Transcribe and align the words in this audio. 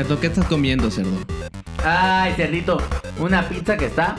Cerdo, 0.00 0.18
¿qué 0.18 0.28
estás 0.28 0.46
comiendo, 0.46 0.90
cerdo? 0.90 1.10
Ay, 1.84 2.32
cerdito, 2.32 2.78
una 3.18 3.46
pizza 3.46 3.76
que 3.76 3.84
está, 3.84 4.16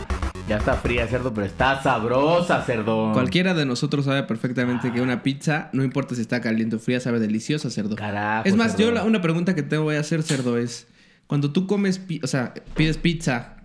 ya 0.48 0.58
está 0.58 0.76
fría, 0.76 1.08
cerdo, 1.08 1.34
pero 1.34 1.48
está 1.48 1.82
sabrosa, 1.82 2.62
cerdo. 2.62 3.12
Cualquiera 3.14 3.56
de 3.56 3.66
nosotros 3.66 4.06
sabe 4.06 4.22
perfectamente 4.22 4.94
que 4.94 5.02
una 5.02 5.24
pizza, 5.24 5.70
no 5.74 5.84
importa 5.84 6.14
si 6.14 6.22
está 6.22 6.40
caliente 6.40 6.76
o 6.76 6.80
fría, 6.80 7.00
sabe 7.00 7.20
deliciosa, 7.20 7.72
cerdo. 7.72 7.96
Carajo, 7.96 8.48
Es 8.48 8.56
más, 8.56 8.74
cerdo. 8.74 8.84
yo 8.86 8.92
la- 8.92 9.04
una 9.06 9.22
pregunta 9.22 9.56
que 9.56 9.64
te 9.64 9.76
voy 9.78 9.96
a 9.96 10.02
hacer, 10.02 10.22
cerdo, 10.22 10.60
es... 10.60 10.88
Cuando 11.26 11.52
tú 11.52 11.66
comes, 11.66 12.00
o 12.22 12.28
sea, 12.28 12.54
pides 12.76 12.98
pizza 13.00 13.56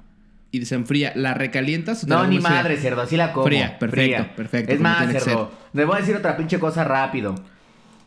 y 0.50 0.64
se 0.64 0.74
enfría, 0.74 1.12
¿la 1.16 1.34
recalientas 1.34 2.02
o 2.02 2.06
te 2.06 2.14
No, 2.14 2.22
la 2.22 2.28
ni 2.28 2.38
fría? 2.38 2.48
madre, 2.50 2.78
cerdo, 2.78 3.02
así 3.02 3.18
la 3.18 3.34
como. 3.34 3.44
Fría, 3.44 3.78
perfecto, 3.78 4.26
perfecto, 4.34 4.72
Es 4.72 4.80
más, 4.80 5.12
cerdo, 5.12 5.52
le 5.74 5.84
voy 5.84 5.98
a 5.98 6.00
decir 6.00 6.16
otra 6.16 6.34
pinche 6.38 6.58
cosa 6.58 6.82
rápido. 6.82 7.34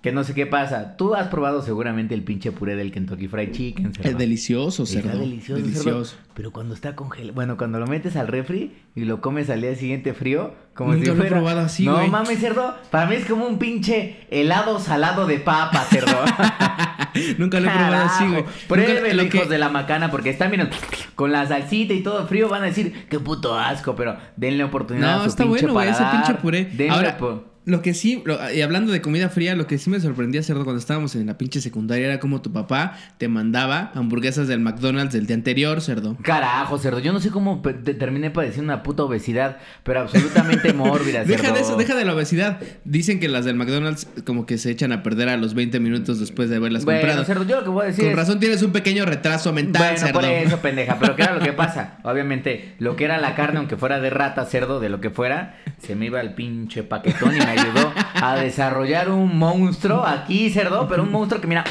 Que 0.02 0.14
no 0.14 0.24
sé 0.24 0.34
qué 0.34 0.46
pasa. 0.46 0.96
Tú 0.96 1.14
has 1.14 1.28
probado 1.28 1.62
seguramente 1.62 2.14
el 2.16 2.24
pinche 2.24 2.54
puré 2.54 2.78
del 2.78 2.90
Kentucky 2.94 3.28
Fried 3.28 3.52
Chicken, 3.52 3.94
cerdo. 3.94 4.10
Es 4.10 4.18
delicioso, 4.18 4.84
Está 4.84 5.02
cerdo. 5.02 5.20
delicioso, 5.20 5.62
Delicioso. 5.62 6.06
cerdo. 6.06 6.24
Pero 6.36 6.52
cuando 6.52 6.74
está 6.74 6.96
congelado, 6.96 7.34
bueno, 7.34 7.58
cuando 7.58 7.80
lo 7.82 7.86
metes 7.88 8.16
al 8.16 8.30
refri 8.30 8.78
y 8.96 9.04
lo 9.04 9.20
comes 9.20 9.50
al 9.50 9.60
día 9.60 9.76
siguiente 9.76 10.14
frío, 10.14 10.54
como 10.74 10.94
Nunca 10.94 11.12
si 11.12 11.18
lo 11.18 11.24
he 11.26 11.28
probado 11.28 11.60
así, 11.60 11.84
No 11.86 11.96
güey. 11.98 12.10
mames, 12.10 12.40
cerdo. 12.40 12.76
Para 12.92 13.08
mí 13.08 13.16
es 13.16 13.26
como 13.26 13.46
un 13.46 13.60
pinche 13.60 14.26
helado 14.32 14.80
salado 14.80 15.28
de 15.28 15.40
papa, 15.40 15.82
cerdo. 15.90 16.16
Nunca 17.38 17.60
lo 17.60 17.70
he 17.70 17.74
probado 17.74 18.06
así, 18.06 18.26
güey. 18.28 18.46
Pruébelo, 18.70 19.24
hijos 19.24 19.42
que- 19.44 19.50
de 19.50 19.58
la 19.58 19.68
macana, 19.70 20.12
porque 20.12 20.30
están 20.30 20.52
viendo 20.52 20.70
con 21.16 21.32
la 21.34 21.46
salsita 21.46 21.94
y 21.94 22.04
todo 22.04 22.26
frío, 22.28 22.48
van 22.48 22.64
a 22.64 22.68
decir, 22.68 23.06
qué 23.10 23.20
puto 23.20 23.58
asco, 23.60 23.96
pero 23.96 24.16
denle 24.38 24.64
oportunidad 24.64 25.16
a 25.16 25.18
No, 25.18 25.24
su 25.24 25.30
está 25.30 25.44
pinche 25.44 25.68
bueno, 25.68 25.92
ese 25.92 26.04
pinche 26.12 26.34
puré. 26.36 26.66
Denle 26.66 26.90
Ahora, 26.92 27.18
po- 27.18 27.44
lo 27.70 27.82
que 27.82 27.94
sí, 27.94 28.22
lo- 28.26 28.38
y 28.54 28.62
hablando 28.62 28.92
de 28.92 29.02
comida 29.02 29.30
fría, 29.30 29.56
lo 29.56 29.68
que 29.68 29.78
sí 29.78 29.90
me 29.90 30.00
sorprendía, 30.00 30.44
cerdo, 30.44 30.64
cuando 30.64 30.80
estábamos 30.80 31.16
en 31.16 31.26
la 31.28 31.38
pinche 31.38 31.62
secundaria 31.62 32.06
era 32.08 32.20
como 32.20 32.42
tu 32.42 32.52
papá 32.52 32.98
te 33.18 33.28
mandaba 33.28 33.92
hamburguesas 33.96 34.48
del 34.48 34.60
McDonald's 34.60 35.14
del 35.14 35.26
día 35.28 35.36
anterior, 35.36 35.82
cerdo. 35.82 36.18
Carajo, 36.22 36.78
cerdo. 36.78 37.00
Yo 37.00 37.14
no 37.14 37.20
sé 37.20 37.30
cómo 37.30 37.62
te- 37.62 37.94
terminé 37.94 38.32
padeciendo 38.32 38.74
una 38.74 38.84
puta 38.84 39.04
obesidad, 39.04 39.58
pero 39.84 40.02
absolutamente 40.02 40.74
mórbida, 40.74 41.26
cerdo. 41.26 41.42
Deja 41.44 41.54
de 41.54 41.60
eso, 41.62 41.78
deja 41.78 41.96
de 41.96 42.06
la 42.06 42.14
obesidad. 42.16 42.60
Dicen 42.84 43.20
que 43.20 43.30
las 43.30 43.46
del 43.46 43.56
McDonald's 43.56 44.08
como 44.26 44.46
que 44.46 44.58
se 44.58 44.72
echan 44.72 44.92
a 44.92 45.04
perder 45.04 45.30
a 45.30 45.38
los 45.38 45.54
20 45.54 45.80
minutos 45.80 46.20
después 46.20 46.50
de 46.50 46.56
haberlas 46.58 46.86
Bueno, 46.86 47.02
comprado. 47.02 47.26
cerdo, 47.26 47.46
yo 47.46 47.58
lo 47.58 47.64
que 47.64 47.70
voy 47.70 47.84
a 47.84 47.88
decir 47.88 48.04
Con 48.06 48.12
es... 48.12 48.18
razón 48.18 48.40
tienes 48.40 48.62
un 48.64 48.72
pequeño 48.72 49.06
retraso 49.06 49.54
mental, 49.54 49.82
Bueno, 49.84 49.98
cerdo. 50.00 50.14
por 50.14 50.26
eso, 50.26 50.58
pendeja. 50.60 50.98
Pero 51.00 51.16
¿qué 51.16 51.22
era 51.24 51.34
lo 51.36 51.42
que 51.42 51.54
pasa? 51.60 51.98
Obviamente, 52.04 52.74
lo 52.80 52.96
que 52.96 53.06
era 53.06 53.18
la 53.20 53.36
carne, 53.36 53.60
aunque 53.60 53.78
fuera 53.78 54.00
de 54.00 54.10
rata, 54.10 54.46
cerdo, 54.46 54.80
de 54.80 54.90
lo 54.90 55.00
que 55.02 55.10
fuera, 55.10 55.58
se 55.82 55.96
me 55.96 56.08
iba 56.08 56.20
el 56.22 56.34
pinche 56.34 56.84
paquetón 56.84 57.36
y 57.36 57.40
me 57.40 57.46
ayudó 57.60 57.94
a 58.14 58.36
desarrollar 58.36 59.10
un 59.10 59.38
monstruo 59.38 60.06
aquí, 60.06 60.50
cerdo, 60.50 60.88
pero 60.88 61.04
un 61.04 61.12
monstruo 61.12 61.42
que 61.42 61.48
mira. 61.48 61.64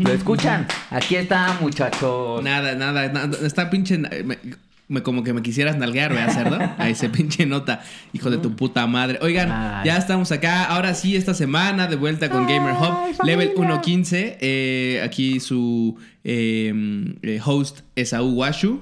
¿Lo 0.00 0.12
escuchan? 0.12 0.66
Aquí 0.90 1.16
está, 1.16 1.56
muchachos. 1.60 2.42
Nada, 2.42 2.74
nada, 2.74 3.08
nada. 3.08 3.36
Está 3.46 3.68
pinche. 3.68 3.98
Me, 3.98 4.38
me- 4.88 5.02
como 5.02 5.22
que 5.22 5.34
me 5.34 5.42
quisieras 5.42 5.76
nalguear, 5.76 6.14
¿verdad, 6.14 6.32
cerdo? 6.32 6.58
Ahí 6.78 6.94
se 6.94 7.10
pinche 7.10 7.44
nota. 7.44 7.82
Hijo 8.14 8.30
de 8.30 8.38
tu 8.38 8.56
puta 8.56 8.86
madre. 8.86 9.18
Oigan, 9.20 9.52
Ay. 9.52 9.84
ya 9.86 9.98
estamos 9.98 10.32
acá. 10.32 10.64
Ahora 10.64 10.94
sí, 10.94 11.14
esta 11.14 11.34
semana 11.34 11.86
de 11.88 11.96
vuelta 11.96 12.30
con 12.30 12.46
Gamer 12.46 12.72
Hub. 12.72 13.22
Level 13.26 13.52
1.15. 13.54 14.36
eh, 14.40 15.02
aquí 15.04 15.40
su 15.40 15.98
eh, 16.24 16.72
eh, 17.20 17.38
host 17.44 17.80
Esaú 17.96 18.30
Washu. 18.32 18.80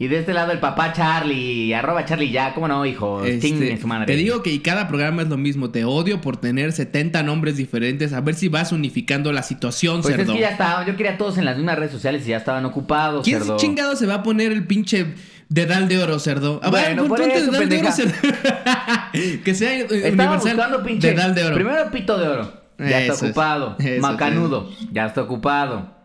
Y 0.00 0.06
de 0.06 0.20
este 0.20 0.32
lado 0.32 0.52
el 0.52 0.60
papá 0.60 0.92
Charlie, 0.92 1.74
arroba 1.74 2.04
Charlie 2.04 2.30
ya, 2.30 2.54
¿cómo 2.54 2.68
no, 2.68 2.86
hijo? 2.86 3.24
Este, 3.24 3.76
su 3.80 3.88
madre. 3.88 4.06
te 4.06 4.14
digo 4.14 4.44
que 4.44 4.52
y 4.52 4.60
cada 4.60 4.86
programa 4.86 5.22
es 5.22 5.28
lo 5.28 5.36
mismo. 5.36 5.70
Te 5.70 5.84
odio 5.84 6.20
por 6.20 6.36
tener 6.36 6.70
70 6.72 7.24
nombres 7.24 7.56
diferentes. 7.56 8.12
A 8.12 8.20
ver 8.20 8.36
si 8.36 8.46
vas 8.48 8.70
unificando 8.70 9.32
la 9.32 9.42
situación, 9.42 10.02
Pues 10.02 10.14
cerdo. 10.14 10.32
es 10.32 10.36
que 10.36 10.42
ya 10.42 10.50
estaba, 10.50 10.86
yo 10.86 10.94
quería 10.94 11.18
todos 11.18 11.36
en 11.38 11.44
las 11.44 11.56
mismas 11.56 11.76
redes 11.76 11.90
sociales 11.90 12.24
y 12.26 12.30
ya 12.30 12.36
estaban 12.36 12.64
ocupados, 12.64 13.24
¿Quién 13.24 13.38
cerdo. 13.40 13.56
chingado 13.56 13.96
se 13.96 14.06
va 14.06 14.14
a 14.14 14.22
poner 14.22 14.52
el 14.52 14.68
pinche 14.68 15.14
dedal 15.48 15.88
de 15.88 15.98
oro, 16.00 16.20
cerdo? 16.20 16.60
A 16.62 16.70
ver, 16.70 16.94
Bueno, 16.94 17.08
por 17.08 17.18
ponte 17.18 17.34
dedal 17.34 17.50
de 17.50 17.56
oro, 17.56 17.58
pendeja. 17.58 17.90
cerdo. 17.92 18.12
que 19.44 19.54
sea 19.54 19.72
eh, 19.80 19.82
Estaba 19.90 20.04
universal. 20.34 20.54
buscando 20.56 20.82
pinche. 20.84 21.08
Dedal 21.08 21.34
de 21.34 21.44
oro. 21.44 21.54
Primero 21.56 21.90
pito 21.90 22.16
de 22.18 22.28
oro. 22.28 22.52
Ya 22.78 23.00
Eso 23.02 23.12
está 23.14 23.14
es. 23.14 23.22
ocupado. 23.32 23.76
Macanudo. 24.00 24.70
Ya 24.92 25.06
está 25.06 25.22
ocupado. 25.22 25.97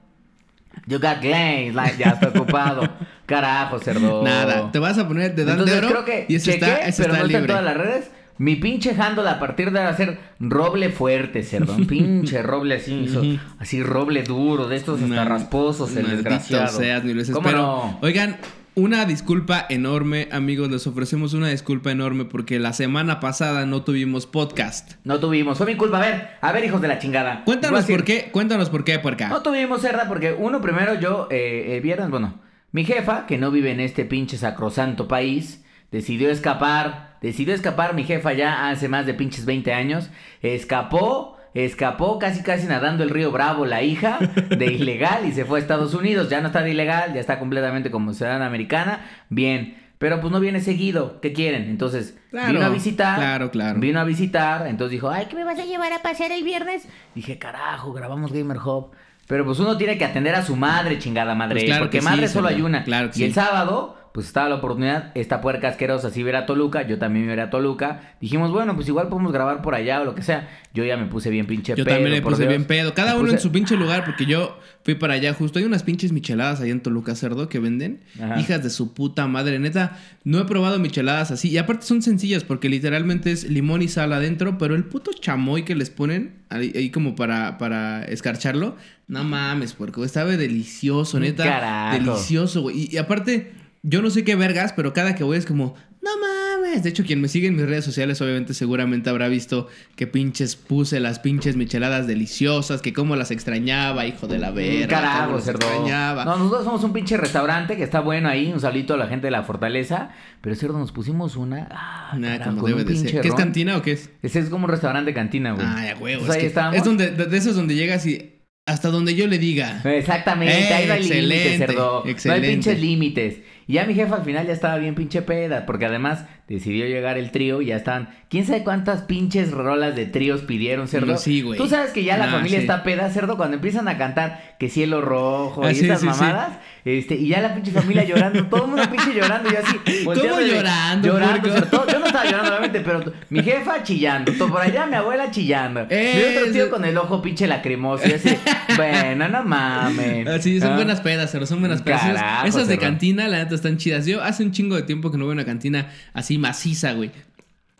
You 0.85 0.99
got 0.99 1.21
glaze, 1.21 1.71
like, 1.73 1.97
ya 1.97 2.11
está 2.11 2.29
ocupado. 2.29 2.87
Carajo, 3.25 3.79
cerdo. 3.79 4.21
Nada, 4.23 4.69
te 4.71 4.79
vas 4.79 4.97
a 4.97 5.07
poner 5.07 5.33
dedal 5.33 5.59
Entonces 5.59 5.81
de 5.81 5.87
oro. 5.87 6.03
creo 6.03 6.05
que 6.05 6.25
y 6.27 6.35
eso 6.35 6.51
chequé, 6.51 6.65
está, 6.65 6.77
eso 6.87 7.03
pero 7.03 7.13
está 7.13 7.19
no 7.23 7.25
está 7.27 7.37
en 7.39 7.47
todas 7.47 7.63
las 7.63 7.77
redes. 7.77 8.11
Mi 8.37 8.55
pinche 8.55 8.95
handle 8.99 9.29
a 9.29 9.39
partir 9.39 9.71
de 9.71 9.93
ser 9.95 10.17
roble 10.39 10.89
fuerte, 10.89 11.43
cerdo. 11.43 11.73
Un 11.75 11.85
pinche 11.87 12.41
roble 12.43 12.75
así, 12.75 13.07
so- 13.07 13.21
así 13.59 13.81
roble 13.83 14.23
duro, 14.23 14.67
de 14.67 14.75
estos 14.75 15.01
hasta 15.01 15.23
rasposos, 15.23 15.95
el 15.95 16.09
desgraciado. 16.09 16.67
seas, 16.67 17.03
mil 17.03 17.15
veces. 17.15 17.33
¿Cómo 17.33 17.45
Pero, 17.47 17.57
no? 17.61 17.99
oigan, 18.01 18.37
una 18.75 19.05
disculpa 19.05 19.65
enorme, 19.69 20.27
amigos. 20.31 20.69
Les 20.69 20.87
ofrecemos 20.87 21.33
una 21.33 21.49
disculpa 21.49 21.91
enorme 21.91 22.25
porque 22.25 22.59
la 22.59 22.73
semana 22.73 23.19
pasada 23.19 23.65
no 23.65 23.83
tuvimos 23.83 24.25
podcast. 24.25 24.93
No 25.03 25.19
tuvimos, 25.19 25.57
fue 25.57 25.67
mi 25.67 25.75
culpa. 25.75 25.97
A 25.97 26.01
ver, 26.01 26.29
a 26.41 26.51
ver, 26.51 26.65
hijos 26.65 26.81
de 26.81 26.87
la 26.87 26.99
chingada. 26.99 27.43
Cuéntanos 27.45 27.85
por 27.85 28.03
qué, 28.03 28.29
cuéntanos 28.31 28.69
por 28.69 28.83
qué, 28.83 28.99
puerca. 28.99 29.29
No 29.29 29.41
tuvimos 29.41 29.81
cerda 29.81 30.07
porque 30.07 30.35
uno 30.37 30.61
primero 30.61 30.99
yo 30.99 31.27
eh, 31.29 31.75
el 31.75 31.81
viernes, 31.81 32.09
bueno, 32.09 32.39
mi 32.71 32.85
jefa, 32.85 33.25
que 33.27 33.37
no 33.37 33.51
vive 33.51 33.71
en 33.71 33.79
este 33.79 34.05
pinche 34.05 34.37
sacrosanto 34.37 35.07
país, 35.07 35.63
decidió 35.91 36.31
escapar, 36.31 37.17
decidió 37.21 37.53
escapar 37.53 37.93
mi 37.93 38.03
jefa 38.03 38.33
ya 38.33 38.69
hace 38.69 38.89
más 38.89 39.05
de 39.05 39.13
pinches 39.13 39.45
20 39.45 39.73
años, 39.73 40.09
escapó, 40.41 41.32
escapó 41.53 42.19
casi 42.19 42.41
casi 42.43 42.65
nadando 42.67 43.03
el 43.03 43.09
río 43.09 43.31
Bravo 43.31 43.65
la 43.65 43.81
hija 43.83 44.19
de 44.19 44.65
ilegal 44.73 45.25
y 45.25 45.31
se 45.31 45.45
fue 45.45 45.59
a 45.59 45.61
Estados 45.61 45.93
Unidos, 45.93 46.29
ya 46.29 46.41
no 46.41 46.47
está 46.47 46.61
de 46.61 46.71
ilegal, 46.71 47.13
ya 47.13 47.19
está 47.19 47.39
completamente 47.39 47.91
como 47.91 48.13
ciudadana 48.13 48.45
americana, 48.47 49.01
bien. 49.29 49.77
Pero 49.99 50.19
pues 50.19 50.33
no 50.33 50.39
viene 50.41 50.59
seguido, 50.59 51.21
¿qué 51.21 51.31
quieren? 51.31 51.63
Entonces, 51.69 52.17
Claro, 52.31 52.51
vino 52.51 52.65
a 52.65 52.69
visitar. 52.69 53.15
claro, 53.17 53.51
claro. 53.51 53.79
Vino 53.79 53.99
a 54.01 54.03
visitar, 54.03 54.67
entonces 54.67 54.91
dijo, 54.91 55.09
ay, 55.09 55.27
¿qué 55.29 55.35
me 55.35 55.45
vas 55.45 55.57
a 55.59 55.65
llevar 55.65 55.93
a 55.93 56.01
pasear 56.01 56.31
el 56.33 56.43
viernes? 56.43 56.87
Dije, 57.15 57.37
carajo, 57.37 57.93
grabamos 57.93 58.33
Gamer 58.33 58.57
Hub. 58.57 58.91
Pero 59.27 59.45
pues 59.45 59.59
uno 59.59 59.77
tiene 59.77 59.97
que 59.97 60.03
atender 60.03 60.35
a 60.35 60.41
su 60.43 60.57
madre, 60.57 60.99
chingada 60.99 61.35
madre. 61.35 61.53
Pues 61.55 61.65
claro 61.65 61.83
porque 61.85 61.99
que 61.99 62.03
madre 62.03 62.27
sí, 62.27 62.33
solo 62.33 62.49
cerdo. 62.49 62.57
hay 62.59 62.65
una. 62.65 62.83
Claro 62.83 63.11
que 63.11 63.15
y 63.15 63.19
sí. 63.19 63.23
el 63.23 63.33
sábado, 63.33 63.95
pues 64.13 64.27
estaba 64.27 64.47
la 64.47 64.55
oportunidad, 64.55 65.11
esta 65.15 65.41
puerca 65.41 65.67
asquerosa 65.67 66.11
sí 66.11 66.21
ver 66.21 66.35
a 66.35 66.45
Toluca, 66.45 66.85
yo 66.87 66.99
también 66.99 67.25
me 67.25 67.41
a 67.41 67.49
Toluca. 67.49 68.13
Dijimos, 68.21 68.51
bueno, 68.51 68.75
pues 68.75 68.87
igual 68.87 69.09
podemos 69.09 69.33
grabar 69.33 69.63
por 69.63 69.73
allá 69.73 70.01
o 70.01 70.05
lo 70.05 70.13
que 70.13 70.21
sea. 70.21 70.47
Yo 70.71 70.83
ya 70.83 70.97
me 70.97 71.07
puse 71.07 71.31
bien 71.31 71.47
pinche 71.47 71.73
Yo 71.75 71.83
pedo, 71.83 71.95
también 71.95 72.13
le 72.13 72.21
por 72.21 72.33
puse 72.33 72.43
Dios. 72.43 72.49
bien 72.49 72.65
pedo. 72.65 72.93
Cada 72.93 73.15
Me 73.15 73.21
uno 73.21 73.31
en 73.31 73.39
su 73.39 73.51
pinche 73.51 73.75
lugar, 73.75 74.05
porque 74.05 74.27
yo 74.27 74.59
fui 74.83 74.93
para 74.93 75.15
allá 75.15 75.33
justo. 75.33 75.57
Hay 75.57 75.65
unas 75.65 75.81
pinches 75.81 76.11
micheladas 76.11 76.61
ahí 76.61 76.69
en 76.69 76.81
Toluca 76.81 77.15
Cerdo 77.15 77.49
que 77.49 77.57
venden. 77.57 78.01
Ajá. 78.21 78.39
Hijas 78.39 78.61
de 78.61 78.69
su 78.69 78.93
puta 78.93 79.25
madre. 79.25 79.57
Neta, 79.57 79.97
no 80.23 80.39
he 80.39 80.45
probado 80.45 80.77
micheladas 80.77 81.31
así. 81.31 81.49
Y 81.49 81.57
aparte 81.57 81.83
son 81.87 82.03
sencillas 82.03 82.43
porque 82.43 82.69
literalmente 82.69 83.31
es 83.31 83.49
limón 83.49 83.81
y 83.81 83.87
sal 83.87 84.13
adentro. 84.13 84.59
Pero 84.59 84.75
el 84.75 84.83
puto 84.85 85.11
chamoy 85.13 85.63
que 85.65 85.73
les 85.73 85.89
ponen 85.89 86.35
ahí, 86.49 86.71
ahí 86.75 86.91
como 86.91 87.15
para, 87.15 87.57
para 87.57 88.05
escarcharlo. 88.05 88.75
No 89.07 89.23
mames, 89.23 89.73
porque 89.73 90.07
sabe 90.07 90.37
delicioso, 90.37 91.19
neta. 91.19 91.43
Carajo. 91.45 91.97
Delicioso, 91.97 92.61
güey. 92.61 92.81
Y, 92.81 92.89
y 92.95 92.97
aparte, 92.97 93.62
yo 93.83 94.01
no 94.01 94.09
sé 94.09 94.23
qué 94.23 94.35
vergas, 94.35 94.73
pero 94.73 94.93
cada 94.93 95.13
que 95.13 95.23
voy 95.23 95.37
es 95.37 95.45
como, 95.45 95.75
no 96.01 96.09
mames. 96.17 96.83
De 96.83 96.89
hecho, 96.89 97.03
quien 97.03 97.21
me 97.21 97.27
sigue 97.27 97.47
en 97.47 97.55
mis 97.55 97.65
redes 97.65 97.83
sociales, 97.85 98.19
obviamente, 98.21 98.53
seguramente 98.53 99.09
habrá 99.09 99.27
visto 99.27 99.67
que 99.95 100.07
pinches 100.07 100.55
puse 100.55 100.99
las 100.99 101.19
pinches 101.19 101.55
micheladas 101.55 102.07
deliciosas, 102.07 102.81
que 102.81 102.93
cómo 102.93 103.15
las 103.15 103.29
extrañaba, 103.31 104.05
hijo 104.07 104.27
de 104.27 104.39
la 104.39 104.51
verga. 104.51 104.87
cómo 104.87 105.01
Carajo, 105.01 105.39
cerdo. 105.41 105.59
extrañaba. 105.67 106.25
No, 106.25 106.37
nosotros 106.37 106.63
somos 106.63 106.83
un 106.83 106.93
pinche 106.93 107.17
restaurante 107.17 107.75
que 107.77 107.83
está 107.83 107.99
bueno 107.99 108.27
ahí. 108.29 108.51
Un 108.51 108.59
saludito 108.59 108.93
a 108.93 108.97
la 108.97 109.07
gente 109.07 109.27
de 109.27 109.31
la 109.31 109.43
Fortaleza. 109.43 110.09
Pero 110.41 110.55
cerdo, 110.55 110.79
nos 110.79 110.91
pusimos 110.91 111.35
una. 111.35 111.67
Ah, 111.69 112.15
Nada, 112.17 112.39
carajo, 112.39 112.55
como 112.57 112.67
debe 112.69 112.85
de 112.85 112.95
ser. 112.95 113.21
¿Qué 113.21 113.27
es 113.27 113.35
cantina 113.35 113.77
o 113.77 113.81
qué 113.81 113.91
es? 113.91 114.09
Ese 114.23 114.39
es 114.39 114.49
como 114.49 114.65
un 114.65 114.71
restaurante 114.71 115.13
cantina, 115.13 115.51
güey. 115.53 115.67
Ay, 115.69 115.89
a 115.89 115.97
huevo. 115.97 116.25
Pues 116.25 116.29
es 116.31 116.35
ahí 116.35 116.41
que 116.41 116.47
estamos. 116.47 116.75
es 116.77 116.83
donde, 116.83 117.11
de 117.11 117.25
de 117.27 117.37
esos 117.37 117.55
donde 117.55 117.75
llegas 117.75 118.05
y 118.07 118.29
hasta 118.65 118.89
donde 118.89 119.13
yo 119.13 119.27
le 119.27 119.37
diga. 119.39 119.81
Exactamente, 119.83 120.57
Eh, 120.57 120.73
ahí 120.73 120.87
no 120.87 120.93
hay 120.93 121.03
límites, 121.03 121.57
cerdo. 121.57 122.03
excelente. 122.07 122.27
No 122.27 122.33
hay 122.47 122.55
pinches 122.55 122.79
límites. 122.81 123.35
Y 123.67 123.73
ya 123.73 123.85
mi 123.85 123.93
jefa 123.93 124.15
al 124.15 124.23
final 124.23 124.45
ya 124.45 124.53
estaba 124.53 124.77
bien 124.77 124.95
pinche 124.95 125.21
peda, 125.21 125.65
porque 125.65 125.85
además 125.85 126.25
decidió 126.47 126.85
llegar 126.87 127.17
el 127.17 127.31
trío 127.31 127.61
y 127.61 127.67
ya 127.67 127.77
estaban. 127.77 128.09
¿Quién 128.29 128.45
sabe 128.45 128.63
cuántas 128.63 129.03
pinches 129.03 129.51
rolas 129.51 129.95
de 129.95 130.05
tríos 130.05 130.41
pidieron, 130.41 130.87
cerdo? 130.87 131.13
No, 131.13 131.17
sí, 131.17 131.41
güey. 131.41 131.57
Tú 131.57 131.67
sabes 131.67 131.91
que 131.91 132.03
ya 132.03 132.17
la 132.17 132.27
familia 132.27 132.57
sí. 132.59 132.63
está 132.63 132.83
peda, 132.83 133.09
cerdo, 133.11 133.37
cuando 133.37 133.55
empiezan 133.57 133.87
a 133.87 133.97
cantar 133.97 134.55
que 134.59 134.69
cielo 134.69 135.01
rojo 135.01 135.63
Ah, 135.63 135.71
y 135.71 135.75
sí, 135.75 135.85
esas 135.85 135.99
sí, 136.01 136.07
sí. 136.07 136.19
mamadas. 136.21 136.57
Este, 136.85 137.15
y 137.15 137.27
ya 137.29 137.41
la 137.41 137.53
pinche 137.53 137.71
familia 137.71 138.03
llorando, 138.03 138.45
todo 138.47 138.63
el 138.65 138.71
mundo 138.71 138.83
pinche 138.89 139.13
llorando 139.13 139.49
y 139.51 139.55
así. 139.55 139.77
de- 139.85 140.03
llorando, 140.49 141.07
Llorando, 141.07 141.49
cerdo. 141.53 141.67
Todo- 141.67 141.87
Yo 141.87 141.99
no 141.99 142.05
estaba 142.07 142.25
llorando, 142.25 142.49
obviamente, 142.51 142.79
pero 142.81 143.03
mi 143.29 143.43
jefa 143.43 143.83
chillando. 143.83 144.33
Todo 144.33 144.49
por 144.49 144.61
allá 144.61 144.85
mi 144.87 144.95
abuela 144.95 145.29
chillando. 145.31 145.85
Eh, 145.89 146.13
mi 146.33 146.37
otro 146.37 146.51
tío 146.51 146.69
con 146.69 146.83
el 146.85 146.97
ojo 146.97 147.21
pinche 147.21 147.45
lacrimoso. 147.47 148.07
Y 148.07 148.13
así, 148.13 148.35
bueno, 148.75 149.29
no 149.29 149.43
mames. 149.43 150.27
Ah, 150.27 150.39
Sí, 150.41 150.59
son 150.59 150.71
Ah. 150.73 150.75
buenas 150.75 150.99
pedas, 151.01 151.29
pero 151.31 151.45
son 151.45 151.59
buenas 151.59 151.81
pedas. 151.83 152.01
Esas- 152.03 152.15
Carajo, 152.15 152.47
Esas 152.47 152.67
de 152.67 152.73
cerdo. 152.75 152.81
cantina, 152.87 153.27
la 153.27 153.37
neta, 153.43 153.55
están 153.55 153.77
chidas. 153.77 154.05
Yo 154.05 154.21
hace 154.23 154.43
un 154.43 154.51
chingo 154.51 154.75
de 154.75 154.81
tiempo 154.83 155.11
que 155.11 155.17
no 155.17 155.25
veo 155.25 155.33
una 155.33 155.45
cantina 155.45 155.89
así 156.13 156.32
maciza, 156.37 156.93
güey. 156.93 157.11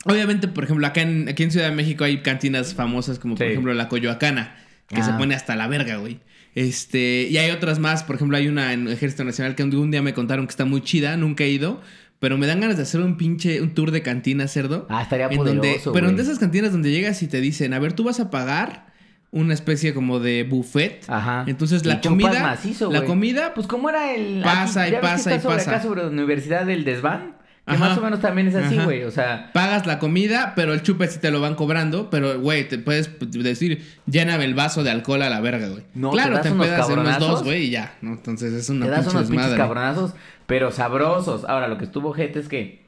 Obviamente, 0.06 0.48
por 0.48 0.66
ejemplo, 0.66 0.86
acá 0.86 1.02
en, 1.02 1.30
aquí 1.30 1.44
en 1.44 1.52
Ciudad 1.52 1.70
de 1.70 1.76
México 1.76 2.04
hay 2.04 2.22
cantinas 2.22 2.74
famosas 2.74 3.20
como, 3.20 3.36
por 3.36 3.46
Sí. 3.46 3.52
ejemplo, 3.52 3.74
la 3.74 3.88
Coyoacana, 3.88 4.56
que 4.90 5.02
se 5.02 5.12
Ah. 5.12 5.18
pone 5.18 5.34
hasta 5.36 5.56
la 5.56 5.68
verga, 5.68 5.96
güey. 5.98 6.20
Este, 6.56 7.28
y 7.30 7.38
hay 7.38 7.52
otras 7.52 7.80
más, 7.80 8.04
por 8.04 8.16
ejemplo, 8.18 8.38
hay 8.38 8.48
una 8.48 8.74
en 8.74 8.88
Ejército 8.88 9.24
Nacional 9.24 9.56
que 9.56 9.64
un 9.64 9.92
día 9.92 10.02
me 10.02 10.14
contaron 10.14 10.46
que 10.46 10.52
está 10.52 10.66
muy 10.66 10.82
chida, 10.82 11.18
nunca 11.18 11.44
he 11.46 11.50
ido. 11.50 11.82
Pero 12.20 12.38
me 12.38 12.48
dan 12.48 12.62
ganas 12.62 12.78
de 12.78 12.84
hacer 12.84 13.02
un 13.02 13.18
pinche, 13.18 13.62
un 13.62 13.74
tour 13.74 13.92
de 13.92 14.02
cantina 14.02 14.48
cerdo. 14.48 14.88
Ah, 14.90 15.02
estaría 15.02 15.26
en 15.28 15.36
poderoso, 15.36 15.62
donde, 15.62 15.82
Pero 15.94 16.08
en 16.10 16.16
de 16.16 16.22
esas 16.24 16.40
cantinas 16.40 16.72
donde 16.72 16.90
llegas 16.90 17.22
y 17.22 17.28
te 17.28 17.42
dicen, 17.42 17.74
a 17.74 17.80
ver, 17.80 17.92
tú 17.94 18.06
vas 18.06 18.22
a 18.22 18.30
pagar 18.32 18.94
una 19.32 19.54
especie 19.54 19.94
como 19.94 20.20
de 20.22 20.44
buffet. 20.44 21.04
Ajá. 21.10 21.44
Entonces 21.48 21.82
Y 21.84 21.88
la 21.88 22.00
chupas 22.00 22.28
comida, 22.28 22.44
macizo, 22.44 22.90
la 22.92 23.04
comida, 23.04 23.54
Pues 23.54 23.68
como 23.68 23.90
era 23.90 24.14
el... 24.16 24.42
Pasa 24.42 24.88
y 24.88 24.92
¿ya 24.92 25.02
ves 25.02 25.10
que 25.10 25.16
pasa 25.18 25.36
y 25.36 25.40
sobre 25.42 25.56
pasa. 25.58 25.72
acá 25.72 25.84
sobre 25.84 26.04
la 26.04 26.08
Universidad 26.10 26.66
del 26.66 26.86
Desván? 26.86 27.33
Que 27.66 27.76
Ajá. 27.76 27.90
más 27.90 27.98
o 27.98 28.02
menos 28.02 28.20
también 28.20 28.48
es 28.50 28.56
así, 28.56 28.78
güey. 28.78 29.04
O 29.04 29.12
sea... 29.12 29.50
pagas 29.54 29.88
la 29.88 29.98
comida, 29.98 30.52
pero 30.54 30.74
el 30.74 30.82
chupe 30.82 31.08
sí 31.08 31.20
te 31.20 31.32
lo 31.32 31.40
van 31.40 31.56
cobrando. 31.56 32.10
Pero, 32.10 32.38
güey, 32.40 32.68
te 32.68 32.78
puedes 32.78 33.10
decir, 33.22 33.82
lléname 34.06 34.44
el 34.44 34.54
vaso 34.54 34.84
de 34.84 34.92
alcohol 34.92 35.22
a 35.22 35.30
la 35.30 35.40
verga, 35.40 35.70
güey. 35.70 35.84
No, 35.94 36.12
claro, 36.12 36.32
te 36.32 36.36
das 36.36 36.44
te 36.44 36.52
unos 36.52 36.68
puedes 36.68 36.80
hacer 36.82 37.00
unos 37.00 37.12
cabronazos. 37.14 37.40
dos, 37.40 37.44
güey, 37.46 37.64
y 37.68 37.70
ya, 37.70 37.96
¿no? 38.02 38.12
Entonces 38.12 38.52
es 38.52 38.70
una 38.70 38.86
Te 38.86 38.92
das 38.92 39.08
unos 39.08 39.30
pinches 39.30 39.54
cabronazos, 39.54 40.14
pero 40.46 40.72
sabrosos. 40.72 41.46
Ahora, 41.46 41.70
lo 41.70 41.78
que 41.78 41.86
estuvo 41.86 42.12
gente 42.12 42.40
es 42.40 42.50
que 42.50 42.84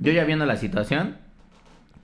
yo 0.00 0.10
ya 0.10 0.24
viendo 0.24 0.46
la 0.46 0.56
situación, 0.56 1.18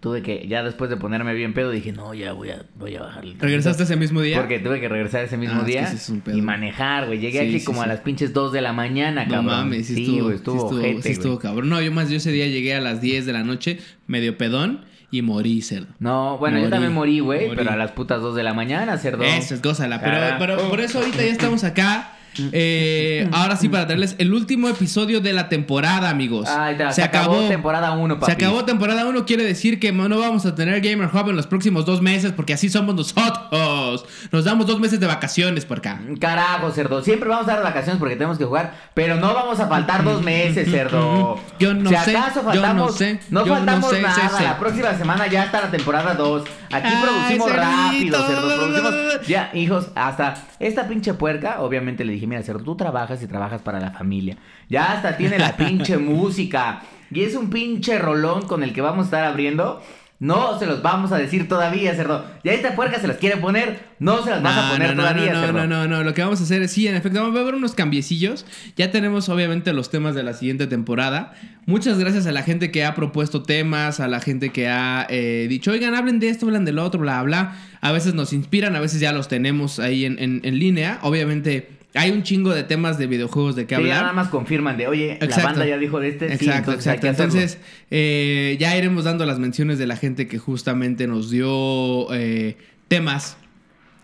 tuve 0.00 0.22
que, 0.22 0.46
ya 0.48 0.62
después 0.62 0.88
de 0.90 0.96
ponerme 0.96 1.34
bien 1.34 1.54
pedo, 1.54 1.70
dije, 1.70 1.92
no, 1.92 2.14
ya 2.14 2.32
voy 2.32 2.50
a, 2.50 2.64
voy 2.76 2.94
a 2.96 3.00
bajarle. 3.02 3.32
el 3.32 3.40
¿Regresaste 3.40 3.82
ese 3.82 3.96
mismo 3.96 4.20
día? 4.22 4.38
Porque 4.38 4.58
tuve 4.60 4.80
que 4.80 4.88
regresar 4.88 5.24
ese 5.24 5.36
mismo 5.36 5.56
Ah, 5.56 5.60
es 5.60 5.64
que 5.66 5.72
día 5.72 5.86
sí 5.88 5.96
es 5.96 6.08
un 6.08 6.20
pedo. 6.20 6.36
y 6.38 6.42
manejar, 6.42 7.06
güey. 7.06 7.18
Llegué 7.18 7.40
Sí, 7.40 7.46
aquí 7.48 7.58
sí, 7.60 7.64
como 7.64 7.82
a 7.82 7.86
las 7.86 8.00
pinches 8.00 8.32
2 8.32 8.52
de 8.52 8.60
la 8.60 8.72
mañana, 8.72 9.24
No 9.24 9.30
cabrón. 9.30 9.46
mames, 9.46 9.86
sí, 9.88 10.02
estuvo, 10.02 10.24
güey, 10.24 10.36
estuvo, 10.36 10.56
estuvo, 10.64 10.78
ojete, 10.80 11.10
estuvo 11.10 11.38
cabrón. 11.38 11.68
No, 11.68 11.80
yo 11.82 11.90
más, 11.92 12.08
yo 12.10 12.16
ese 12.18 12.30
día 12.32 12.46
llegué 12.46 12.74
a 12.74 12.80
las 12.80 13.00
10 13.00 13.26
de 13.26 13.32
la 13.32 13.42
noche, 13.42 13.78
medio 14.06 14.38
pedón, 14.38 14.84
y 15.10 15.22
morí, 15.22 15.62
cerdo. 15.62 15.86
No, 16.00 16.36
bueno, 16.38 16.58
yo 16.58 16.64
Morí, 16.64 16.70
también 16.70 16.92
morí, 16.92 17.20
güey, 17.20 17.54
pero 17.56 17.70
a 17.70 17.76
las 17.76 17.92
putas 17.92 18.20
2 18.20 18.36
de 18.36 18.42
la 18.42 18.52
mañana, 18.54 18.98
cerdo. 18.98 19.24
Eso 19.24 19.54
es 19.54 19.62
gózala. 19.62 20.00
Pero, 20.00 20.12
Carajo. 20.12 20.36
pero 20.38 20.68
por 20.68 20.80
eso 20.80 20.98
ahorita 20.98 21.16
ya 21.18 21.32
estamos 21.32 21.64
acá. 21.64 22.14
Eh, 22.52 23.28
ahora 23.32 23.56
sí, 23.56 23.68
para 23.68 23.86
traerles 23.86 24.14
el 24.18 24.32
último 24.32 24.68
episodio 24.68 25.20
de 25.20 25.32
la 25.32 25.48
temporada, 25.48 26.10
amigos. 26.10 26.48
Se, 26.90 27.02
acabó, 27.02 27.40
temporada 27.48 27.92
1, 27.92 28.20
papi. 28.20 28.26
Se 28.26 28.32
acabó 28.32 28.64
temporada 28.64 29.06
1, 29.06 29.24
quiere 29.26 29.44
decir 29.44 29.80
que 29.80 29.92
no 29.92 30.18
vamos 30.18 30.46
a 30.46 30.54
tener 30.54 30.80
Gamer 30.80 31.08
Hub 31.12 31.30
en 31.30 31.36
los 31.36 31.46
próximos 31.46 31.84
dos 31.84 32.00
meses, 32.00 32.32
porque 32.32 32.52
así 32.52 32.68
somos 32.68 32.94
nosotros. 32.94 34.04
Nos 34.30 34.44
damos 34.44 34.66
dos 34.66 34.80
meses 34.80 35.00
de 35.00 35.06
vacaciones 35.06 35.64
por 35.64 35.78
acá. 35.78 36.00
Carajo, 36.20 36.70
cerdo. 36.70 37.02
Siempre 37.02 37.28
vamos 37.28 37.48
a 37.48 37.54
dar 37.54 37.62
vacaciones 37.62 37.98
porque 37.98 38.14
tenemos 38.16 38.38
que 38.38 38.44
jugar, 38.44 38.74
pero 38.94 39.16
no 39.16 39.34
vamos 39.34 39.60
a 39.60 39.66
faltar 39.66 40.04
dos 40.04 40.22
meses, 40.22 40.70
cerdo. 40.70 41.40
Yo 41.58 41.74
no 41.74 41.90
si 41.90 41.96
sé, 41.96 42.16
acaso 42.16 42.40
yo 42.40 42.44
no 42.44 42.52
faltamos, 42.52 42.96
sé, 42.96 43.20
no 43.30 43.44
yo 43.44 43.52
no 43.52 43.56
faltamos 43.56 43.90
sé, 43.90 44.02
nada. 44.02 44.28
sé, 44.28 44.36
sé. 44.36 44.44
La 44.44 44.58
próxima 44.58 44.94
semana 44.94 45.26
ya 45.26 45.44
está 45.44 45.62
la 45.62 45.70
temporada 45.70 46.14
2. 46.14 46.42
Aquí 46.70 46.88
Ay, 46.88 47.02
producimos 47.02 47.52
rápido, 47.56 48.26
cerdo. 48.26 48.56
Producimos. 48.56 49.26
Ya, 49.26 49.50
hijos, 49.54 49.88
hasta 49.94 50.34
esta 50.58 50.86
pinche 50.88 51.14
puerca, 51.14 51.60
obviamente 51.60 52.04
le 52.04 52.12
dije, 52.12 52.26
mira, 52.28 52.42
cerdo, 52.42 52.62
tú 52.62 52.76
trabajas 52.76 53.22
y 53.22 53.26
trabajas 53.26 53.62
para 53.62 53.80
la 53.80 53.90
familia. 53.90 54.36
Ya 54.68 54.92
hasta 54.92 55.16
tiene 55.16 55.38
la 55.38 55.56
pinche 55.56 55.98
música. 55.98 56.82
Y 57.10 57.22
es 57.22 57.34
un 57.34 57.50
pinche 57.50 57.98
rolón 57.98 58.42
con 58.46 58.62
el 58.62 58.72
que 58.72 58.80
vamos 58.82 59.02
a 59.02 59.04
estar 59.06 59.24
abriendo. 59.24 59.82
No 60.20 60.58
se 60.58 60.66
los 60.66 60.82
vamos 60.82 61.12
a 61.12 61.16
decir 61.16 61.46
todavía, 61.46 61.94
cerdo. 61.94 62.24
Ya 62.42 62.50
esta 62.52 62.74
puerca 62.74 62.98
se 62.98 63.06
las 63.06 63.18
quiere 63.18 63.36
poner, 63.36 63.78
no 64.00 64.20
se 64.24 64.30
las 64.30 64.42
vas 64.42 64.58
a 64.58 64.72
poner 64.72 64.96
no, 64.96 65.02
todavía, 65.04 65.32
no, 65.32 65.40
no, 65.40 65.46
cerdo. 65.46 65.58
no, 65.60 65.66
no, 65.68 65.86
no, 65.86 66.02
lo 66.02 66.12
que 66.12 66.22
vamos 66.22 66.40
a 66.40 66.42
hacer 66.42 66.60
es, 66.60 66.72
sí, 66.72 66.88
en 66.88 66.96
efecto, 66.96 67.20
vamos 67.22 67.38
a 67.38 67.44
ver 67.44 67.54
unos 67.54 67.76
cambiecillos. 67.76 68.44
Ya 68.74 68.90
tenemos 68.90 69.28
obviamente 69.28 69.72
los 69.72 69.90
temas 69.90 70.16
de 70.16 70.24
la 70.24 70.32
siguiente 70.34 70.66
temporada. 70.66 71.34
Muchas 71.66 72.00
gracias 72.00 72.26
a 72.26 72.32
la 72.32 72.42
gente 72.42 72.72
que 72.72 72.84
ha 72.84 72.96
propuesto 72.96 73.44
temas, 73.44 74.00
a 74.00 74.08
la 74.08 74.18
gente 74.20 74.50
que 74.50 74.66
ha 74.68 75.06
eh, 75.08 75.46
dicho, 75.48 75.70
oigan, 75.70 75.94
hablen 75.94 76.18
de 76.18 76.30
esto, 76.30 76.46
hablan 76.46 76.64
del 76.64 76.80
otro, 76.80 76.98
bla, 76.98 77.22
bla. 77.22 77.54
A 77.80 77.92
veces 77.92 78.14
nos 78.14 78.32
inspiran, 78.32 78.74
a 78.74 78.80
veces 78.80 78.98
ya 79.00 79.12
los 79.12 79.28
tenemos 79.28 79.78
ahí 79.78 80.04
en, 80.04 80.18
en- 80.18 80.40
en 80.42 80.58
línea. 80.58 80.98
Obviamente 81.02 81.77
hay 81.94 82.10
un 82.10 82.22
chingo 82.22 82.50
de 82.54 82.64
temas 82.64 82.98
de 82.98 83.06
videojuegos 83.06 83.56
de 83.56 83.66
qué 83.66 83.74
Sí, 83.76 83.82
ya 83.82 83.86
hablar. 83.88 84.00
nada 84.02 84.12
más 84.12 84.28
confirman 84.28 84.76
de, 84.76 84.86
oye, 84.88 85.12
Exacto. 85.12 85.36
la 85.38 85.44
banda 85.44 85.66
ya 85.66 85.78
dijo 85.78 86.00
de 86.00 86.08
este. 86.08 86.28
sí, 86.36 86.44
Exacto, 86.46 86.70
entonces 86.72 86.86
hay 86.86 86.96
exacto. 86.98 87.16
que. 87.16 87.22
Entonces, 87.38 87.58
eh, 87.90 88.56
ya 88.60 88.76
iremos 88.76 89.04
dando 89.04 89.24
las 89.26 89.38
menciones 89.38 89.78
de 89.78 89.86
la 89.86 89.96
gente 89.96 90.28
que 90.28 90.38
justamente 90.38 91.06
nos 91.06 91.30
dio 91.30 92.12
eh, 92.14 92.56
temas. 92.88 93.36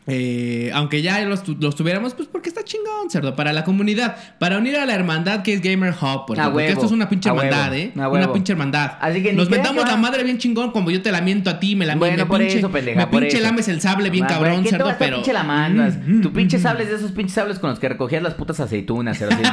Eh, 0.06 0.71
aunque 0.75 1.01
ya 1.01 1.21
los, 1.23 1.43
tu- 1.43 1.56
los 1.59 1.75
tuviéramos, 1.77 2.12
pues 2.12 2.29
porque 2.29 2.51
está 2.51 2.62
chingón, 2.62 3.09
cerdo, 3.09 3.35
para 3.35 3.55
la 3.55 3.65
comunidad, 3.65 4.17
para 4.39 4.59
unir 4.59 4.77
a 4.77 4.85
la 4.85 4.95
hermandad 4.95 5.43
que 5.43 5.55
es 5.55 5.62
Gamer 5.62 5.95
Hub, 5.95 6.27
porque, 6.27 6.69
esto 6.69 6.85
es 6.85 6.93
una 6.93 7.09
pinche 7.09 7.31
huevo, 7.31 7.43
hermandad, 7.43 7.75
¿eh? 7.75 7.93
Una 7.95 8.31
pinche 8.33 8.53
hermandad. 8.53 8.93
Así 9.01 9.23
que 9.23 9.33
Nos 9.33 9.49
que 9.49 9.56
la 9.56 9.97
madre 9.97 10.23
bien 10.25 10.37
chingón, 10.39 10.73
como 10.73 10.91
yo 10.91 11.01
te 11.01 11.11
la 11.11 11.21
miento 11.23 11.49
a 11.49 11.59
ti, 11.59 11.75
me 11.75 11.87
la 11.87 11.97
Bueno, 11.97 12.19
me 12.19 12.27
por 12.27 12.39
pinche, 12.41 12.59
eso, 12.59 12.71
pendeja, 12.71 13.01
me 13.01 13.06
por 13.06 13.21
pinche 13.21 13.37
eso. 13.39 13.47
lames 13.47 13.69
el 13.69 13.81
sable 13.81 14.11
bien 14.11 14.27
cabrón, 14.27 14.61
güey, 14.61 14.62
¿quién 14.62 14.77
te 14.79 14.85
cerdo, 14.85 14.97
pero. 14.99 15.17
pinche 15.17 15.33
la 15.33 15.43
mandas? 15.43 15.97
Mm, 15.97 16.19
mm, 16.19 16.21
tu 16.21 16.33
pinche 16.33 16.59
mm, 16.59 16.62
sables 16.62 16.89
de 16.91 16.97
esos 16.97 17.12
pinches 17.12 17.35
sables 17.35 17.59
con 17.59 17.71
los 17.71 17.79
que 17.79 17.89
recogías 17.89 18.23
las 18.23 18.35
putas 18.35 18.61
aceitunas, 18.61 19.19
cerdo. 19.19 19.37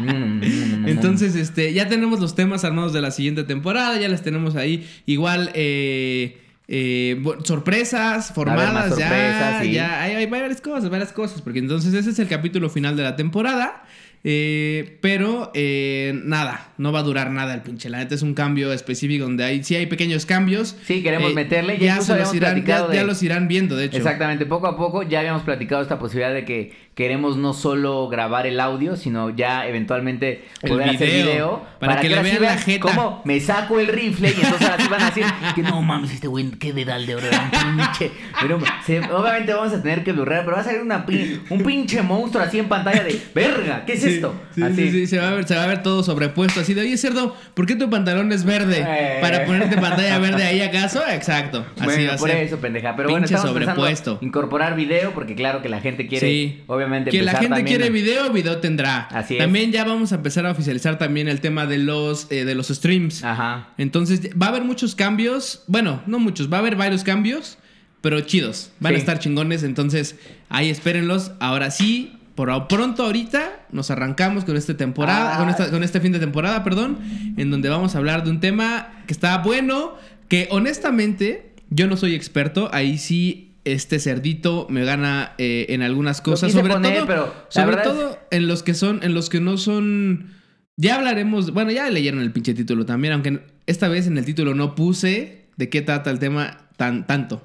Mm, 0.00 0.06
mm, 0.06 0.82
mm. 0.82 0.88
Entonces, 0.88 1.36
este, 1.36 1.72
ya 1.74 1.86
tenemos 1.86 2.18
los 2.18 2.34
temas 2.34 2.64
armados 2.64 2.92
de 2.92 3.00
la 3.02 3.10
siguiente 3.12 3.44
temporada, 3.44 4.00
ya 4.00 4.08
les 4.08 4.22
tenemos 4.22 4.56
ahí. 4.56 4.88
Igual, 5.06 5.50
eh, 5.54 6.41
eh, 6.74 7.22
sorpresas 7.44 8.32
formadas, 8.32 8.72
más 8.72 8.88
sorpresas, 8.88 9.58
ya, 9.58 9.60
sí. 9.60 9.72
ya, 9.72 10.00
hay, 10.00 10.14
hay 10.14 10.24
varias 10.24 10.62
cosas, 10.62 10.88
varias 10.88 11.12
cosas, 11.12 11.42
porque 11.42 11.58
entonces 11.58 11.92
ese 11.92 12.08
es 12.08 12.18
el 12.18 12.28
capítulo 12.28 12.70
final 12.70 12.96
de 12.96 13.02
la 13.02 13.14
temporada. 13.14 13.81
Eh, 14.24 14.98
pero 15.00 15.50
eh, 15.54 16.12
nada, 16.24 16.68
no 16.78 16.92
va 16.92 17.00
a 17.00 17.02
durar 17.02 17.30
nada 17.30 17.54
el 17.54 17.62
pinche. 17.62 17.90
La 17.90 17.98
neta 17.98 18.14
es 18.14 18.22
un 18.22 18.34
cambio 18.34 18.72
específico 18.72 19.24
donde 19.24 19.44
hay, 19.44 19.64
sí 19.64 19.74
hay 19.74 19.86
pequeños 19.86 20.26
cambios. 20.26 20.76
Sí, 20.86 21.02
queremos 21.02 21.32
Eh, 21.32 21.34
meterle. 21.34 21.78
Ya, 21.78 21.86
Ya, 21.86 21.96
los 21.96 22.08
irán, 22.08 22.32
ya, 22.34 22.40
platicado 22.40 22.88
de- 22.88 22.96
ya 22.96 23.04
los 23.04 23.22
irán 23.22 23.48
viendo, 23.48 23.76
de 23.76 23.86
hecho. 23.86 23.96
Exactamente, 23.96 24.46
poco 24.46 24.66
a 24.68 24.76
poco 24.76 25.02
ya 25.02 25.20
habíamos 25.20 25.42
platicado 25.42 25.82
esta 25.82 25.98
posibilidad 25.98 26.32
de 26.32 26.44
que 26.44 26.72
queremos 26.94 27.36
no 27.38 27.54
solo 27.54 28.08
grabar 28.08 28.46
el 28.46 28.60
audio, 28.60 28.96
sino 28.96 29.30
ya 29.34 29.66
eventualmente 29.66 30.44
El 30.60 30.68
poder 30.70 30.90
hacer 30.90 31.08
video, 31.08 31.24
video 31.32 31.66
para 31.80 32.00
que 32.00 32.08
le 32.10 32.16
ahora 32.18 32.28
sí 32.28 32.36
vean 32.38 32.54
la 32.56 32.60
jeta. 32.60 32.80
cómo 32.82 33.22
me 33.24 33.40
saco 33.40 33.80
el 33.80 33.88
rifle 33.88 34.28
y 34.28 34.34
entonces 34.34 34.68
ahora 34.68 34.82
sí 34.82 34.88
van 34.90 35.02
a 35.02 35.06
decir 35.06 35.24
que 35.54 35.62
no 35.62 35.80
mames, 35.82 36.12
este 36.12 36.28
güey, 36.28 36.50
qué 36.50 36.72
dedal 36.74 37.06
de 37.06 37.14
oro 37.14 37.26
era 37.26 37.40
un 37.40 37.76
pinche. 37.78 38.10
Pero 38.40 38.60
se- 38.84 39.00
obviamente 39.00 39.54
vamos 39.54 39.72
a 39.72 39.82
tener 39.82 40.04
que 40.04 40.12
blurrar, 40.12 40.44
pero 40.44 40.56
va 40.56 40.60
a 40.62 40.64
salir 40.64 40.82
una 40.82 41.04
un 41.50 41.62
pinche 41.62 42.02
monstruo 42.02 42.44
así 42.44 42.58
en 42.58 42.68
pantalla 42.68 43.02
de 43.04 43.18
verga, 43.34 43.84
¿qué 43.86 43.94
es 43.94 44.02
Sí, 44.02 44.11
Sí, 44.54 44.62
así. 44.62 44.74
sí, 44.76 44.90
sí, 44.90 45.06
se 45.06 45.18
va 45.18 45.28
a 45.28 45.34
ver, 45.34 45.46
se 45.48 45.54
va 45.54 45.64
a 45.64 45.66
ver 45.66 45.82
todo 45.82 46.02
sobrepuesto 46.02 46.60
así 46.60 46.74
de, 46.74 46.82
oye, 46.82 46.96
cerdo, 46.96 47.36
¿por 47.54 47.66
qué 47.66 47.74
tu 47.76 47.88
pantalón 47.90 48.32
es 48.32 48.44
verde? 48.44 48.84
Eh. 48.86 49.18
Para 49.20 49.44
ponerte 49.44 49.76
pantalla 49.76 50.18
verde 50.18 50.44
ahí 50.44 50.60
acaso, 50.60 51.02
exacto. 51.10 51.64
Así 51.76 51.84
Bueno, 51.84 52.08
va 52.08 52.14
a 52.14 52.16
por 52.18 52.30
ser. 52.30 52.38
eso, 52.38 52.58
pendeja. 52.58 52.94
Pero 52.96 53.10
bueno, 53.10 53.24
estamos 53.24 53.46
sobrepuesto. 53.48 54.18
incorporar 54.20 54.76
video 54.76 55.12
porque 55.12 55.34
claro 55.34 55.62
que 55.62 55.68
la 55.68 55.80
gente 55.80 56.06
quiere, 56.06 56.26
Sí. 56.28 56.62
obviamente, 56.66 57.10
Que 57.10 57.22
la 57.22 57.32
gente 57.32 57.48
también 57.56 57.66
quiere 57.66 57.90
video, 57.90 58.30
video 58.32 58.58
tendrá. 58.58 59.02
Así 59.10 59.34
es. 59.34 59.40
También 59.40 59.72
ya 59.72 59.84
vamos 59.84 60.12
a 60.12 60.16
empezar 60.16 60.46
a 60.46 60.50
oficializar 60.50 60.98
también 60.98 61.28
el 61.28 61.40
tema 61.40 61.66
de 61.66 61.78
los, 61.78 62.26
eh, 62.30 62.44
de 62.44 62.54
los 62.54 62.68
streams. 62.68 63.24
Ajá. 63.24 63.68
Entonces 63.78 64.20
va 64.40 64.46
a 64.46 64.48
haber 64.50 64.62
muchos 64.64 64.94
cambios. 64.94 65.62
Bueno, 65.66 66.02
no 66.06 66.18
muchos, 66.18 66.52
va 66.52 66.56
a 66.58 66.60
haber 66.60 66.76
varios 66.76 67.04
cambios, 67.04 67.58
pero 68.00 68.20
chidos. 68.20 68.70
Van 68.80 68.94
a 68.94 68.98
estar 68.98 69.18
chingones. 69.18 69.62
Entonces 69.62 70.16
ahí 70.48 70.70
espérenlos. 70.70 71.32
Ahora 71.40 71.70
sí, 71.70 72.18
por 72.50 72.68
pronto 72.68 73.04
ahorita 73.04 73.66
nos 73.72 73.90
arrancamos 73.90 74.44
con 74.44 74.56
esta 74.56 74.76
temporada, 74.76 75.34
Ah. 75.36 75.38
con, 75.38 75.48
esta- 75.48 75.70
con 75.70 75.82
este 75.84 76.00
fin 76.00 76.12
de 76.12 76.18
temporada, 76.18 76.64
perdón, 76.64 76.98
en 77.36 77.50
donde 77.50 77.68
vamos 77.68 77.94
a 77.94 77.98
hablar 77.98 78.24
de 78.24 78.30
un 78.30 78.40
tema 78.40 79.02
que 79.06 79.12
está 79.12 79.38
bueno, 79.38 79.94
que 80.28 80.48
honestamente 80.50 81.52
yo 81.70 81.86
no 81.86 81.96
soy 81.96 82.14
experto. 82.14 82.68
Ahí 82.72 82.98
sí. 82.98 83.48
Este 83.64 84.00
cerdito 84.00 84.66
me 84.70 84.84
gana 84.84 85.34
eh, 85.38 85.66
en 85.68 85.82
algunas 85.82 86.20
cosas, 86.20 86.50
sobre 86.50 86.72
poner, 86.72 86.94
todo, 86.96 87.06
pero 87.06 87.34
sobre 87.48 87.76
es- 87.76 87.82
todo 87.84 88.18
en 88.32 88.48
los 88.48 88.64
que 88.64 88.74
son, 88.74 88.98
en 89.04 89.14
los 89.14 89.30
que 89.30 89.40
no 89.40 89.56
son. 89.56 90.32
Ya 90.76 90.96
hablaremos, 90.96 91.52
bueno, 91.52 91.70
ya 91.70 91.88
leyeron 91.88 92.20
el 92.22 92.32
pinche 92.32 92.54
título 92.54 92.86
también, 92.86 93.12
aunque 93.12 93.38
esta 93.66 93.86
vez 93.86 94.08
en 94.08 94.18
el 94.18 94.24
título 94.24 94.56
no 94.56 94.74
puse 94.74 95.44
de 95.56 95.68
qué 95.68 95.80
trata 95.80 96.10
el 96.10 96.18
tema 96.18 96.58
tan 96.76 97.06
tanto. 97.06 97.44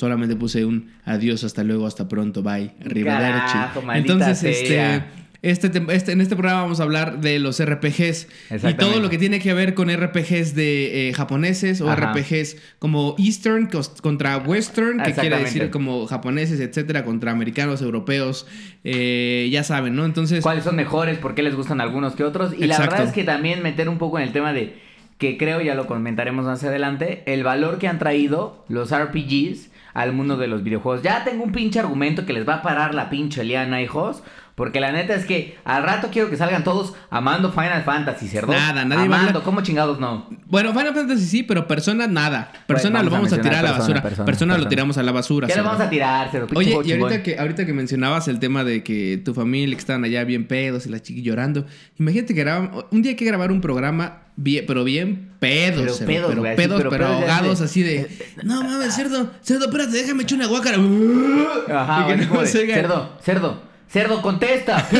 Solamente 0.00 0.34
puse 0.34 0.64
un 0.64 0.90
adiós, 1.04 1.44
hasta 1.44 1.62
luego, 1.62 1.86
hasta 1.86 2.08
pronto, 2.08 2.42
bye, 2.42 2.72
arrivederci. 2.82 3.52
Carajo, 3.52 3.82
Entonces, 3.92 4.38
sea. 4.38 4.96
este, 5.42 5.68
este, 5.68 5.94
este- 5.94 6.12
en 6.12 6.22
este 6.22 6.36
programa 6.36 6.62
vamos 6.62 6.80
a 6.80 6.84
hablar 6.84 7.20
de 7.20 7.38
los 7.38 7.60
RPGs 7.60 8.26
y 8.66 8.74
todo 8.74 8.98
lo 8.98 9.10
que 9.10 9.18
tiene 9.18 9.40
que 9.40 9.52
ver 9.52 9.74
con 9.74 9.90
RPGs 9.90 10.54
de 10.54 11.10
eh, 11.10 11.12
japoneses 11.12 11.82
o 11.82 11.90
Ajá. 11.90 12.12
RPGs 12.14 12.56
como 12.78 13.14
Eastern 13.18 13.68
contra 14.00 14.38
Western, 14.38 15.02
que 15.02 15.12
quiere 15.12 15.36
decir 15.38 15.68
como 15.68 16.06
japoneses, 16.06 16.60
etcétera, 16.60 17.04
contra 17.04 17.30
americanos, 17.32 17.82
europeos, 17.82 18.46
eh, 18.84 19.50
ya 19.52 19.64
saben, 19.64 19.96
¿no? 19.96 20.06
Entonces, 20.06 20.42
cuáles 20.42 20.64
son 20.64 20.76
mejores, 20.76 21.18
por 21.18 21.34
qué 21.34 21.42
les 21.42 21.54
gustan 21.54 21.82
algunos 21.82 22.14
que 22.14 22.24
otros. 22.24 22.54
Y 22.58 22.64
la 22.66 22.78
verdad 22.78 23.04
es 23.04 23.12
que 23.12 23.24
también 23.24 23.62
meter 23.62 23.90
un 23.90 23.98
poco 23.98 24.18
en 24.18 24.24
el 24.24 24.32
tema 24.32 24.54
de, 24.54 24.78
que 25.18 25.36
creo 25.36 25.60
ya 25.60 25.74
lo 25.74 25.86
comentaremos 25.86 26.46
más 26.46 26.64
adelante, 26.64 27.22
el 27.26 27.44
valor 27.44 27.78
que 27.78 27.86
han 27.88 27.98
traído 27.98 28.64
los 28.68 28.90
RPGs 28.90 29.68
al 30.00 30.12
mundo 30.12 30.36
de 30.36 30.46
los 30.48 30.62
videojuegos. 30.62 31.02
Ya 31.02 31.24
tengo 31.24 31.44
un 31.44 31.52
pinche 31.52 31.78
argumento 31.80 32.26
que 32.26 32.32
les 32.32 32.48
va 32.48 32.54
a 32.56 32.62
parar 32.62 32.94
la 32.94 33.10
pinche 33.10 33.44
liana, 33.44 33.80
hijos. 33.82 34.22
Porque 34.56 34.78
la 34.78 34.92
neta 34.92 35.14
es 35.14 35.24
que 35.24 35.56
al 35.64 35.84
rato 35.84 36.08
quiero 36.12 36.28
que 36.28 36.36
salgan 36.36 36.64
todos 36.64 36.92
amando 37.08 37.50
Final 37.50 37.82
Fantasy, 37.82 38.28
cerdo. 38.28 38.52
Nada, 38.52 38.84
nadie 38.84 38.96
va 39.08 39.14
a 39.16 39.18
Amando, 39.20 39.28
hablar- 39.28 39.42
¿cómo 39.42 39.62
chingados 39.62 39.98
no? 40.00 40.26
Bueno, 40.48 40.72
Final 40.74 40.92
Fantasy 40.92 41.24
sí, 41.24 41.42
pero 41.44 41.66
Persona 41.66 42.06
nada. 42.06 42.52
Persona 42.66 42.98
Bueno, 42.98 43.04
lo 43.10 43.16
vamos 43.16 43.32
a 43.32 43.36
a 43.36 43.40
tirar 43.40 43.60
a 43.60 43.62
la 43.62 43.72
basura. 43.72 44.02
Persona, 44.02 44.02
Persona, 44.02 44.26
Persona, 44.26 44.58
lo 44.58 44.68
tiramos 44.68 44.98
a 44.98 45.02
la 45.02 45.12
basura. 45.12 45.48
Ya 45.48 45.56
lo 45.56 45.64
vamos 45.64 45.80
a 45.80 45.88
tirar, 45.88 46.30
cerdo. 46.30 46.48
Oye, 46.54 46.76
y 46.84 46.92
ahorita 46.92 47.22
que, 47.22 47.38
ahorita 47.38 47.64
que 47.64 47.72
mencionabas 47.72 48.28
el 48.28 48.38
tema 48.38 48.62
de 48.62 48.82
que 48.84 49.22
tu 49.24 49.32
familia 49.32 49.74
que 49.74 49.80
estaban 49.80 50.04
allá 50.04 50.24
bien 50.24 50.46
pedos 50.46 50.84
y 50.84 50.90
la 50.90 51.00
chiqui 51.00 51.22
llorando, 51.22 51.64
imagínate 51.98 52.34
que 52.34 52.40
grababan, 52.40 52.84
un 52.90 53.00
día 53.00 53.12
hay 53.12 53.16
que 53.16 53.24
grabar 53.24 53.52
un 53.52 53.62
programa, 53.62 54.24
bien, 54.42 54.64
pero 54.66 54.84
bien 54.84 55.30
pedos, 55.38 55.96
Pero 55.98 56.06
pedos, 56.06 56.28
pero 56.28 56.40
güey, 56.40 56.52
así, 56.52 56.56
pedos, 56.62 56.76
pero 56.78 56.90
pero, 56.90 57.04
pedos 57.06 57.20
de 57.20 57.26
ahogados 57.30 57.52
hace- 57.60 57.64
así 57.64 57.82
de, 57.82 58.08
no 58.42 58.62
mames, 58.62 58.94
cerdo, 58.94 59.30
cerdo, 59.42 59.64
espérate, 59.66 59.92
déjame 59.92 60.22
echar 60.24 60.38
una 60.38 60.46
guácara. 60.48 60.76
Ajá, 60.76 62.16
no 62.16 62.40
de, 62.40 62.46
cerdo, 62.46 63.16
cerdo, 63.24 63.62
cerdo, 63.88 64.22
contesta. 64.22 64.86
Sí, 64.90 64.98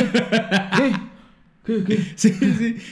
sí, 0.77 0.91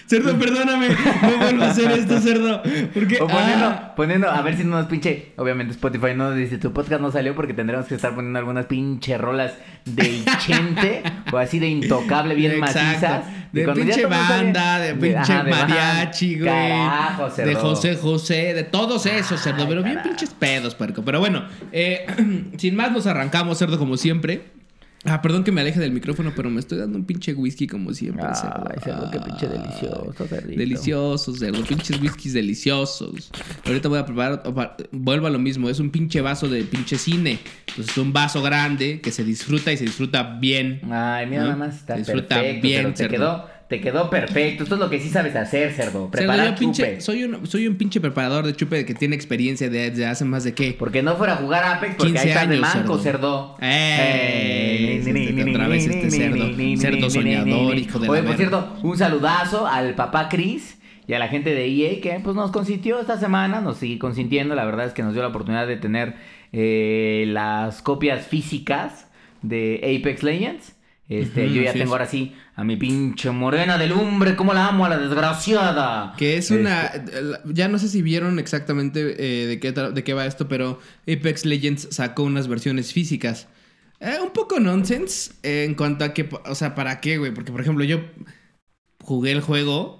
cerdo, 0.06 0.38
perdóname, 0.38 0.90
no 1.22 1.38
vuelvo 1.38 1.64
a 1.64 1.70
hacer 1.70 1.92
esto, 1.92 2.20
cerdo, 2.20 2.62
porque, 2.94 3.22
O 3.22 3.28
poniendo, 3.28 3.66
ah, 3.66 3.94
poniendo, 3.96 4.30
a 4.30 4.42
ver 4.42 4.58
si 4.58 4.64
no 4.64 4.78
nos 4.78 4.88
pinche. 4.88 5.32
Obviamente 5.38 5.72
Spotify 5.74 6.14
no 6.16 6.32
dice 6.34 6.58
tu 6.58 6.72
podcast 6.74 7.02
no 7.02 7.12
salió 7.12 7.36
porque 7.36 7.54
tendremos 7.54 7.88
que 7.88 7.96
estar 7.96 8.14
poniendo 8.16 8.40
algunas 8.40 8.66
pinche 8.66 9.18
rolas 9.18 9.54
de 9.86 10.24
chente 10.46 11.04
o 11.32 11.38
así 11.38 11.60
de 11.60 11.68
intocable, 11.68 12.36
bien 12.36 12.52
Exacto. 12.54 12.80
macizas. 12.80 13.24
De 13.52 13.68
pinche 13.68 13.94
sale- 13.94 14.06
banda, 14.06 14.80
de 14.80 14.94
pinche 14.94 15.34
ajá, 15.34 15.44
mariachi, 15.44 16.36
güey. 16.40 16.46
Carajo, 16.50 17.30
cerdo. 17.32 17.50
De 17.50 17.56
José 17.56 17.96
José, 17.96 18.54
de 18.54 18.64
todos 18.64 19.06
esos, 19.08 19.42
cerdo. 19.42 19.64
Ay, 19.64 19.68
Pero 19.70 19.84
bien 19.84 20.00
pinches 20.04 20.30
pedos, 20.36 20.76
puerco. 20.76 21.04
Pero 21.04 21.20
bueno, 21.20 21.46
eh, 21.72 22.06
sin 22.58 22.76
más 22.76 22.92
nos 22.92 23.08
arrancamos, 23.08 23.58
cerdo, 23.58 23.80
como 23.80 23.98
siempre. 23.98 24.59
Ah, 25.06 25.22
perdón 25.22 25.44
que 25.46 25.51
me 25.51 25.62
aleje 25.62 25.79
del 25.79 25.91
micrófono, 25.91 26.34
pero 26.36 26.50
me 26.50 26.60
estoy 26.60 26.77
dando 26.77 26.98
un 26.98 27.06
pinche 27.06 27.34
whisky 27.34 27.68
como 27.68 27.94
siempre. 27.94 28.25
Ay, 28.27 28.79
cerdo, 28.84 29.10
qué 29.10 29.20
pinche 29.20 29.48
delicioso, 29.48 30.13
cerdito. 30.27 30.60
Deliciosos, 30.60 31.39
cerdo. 31.39 31.63
Pinches 31.63 32.01
whiskies 32.01 32.34
deliciosos. 32.34 33.32
Ahorita 33.65 33.88
voy 33.88 34.00
a 34.00 34.06
preparar, 34.06 34.44
vuelvo 34.91 35.27
a 35.27 35.29
lo 35.29 35.39
mismo. 35.39 35.70
Es 35.70 35.79
un 35.79 35.89
pinche 35.89 36.20
vaso 36.22 36.50
de 36.50 36.63
pinche 36.63 36.98
cine. 36.98 37.39
Entonces 37.68 37.91
es 37.94 37.98
un 37.98 38.12
vaso 38.12 38.41
grande 38.41 39.00
que 39.01 39.12
se 39.12 39.24
disfruta 39.24 39.72
y 39.72 39.77
se 39.77 39.86
disfruta 39.86 40.24
bien. 40.39 40.82
Ay, 40.91 41.27
mira, 41.27 41.41
¿no? 41.44 41.48
nada 41.50 41.56
más 41.56 41.75
está 41.77 41.96
Disfruta 41.96 42.36
perfecto. 42.36 42.68
bien, 42.68 42.82
cerdo. 42.84 42.94
te 42.96 43.08
quedó, 43.10 43.46
te 43.70 43.80
quedó 43.80 44.10
perfecto. 44.10 44.64
Esto 44.64 44.76
es 44.76 44.82
lo 44.82 44.90
que 44.90 45.00
sí 45.00 45.10
sabes 45.10 45.36
hacer, 45.36 45.72
cerdo. 45.74 45.92
Cerdo, 45.92 46.10
Preparar 46.12 46.56
yo 46.56 46.56
pinche- 46.60 46.84
chupe. 46.90 47.02
soy, 47.02 47.24
un, 47.24 47.46
soy 47.46 47.68
un 47.68 47.76
pinche 47.78 48.02
preparador 48.02 48.46
de 48.46 48.56
chupe 48.56 48.84
que 48.86 48.96
tiene 48.96 49.16
experiencia 49.16 49.70
de, 49.70 49.92
de 49.92 50.06
hace 50.08 50.26
más 50.26 50.44
de 50.44 50.54
qué. 50.56 50.76
Porque 50.78 51.04
no 51.04 51.16
fuera 51.16 51.34
a 51.34 51.36
jugar 51.38 51.64
Apex 51.64 51.96
porque 51.96 52.14
15 52.14 52.20
ahí 52.24 52.30
estás 52.30 52.50
de 52.50 52.58
manco, 52.58 52.98
cerdo. 52.98 53.56
cerdo. 53.58 53.58
Este, 53.62 55.50
otra 55.50 55.68
vez 55.68 55.86
este 55.88 56.12
cerdo. 56.12 56.50
Cerdo 56.78 57.10
soñador, 57.10 57.78
hijo 57.78 58.00
de 58.00 58.08
la 58.08 58.12
Oye, 58.14 58.24
por 58.24 58.36
cierto, 58.38 58.78
un 58.84 58.98
saludazo 58.98 59.68
al 59.68 59.94
papá 59.96 60.30
Chris 60.30 60.78
y 61.08 61.14
a 61.14 61.20
la 61.20 61.28
gente 61.28 61.54
de 61.54 61.66
EA 61.68 62.02
que 62.02 62.20
pues 62.24 62.36
nos 62.36 62.52
consintió 62.52 63.00
esta 63.00 63.18
semana, 63.20 63.62
nos 63.62 63.78
sigue 63.78 64.00
consintiendo. 64.00 64.56
La 64.56 64.66
verdad 64.66 64.86
es 64.88 64.94
que 64.94 65.04
nos 65.04 65.14
dio 65.14 65.22
la 65.22 65.30
oportunidad 65.30 65.68
de 65.68 65.78
tener 65.78 66.16
eh, 66.54 67.26
las 67.28 67.82
copias 67.82 68.26
físicas 68.28 69.08
de 69.42 69.78
Apex 70.00 70.24
Legends. 70.24 70.76
Este, 71.08 71.46
Ujú, 71.48 71.56
yo 71.56 71.62
ya 71.64 71.74
tengo 71.74 71.86
es. 71.86 71.92
Ahora 71.92 72.06
sí 72.06 72.36
a 72.60 72.63
mi 72.66 72.75
pinche 72.75 73.32
morena 73.32 73.78
de 73.78 73.88
lumbre, 73.88 74.36
cómo 74.36 74.54
la 74.54 74.68
amo 74.68 74.84
a 74.86 74.89
la 74.89 74.98
desgraciada. 74.98 76.13
Que 76.18 76.36
es 76.36 76.51
Este, 76.51 76.60
una. 76.60 76.92
Ya 77.46 77.70
no 77.70 77.80
sé 77.80 77.88
si 77.88 78.01
vieron 78.01 78.38
exactamente 78.38 79.00
eh, 79.18 79.48
de, 79.48 79.60
qué, 79.62 79.72
de 79.72 80.04
qué 80.04 80.13
va 80.13 80.25
esto, 80.25 80.50
pero 80.50 80.78
Apex 81.04 81.46
Legends 81.46 81.88
sacó 81.92 82.24
unas 82.24 82.50
versiones 82.50 82.92
físicas. 82.92 83.48
Eh, 84.01 84.18
un 84.22 84.32
poco 84.32 84.60
nonsense 84.60 85.32
eh, 85.42 85.63
en 85.63 85.75
cuanto 85.75 86.04
a 86.04 86.13
que. 86.13 86.28
O 86.46 86.54
sea, 86.54 86.75
¿para 86.75 87.00
qué, 87.00 87.18
güey? 87.18 87.34
Porque, 87.34 87.54
por 87.54 87.62
ejemplo, 87.62 87.86
yo 87.86 88.01
jugué 89.01 89.32
el 89.32 89.39
juego. 89.39 89.99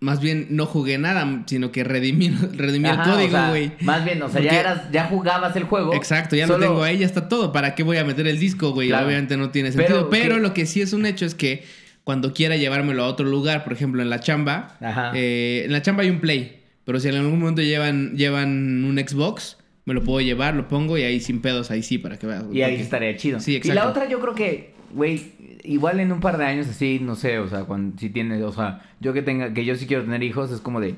Más 0.00 0.20
bien 0.20 0.46
no 0.50 0.64
jugué 0.64 0.96
nada, 0.96 1.42
sino 1.46 1.70
que 1.72 1.84
redimí, 1.84 2.30
redimí 2.54 2.88
Ajá, 2.88 3.02
el 3.04 3.10
o 3.10 3.14
código, 3.14 3.30
sea, 3.32 3.48
güey. 3.50 3.72
Más 3.82 4.04
bien, 4.04 4.22
o 4.22 4.28
sea, 4.30 4.40
ya 4.40 4.58
eras, 4.60 4.90
ya 4.90 5.04
jugabas 5.04 5.54
el 5.56 5.64
juego. 5.64 5.92
Exacto, 5.94 6.36
ya 6.36 6.46
solo- 6.46 6.58
lo 6.58 6.64
tengo 6.66 6.82
ahí, 6.82 6.98
ya 6.98 7.06
está 7.06 7.28
todo. 7.28 7.52
¿Para 7.52 7.74
qué 7.74 7.82
voy 7.82 7.98
a 7.98 8.04
meter 8.04 8.26
el 8.26 8.38
disco, 8.38 8.72
güey? 8.72 8.88
Claro. 8.88 9.06
Obviamente 9.06 9.36
no 9.36 9.50
tiene 9.50 9.72
sentido. 9.72 10.08
Pero, 10.08 10.36
que- 10.36 10.40
lo 10.40 10.54
que 10.54 10.64
sí 10.66 10.80
es 10.80 10.92
un 10.94 11.04
hecho 11.04 11.26
es 11.26 11.34
que 11.34 11.64
cuando 12.02 12.32
quiera 12.32 12.56
llevármelo 12.56 13.04
a 13.04 13.08
otro 13.08 13.26
lugar, 13.26 13.62
por 13.62 13.74
ejemplo, 13.74 14.00
en 14.00 14.08
la 14.08 14.20
chamba, 14.20 14.76
Ajá. 14.80 15.12
eh, 15.14 15.62
en 15.66 15.72
la 15.72 15.82
chamba 15.82 16.02
hay 16.02 16.08
un 16.10 16.20
Play. 16.20 16.62
Pero 16.86 16.98
si 16.98 17.08
en 17.08 17.16
algún 17.16 17.38
momento 17.38 17.60
llevan, 17.60 18.16
llevan 18.16 18.84
un 18.86 18.96
Xbox, 18.98 19.58
me 19.84 19.92
lo 19.94 20.02
puedo 20.02 20.20
llevar, 20.22 20.54
lo 20.54 20.66
pongo 20.66 20.96
y 20.96 21.02
ahí 21.02 21.20
sin 21.20 21.42
pedos, 21.42 21.70
ahí 21.70 21.82
sí, 21.82 21.98
para 21.98 22.18
que 22.18 22.26
veas. 22.26 22.44
Y 22.50 22.62
ahí 22.62 22.76
estaría 22.76 23.14
chido. 23.16 23.38
Sí, 23.38 23.52
Y 23.52 23.56
exacto. 23.56 23.74
la 23.80 23.88
otra 23.90 24.08
yo 24.08 24.18
creo 24.18 24.34
que, 24.34 24.72
güey, 24.92 25.58
igual 25.64 26.00
en 26.00 26.12
un 26.12 26.20
par 26.20 26.38
de 26.38 26.44
años 26.44 26.68
así, 26.68 26.98
no 27.00 27.14
sé, 27.14 27.38
o 27.38 27.48
sea, 27.48 27.64
cuando 27.64 27.98
si 27.98 28.10
tienes, 28.10 28.42
o 28.42 28.52
sea, 28.52 28.82
yo 29.00 29.12
que 29.12 29.22
tenga, 29.22 29.52
que 29.52 29.64
yo 29.64 29.74
sí 29.76 29.86
quiero 29.86 30.04
tener 30.04 30.22
hijos, 30.22 30.50
es 30.50 30.60
como 30.60 30.80
de, 30.80 30.94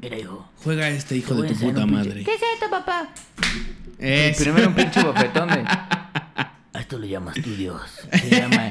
mira 0.00 0.18
hijo, 0.18 0.48
Juega 0.62 0.88
este 0.88 1.16
hijo 1.16 1.34
de 1.34 1.48
tu 1.48 1.54
puta 1.54 1.86
madre. 1.86 2.24
¿Qué 2.24 2.34
es 2.34 2.42
esto, 2.54 2.70
papá? 2.70 3.08
Es. 3.98 4.40
Primero 4.40 4.68
un 4.68 4.74
pinche 4.74 5.02
bofetón 5.02 5.48
de, 5.48 5.64
a 6.74 6.80
esto 6.80 6.98
le 6.98 7.08
llamas 7.08 7.34
tu 7.34 7.54
Dios. 7.54 7.80
Se 8.12 8.30
llama, 8.30 8.68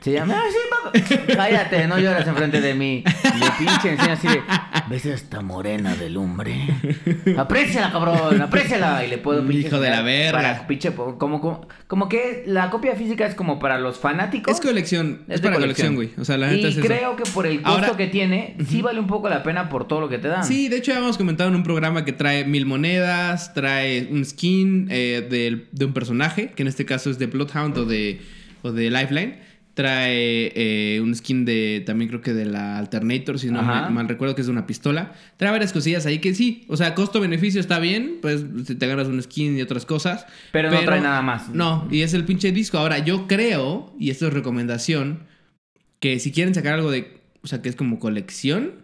se 0.00 0.12
llama, 0.12 0.34
ah, 0.38 0.44
sí, 0.50 1.06
papá. 1.06 1.34
Cállate, 1.34 1.86
no 1.86 1.98
lloras 1.98 2.26
enfrente 2.26 2.60
de 2.60 2.74
mí. 2.74 3.04
Le 3.04 3.50
pinche 3.58 3.90
encima 3.90 4.12
así 4.12 4.28
de, 4.28 4.42
¿ves 4.88 5.06
esta 5.06 5.40
morena 5.42 5.94
de 5.96 6.10
lumbre? 6.10 6.54
Apréciala, 7.36 7.90
cabrón, 7.92 8.40
apréciala. 8.42 9.04
Y 9.04 9.08
le 9.08 9.18
puedo 9.18 9.46
pinche 9.46 9.68
Hijo 9.68 9.80
de 9.80 9.90
la 9.90 10.02
verga. 10.02 10.32
Para 10.38 10.66
pinche, 10.66 10.92
como, 10.92 11.18
como, 11.18 11.68
como 11.86 12.08
que 12.08 12.44
la 12.46 12.70
copia 12.70 12.94
física 12.94 13.26
es 13.26 13.34
como 13.34 13.58
para 13.58 13.78
los 13.78 13.98
fanáticos. 13.98 14.54
Es 14.54 14.60
colección, 14.60 15.22
es, 15.28 15.36
Es 15.36 15.42
de 15.42 15.48
para 15.48 15.60
colección, 15.60 15.94
güey. 15.94 16.10
O 16.18 16.24
sea, 16.24 16.36
la 16.38 16.46
neta 16.48 16.68
y 16.68 16.70
es 16.70 16.76
eso. 16.76 16.86
creo 16.86 17.16
que 17.16 17.24
por 17.30 17.46
el 17.46 17.62
costo 17.62 17.70
Ahora- 17.86 17.96
que 17.96 18.06
tiene, 18.08 18.56
sí 18.68 18.82
vale 18.82 19.00
un 19.00 19.06
poco 19.06 19.28
la 19.28 19.42
pena 19.42 19.68
por 19.68 19.86
todo 19.88 20.00
lo 20.00 20.08
que 20.08 20.18
te 20.18 20.28
dan. 20.28 20.44
Sí, 20.44 20.68
de 20.68 20.76
hecho 20.78 20.92
ya 20.92 20.98
hemos 20.98 21.16
comentado 21.18 21.48
en 21.50 21.56
un 21.56 21.62
programa 21.62 22.04
que 22.04 22.12
trae 22.12 22.44
mil 22.44 22.66
monedas, 22.66 23.54
trae 23.54 24.08
un 24.10 24.24
skin 24.24 24.88
eh, 24.90 25.26
del- 25.28 25.68
de, 25.72 25.84
un 25.84 25.92
personaje, 25.92 26.50
que 26.54 26.62
en 26.62 26.68
este 26.68 26.84
caso 26.84 27.10
es 27.10 27.18
de 27.18 27.26
Bloodhound 27.26 27.76
o 27.78 27.84
de, 27.84 28.20
o 28.62 28.72
de 28.72 28.90
Lifeline. 28.90 29.53
Trae 29.74 30.52
eh, 30.54 31.00
un 31.00 31.12
skin 31.16 31.44
de, 31.44 31.82
también 31.84 32.08
creo 32.08 32.20
que 32.20 32.32
de 32.32 32.44
la 32.44 32.78
Alternator, 32.78 33.40
si 33.40 33.50
no 33.50 33.60
mal 33.62 34.08
recuerdo 34.08 34.36
que 34.36 34.42
es 34.42 34.46
de 34.46 34.52
una 34.52 34.66
pistola. 34.68 35.12
Trae 35.36 35.50
varias 35.50 35.72
cosillas 35.72 36.06
ahí 36.06 36.20
que 36.20 36.32
sí, 36.32 36.64
o 36.68 36.76
sea, 36.76 36.94
costo-beneficio 36.94 37.60
está 37.60 37.80
bien, 37.80 38.18
pues 38.22 38.44
te 38.78 38.86
ganas 38.86 39.08
un 39.08 39.20
skin 39.20 39.58
y 39.58 39.62
otras 39.62 39.84
cosas. 39.84 40.26
Pero 40.52 40.70
no 40.70 40.80
trae 40.84 41.00
nada 41.00 41.22
más. 41.22 41.48
No, 41.48 41.88
y 41.90 42.02
es 42.02 42.14
el 42.14 42.24
pinche 42.24 42.52
disco. 42.52 42.78
Ahora, 42.78 43.00
yo 43.00 43.26
creo, 43.26 43.92
y 43.98 44.10
esto 44.10 44.28
es 44.28 44.32
recomendación, 44.32 45.24
que 45.98 46.20
si 46.20 46.30
quieren 46.30 46.54
sacar 46.54 46.74
algo 46.74 46.92
de, 46.92 47.20
o 47.42 47.48
sea, 47.48 47.60
que 47.60 47.68
es 47.68 47.74
como 47.74 47.98
colección, 47.98 48.74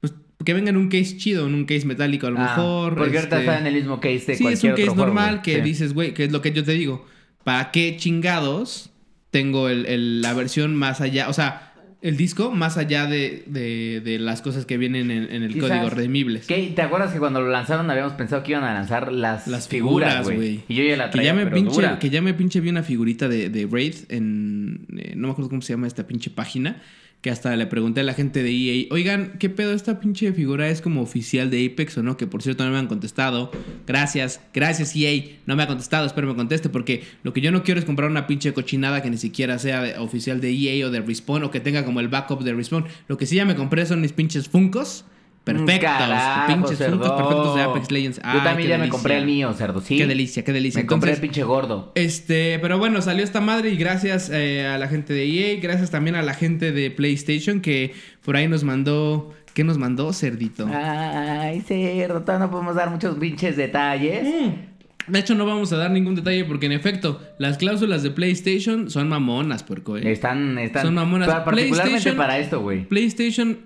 pues 0.00 0.12
que 0.44 0.52
venga 0.52 0.68
en 0.68 0.76
un 0.76 0.88
case 0.90 1.16
chido, 1.16 1.46
en 1.46 1.54
un 1.54 1.64
case 1.64 1.86
metálico 1.86 2.26
a 2.26 2.30
lo 2.30 2.38
Ah, 2.40 2.42
mejor. 2.56 2.94
Porque 2.96 3.16
ahorita 3.16 3.38
este, 3.38 3.50
está 3.50 3.58
en 3.58 3.66
el 3.68 3.74
mismo 3.74 4.00
case 4.00 4.18
de 4.26 4.34
Sí, 4.36 4.46
es 4.48 4.62
un 4.64 4.70
case 4.72 4.90
otro 4.90 4.96
normal 5.06 5.40
que 5.40 5.54
Sí. 5.56 5.60
dices, 5.62 5.94
güey, 5.94 6.12
que 6.12 6.24
es 6.24 6.32
lo 6.32 6.42
que 6.42 6.52
yo 6.52 6.62
te 6.62 6.72
digo. 6.72 7.06
¿Para 7.42 7.70
qué 7.70 7.96
chingados 7.96 8.90
tengo 9.30 9.68
el- 9.68 9.86
el- 9.86 10.22
la 10.22 10.32
versión 10.34 10.74
más 10.76 11.00
allá? 11.00 11.28
O 11.28 11.32
sea, 11.32 11.72
el 12.02 12.16
disco 12.16 12.50
más 12.52 12.76
allá 12.76 13.06
de, 13.06 13.42
de- 13.46 14.00
de 14.04 14.18
las 14.18 14.40
cosas 14.42 14.64
que 14.66 14.76
vienen 14.78 15.10
en, 15.10 15.24
en 15.32 15.42
el 15.42 15.54
Quizás- 15.54 15.70
código 15.70 15.90
redimibles. 15.90 16.46
¿Qué? 16.46 16.72
¿Te 16.76 16.82
acuerdas 16.82 17.12
que 17.12 17.18
cuando 17.18 17.40
lo 17.40 17.48
lanzaron 17.50 17.90
habíamos 17.90 18.12
pensado 18.12 18.42
que 18.42 18.52
iban 18.52 18.64
a 18.64 18.74
lanzar 18.74 19.10
las, 19.12 19.46
Las 19.48 19.66
figuras, 19.66 20.24
güey? 20.24 20.62
Y 20.68 20.74
yo 20.74 20.84
ya 20.84 20.96
la 20.96 21.06
Que 21.06 21.12
traía, 21.12 21.30
ya, 21.30 21.34
me 21.34 21.44
pero 21.44 21.56
pinche, 21.56 21.74
dura. 21.74 21.98
que 21.98 22.10
ya 22.10 22.22
me 22.22 22.34
pinche 22.34 22.60
vi 22.60 22.68
una 22.68 22.82
figurita 22.82 23.28
de, 23.28 23.48
de 23.48 23.66
Wraith 23.66 24.10
en... 24.12 24.86
eh, 24.96 25.14
no 25.16 25.28
me 25.28 25.32
acuerdo 25.32 25.48
cómo 25.48 25.62
se 25.62 25.72
llama 25.72 25.86
esta 25.86 26.06
pinche 26.06 26.30
página. 26.30 26.82
Que 27.20 27.30
hasta 27.30 27.56
le 27.56 27.66
pregunté 27.66 28.00
a 28.00 28.04
la 28.04 28.14
gente 28.14 28.42
de 28.42 28.50
EA, 28.50 28.86
oigan, 28.90 29.36
¿qué 29.38 29.48
pedo 29.50 29.72
esta 29.72 29.98
pinche 29.98 30.32
figura 30.32 30.68
es 30.68 30.80
como 30.80 31.02
oficial 31.02 31.50
de 31.50 31.66
Apex 31.66 31.98
o 31.98 32.02
no? 32.02 32.16
Que 32.16 32.26
por 32.26 32.42
cierto 32.42 32.64
no 32.64 32.70
me 32.70 32.78
han 32.78 32.86
contestado. 32.86 33.50
Gracias, 33.86 34.40
gracias 34.54 34.94
EA. 34.94 35.38
No 35.46 35.56
me 35.56 35.64
ha 35.64 35.66
contestado, 35.66 36.06
espero 36.06 36.28
me 36.28 36.36
conteste 36.36 36.68
porque 36.68 37.02
lo 37.24 37.32
que 37.32 37.40
yo 37.40 37.50
no 37.50 37.64
quiero 37.64 37.80
es 37.80 37.86
comprar 37.86 38.10
una 38.10 38.26
pinche 38.26 38.52
cochinada 38.52 39.02
que 39.02 39.10
ni 39.10 39.18
siquiera 39.18 39.58
sea 39.58 40.00
oficial 40.00 40.40
de 40.40 40.50
EA 40.50 40.86
o 40.86 40.90
de 40.90 41.00
Respawn 41.00 41.42
o 41.42 41.50
que 41.50 41.60
tenga 41.60 41.84
como 41.84 42.00
el 42.00 42.08
backup 42.08 42.42
de 42.44 42.54
Respawn. 42.54 42.84
Lo 43.08 43.16
que 43.16 43.26
sí 43.26 43.36
ya 43.36 43.44
me 43.44 43.56
compré 43.56 43.86
son 43.86 44.00
mis 44.00 44.12
pinches 44.12 44.48
Funkos. 44.48 45.04
Perfectos, 45.46 45.78
Carajo, 45.80 46.52
pinches 46.52 46.78
cerdo. 46.78 46.98
Funkos 46.98 47.16
perfectos 47.22 47.54
de 47.54 47.62
Apex 47.62 47.90
Legends. 47.92 48.16
Yo 48.18 48.22
Ay, 48.24 48.40
también 48.40 48.66
qué 48.66 48.68
ya 48.68 48.78
me 48.78 48.88
compré 48.88 49.16
el 49.18 49.26
mío, 49.26 49.52
cerdo, 49.54 49.80
¿sí? 49.80 49.96
Qué 49.96 50.06
delicia, 50.06 50.42
qué 50.42 50.52
delicia. 50.52 50.80
Me 50.82 50.86
compré 50.88 51.12
el 51.12 51.20
pinche 51.20 51.44
gordo. 51.44 51.92
este, 51.94 52.58
pero 52.58 52.78
bueno, 52.78 53.00
salió 53.00 53.22
esta 53.22 53.40
madre 53.40 53.70
y 53.70 53.76
gracias 53.76 54.28
eh, 54.28 54.66
a 54.66 54.76
la 54.76 54.88
gente 54.88 55.12
de 55.12 55.24
EA, 55.24 55.60
gracias 55.60 55.92
también 55.92 56.16
a 56.16 56.22
la 56.22 56.34
gente 56.34 56.72
de 56.72 56.90
PlayStation 56.90 57.60
que 57.60 57.94
por 58.24 58.34
ahí 58.36 58.48
nos 58.48 58.64
mandó, 58.64 59.32
¿qué 59.54 59.62
nos 59.62 59.78
mandó, 59.78 60.12
cerdito? 60.12 60.68
Ay, 60.72 61.60
cerdo, 61.60 62.22
todavía 62.22 62.46
no 62.46 62.50
podemos 62.50 62.74
dar 62.74 62.90
muchos 62.90 63.16
pinches 63.16 63.56
detalles. 63.56 64.24
Mm. 64.24 65.12
De 65.12 65.18
hecho, 65.20 65.36
no 65.36 65.46
vamos 65.46 65.72
a 65.72 65.76
dar 65.76 65.92
ningún 65.92 66.16
detalle 66.16 66.44
porque 66.44 66.66
en 66.66 66.72
efecto, 66.72 67.20
las 67.38 67.56
cláusulas 67.58 68.02
de 68.02 68.10
PlayStation 68.10 68.90
son 68.90 69.08
mamonas, 69.08 69.62
puerco, 69.62 69.96
¿eh? 69.96 70.10
Están, 70.10 70.58
están. 70.58 70.82
Son 70.82 70.94
mamonas. 70.94 71.28
pa- 71.28 71.44
Particularmente 71.44 72.12
para 72.14 72.36
esto, 72.40 72.60
güey. 72.60 72.84
PlayStation 72.88 73.58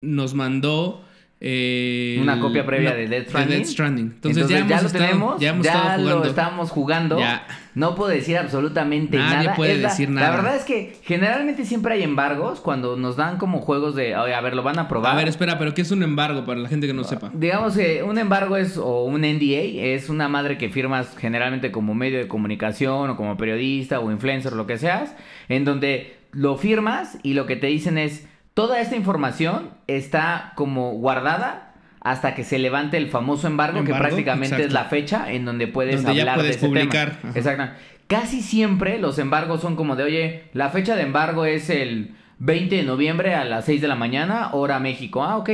nos 0.00 0.34
mandó 0.34 1.04
eh, 1.40 2.18
Una 2.20 2.40
copia 2.40 2.66
previa 2.66 2.90
no, 2.90 2.96
de 2.96 3.06
Death 3.08 3.28
Stranding. 3.28 3.58
Death 3.58 3.66
Stranding. 3.68 4.04
Entonces, 4.06 4.42
Entonces, 4.50 4.50
ya, 4.50 4.58
hemos 4.58 4.70
ya 4.70 4.82
lo 4.82 4.90
tenemos, 5.06 5.40
ya 5.40 5.48
hemos 5.50 6.04
lo 6.04 6.24
estamos 6.24 6.70
jugando. 6.70 7.18
Ya. 7.18 7.46
No 7.76 7.94
puedo 7.94 8.10
decir 8.10 8.36
absolutamente 8.36 9.16
Nadie 9.18 9.44
nada. 9.44 9.54
puede 9.54 9.74
Es 9.74 9.80
la- 9.82 9.88
decir 9.90 10.08
La 10.10 10.20
nada. 10.22 10.36
verdad 10.36 10.56
es 10.56 10.64
que 10.64 10.96
generalmente 11.04 11.64
siempre 11.64 11.94
hay 11.94 12.02
embargos 12.02 12.60
cuando 12.60 12.96
nos 12.96 13.14
dan 13.16 13.38
como 13.38 13.60
juegos 13.60 13.94
de, 13.94 14.16
oye, 14.16 14.34
a 14.34 14.40
ver, 14.40 14.56
lo 14.56 14.64
van 14.64 14.80
a 14.80 14.88
probar. 14.88 15.12
A 15.12 15.16
ver, 15.16 15.28
espera, 15.28 15.58
pero 15.58 15.74
¿qué 15.74 15.82
es 15.82 15.90
un 15.92 16.02
embargo 16.02 16.44
para 16.44 16.58
la 16.58 16.68
gente 16.68 16.88
que 16.88 16.92
no 16.92 17.04
sepa? 17.04 17.30
Digamos 17.32 17.76
que 17.76 18.02
un 18.02 18.18
embargo 18.18 18.56
es, 18.56 18.76
o 18.76 19.04
un 19.04 19.20
NDA, 19.20 19.80
es 19.94 20.08
una 20.08 20.28
madre 20.28 20.58
que 20.58 20.70
firmas 20.70 21.16
generalmente 21.18 21.70
como 21.70 21.94
medio 21.94 22.18
de 22.18 22.26
comunicación 22.26 23.10
o 23.10 23.16
como 23.16 23.36
periodista 23.36 24.00
o 24.00 24.10
influencer 24.10 24.54
o 24.54 24.56
lo 24.56 24.66
que 24.66 24.76
seas, 24.76 25.14
en 25.48 25.64
donde 25.64 26.16
lo 26.32 26.56
firmas 26.56 27.18
y 27.22 27.34
lo 27.34 27.46
que 27.46 27.54
te 27.54 27.68
dicen 27.68 27.96
es, 27.96 28.26
toda 28.58 28.80
esta 28.80 28.96
información 28.96 29.70
está 29.86 30.50
como 30.56 30.90
guardada 30.94 31.74
hasta 32.00 32.34
que 32.34 32.42
se 32.42 32.58
levante 32.58 32.96
el 32.96 33.06
famoso 33.06 33.46
embargo, 33.46 33.84
que 33.84 33.94
prácticamente 33.94 34.64
es 34.64 34.72
la 34.72 34.86
fecha 34.86 35.30
en 35.30 35.44
donde 35.44 35.68
puedes 35.68 36.02
Donde 36.02 36.16
ya 36.16 36.22
hablar 36.22 36.38
puedes 36.38 36.60
de 36.60 36.66
ese 36.66 36.66
publicar, 36.66 37.20
tema. 37.20 37.32
Exacto. 37.36 37.76
Casi 38.08 38.42
siempre 38.42 38.98
los 38.98 39.20
embargos 39.20 39.60
son 39.60 39.76
como 39.76 39.94
de, 39.94 40.02
oye, 40.02 40.44
la 40.54 40.70
fecha 40.70 40.96
de 40.96 41.02
embargo 41.02 41.44
es 41.44 41.70
el 41.70 42.16
20 42.40 42.74
de 42.74 42.82
noviembre 42.82 43.36
a 43.36 43.44
las 43.44 43.64
6 43.66 43.80
de 43.80 43.86
la 43.86 43.94
mañana, 43.94 44.50
hora 44.50 44.80
México. 44.80 45.22
Ah, 45.22 45.36
ok. 45.36 45.50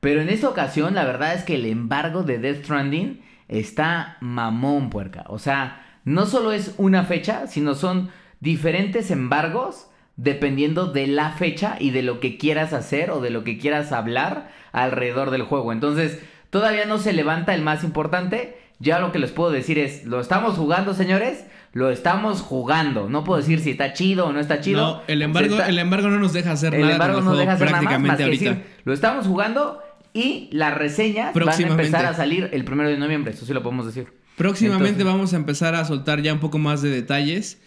Pero 0.00 0.20
en 0.20 0.28
esta 0.28 0.50
ocasión, 0.50 0.94
la 0.94 1.06
verdad 1.06 1.32
es 1.32 1.44
que 1.44 1.54
el 1.54 1.64
embargo 1.64 2.24
de 2.24 2.36
Death 2.36 2.64
Stranding 2.64 3.22
está 3.48 4.18
mamón, 4.20 4.90
puerca. 4.90 5.24
O 5.28 5.38
sea, 5.38 5.82
no 6.04 6.26
solo 6.26 6.52
es 6.52 6.74
una 6.76 7.04
fecha, 7.04 7.46
sino 7.46 7.74
son 7.74 8.10
diferentes 8.40 9.10
embargos 9.10 9.88
dependiendo 10.16 10.86
de 10.92 11.06
la 11.06 11.30
fecha 11.32 11.76
y 11.80 11.90
de 11.90 12.02
lo 12.02 12.20
que 12.20 12.36
quieras 12.38 12.72
hacer 12.72 13.10
o 13.10 13.20
de 13.20 13.30
lo 13.30 13.44
que 13.44 13.58
quieras 13.58 13.92
hablar 13.92 14.50
alrededor 14.72 15.30
del 15.30 15.42
juego. 15.42 15.72
Entonces, 15.72 16.20
todavía 16.50 16.84
no 16.86 16.98
se 16.98 17.12
levanta 17.12 17.54
el 17.54 17.62
más 17.62 17.84
importante. 17.84 18.58
Ya 18.78 18.98
lo 18.98 19.12
que 19.12 19.18
les 19.18 19.30
puedo 19.32 19.50
decir 19.50 19.78
es, 19.78 20.04
lo 20.04 20.20
estamos 20.20 20.56
jugando, 20.56 20.94
señores. 20.94 21.44
Lo 21.72 21.90
estamos 21.90 22.40
jugando. 22.42 23.08
No 23.08 23.24
puedo 23.24 23.40
decir 23.40 23.58
si 23.60 23.70
está 23.70 23.92
chido 23.92 24.26
o 24.26 24.32
no 24.32 24.38
está 24.40 24.60
chido. 24.60 24.80
No, 24.80 25.02
el 25.08 25.22
embargo, 25.22 25.54
está- 25.56 25.68
el 25.68 25.78
embargo 25.78 26.08
no 26.08 26.18
nos 26.20 26.32
deja 26.32 26.52
hacer 26.52 26.74
el 26.74 26.82
nada 26.82 26.92
embargo 26.92 27.16
con 27.16 27.24
no 27.24 27.36
deja 27.36 27.52
hacer 27.54 27.70
nada 27.72 27.82
más, 27.82 28.00
más 28.00 28.20
ahorita. 28.20 28.44
decir, 28.50 28.64
lo 28.84 28.92
estamos 28.92 29.26
jugando 29.26 29.80
y 30.12 30.48
las 30.52 30.74
reseñas 30.74 31.34
van 31.34 31.48
a 31.48 31.56
empezar 31.56 32.06
a 32.06 32.14
salir 32.14 32.48
el 32.52 32.64
primero 32.64 32.88
de 32.88 32.98
noviembre. 32.98 33.32
Eso 33.32 33.44
sí 33.46 33.52
lo 33.52 33.62
podemos 33.64 33.86
decir. 33.86 34.06
Próximamente 34.36 34.90
Entonces- 34.90 35.06
vamos 35.06 35.32
a 35.32 35.36
empezar 35.36 35.74
a 35.74 35.84
soltar 35.84 36.20
ya 36.22 36.32
un 36.32 36.38
poco 36.40 36.58
más 36.58 36.82
de 36.82 36.90
detalles. 36.90 37.60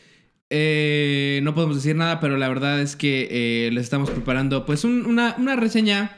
Eh, 0.50 1.42
no 1.44 1.54
podemos 1.54 1.76
decir 1.76 1.96
nada, 1.96 2.20
pero 2.20 2.38
la 2.38 2.48
verdad 2.48 2.80
es 2.80 2.96
que 2.96 3.28
eh, 3.30 3.70
les 3.72 3.84
estamos 3.84 4.10
preparando 4.10 4.66
pues 4.66 4.84
un- 4.86 5.06
una, 5.06 5.36
una 5.38 5.56
reseña 5.58 6.12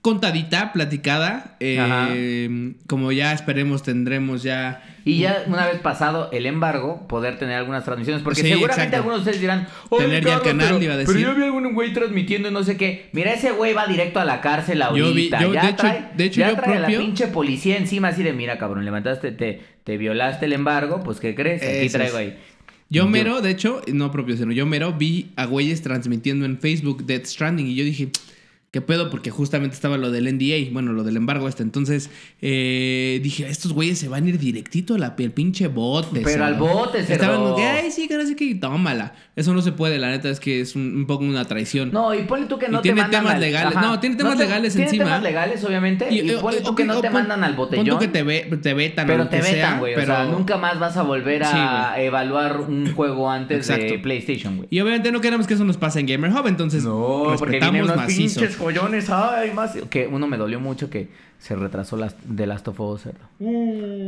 contadita, 0.00 0.72
platicada. 0.72 1.56
Eh, 1.60 2.72
como 2.86 3.12
ya 3.12 3.32
esperemos 3.32 3.82
tendremos 3.82 4.42
ya... 4.42 4.82
Y 5.04 5.18
ya 5.20 5.44
una 5.46 5.66
vez 5.66 5.78
pasado 5.80 6.28
el 6.32 6.44
embargo, 6.46 7.06
poder 7.08 7.38
tener 7.38 7.56
algunas 7.56 7.84
transmisiones. 7.84 8.22
Porque 8.22 8.42
Sí, 8.42 8.48
seguramente 8.48 8.82
exacto. 8.82 8.96
algunos 8.96 9.18
de 9.18 9.20
ustedes 9.22 9.40
dirán, 9.40 9.66
"Oye, 9.88 10.04
Tener 10.04 10.24
ya 10.24 10.34
el 10.34 10.42
canal, 10.42 10.68
pero, 10.68 10.82
iba 10.82 10.94
a 10.94 10.96
pero 10.98 11.12
decir. 11.12 11.26
yo 11.26 11.34
vi 11.34 11.42
algún 11.44 11.72
güey 11.74 11.92
transmitiendo 11.94 12.50
no 12.50 12.62
sé 12.62 12.76
qué. 12.76 13.08
Mira, 13.12 13.32
ese 13.32 13.52
güey 13.52 13.72
va 13.74 13.86
directo 13.86 14.20
a 14.20 14.24
la 14.24 14.40
cárcel 14.40 14.80
Yo 14.80 14.92
vi- 14.94 15.00
ahorita. 15.02 15.40
yo- 15.40 15.54
ya 15.54 15.62
de 15.62 15.68
hecho- 15.68 15.76
trae, 15.76 16.08
de 16.14 16.24
hecho, 16.24 16.40
ya 16.40 16.50
yo 16.50 16.56
trae 16.56 16.76
a 16.76 16.80
la 16.80 16.86
propio- 16.88 17.00
pinche 17.00 17.26
policía 17.28 17.76
encima 17.78 18.08
así 18.08 18.22
de, 18.22 18.32
mira, 18.34 18.58
cabrón, 18.58 18.84
levantaste, 18.84 19.32
te, 19.32 19.62
te 19.84 19.96
violaste 19.96 20.44
el 20.46 20.52
embargo, 20.52 21.00
pues 21.02 21.20
¿qué 21.20 21.34
crees? 21.34 21.62
Aquí 21.62 21.86
Eso 21.86 21.96
traigo 21.98 22.16
ahí. 22.18 22.36
Yo 22.90 23.06
mero, 23.06 23.42
de 23.42 23.50
hecho, 23.50 23.82
no 23.92 24.10
propio, 24.10 24.36
sino 24.36 24.50
yo 24.52 24.64
mero 24.64 24.94
vi 24.94 25.32
a 25.36 25.44
güeyes 25.44 25.82
transmitiendo 25.82 26.46
en 26.46 26.58
Facebook 26.58 27.04
Death 27.04 27.26
Stranding 27.26 27.66
y 27.66 27.74
yo 27.74 27.84
dije, 27.84 28.10
¿qué 28.70 28.80
pedo? 28.80 29.10
Porque 29.10 29.30
justamente 29.30 29.74
estaba 29.74 29.96
lo 29.96 30.10
del 30.10 30.24
NDA, 30.34 30.72
bueno, 30.72 30.92
lo 30.92 31.02
del 31.04 31.16
embargo 31.16 31.48
este. 31.48 31.62
Entonces 31.62 32.10
eh, 32.42 33.20
dije, 33.22 33.48
estos 33.48 33.72
güeyes 33.72 33.98
se 33.98 34.08
van 34.08 34.24
a 34.24 34.28
ir 34.28 34.38
directito 34.38 34.94
a 34.94 34.98
la 34.98 35.14
el 35.18 35.32
pinche 35.32 35.66
bote. 35.68 36.20
Pero 36.22 36.44
al 36.44 36.54
bote, 36.54 36.98
cerdo. 37.02 37.12
Estaban 37.14 37.40
como 37.42 37.56
que, 37.56 37.62
ay, 37.64 37.90
sí, 37.90 38.06
que 38.08 38.16
no 38.16 38.26
sé 38.26 38.36
qué, 38.36 38.44
y 38.44 38.54
tómala. 38.54 39.14
Eso 39.36 39.52
no 39.54 39.62
se 39.62 39.72
puede, 39.72 39.98
la 39.98 40.10
neta 40.10 40.28
es 40.30 40.38
que 40.40 40.60
es 40.60 40.74
un, 40.76 40.96
un 40.96 41.06
poco 41.06 41.24
una 41.24 41.44
traición. 41.44 41.90
No, 41.92 42.14
y 42.14 42.22
ponle 42.22 42.46
tú 42.46 42.58
que 42.58 42.66
Y 42.66 42.70
no 42.70 42.78
te 42.78 42.82
tiene 42.84 43.02
mandan 43.02 43.20
temas 43.22 43.34
al- 43.34 43.40
legales. 43.40 43.74
No, 43.80 43.98
tiene 44.00 44.16
temas 44.16 44.36
te- 44.36 44.44
legales 44.44 44.72
tiene 44.72 44.86
encima. 44.88 45.04
temas 45.06 45.22
legales, 45.22 45.64
obviamente. 45.64 46.08
Y, 46.12 46.30
eh, 46.30 46.36
ponle 46.40 46.60
tú 46.60 46.70
ok, 46.70 46.76
que 46.76 46.84
no 46.84 46.98
o 46.98 47.00
te 47.00 47.08
pon- 47.08 47.14
mandan 47.20 47.44
al 47.44 47.56
pon 47.56 47.66
botellón. 47.66 47.86
tú 47.86 47.98
que 47.98 48.08
te, 48.08 48.22
ve, 48.22 48.48
te 48.62 48.74
vetan 48.74 49.06
Pero 49.06 49.28
te 49.28 49.40
vetan, 49.40 49.78
güey. 49.78 49.94
pero... 49.94 50.12
O 50.12 50.16
sea, 50.16 50.24
nunca 50.26 50.56
más 50.58 50.78
vas 50.78 50.96
a 50.96 51.02
volver 51.02 51.42
a 51.44 51.94
Sí, 51.96 52.02
evaluar 52.02 52.60
un 52.60 52.92
juego 52.94 53.30
antes 53.30 53.66
de. 53.68 53.98
PlayStation, 54.02 54.56
güey. 54.56 54.68
Y 54.70 54.80
obviamente 54.80 55.10
no 55.12 55.20
queremos 55.20 55.46
que 55.46 55.54
eso 55.54 55.64
nos 55.64 55.76
pase 55.76 56.00
en 56.00 56.06
Gamer 56.06 56.30
Hub, 56.32 56.46
entonces 56.46 56.84
No, 56.84 57.30
respetamos 57.30 57.96
macizo. 57.96 58.40
Joyones. 58.58 59.08
Ay, 59.10 59.52
más. 59.52 59.72
Que 59.90 60.06
uno 60.06 60.26
me 60.26 60.36
dolió 60.36 60.60
mucho 60.60 60.90
que 60.90 61.08
se 61.38 61.54
retrasó 61.54 61.96
las 61.96 62.16
de 62.24 62.46
Last 62.46 62.66
of 62.68 62.80
Us, 62.80 63.02
cerdo. 63.02 63.28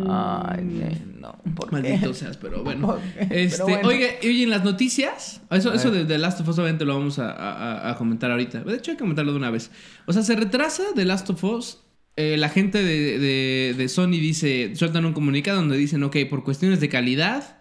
Ay, 0.08 1.00
no. 1.18 1.36
¿por 1.54 1.68
qué? 1.70 1.76
Maldito 1.76 2.12
seas, 2.14 2.36
pero 2.36 2.62
bueno. 2.64 2.96
Este, 3.30 3.56
Pero 3.64 3.68
bueno. 3.68 3.88
Oye, 3.88 4.18
oye, 4.22 4.42
en 4.42 4.50
las 4.50 4.64
noticias, 4.64 5.40
eso, 5.50 5.72
eso 5.72 5.90
de 5.90 6.04
The 6.04 6.18
Last 6.18 6.40
of 6.40 6.48
Us 6.48 6.58
obviamente 6.58 6.84
lo 6.84 6.94
vamos 6.98 7.18
a, 7.18 7.30
a- 7.32 7.90
a 7.90 7.94
comentar 7.96 8.30
ahorita. 8.30 8.60
De 8.64 8.74
hecho, 8.76 8.90
hay 8.90 8.96
que 8.96 9.02
comentarlo 9.02 9.32
de 9.32 9.38
una 9.38 9.50
vez. 9.50 9.70
O 10.06 10.12
sea, 10.12 10.22
se 10.22 10.34
retrasa 10.36 10.82
The 10.94 11.04
Last 11.04 11.30
of 11.30 11.42
Us. 11.44 11.78
eh, 12.16 12.36
la 12.36 12.48
gente 12.48 12.82
de, 12.82 13.18
de- 13.18 13.74
de 13.78 13.88
Sony 13.88 14.08
dice, 14.18 14.72
sueltan 14.74 15.04
un 15.04 15.12
comunicado 15.12 15.58
donde 15.58 15.76
dicen, 15.76 16.02
ok, 16.02 16.16
por 16.28 16.42
cuestiones 16.44 16.80
de 16.80 16.88
calidad, 16.88 17.58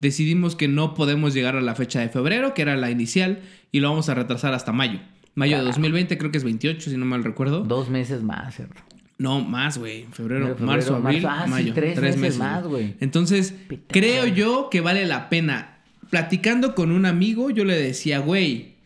decidimos 0.00 0.56
que 0.56 0.68
no 0.68 0.94
podemos 0.94 1.32
llegar 1.32 1.56
a 1.56 1.60
la 1.60 1.74
fecha 1.74 2.00
de 2.00 2.08
febrero, 2.08 2.52
que 2.54 2.62
era 2.62 2.76
la 2.76 2.90
inicial, 2.90 3.40
y 3.72 3.80
lo 3.80 3.88
vamos 3.90 4.08
a 4.08 4.14
retrasar 4.14 4.52
hasta 4.52 4.72
mayo. 4.72 4.98
Mayo 5.36 5.56
de 5.56 5.62
Carajo. 5.62 5.76
2020, 5.76 6.18
creo 6.18 6.30
que 6.32 6.38
es 6.38 6.44
28, 6.44 6.90
si 6.90 6.96
no 6.96 7.04
mal 7.06 7.22
recuerdo. 7.22 7.60
Dos 7.60 7.88
meses 7.88 8.22
más, 8.22 8.56
cerdo. 8.56 8.74
No, 9.18 9.40
más, 9.40 9.78
güey. 9.78 10.04
Febrero, 10.12 10.48
Febrero, 10.48 10.66
marzo, 10.66 10.96
abril, 10.96 11.22
marzo. 11.22 11.28
Ah, 11.28 11.44
sí, 11.46 11.50
mayo. 11.50 11.74
tres 11.74 12.16
meses 12.16 12.38
más, 12.38 12.66
güey. 12.66 12.96
Entonces, 13.00 13.52
Pita 13.52 13.84
creo 13.88 14.26
yo 14.26 14.68
que 14.70 14.80
vale 14.80 15.06
la 15.06 15.28
pena. 15.28 15.78
Platicando 16.10 16.74
con 16.74 16.90
un 16.92 17.06
amigo, 17.06 17.50
yo 17.50 17.64
le 17.64 17.74
decía, 17.78 18.18
güey, 18.18 18.76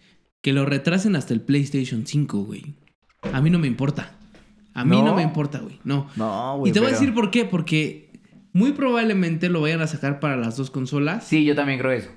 que 0.41 0.53
lo 0.53 0.67
retrasen 0.67 1.17
hasta 1.17 1.35
el 1.35 1.41
PlayStation 1.41 2.07
5, 2.07 2.45
güey. 2.45 2.75
A 3.33 3.41
mí 3.41 3.51
no 3.51 3.59
me 3.59 3.67
importa. 3.67 4.17
A 4.73 4.85
mí 4.85 4.97
no, 4.97 5.07
¿No? 5.07 5.17
me 5.17 5.23
importa, 5.23 5.59
güey. 5.59 5.79
No. 5.85 6.09
No, 6.17 6.59
güey. 6.59 6.71
y 6.71 6.73
te 6.73 6.81
voy 6.81 6.89
a 6.89 6.93
decir 6.93 7.13
por 7.13 7.31
qué. 7.31 7.45
Porque 7.45 8.11
muy 8.53 8.73
probablemente 8.73 9.49
lo 9.49 9.61
vayan 9.61 9.83
a 9.83 9.87
sacar 9.87 10.21
para 10.21 10.37
las 10.37 10.57
dos 10.57 10.71
consolas. 10.71 11.25
Sí, 11.27 11.45
yo 11.45 11.55
también 11.55 11.79
creo 11.79 11.93
eso. 11.93 12.11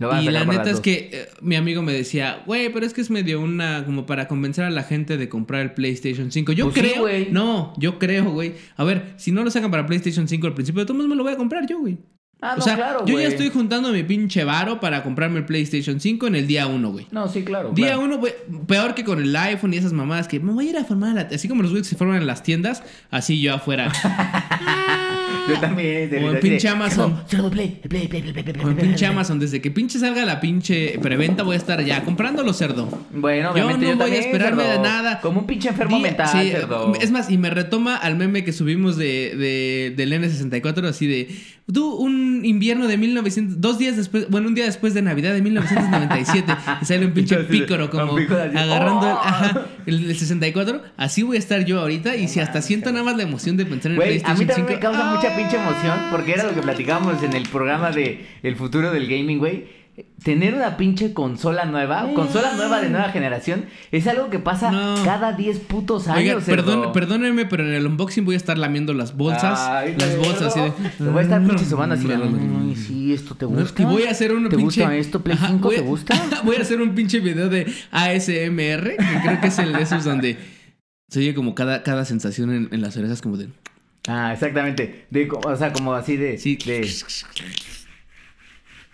Lo 0.00 0.08
van 0.08 0.18
a 0.18 0.22
Y 0.22 0.26
sacar 0.26 0.40
la 0.40 0.46
neta 0.46 0.58
las 0.62 0.66
es 0.66 0.72
dos. 0.72 0.80
que 0.80 1.10
eh, 1.12 1.28
mi 1.42 1.54
amigo 1.54 1.82
me 1.82 1.92
decía, 1.92 2.42
güey, 2.46 2.72
pero 2.72 2.84
es 2.84 2.92
que 2.92 3.02
es 3.02 3.10
medio 3.10 3.40
una, 3.40 3.84
como 3.84 4.06
para 4.06 4.26
convencer 4.26 4.64
a 4.64 4.70
la 4.70 4.82
gente 4.82 5.16
de 5.16 5.28
comprar 5.28 5.60
el 5.60 5.72
PlayStation 5.74 6.32
5. 6.32 6.50
Yo 6.52 6.64
Pues 6.64 6.74
sí, 6.74 6.80
creo, 6.80 7.02
güey. 7.02 7.28
no, 7.30 7.72
yo 7.76 7.98
creo, 8.00 8.24
güey. 8.32 8.54
A 8.76 8.82
ver, 8.84 9.12
si 9.16 9.30
no 9.30 9.44
lo 9.44 9.50
sacan 9.52 9.70
para 9.70 9.86
PlayStation 9.86 10.26
5 10.26 10.46
al 10.48 10.54
principio, 10.54 10.80
de 10.80 10.86
todos 10.86 11.06
me 11.06 11.14
lo 11.14 11.22
voy 11.22 11.32
a 11.32 11.36
comprar 11.36 11.66
yo, 11.68 11.78
güey. 11.78 11.98
Ah, 12.42 12.54
o 12.54 12.56
no, 12.56 12.62
sea, 12.62 12.74
claro, 12.74 13.04
yo 13.04 13.20
ya 13.20 13.28
estoy 13.28 13.50
juntando 13.50 13.92
mi 13.92 14.02
pinche 14.02 14.44
varo 14.44 14.80
para 14.80 15.02
comprarme 15.02 15.40
el 15.40 15.44
PlayStation 15.44 16.00
5 16.00 16.26
en 16.28 16.34
el 16.36 16.46
día 16.46 16.66
1, 16.66 16.90
güey. 16.90 17.06
No, 17.10 17.28
sí, 17.28 17.42
claro. 17.44 17.72
Día 17.74 17.88
claro. 17.88 18.00
1, 18.04 18.16
güey, 18.16 18.32
peor 18.66 18.94
que 18.94 19.04
con 19.04 19.20
el 19.20 19.36
iPhone 19.36 19.74
y 19.74 19.76
esas 19.76 19.92
mamadas 19.92 20.26
que 20.26 20.40
me 20.40 20.50
voy 20.54 20.68
a 20.68 20.70
ir 20.70 20.76
a 20.78 20.84
formar, 20.84 21.10
a 21.10 21.14
la- 21.24 21.28
así 21.34 21.46
como 21.48 21.60
los 21.62 21.72
güeyes 21.72 21.86
se 21.88 21.96
forman 21.96 22.16
en 22.16 22.26
las 22.26 22.42
tiendas, 22.42 22.82
así 23.10 23.38
yo 23.42 23.52
afuera. 23.54 23.92
Yo 25.48 25.60
también. 25.60 26.10
O 26.24 26.30
en 26.32 26.40
pinche 26.40 26.68
Amazon. 26.68 27.20
Play, 27.50 27.80
play, 27.88 28.08
pinche. 28.78 29.06
Amazon, 29.06 29.38
desde 29.38 29.60
que 29.60 29.70
pinche 29.70 29.98
salga 29.98 30.24
la 30.24 30.40
pinche 30.40 30.98
preventa 31.00 31.42
voy 31.42 31.54
a 31.54 31.58
estar 31.58 31.82
ya 31.84 32.02
comprándolo, 32.04 32.52
cerdo. 32.52 32.88
Bueno, 33.12 33.56
Yo 33.56 33.76
no 33.76 33.96
voy 33.96 34.10
a 34.12 34.18
esperarme 34.18 34.64
de 34.64 34.78
nada. 34.78 35.20
Como 35.20 35.40
un 35.40 35.46
pinche 35.46 35.68
enfermo 35.68 35.98
mental, 35.98 36.28
cerdo. 36.28 36.92
Es 37.00 37.10
más, 37.10 37.30
y 37.30 37.38
me 37.38 37.50
retoma 37.50 37.96
al 37.96 38.16
meme 38.16 38.44
que 38.44 38.52
subimos 38.52 38.96
de, 38.96 39.34
de- 39.36 39.94
del 39.96 40.12
N64, 40.12 40.86
así 40.86 41.06
de. 41.06 41.28
Tú, 41.72 41.94
un 41.94 42.44
invierno 42.44 42.88
de 42.88 42.96
1900. 42.96 43.60
Dos 43.60 43.78
días 43.78 43.96
después. 43.96 44.28
Bueno, 44.28 44.48
un 44.48 44.54
día 44.54 44.64
después 44.64 44.92
de 44.92 45.02
Navidad 45.02 45.32
de 45.32 45.40
1997. 45.42 46.52
y 46.82 46.84
sale 46.84 47.06
un 47.06 47.12
pinche 47.12 47.36
pícoro 47.44 47.90
como 47.90 48.16
agarrando 48.16 49.06
el, 49.06 49.12
¡oh! 49.12 49.20
ajá, 49.22 49.66
el, 49.86 50.10
el 50.10 50.16
64. 50.16 50.82
Así 50.96 51.22
voy 51.22 51.36
a 51.36 51.38
estar 51.38 51.64
yo 51.64 51.80
ahorita. 51.80 52.16
Y 52.16 52.26
si 52.28 52.40
hasta 52.40 52.60
siento 52.62 52.90
nada 52.90 53.04
más 53.04 53.16
la 53.16 53.22
emoción 53.22 53.56
de 53.56 53.66
pensar 53.66 53.92
en 53.92 53.98
el 54.00 54.02
PlayStation 54.20 54.38
mí 54.38 54.46
también 54.46 54.78
5. 54.78 54.80
Mucha 55.20 55.36
pinche 55.36 55.56
emoción 55.56 55.98
porque 56.10 56.32
era 56.32 56.44
lo 56.44 56.54
que 56.54 56.62
platicábamos 56.62 57.22
en 57.22 57.34
el 57.34 57.42
programa 57.48 57.90
de 57.90 58.26
El 58.42 58.56
futuro 58.56 58.90
del 58.90 59.06
gaming, 59.06 59.38
güey. 59.38 59.80
Tener 60.24 60.54
una 60.54 60.78
pinche 60.78 61.12
consola 61.12 61.66
nueva, 61.66 62.08
consola 62.14 62.54
nueva 62.54 62.80
de 62.80 62.88
nueva 62.88 63.10
generación, 63.10 63.66
es 63.92 64.06
algo 64.06 64.30
que 64.30 64.38
pasa 64.38 64.70
No. 64.70 64.94
cada 65.04 65.32
10 65.34 65.58
putos 65.58 66.08
años. 66.08 66.18
Oiga, 66.18 66.40
perdón, 66.46 66.92
perdónenme, 66.94 67.44
pero 67.44 67.66
en 67.68 67.74
el 67.74 67.86
unboxing 67.86 68.24
voy 68.24 68.32
a 68.34 68.38
estar 68.38 68.56
lamiendo 68.56 68.94
las 68.94 69.14
bolsas. 69.14 69.60
Ay, 69.60 69.94
las 69.98 70.16
bolsas 70.16 70.42
así 70.56 70.60
de. 70.60 70.70
Te 70.96 71.04
voy 71.04 71.18
a 71.18 71.22
estar 71.22 71.44
pinche 71.46 71.64
sobando 71.66 71.96
así. 71.96 72.08
Ay, 72.10 72.74
sí, 72.76 73.12
esto 73.12 73.34
te 73.34 73.44
gusta. 73.44 73.82
Y 73.82 73.84
voy 73.84 74.04
a 74.04 74.10
hacer 74.12 74.32
un 74.32 74.44
¿Te 74.48 74.56
pinche. 74.56 74.80
gusta 74.82 74.96
esto, 74.96 75.20
Play 75.20 75.36
Ajá, 75.36 75.48
5? 75.48 75.68
voy 75.68 75.76
¿Te 75.76 75.82
gusta? 75.82 76.14
voy 76.44 76.56
a 76.56 76.60
hacer 76.62 76.80
un 76.80 76.94
pinche 76.94 77.20
video 77.20 77.50
de 77.50 77.66
ASMR, 77.90 78.96
que 78.96 79.20
creo 79.22 79.40
que 79.42 79.48
es 79.48 79.58
el 79.58 79.74
de 79.74 79.82
esos 79.82 80.02
donde 80.04 80.38
se 81.08 81.18
oye 81.18 81.34
como 81.34 81.54
cada, 81.54 81.82
cada 81.82 82.06
sensación 82.06 82.54
en, 82.54 82.68
en 82.72 82.80
las 82.80 82.96
orejas, 82.96 83.20
como 83.20 83.36
de. 83.36 83.48
Ah, 84.12 84.32
exactamente. 84.32 85.06
De, 85.10 85.28
o 85.30 85.56
sea, 85.56 85.72
como 85.72 85.94
así 85.94 86.16
de. 86.16 86.36
Sí. 86.38 86.56
de- 86.56 86.88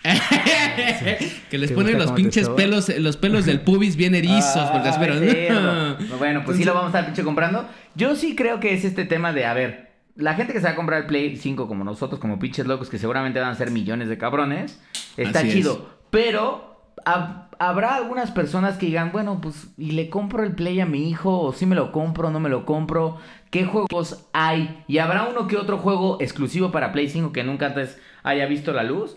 que 1.51 1.59
les 1.59 1.71
¿Te 1.71 1.75
ponen 1.75 1.99
los 1.99 2.13
pinches 2.13 2.49
pelos, 2.51 2.89
los 2.99 3.17
pelos 3.17 3.45
del 3.45 3.61
pubis 3.61 3.97
bien 3.97 4.15
erizos, 4.15 4.71
porque 4.71 4.89
Ah, 4.89 4.93
espero. 4.93 5.19
cerdo. 5.19 5.97
Bueno, 6.19 6.43
pues 6.45 6.57
sí 6.59 6.65
lo 6.65 6.75
vamos 6.75 6.95
a 6.95 6.99
estar 6.99 7.07
pinche 7.07 7.25
comprando. 7.25 7.69
Yo 7.95 8.15
sí 8.15 8.37
creo 8.37 8.61
que 8.61 8.73
es 8.75 8.85
este 8.85 9.05
tema 9.05 9.33
de, 9.33 9.47
a 9.47 9.55
ver, 9.55 9.91
la 10.15 10.35
gente 10.35 10.53
que 10.53 10.61
se 10.61 10.67
va 10.67 10.73
a 10.73 10.77
comprar 10.77 11.01
el 11.03 11.07
Play 11.07 11.37
5 11.37 11.67
como 11.67 11.83
nosotros, 11.83 12.21
como 12.21 12.39
pinches 12.39 12.67
locos, 12.67 12.89
que 12.89 12.99
seguramente 12.99 13.41
van 13.41 13.51
a 13.51 13.55
ser 13.55 13.71
millones 13.71 14.09
de 14.09 14.17
cabrones, 14.19 14.81
está 15.17 15.41
Así 15.41 15.49
es. 15.49 15.55
chido. 15.55 15.91
Pero 16.11 16.93
hab- 17.05 17.49
habrá 17.59 17.97
algunas 17.97 18.31
personas 18.31 18.77
que 18.79 18.87
digan, 18.87 19.11
bueno, 19.13 19.41
pues, 19.41 19.69
¿y 19.77 19.91
le 19.93 20.09
compro 20.09 20.45
el 20.45 20.53
Play 20.55 20.79
a 20.81 20.87
mi 20.87 21.09
hijo? 21.11 21.41
¿O 21.41 21.53
si 21.53 21.67
me 21.67 21.75
lo 21.75 21.91
compro, 21.91 22.31
no 22.31 22.39
me 22.39 22.49
lo 22.49 22.65
compro? 22.65 23.19
¿Qué 23.51 23.65
juegos 23.65 24.27
hay? 24.33 24.85
Y 24.89 24.99
habrá 24.99 25.25
uno 25.25 25.47
que 25.47 25.57
otro 25.57 25.79
juego 25.79 26.19
exclusivo 26.21 26.73
para 26.73 26.93
Play 26.93 27.09
5 27.09 27.33
que 27.33 27.45
nunca 27.45 27.67
antes 27.67 27.99
haya 28.23 28.47
visto 28.47 28.73
la 28.73 28.83
luz. 28.83 29.17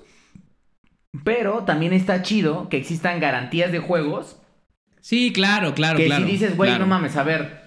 Pero 1.23 1.63
también 1.65 1.93
está 1.93 2.21
chido 2.21 2.69
que 2.69 2.77
existan 2.77 3.19
garantías 3.19 3.71
de 3.71 3.79
juegos 3.79 4.39
Sí, 5.01 5.31
claro, 5.33 5.73
claro, 5.73 5.97
que 5.97 6.05
claro. 6.05 6.25
si 6.25 6.31
dices, 6.31 6.57
güey, 6.57 6.71
claro. 6.71 6.85
no 6.85 6.89
mames, 6.89 7.15
a 7.15 7.23
ver, 7.23 7.61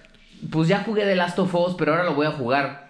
pues 0.51 0.67
ya 0.67 0.83
jugué 0.83 1.03
The 1.03 1.15
Last 1.15 1.39
of 1.39 1.53
Us, 1.55 1.75
pero 1.77 1.91
ahora 1.93 2.05
lo 2.05 2.15
voy 2.15 2.27
a 2.27 2.31
jugar 2.31 2.82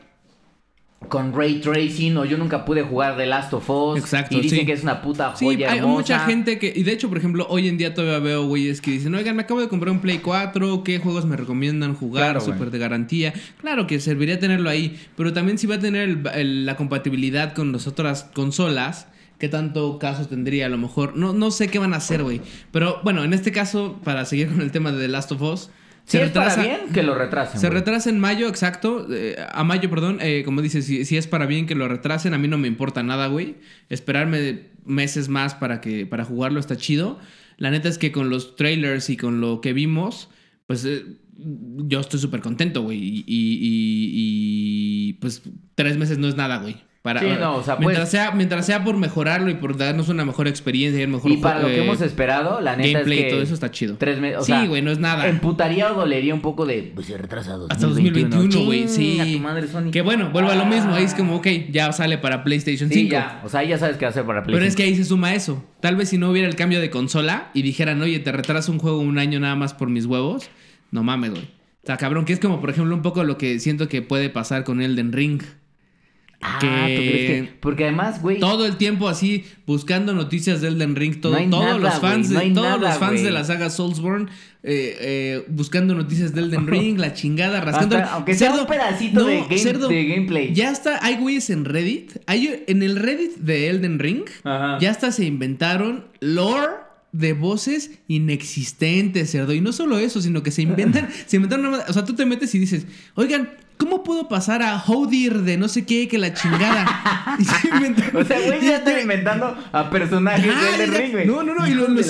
con 1.09 1.33
Ray 1.33 1.59
Tracing, 1.61 2.17
o 2.17 2.25
yo 2.25 2.37
nunca 2.37 2.65
pude 2.65 2.81
jugar 2.83 3.17
The 3.17 3.25
Last 3.25 3.53
of 3.53 3.69
Us. 3.69 3.99
Exacto, 3.99 4.37
Y 4.37 4.41
dicen 4.41 4.59
sí. 4.59 4.65
que 4.65 4.73
es 4.73 4.83
una 4.83 5.01
puta 5.01 5.35
Sí, 5.35 5.45
joya 5.45 5.71
hay 5.71 5.77
hermosa. 5.79 5.97
mucha 5.99 6.19
gente 6.25 6.57
que. 6.59 6.73
Y 6.75 6.83
de 6.83 6.91
hecho, 6.91 7.09
por 7.09 7.17
ejemplo, 7.17 7.45
hoy 7.49 7.67
en 7.67 7.77
día 7.77 7.93
todavía 7.93 8.19
veo 8.19 8.45
güeyes 8.45 8.81
que 8.81 8.91
dicen: 8.91 9.13
Oigan, 9.15 9.35
me 9.35 9.43
acabo 9.43 9.61
de 9.61 9.67
comprar 9.67 9.91
un 9.91 9.99
Play 9.99 10.19
4. 10.19 10.83
¿Qué 10.83 10.99
juegos 10.99 11.25
me 11.25 11.35
recomiendan 11.35 11.93
jugar? 11.95 12.23
Claro. 12.23 12.41
Súper 12.41 12.71
de 12.71 12.79
garantía. 12.79 13.33
Claro 13.61 13.85
que 13.87 13.99
serviría 13.99 14.39
tenerlo 14.39 14.69
ahí. 14.69 14.99
Pero 15.15 15.33
también 15.33 15.57
si 15.57 15.67
va 15.67 15.75
a 15.75 15.79
tener 15.79 16.09
el- 16.09 16.23
el- 16.33 16.65
la 16.65 16.75
compatibilidad 16.75 17.53
con 17.53 17.71
las 17.71 17.87
otras 17.87 18.23
consolas. 18.33 19.07
¿Qué 19.39 19.49
tanto 19.49 19.99
caso 19.99 20.25
tendría? 20.27 20.67
A 20.67 20.69
lo 20.69 20.77
mejor. 20.77 21.17
No, 21.17 21.33
no 21.33 21.51
sé 21.51 21.67
qué 21.67 21.77
van 21.77 21.93
a 21.93 21.97
hacer, 21.97 22.23
güey. 22.23 22.39
Pero 22.71 23.01
bueno, 23.03 23.23
en 23.25 23.33
este 23.33 23.51
caso, 23.51 23.99
para 24.03 24.23
seguir 24.25 24.47
con 24.47 24.61
el 24.61 24.71
tema 24.71 24.91
de 24.93 24.99
The 25.01 25.07
Last 25.09 25.31
of 25.33 25.41
Us. 25.41 25.69
Si 26.05 26.17
es 26.17 26.31
para 26.31 26.55
bien, 26.63 26.79
que 26.93 27.01
lo 27.03 27.15
retrasen. 27.15 27.59
Se 27.61 27.69
retrasa 27.69 28.09
en 28.09 28.19
mayo, 28.19 28.47
exacto. 28.49 29.07
eh, 29.09 29.35
a 29.51 29.63
mayo, 29.63 29.89
perdón. 29.89 30.17
eh, 30.21 30.43
como 30.45 30.61
dices, 30.61 30.85
si, 30.85 31.05
si 31.05 31.17
es 31.17 31.27
para 31.27 31.45
bien 31.45 31.65
que 31.65 31.75
lo 31.75 31.87
retrasen, 31.87 32.33
a 32.33 32.37
mí 32.37 32.47
no 32.47 32.57
me 32.57 32.67
importa 32.67 33.03
nada, 33.03 33.27
güey. 33.27 33.55
Esperarme 33.89 34.67
meses 34.85 35.29
más 35.29 35.55
para, 35.55 35.79
que, 35.81 36.05
para 36.05 36.25
jugarlo 36.25 36.59
está 36.59 36.75
chido. 36.75 37.19
La 37.57 37.71
neta 37.71 37.87
es 37.87 37.97
que 37.97 38.11
con 38.11 38.29
los 38.29 38.55
trailers 38.55 39.09
y 39.09 39.15
con 39.17 39.39
lo 39.39 39.61
que 39.61 39.71
vimos, 39.73 40.29
pues 40.67 40.83
eh, 40.85 41.05
yo 41.37 41.99
estoy 42.01 42.19
súper 42.19 42.41
contento, 42.41 42.81
güey. 42.81 42.97
Y, 42.99 43.23
y- 43.25 43.59
y- 43.61 44.11
y, 45.09 45.13
pues 45.13 45.41
tres 45.75 45.97
meses 45.97 46.17
no 46.17 46.27
es 46.27 46.35
nada, 46.35 46.57
güey. 46.57 46.75
Para, 47.03 47.19
Sí, 47.19 47.27
no, 47.37 47.57
o 47.57 47.63
sea, 47.63 47.75
mientras, 47.75 47.99
pues- 47.99 48.09
sea, 48.11 48.31
mientras 48.31 48.65
sea 48.65 48.81
por 48.85 48.95
mejorarlo 48.95 49.49
y 49.49 49.55
por 49.55 49.75
darnos 49.75 50.07
una 50.07 50.23
mejor 50.23 50.47
experiencia 50.47 51.01
y 51.01 51.03
el 51.03 51.09
mejor 51.09 51.31
Y 51.31 51.35
para 51.35 51.59
lo 51.59 51.67
que 51.67 51.79
eh, 51.79 51.83
hemos 51.83 51.99
esperado, 51.99 52.61
la 52.61 52.77
neta 52.77 52.99
gameplay 52.99 53.17
es 53.17 53.23
que 53.23 53.27
y 53.27 53.31
todo 53.31 53.41
eso 53.41 53.53
está 53.53 53.69
chido. 53.71 53.97
Tres 53.97 54.19
meses, 54.21 54.37
o 54.39 54.43
sí, 54.45 54.67
güey, 54.67 54.81
no 54.81 54.89
es 54.89 54.99
nada. 54.99 55.27
Emputaría 55.27 55.91
o 55.91 55.95
dolería 55.95 56.33
un 56.33 56.39
poco 56.39 56.65
de, 56.65 56.93
pues 56.95 57.07
se 57.07 57.17
retrasa 57.17 57.55
a 57.55 57.57
Hasta 57.69 57.87
2021, 57.87 58.63
güey, 58.63 58.87
sí. 58.87 59.17
Chinga 59.19 59.25
tu 59.25 59.39
madre, 59.39 59.67
Sony. 59.67 59.91
Que 59.91 60.01
bueno, 60.01 60.29
vuelvo 60.31 60.51
a 60.51 60.55
lo 60.55 60.65
mismo. 60.65 60.93
Ahí 60.95 61.03
es 61.03 61.13
como, 61.13 61.35
ok, 61.35 61.47
ya 61.71 61.91
sale 61.91 62.17
para 62.19 62.45
PlayStation 62.45 62.87
Sí, 62.87 62.95
5. 63.01 63.11
ya. 63.11 63.41
O 63.43 63.49
sea, 63.49 63.59
ahí 63.59 63.67
ya 63.67 63.77
sabes 63.77 63.97
qué 63.97 64.05
hacer 64.05 64.23
para 64.23 64.43
Play 64.43 64.53
Pero 64.53 64.65
es 64.65 64.71
5. 64.73 64.77
que 64.77 64.83
ahí 64.83 64.95
se 64.95 65.03
suma 65.03 65.33
eso. 65.35 65.61
Tal 65.81 65.97
vez 65.97 66.07
si 66.07 66.17
no 66.17 66.29
hubiera 66.31 66.47
el 66.47 66.55
cambio 66.55 66.79
de 66.79 66.89
consola 66.89 67.49
y 67.53 67.63
dijeran, 67.63 68.01
oye, 68.01 68.19
te 68.19 68.31
retraso 68.31 68.71
un 68.71 68.79
juego 68.79 68.99
un 68.99 69.17
año 69.19 69.41
nada 69.41 69.57
más 69.57 69.73
por 69.73 69.89
mis 69.89 70.05
huevos, 70.05 70.49
no 70.91 71.03
mames, 71.03 71.31
güey. 71.31 71.43
O 71.83 71.85
sea, 71.85 71.97
cabrón, 71.97 72.23
que 72.23 72.31
es 72.31 72.39
como, 72.39 72.61
por 72.61 72.69
ejemplo, 72.69 72.95
un 72.95 73.01
poco 73.01 73.25
lo 73.25 73.37
que 73.37 73.59
siento 73.59 73.89
que 73.89 74.01
puede 74.01 74.29
pasar 74.29 74.63
con 74.63 74.81
Elden 74.81 75.11
Ring. 75.11 75.41
Ah, 76.45 76.57
que- 76.59 76.95
¿tú 76.95 77.01
crees 77.01 77.31
que? 77.43 77.53
Porque 77.59 77.83
además, 77.85 78.21
güey... 78.21 78.39
Todo 78.39 78.65
el 78.65 78.75
tiempo 78.77 79.07
así, 79.07 79.45
buscando 79.65 80.13
noticias 80.13 80.61
de 80.61 80.67
Elden 80.67 80.95
Ring, 80.95 81.21
todo- 81.21 81.39
No 81.39 81.49
todos 81.49 81.63
nada, 81.65 81.77
los 81.77 81.99
fans, 81.99 82.29
no 82.29 82.39
de, 82.39 82.51
todos 82.51 82.67
nada, 82.79 82.89
los 82.89 82.97
fans 82.99 83.23
de 83.23 83.31
la 83.31 83.43
saga 83.43 83.69
Soulsborne 83.69 84.29
eh, 84.65 84.97
eh, 85.01 85.45
buscando 85.49 85.93
noticias 85.95 86.33
de 86.33 86.41
Elden 86.41 86.67
Ring, 86.67 86.97
la 86.99 87.13
chingada, 87.13 87.61
rascando. 87.61 87.97
Hasta- 87.97 88.13
aunque 88.13 88.35
sea 88.35 88.53
un 88.53 88.65
pedacito 88.67 89.25
de 89.25 89.41
game- 89.49 89.87
de 89.87 90.05
gameplay. 90.05 90.53
Ya 90.53 90.71
está, 90.71 90.99
hay 91.05 91.15
güeyes 91.17 91.49
en 91.49 91.65
Reddit, 91.65 92.11
hay 92.27 92.63
en 92.67 92.83
el 92.83 92.95
Reddit 92.97 93.35
de 93.37 93.69
Elden 93.69 93.99
Ring, 93.99 94.23
Ajá. 94.43 94.77
ya 94.79 94.91
hasta 94.91 95.11
se 95.11 95.25
inventaron 95.25 96.05
lore 96.19 96.67
de 97.11 97.33
voces 97.33 97.91
inexistentes, 98.07 99.31
cerdo. 99.31 99.53
Y 99.53 99.61
no 99.61 99.71
solo 99.71 99.99
eso, 99.99 100.21
sino 100.21 100.43
que 100.43 100.51
se 100.51 100.61
inventan, 100.63 101.09
se 101.27 101.35
inventaron 101.37 101.67
una- 101.67 101.83
O 101.87 101.93
sea, 101.93 102.03
tú 102.05 102.13
te 102.13 102.25
metes 102.25 102.53
y 102.55 102.59
dices, 102.59 102.85
oigan, 103.15 103.49
¿cómo 103.77 104.03
puedo 104.03 104.27
pasar 104.27 104.61
a 104.63 104.81
Hodir 104.85 105.41
de 105.41 105.57
no 105.57 105.67
sé 105.67 105.85
qué 105.85 106.07
que 106.07 106.17
la 106.17 106.33
chingada? 106.33 107.35
Y 107.39 107.45
se 107.45 107.69
O 108.15 108.23
sea, 108.25 108.39
güey, 108.45 108.61
ya 108.61 108.75
están 108.77 109.01
inventando 109.01 109.57
a 109.71 109.89
personajes 109.89 110.45
Ya, 110.45 110.61
de 110.61 110.75
Elden 110.75 110.91
ya. 110.91 110.97
Ring, 110.99 111.11
güey. 111.13 111.25
No, 111.27 111.41
no, 111.43 111.55
no. 111.55 111.67
Y 111.67 111.73
los- 111.73 111.89
los- 111.89 112.07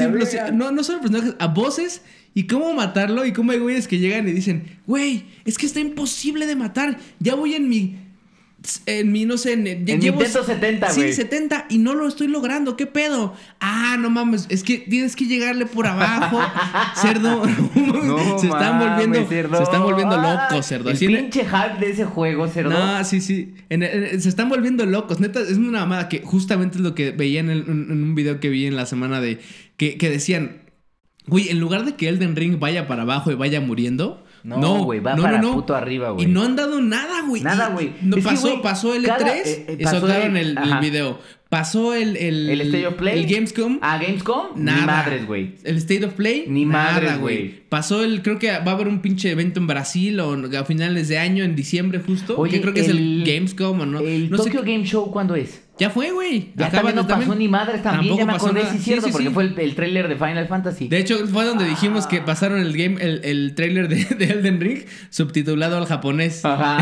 no, 0.53 0.71
no 0.71 0.83
solo 0.83 0.99
personajes, 0.99 1.35
a 1.39 1.47
voces 1.47 2.01
y 2.33 2.45
cómo 2.47 2.73
matarlo. 2.73 3.25
Y 3.25 3.31
cómo 3.31 3.51
hay 3.53 3.59
güeyes 3.59 3.87
que 3.87 3.99
llegan 3.99 4.27
y 4.27 4.31
dicen, 4.33 4.79
güey, 4.85 5.25
es 5.45 5.57
que 5.57 5.65
está 5.65 5.79
imposible 5.79 6.45
de 6.45 6.55
matar. 6.57 6.97
Ya 7.19 7.35
voy 7.35 7.53
en 7.55 7.69
mi. 7.69 7.97
En 8.85 9.11
mi, 9.11 9.25
no 9.25 9.37
sé, 9.37 9.53
en, 9.53 9.67
En 9.67 9.85
llevo- 9.85 10.19
Nintendo 10.19 10.43
70, 10.45 10.93
güey. 10.93 11.09
Sí, 11.09 11.13
70 11.21 11.65
y 11.69 11.79
no 11.79 11.93
lo 11.95 12.07
estoy 12.07 12.27
logrando. 12.27 12.77
¿Qué 12.77 12.85
pedo? 12.87 13.33
Ah, 13.59 13.97
no 13.99 14.09
mames, 14.09 14.45
es 14.49 14.63
que 14.63 14.77
tienes 14.77 15.15
que 15.17 15.25
llegarle 15.25 15.65
por 15.65 15.85
abajo, 15.85 16.39
cerdo. 16.95 17.45
No 17.45 18.39
se 18.39 18.47
están 18.47 18.79
mames, 18.79 18.89
volviendo, 18.89 19.27
cerdo. 19.29 19.57
se 19.57 19.63
están 19.63 19.83
volviendo 19.83 20.15
locos, 20.17 20.65
cerdo. 20.65 20.89
El 20.91 20.95
Así 20.95 21.05
en- 21.05 21.15
pinche 21.15 21.43
hype 21.45 21.85
de 21.85 21.91
ese 21.91 22.05
juego, 22.05 22.47
cerdo. 22.47 22.69
no, 22.69 23.03
sí, 23.03 23.19
sí. 23.19 23.53
En- 23.69 23.83
en- 23.83 24.21
se 24.21 24.29
están 24.29 24.47
volviendo 24.47 24.85
locos. 24.85 25.19
Neta, 25.19 25.41
es 25.41 25.57
una 25.57 25.81
mamada 25.81 26.07
que 26.07 26.21
justamente 26.21 26.77
es 26.77 26.81
lo 26.83 26.95
que 26.95 27.11
veía 27.11 27.41
en, 27.41 27.49
el- 27.49 27.65
en- 27.67 27.87
en 27.91 28.03
un 28.03 28.15
video 28.15 28.39
que 28.39 28.47
vi 28.49 28.65
en 28.65 28.75
la 28.77 28.85
semana 28.85 29.19
de. 29.19 29.39
Que, 29.75 29.97
que 29.97 30.09
decían. 30.09 30.61
Güey, 31.25 31.49
en 31.49 31.59
lugar 31.59 31.85
de 31.85 31.95
que 31.95 32.07
Elden 32.09 32.35
Ring 32.35 32.59
vaya 32.59 32.87
para 32.87 33.03
abajo 33.03 33.31
y 33.31 33.35
vaya 33.35 33.61
muriendo. 33.61 34.22
No, 34.43 34.83
güey, 34.83 34.99
va 34.99 35.15
para 35.15 35.41
puto 35.41 35.75
arriba, 35.75 36.11
güey. 36.11 36.25
Y 36.25 36.27
no 36.29 36.43
han 36.43 36.55
dado 36.55 36.81
nada, 36.81 37.21
güey. 37.27 37.41
Nada, 37.41 37.69
güey. 37.69 37.93
No, 38.01 38.17
que, 38.17 38.21
pasó, 38.21 38.61
pasó 38.61 38.93
el 38.93 39.03
E3 39.05 39.07
cada- 39.07 39.37
eh, 39.37 39.43
eh, 39.67 39.77
y 39.79 39.83
pasó 39.83 39.99
soltaron 40.01 40.35
el- 40.37 40.47
el, 40.49 40.57
el 40.57 40.71
ajá. 40.71 40.79
video. 40.81 41.19
Pasó 41.49 41.93
el. 41.93 42.17
El, 42.17 42.49
¿El 42.49 42.61
State 42.61 42.87
of 42.87 42.95
Play? 42.95 43.19
El 43.19 43.27
Gamescom. 43.31 43.77
¿A 43.81 43.99
Gamescom? 43.99 44.47
Nada. 44.55 44.79
Ni 44.81 44.85
madres, 44.87 45.27
güey. 45.27 45.55
El 45.63 45.77
State 45.77 46.03
of 46.05 46.13
Play. 46.13 46.45
Ni 46.47 46.65
madres, 46.65 47.19
güey. 47.19 47.61
Pasó 47.69 48.03
el. 48.03 48.21
Creo 48.23 48.39
que 48.39 48.47
va 48.51 48.71
a 48.71 48.71
haber 48.71 48.87
un 48.87 49.01
pinche 49.01 49.29
evento 49.29 49.59
en 49.59 49.67
Brasil 49.67 50.19
o 50.19 50.33
a 50.57 50.65
finales 50.65 51.07
de 51.09 51.19
año, 51.19 51.43
en 51.43 51.55
diciembre 51.55 51.99
justo. 52.05 52.35
Oye, 52.37 52.53
que 52.53 52.61
creo 52.61 52.73
que 52.73 52.81
es 52.81 52.89
el 52.89 53.23
Gamescom 53.25 53.79
o 53.81 53.85
no. 53.85 53.99
¿El 53.99 54.29
no 54.31 54.37
sé 54.39 54.45
Tokyo 54.49 54.61
Game 54.61 54.83
Show 54.85 55.11
cuándo 55.11 55.35
es? 55.35 55.62
Ya 55.79 55.89
fue, 55.89 56.11
güey. 56.11 56.51
Ya 56.55 56.67
Acaba 56.67 56.83
también 56.83 56.95
no 56.97 57.03
de- 57.03 57.13
pasó 57.25 57.35
ni 57.35 57.47
madres 57.47 57.81
también, 57.81 58.01
Tampoco 58.09 58.19
ya 58.19 58.25
me 58.27 58.33
pasó 58.33 58.45
acordé, 58.45 58.61
nada. 58.63 58.73
sí, 58.75 58.79
cierto, 58.79 59.05
Sí, 59.05 59.07
sí, 59.07 59.11
porque 59.13 59.27
sí. 59.29 59.33
fue 59.33 59.43
el, 59.43 59.59
el 59.59 59.75
tráiler 59.75 60.07
de 60.07 60.15
Final 60.15 60.47
Fantasy. 60.47 60.87
De 60.87 60.99
hecho, 60.99 61.25
fue 61.27 61.45
donde 61.45 61.65
dijimos 61.65 62.05
que 62.05 62.21
pasaron 62.21 62.59
el 62.59 62.77
game, 62.77 63.01
el, 63.01 63.21
el 63.25 63.55
trailer 63.55 63.87
de, 63.87 64.05
de 64.05 64.25
Elden 64.25 64.61
Ring, 64.61 64.79
subtitulado 65.09 65.77
al 65.77 65.85
japonés. 65.87 66.45
Ajá. 66.45 66.77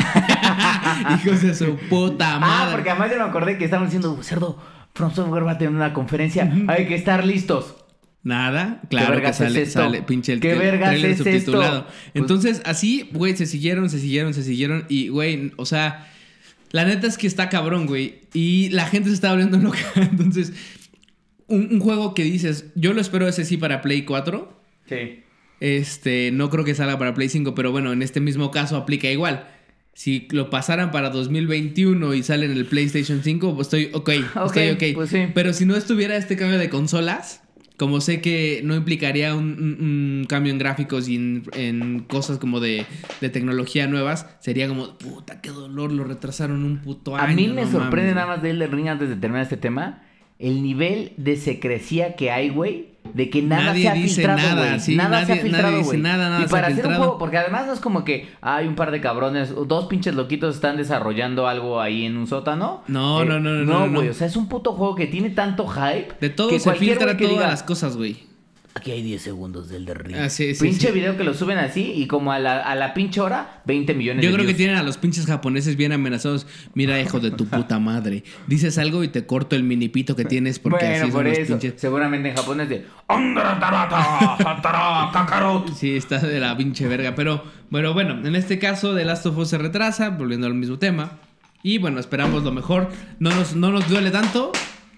Hijos 1.24 1.42
de 1.42 1.54
su 1.56 1.78
puta 1.90 2.36
ah, 2.36 2.40
madre. 2.40 2.72
porque 2.76 2.90
además 2.90 3.12
yo 3.12 3.18
me 3.18 3.24
acordé 3.24 3.58
que 3.58 3.66
estaban 3.66 3.86
diciendo, 3.88 4.18
cerdo, 4.24 4.62
From 4.94 5.14
Software 5.14 5.46
va 5.46 5.52
a 5.52 5.58
tener 5.58 5.74
una 5.74 5.94
conferencia, 5.94 6.52
hay 6.68 6.88
que 6.88 6.96
estar 6.96 7.26
listos. 7.26 7.76
Nada, 8.24 8.82
claro 8.90 9.08
que 9.08 9.12
vergas 9.14 9.42
es 9.42 9.48
sale, 9.48 9.62
esto? 9.64 9.80
sale 9.82 10.02
pinche 10.04 10.34
el, 10.34 10.42
¿Qué 10.42 10.54
vergas 10.54 10.90
trailer 10.90 11.12
es 11.12 11.20
esto? 11.22 11.32
subtitulado. 11.32 11.86
Pues- 11.86 11.96
Entonces, 12.14 12.62
así, 12.66 13.10
güey, 13.14 13.36
se 13.36 13.46
siguieron, 13.48 13.90
se 13.90 14.00
siguieron, 14.00 14.34
se 14.36 14.44
siguieron. 14.44 14.86
Y, 14.90 15.08
güey, 15.08 15.54
o 15.58 15.66
sea, 15.66 16.08
la 16.72 16.86
neta 16.86 17.08
es 17.08 17.18
que 17.18 17.28
está 17.28 17.50
cabrón, 17.50 17.86
güey. 17.86 18.22
Y 18.34 18.70
la 18.70 18.86
gente 18.88 19.10
se 19.10 19.16
está 19.16 19.30
volviendo 19.32 19.58
loca. 19.60 19.80
Entonces, 19.96 20.54
un, 21.48 21.70
un 21.74 21.80
juego 21.80 22.14
que 22.14 22.24
dices, 22.24 22.66
yo 22.76 22.94
lo 22.94 23.02
espero 23.02 23.28
ese 23.28 23.46
sí 23.46 23.58
para 23.58 23.82
Play 23.82 24.04
4. 24.04 24.62
Sí. 24.88 25.24
Este, 25.60 26.32
no 26.32 26.50
creo 26.50 26.66
que 26.66 26.74
salga 26.74 26.98
para 26.98 27.14
Play 27.14 27.30
5, 27.30 27.54
pero 27.54 27.72
bueno, 27.72 27.94
en 27.94 28.02
este 28.02 28.20
mismo 28.20 28.50
caso 28.52 28.78
aplica 28.78 29.10
igual. 29.12 29.48
Si 29.94 30.28
lo 30.32 30.50
pasaran 30.50 30.90
para 30.92 31.10
2021 31.10 32.14
y 32.14 32.24
sale 32.24 32.46
en 32.46 32.54
el 32.54 32.66
PlayStation 32.66 33.22
5, 33.24 33.56
pues 33.56 33.68
estoy 33.68 33.90
ok, 33.94 34.10
Ok, 34.38 34.58
estoy 34.58 34.70
ok. 34.90 34.96
pues 34.96 35.10
sí. 35.10 35.28
Pero 35.34 35.54
si 35.54 35.66
no 35.66 35.76
estuviera 35.76 36.16
este 36.16 36.36
cambio 36.38 36.58
de 36.58 36.70
consolas, 36.70 37.41
como 37.82 38.00
sé 38.00 38.22
que 38.22 38.62
no 38.64 38.76
implicaría 38.76 39.34
un, 39.36 39.46
un- 39.82 39.88
un 40.20 40.26
cambio 40.30 40.54
en 40.54 40.60
gráficos 40.60 41.10
y 41.10 41.16
en, 41.16 41.44
en 41.54 42.02
cosas 42.02 42.38
como 42.38 42.60
de, 42.60 42.86
de 43.22 43.30
tecnología 43.32 43.88
nuevas, 43.88 44.28
sería 44.40 44.68
como, 44.68 45.00
puta, 45.00 45.42
qué 45.42 45.50
dolor, 45.50 45.92
lo 45.92 46.04
retrasaron 46.04 46.64
un 46.64 46.78
puto 46.84 47.16
año. 47.16 47.24
A 47.26 47.36
mí 47.36 47.48
me 47.48 47.64
no 47.64 47.72
sorprende 47.72 48.12
mames, 48.12 48.16
nada 48.16 48.28
más 48.28 48.44
de 48.44 48.52
Elden 48.52 48.72
Ring 48.72 48.88
antes 48.88 49.10
de 49.10 49.16
terminar 49.16 49.42
este 49.42 49.58
tema. 49.58 50.04
El 50.38 50.62
nivel 50.62 51.14
de 51.18 51.38
secrecía 51.38 52.16
que 52.16 52.30
hay, 52.30 52.50
güey. 52.50 52.91
De 53.14 53.30
que 53.30 53.42
nada 53.42 53.64
Nadie 53.66 53.84
se 53.84 53.90
ha 53.90 53.94
dice 53.94 54.16
filtrado, 54.16 54.38
nada, 54.38 54.68
güey. 54.68 54.80
sí, 54.80 54.96
nada 54.96 55.10
se 55.10 55.16
ha 55.16 55.20
nadie- 55.22 55.28
nadie 55.36 55.42
filtrado, 55.42 55.78
dice 55.78 55.90
güey. 55.90 56.02
nada, 56.02 56.30
nada 56.30 56.46
y 56.46 56.48
para 56.48 56.68
hacer 56.68 56.72
un 56.78 56.82
filtrado. 56.82 56.98
juego, 57.04 57.18
porque 57.18 57.38
además 57.40 57.66
no 57.68 57.74
es 57.74 57.80
como 57.82 58.04
que 58.06 58.30
hay 58.42 58.68
un 58.68 58.76
par 58.76 58.92
de 58.92 59.02
cabrones, 59.02 59.54
dos 59.68 59.86
pinches 59.88 60.16
loquitos 60.16 60.56
están 60.56 60.78
desarrollando 60.78 61.48
algo 61.48 61.82
ahí 61.82 62.06
en 62.06 62.16
un 62.16 62.28
sótano. 62.28 62.84
No, 62.88 63.26
no, 63.26 63.40
no, 63.40 63.50
no, 63.54 63.66
no, 63.66 63.80
No, 63.80 63.88
no. 63.88 63.94
güey, 64.00 64.10
o 64.10 64.14
sea, 64.14 64.28
es 64.28 64.38
un 64.38 64.48
puto 64.48 64.74
juego 64.74 64.96
que 64.96 65.08
tiene 65.08 65.32
tanto 65.32 65.68
hype. 65.68 66.14
De 66.22 66.30
todo 66.30 66.48
que 66.50 66.60
se 66.60 66.72
filtra 66.74 67.06
güey 67.06 67.18
que 67.18 67.24
todas 67.26 67.38
diga, 67.40 67.48
las 67.50 67.64
cosas, 67.64 67.98
güey. 67.98 68.18
Aquí 68.82 68.90
hay 68.90 69.04
10 69.04 69.22
segundos 69.22 69.70
del 69.70 69.86
de. 69.86 69.94
Ah, 70.20 70.28
sí, 70.28 70.56
sí, 70.56 70.64
pinche 70.64 70.88
sí. 70.88 70.94
video 70.94 71.16
que 71.16 71.24
lo 71.24 71.36
suben 71.36 71.60
así 71.60 71.94
y 71.96 72.08
como 72.08 72.32
a 72.32 72.40
la, 72.40 72.62
a 72.62 72.74
la 72.74 72.96
pinche 72.96 73.22
hora, 73.22 73.62
20 73.66 73.94
millones 73.94 74.24
Yo 74.26 74.32
de 74.32 74.36
creo 74.38 74.48
que 74.48 74.56
tienen 74.56 74.76
a 74.76 74.82
los 74.82 74.98
pinches 74.98 75.28
japoneses 75.28 75.76
bien 75.76 75.92
amenazados. 75.92 76.48
Mira, 76.74 77.00
hijo 77.00 77.20
de 77.20 77.30
tu 77.30 77.46
puta 77.46 77.78
madre. 77.78 78.24
Dices 78.48 78.80
algo 78.80 79.04
y 79.04 79.10
te 79.10 79.28
corto 79.28 79.56
el 79.56 79.62
minipito 79.62 80.16
que 80.16 80.26
tienes 80.26 80.58
porque 80.58 80.84
bueno, 80.86 80.96
así 80.96 81.02
son 81.04 81.12
por 81.12 81.26
los 81.28 81.38
eso. 81.38 81.54
pinches. 81.54 81.80
Seguramente 81.80 82.30
en 82.30 82.36
japonés 82.36 82.70
de. 82.70 82.88
Sí, 85.78 85.96
está 85.96 86.18
de 86.18 86.40
la 86.40 86.58
pinche 86.58 86.88
verga. 86.88 87.14
Pero 87.14 87.44
bueno, 87.70 87.94
bueno, 87.94 88.28
en 88.28 88.36
este 88.36 88.58
caso 88.58 88.96
The 88.96 89.06
Last 89.06 89.28
of 89.28 89.38
Us 89.38 89.50
se 89.50 89.60
retrasa, 89.60 90.10
volviendo 90.10 90.48
al 90.48 90.56
mismo 90.56 90.80
tema. 90.80 91.20
Y 91.62 91.78
bueno, 91.78 92.00
esperamos 92.00 92.42
lo 92.42 92.52
mejor. 92.52 92.90
No 93.20 93.30
nos, 93.30 93.56
no 93.56 93.70
nos 93.72 93.88
duele 93.88 94.10
tanto. 94.10 94.52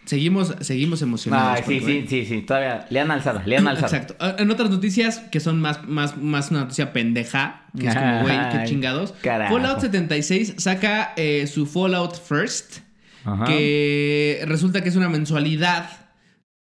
Seguimos, 0.06 0.54
seguimos 0.62 1.02
emocionados. 1.02 1.60
Ay, 1.60 1.80
sí, 1.80 1.86
sí, 1.86 2.06
sí, 2.10 2.26
sí, 2.26 2.42
todavía 2.42 2.86
le 2.89 3.00
han 3.00 3.10
alzado, 3.10 3.42
le 3.46 3.56
han 3.58 3.68
alzado. 3.68 3.88
Exacto. 3.88 4.16
Ah, 4.20 4.36
En 4.38 4.52
otras 4.52 4.70
noticias 4.70 5.20
que 5.32 5.39
son 5.39 5.62
más, 5.62 5.88
más, 5.88 6.18
más 6.18 6.52
una 6.52 6.62
noticia 6.62 6.92
pendeja, 6.92 7.66
que 7.80 7.88
es 7.88 7.96
como, 7.96 8.22
güey, 8.24 8.38
qué 8.52 8.63
chingados. 8.66 9.13
carajo. 9.22 9.56
Fallout 9.56 9.80
76 9.80 10.56
saca 10.58 11.13
eh, 11.16 11.48
su 11.48 11.66
Fallout 11.66 12.16
First, 12.22 12.80
Ajá. 13.24 13.46
que 13.46 14.44
resulta 14.46 14.84
que 14.84 14.89
es 14.89 14.96
una 14.98 15.08
mensualidad 15.08 15.89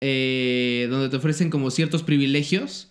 eh, 0.01 0.87
donde 0.91 1.09
te 1.09 1.17
ofrecen 1.17 1.51
como 1.51 1.71
ciertos 1.71 2.03
privilegios 2.03 2.91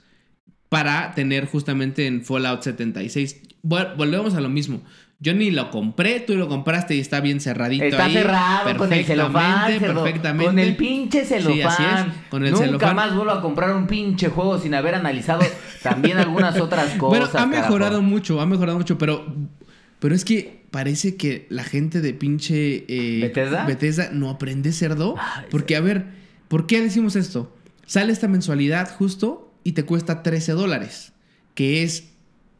para 0.69 1.13
tener 1.13 1.45
justamente 1.45 2.07
en 2.07 2.23
Fallout 2.23 2.61
76. 2.63 3.41
Vol- 3.63 3.95
volvemos 3.97 4.33
a 4.35 4.41
lo 4.41 4.49
mismo. 4.49 4.83
Yo 5.23 5.35
ni 5.35 5.51
lo 5.51 5.69
compré, 5.69 6.19
tú 6.19 6.35
lo 6.35 6.47
compraste 6.47 6.95
y 6.95 6.99
está 6.99 7.19
bien 7.21 7.39
cerradito 7.39 7.83
Está 7.85 8.05
ahí. 8.05 8.13
cerrado 8.13 8.75
con 8.75 8.91
el 8.91 9.05
celofán, 9.05 9.79
Perfectamente. 9.79 10.45
Con 10.47 10.57
el 10.59 10.75
pinche 10.75 11.23
celofán. 11.25 11.53
Sí, 11.53 11.61
así 11.61 11.83
es, 11.83 12.15
con 12.29 12.43
el 12.43 12.51
Nunca 12.51 12.65
celofán. 12.65 12.95
más 12.95 13.15
vuelvo 13.15 13.31
a 13.31 13.41
comprar 13.41 13.75
un 13.75 13.85
pinche 13.85 14.29
juego 14.29 14.57
sin 14.57 14.73
haber 14.73 14.95
analizado 14.95 15.43
también 15.83 16.17
algunas 16.17 16.59
otras 16.59 16.97
Bueno, 16.97 17.25
cosas. 17.25 17.41
ha 17.43 17.45
mejorado 17.45 17.91
carajo. 17.97 18.01
mucho, 18.01 18.41
ha 18.41 18.47
mejorado 18.47 18.79
mucho, 18.79 18.97
pero 18.97 19.25
pero 19.99 20.15
es 20.15 20.25
que 20.25 20.63
parece 20.71 21.15
que 21.17 21.45
la 21.49 21.63
gente 21.63 22.01
de 22.01 22.15
pinche 22.15 22.85
eh, 22.87 23.19
¿Bethesda? 23.21 23.65
Bethesda 23.67 24.09
no 24.11 24.31
aprende 24.31 24.71
cerdo, 24.71 25.15
Ay, 25.19 25.45
porque 25.51 25.75
a 25.75 25.81
ver, 25.81 26.05
¿por 26.47 26.65
qué 26.65 26.81
decimos 26.81 27.15
esto? 27.15 27.55
Sale 27.85 28.11
esta 28.11 28.27
mensualidad 28.27 28.89
justo 28.97 29.53
y 29.63 29.73
te 29.73 29.83
cuesta 29.83 30.23
13 30.23 30.53
dólares, 30.53 31.13
que 31.53 31.83
es 31.83 32.05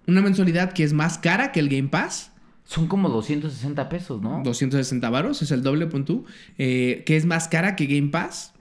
una 0.06 0.21
mensualidad 0.21 0.74
que 0.74 0.84
es 0.84 0.93
más 0.93 1.17
cara 1.17 1.52
que 1.52 1.60
el 1.60 1.67
Game 1.69 1.88
Pass. 1.89 2.31
Son 2.72 2.88
como 2.88 3.10
260 3.10 3.90
pesos, 3.90 4.22
¿no? 4.22 4.42
260 4.46 5.10
varos, 5.10 5.42
es 5.42 5.52
el 5.52 5.62
doble, 5.62 5.88
pon 5.88 6.06
tú. 6.06 6.24
eh, 6.58 7.04
que 7.06 7.18
es 7.18 7.26
más 7.26 7.50
cara 7.50 7.76
que 7.76 7.86
Game 7.86 8.08
Pass. 8.08 8.54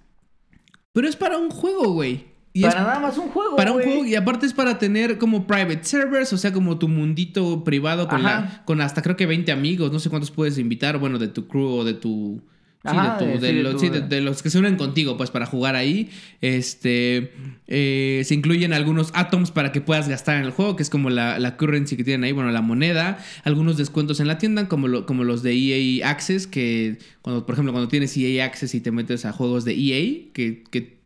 Pero 0.93 1.07
es 1.07 1.15
para 1.15 1.39
un 1.39 1.49
juego, 1.49 1.93
güey. 1.93 2.27
Y 2.53 2.65
es 2.65 2.75
Para 2.75 2.87
nada 2.89 2.99
más 2.99 3.17
un 3.19 3.29
juego. 3.29 3.55
para 3.55 3.71
un 3.71 3.81
juego 3.81 4.05
y 4.05 4.17
aparte 4.17 4.47
es 4.47 4.53
para 4.53 4.79
tener 4.81 5.17
como 5.19 5.47
private 5.47 5.85
servers, 5.85 6.33
o 6.33 6.39
sea, 6.39 6.53
como 6.53 6.77
tu 6.81 6.89
mundito 6.89 7.63
privado 7.63 8.09
con, 8.09 8.27
Ajá. 8.27 8.41
la, 8.41 8.65
con 8.65 8.81
hasta 8.81 9.01
creo 9.01 9.15
que 9.17 9.27
20 9.27 9.53
amigos, 9.53 9.93
no 9.93 10.01
sé 10.01 10.11
cuántos 10.11 10.33
puedes 10.33 10.59
invitar, 10.59 10.99
bueno, 10.99 11.21
de 11.21 11.29
tu 11.29 11.47
crew 11.47 11.69
o 11.69 11.85
de 11.85 11.95
tu... 11.95 12.43
Sí, 12.83 12.97
de, 12.97 13.19
tu- 13.19 13.25
de- 13.27 13.39
de 13.39 13.49
sí, 13.49 13.55
de 13.57 13.63
los, 13.63 13.73
tu- 13.75 13.79
sí, 13.81 13.89
de- 13.91 14.01
de 14.01 14.21
los 14.23 14.43
que 14.43 14.49
se 14.51 14.59
unen 14.59 14.77
contigo, 14.77 15.17
pues 15.19 15.31
para 15.31 15.45
jugar 15.45 15.77
ahí. 15.77 16.09
Este 16.41 17.31
eh, 17.67 18.23
se 18.25 18.35
incluyen 18.35 18.73
algunos 18.73 19.11
atoms 19.15 19.51
para 19.51 19.71
que 19.73 19.81
puedas 19.81 20.09
gastar 20.09 20.37
en 20.39 20.45
el 20.45 20.51
juego, 20.51 20.77
que 20.77 20.83
es 20.83 20.91
como 20.91 21.11
la, 21.11 21.39
la 21.39 21.57
currency 21.57 21.97
que 21.97 22.05
tienen 22.05 22.25
ahí, 22.25 22.33
bueno, 22.33 22.51
la 22.51 22.63
moneda. 22.63 23.19
Algunos 23.45 23.77
descuentos 23.77 24.19
en 24.21 24.29
la 24.29 24.39
tienda, 24.39 24.67
como, 24.69 24.89
lo- 24.89 25.05
como 25.07 25.25
los 25.25 25.43
de 25.43 25.53
EA 25.55 26.09
Access, 26.09 26.47
que 26.47 26.99
cuando, 27.23 27.45
por 27.45 27.55
ejemplo, 27.55 27.73
cuando 27.73 27.89
tienes 27.89 28.17
EA 28.17 28.45
Access 28.47 28.75
y 28.75 28.81
te 28.81 28.91
metes 28.93 29.25
a 29.27 29.33
juegos 29.33 29.65
de 29.67 29.73
EA, 29.75 30.31
que, 30.33 30.63
que 30.71 31.00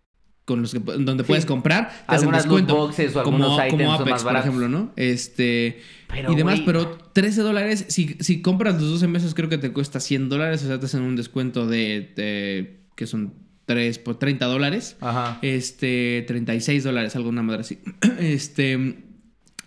con 0.45 0.61
los 0.63 0.73
que 0.73 0.79
donde 0.81 1.23
Sí. 1.25 1.29
puedes 1.29 1.47
comprar, 1.47 1.89
te 1.89 1.95
hacen 2.15 2.29
Algunas 2.29 2.47
loot 2.47 2.57
descuento. 2.61 2.77
boxes 2.77 3.17
o 3.17 3.23
como, 3.23 3.37
algunos 3.59 3.71
como 3.71 3.93
Apex, 3.95 4.11
más 4.11 4.23
por 4.25 4.37
ejemplo, 4.37 4.69
¿no? 4.69 4.93
Este 4.97 5.81
Pero, 6.09 6.33
y 6.33 6.37
demás, 6.37 6.57
güey, 6.57 6.67
pero 6.67 6.99
13 7.13 7.41
dólares, 7.41 7.87
si, 7.89 8.17
si 8.21 8.43
compras 8.43 8.75
los 8.81 8.91
12 8.91 9.09
meses 9.09 9.33
creo 9.35 9.49
que 9.49 9.57
te 9.59 9.73
cuesta 9.73 10.01
100 10.01 10.29
dólares, 10.29 10.63
o 10.63 10.67
sea, 10.67 10.79
te 10.79 10.87
hacen 10.87 11.03
un 11.03 11.17
descuento 11.17 11.67
de, 11.67 12.13
de- 12.15 12.81
que 12.95 13.07
son 13.07 13.33
3 13.67 13.99
por 13.99 14.19
30 14.19 14.45
dólares. 14.45 14.97
Ajá. 15.01 15.39
Este, 15.41 16.23
36 16.29 16.85
dólares, 16.85 17.17
alguna 17.17 17.43
madre 17.43 17.63
así. 17.63 17.79
Este, 18.19 18.99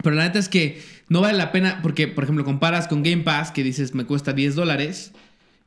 pero 0.03 0.15
la 0.15 0.25
neta 0.25 0.37
es 0.37 0.47
que 0.47 0.79
no 1.09 1.21
vale 1.21 1.37
la 1.37 1.51
pena 1.51 1.79
porque, 1.81 2.07
por 2.07 2.23
ejemplo, 2.23 2.45
comparas 2.45 2.87
con 2.87 3.01
Game 3.01 3.23
Pass 3.23 3.49
que 3.51 3.63
dices 3.63 3.95
me 3.95 4.05
cuesta 4.05 4.33
10 4.33 4.53
dólares. 4.53 5.13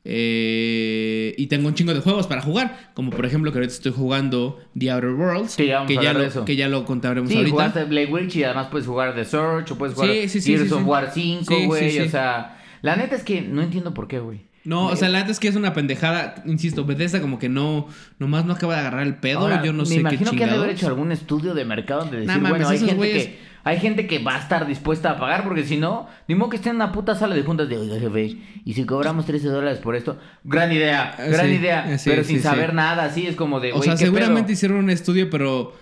Eh, 0.05 1.35
y 1.37 1.47
tengo 1.47 1.69
un 1.69 1.75
chingo 1.75 1.93
de 1.95 2.01
juegos 2.01 2.27
para 2.27 2.43
jugar. 2.43 2.91
Como 2.95 3.11
por 3.11 3.27
ejemplo 3.27 3.53
que 3.53 3.59
ahorita 3.59 3.75
estoy 3.75 3.93
jugando 3.93 4.59
The 4.79 4.91
Outer 4.91 5.11
Worlds. 5.11 5.53
Sí, 5.53 5.67
ya 5.67 5.75
vamos 5.81 5.89
que, 5.89 6.03
ya 6.03 6.13
lo, 6.13 6.23
eso. 6.23 6.45
que 6.45 6.57
ya 6.57 6.69
lo 6.69 6.85
contaremos 6.85 7.31
Sí, 7.31 7.37
ahorita. 7.37 7.53
jugaste 7.53 7.85
Blade 7.85 8.07
Witch 8.13 8.37
y 8.37 8.45
además 8.45 8.69
puedes 8.71 8.87
jugar 8.87 9.15
The 9.15 9.25
Search 9.25 9.71
o 9.73 9.79
puedes 9.79 9.95
jugar 9.95 10.11
Sí, 10.29 10.41
Gears 10.41 10.73
of. 10.73 10.85
War 10.87 11.11
5, 11.13 11.45
Sí, 11.45 11.55
sí, 11.61 11.67
güey. 11.67 11.99
O 12.01 12.09
sea, 12.09 12.59
la 12.83 12.97
neta 12.97 13.17
es 13.17 13.23
que 13.25 13.43
no 13.43 13.63
entiendo 13.63 13.95
por 13.95 14.09
qué, 14.09 14.19
güey. 14.19 14.49
No, 14.63 14.89
o 14.89 14.97
sea, 14.97 15.09
la 15.09 15.21
neta 15.21 15.33
es 15.33 15.41
que 15.41 15.49
es 15.49 15.57
una 15.57 15.73
pendejada. 15.73 16.43
Insisto, 16.47 16.85
Bethesda 16.85 17.21
como 17.23 17.39
que 17.39 17.49
no, 17.49 17.89
nomás 18.19 18.45
no 18.45 18.53
acaba 18.53 18.75
de 18.75 18.81
agarrar 18.81 19.07
el 19.07 19.15
pedo. 19.17 19.39
Ahora, 19.41 19.63
yo 19.65 19.73
no 19.73 19.81
me 19.85 19.87
sé 19.87 19.95
qué 19.95 20.01
imagino 20.01 20.19
que 20.19 20.27
han 20.29 20.33
de 20.33 20.39
chingados. 20.41 20.65
haber 20.65 20.77
hecho 20.77 20.87
algún 20.87 21.13
estudio 21.13 21.55
de 21.55 21.65
mercado 21.65 22.01
donde 22.03 22.17
decir, 22.19 22.29
Nah, 22.29 22.35
mames, 22.37 22.51
bueno, 22.51 22.69
hay 22.69 22.77
esos 22.77 22.89
gente, 22.91 23.03
güeyes- 23.03 23.25
que, 23.25 23.39
hay 23.65 23.79
gente 23.79 24.07
que 24.07 24.19
va 24.19 24.37
a 24.37 24.39
estar 24.39 24.67
dispuesta 24.67 25.11
a 25.13 25.19
pagar 25.19 25.45
porque 25.45 25.65
si 25.65 25.77
no, 25.77 26.07
ni 26.29 26.35
modo 26.35 26.51
que 26.51 26.57
esté 26.57 26.71
en 26.71 26.77
una 26.77 26.93
puta 26.93 27.15
sala 27.15 27.35
de 27.35 27.43
juntas 27.43 27.69
de, 27.69 27.77
oiga, 27.79 27.99
jefe, 27.99 28.37
y 28.65 28.73
si 28.73 28.85
cobramos 28.85 29.27
13 29.27 29.49
dólares 29.49 29.79
por 29.79 29.97
esto, 29.97 30.19
gran 30.45 30.73
idea, 30.73 31.15
Eh, 31.19 31.31
gran 31.31 31.47
sí, 31.47 31.53
idea, 31.53 31.93
eh, 31.93 31.99
sí, 31.99 32.11
pero 32.11 32.25
sí, 32.25 32.35
sin 32.35 32.43
saber 32.43 32.75
nada, 32.75 33.05
así 33.05 33.27
es 33.27 33.37
como 33.37 33.61
de, 33.61 33.73
O 33.73 33.83
sea, 33.83 33.95
¿qué 33.95 34.05
seguramente 34.05 34.43
pedo? 34.49 34.53
hicieron 34.53 34.79
un 34.79 34.91
estudio, 34.91 35.29
pero 35.31 35.75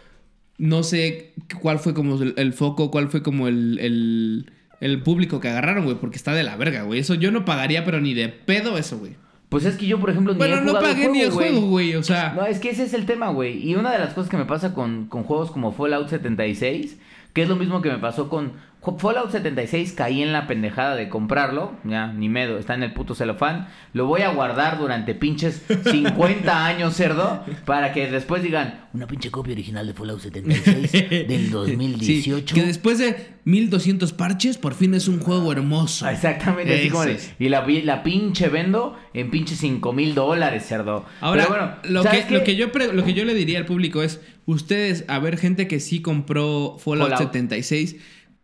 no 0.58 0.82
sé 0.82 1.34
cuál 1.60 1.78
fue 1.78 1.94
como 1.94 2.20
el, 2.20 2.34
el 2.36 2.52
foco, 2.52 2.90
cuál 2.90 3.08
fue 3.08 3.22
como 3.22 3.46
el, 3.48 3.78
el, 3.80 4.52
el 4.80 5.02
público 5.02 5.38
que 5.40 5.48
agarraron, 5.48 5.84
güey, 5.84 5.96
porque 5.96 6.16
está 6.16 6.34
de 6.34 6.42
la 6.42 6.56
verga, 6.56 6.82
güey. 6.82 7.00
Eso 7.00 7.14
yo 7.14 7.30
no 7.30 7.44
pagaría, 7.44 7.84
pero 7.84 8.00
ni 8.00 8.14
de 8.14 8.28
pedo 8.28 8.76
eso, 8.78 8.98
güey. 8.98 9.14
Pues 9.48 9.64
es 9.64 9.76
que 9.76 9.86
yo, 9.86 9.98
por 9.98 10.10
ejemplo, 10.10 10.34
ni 10.34 10.38
Bueno, 10.38 10.58
he 10.58 10.60
no 10.60 10.74
pagué 10.74 11.08
ni 11.08 11.22
el 11.22 11.30
juego, 11.30 11.60
güey. 11.62 11.94
O 11.94 12.02
sea, 12.02 12.34
No, 12.36 12.44
es 12.44 12.58
que 12.58 12.68
ese 12.70 12.82
es 12.84 12.92
el 12.92 13.06
tema, 13.06 13.28
güey. 13.30 13.66
Y 13.66 13.76
una 13.76 13.90
de 13.92 13.98
las 13.98 14.12
cosas 14.12 14.28
que 14.28 14.36
me 14.36 14.44
pasa 14.44 14.74
con, 14.74 15.06
con 15.06 15.22
juegos 15.22 15.50
como 15.50 15.72
Fallout 15.72 16.08
76, 16.10 16.98
que 17.38 17.44
es 17.44 17.48
lo 17.48 17.54
mismo 17.54 17.80
que 17.80 17.88
me 17.88 17.98
pasó 17.98 18.28
con 18.28 18.54
Fallout 18.98 19.30
76, 19.32 19.92
caí 19.92 20.22
en 20.22 20.32
la 20.32 20.46
pendejada 20.46 20.94
de 20.96 21.08
comprarlo. 21.08 21.72
Ya, 21.84 22.12
ni 22.12 22.28
medo, 22.28 22.58
está 22.58 22.74
en 22.74 22.82
el 22.84 22.92
puto 22.94 23.14
celofán. 23.14 23.68
Lo 23.92 24.06
voy 24.06 24.22
a 24.22 24.28
guardar 24.30 24.78
durante 24.78 25.14
pinches 25.14 25.62
50 25.84 26.64
años, 26.66 26.94
cerdo, 26.94 27.44
para 27.66 27.92
que 27.92 28.10
después 28.10 28.42
digan, 28.42 28.86
una 28.94 29.06
pinche 29.06 29.30
copia 29.30 29.52
original 29.52 29.86
de 29.86 29.94
Fallout 29.94 30.20
76 30.20 30.92
del 31.28 31.50
2018. 31.50 32.46
Sí, 32.48 32.54
que 32.54 32.62
después 32.66 32.98
de 32.98 33.34
1200 33.44 34.12
parches, 34.12 34.56
por 34.58 34.74
fin 34.74 34.94
es 34.94 35.08
un 35.08 35.20
juego 35.20 35.52
hermoso. 35.52 36.06
Ah, 36.06 36.12
Exactamente, 36.12 36.74
así 36.74 36.88
como 36.88 37.04
de-. 37.04 37.18
Y 37.38 37.48
la, 37.48 37.66
la 37.66 38.02
pinche 38.02 38.48
vendo 38.48 38.96
en 39.12 39.30
pinche 39.30 39.54
5 39.56 39.92
mil 39.92 40.14
dólares, 40.14 40.64
cerdo. 40.66 41.04
Ahora, 41.20 41.44
Pero 41.46 41.56
bueno, 41.58 41.74
lo, 41.94 42.02
¿sabes 42.04 42.24
que, 42.26 42.34
lo, 42.34 42.38
qué? 42.40 42.44
que 42.52 42.56
yo 42.56 42.72
pre- 42.72 42.92
lo 42.92 43.04
que 43.04 43.12
yo 43.14 43.24
le 43.24 43.34
diría 43.34 43.58
al 43.58 43.66
público 43.66 44.02
es, 44.02 44.20
ustedes, 44.46 45.04
a 45.08 45.18
ver, 45.18 45.36
gente 45.36 45.66
que 45.68 45.80
sí 45.80 46.00
compró 46.00 46.76
Fallout, 46.78 47.10
Fallout. 47.10 47.18
76, 47.32 47.96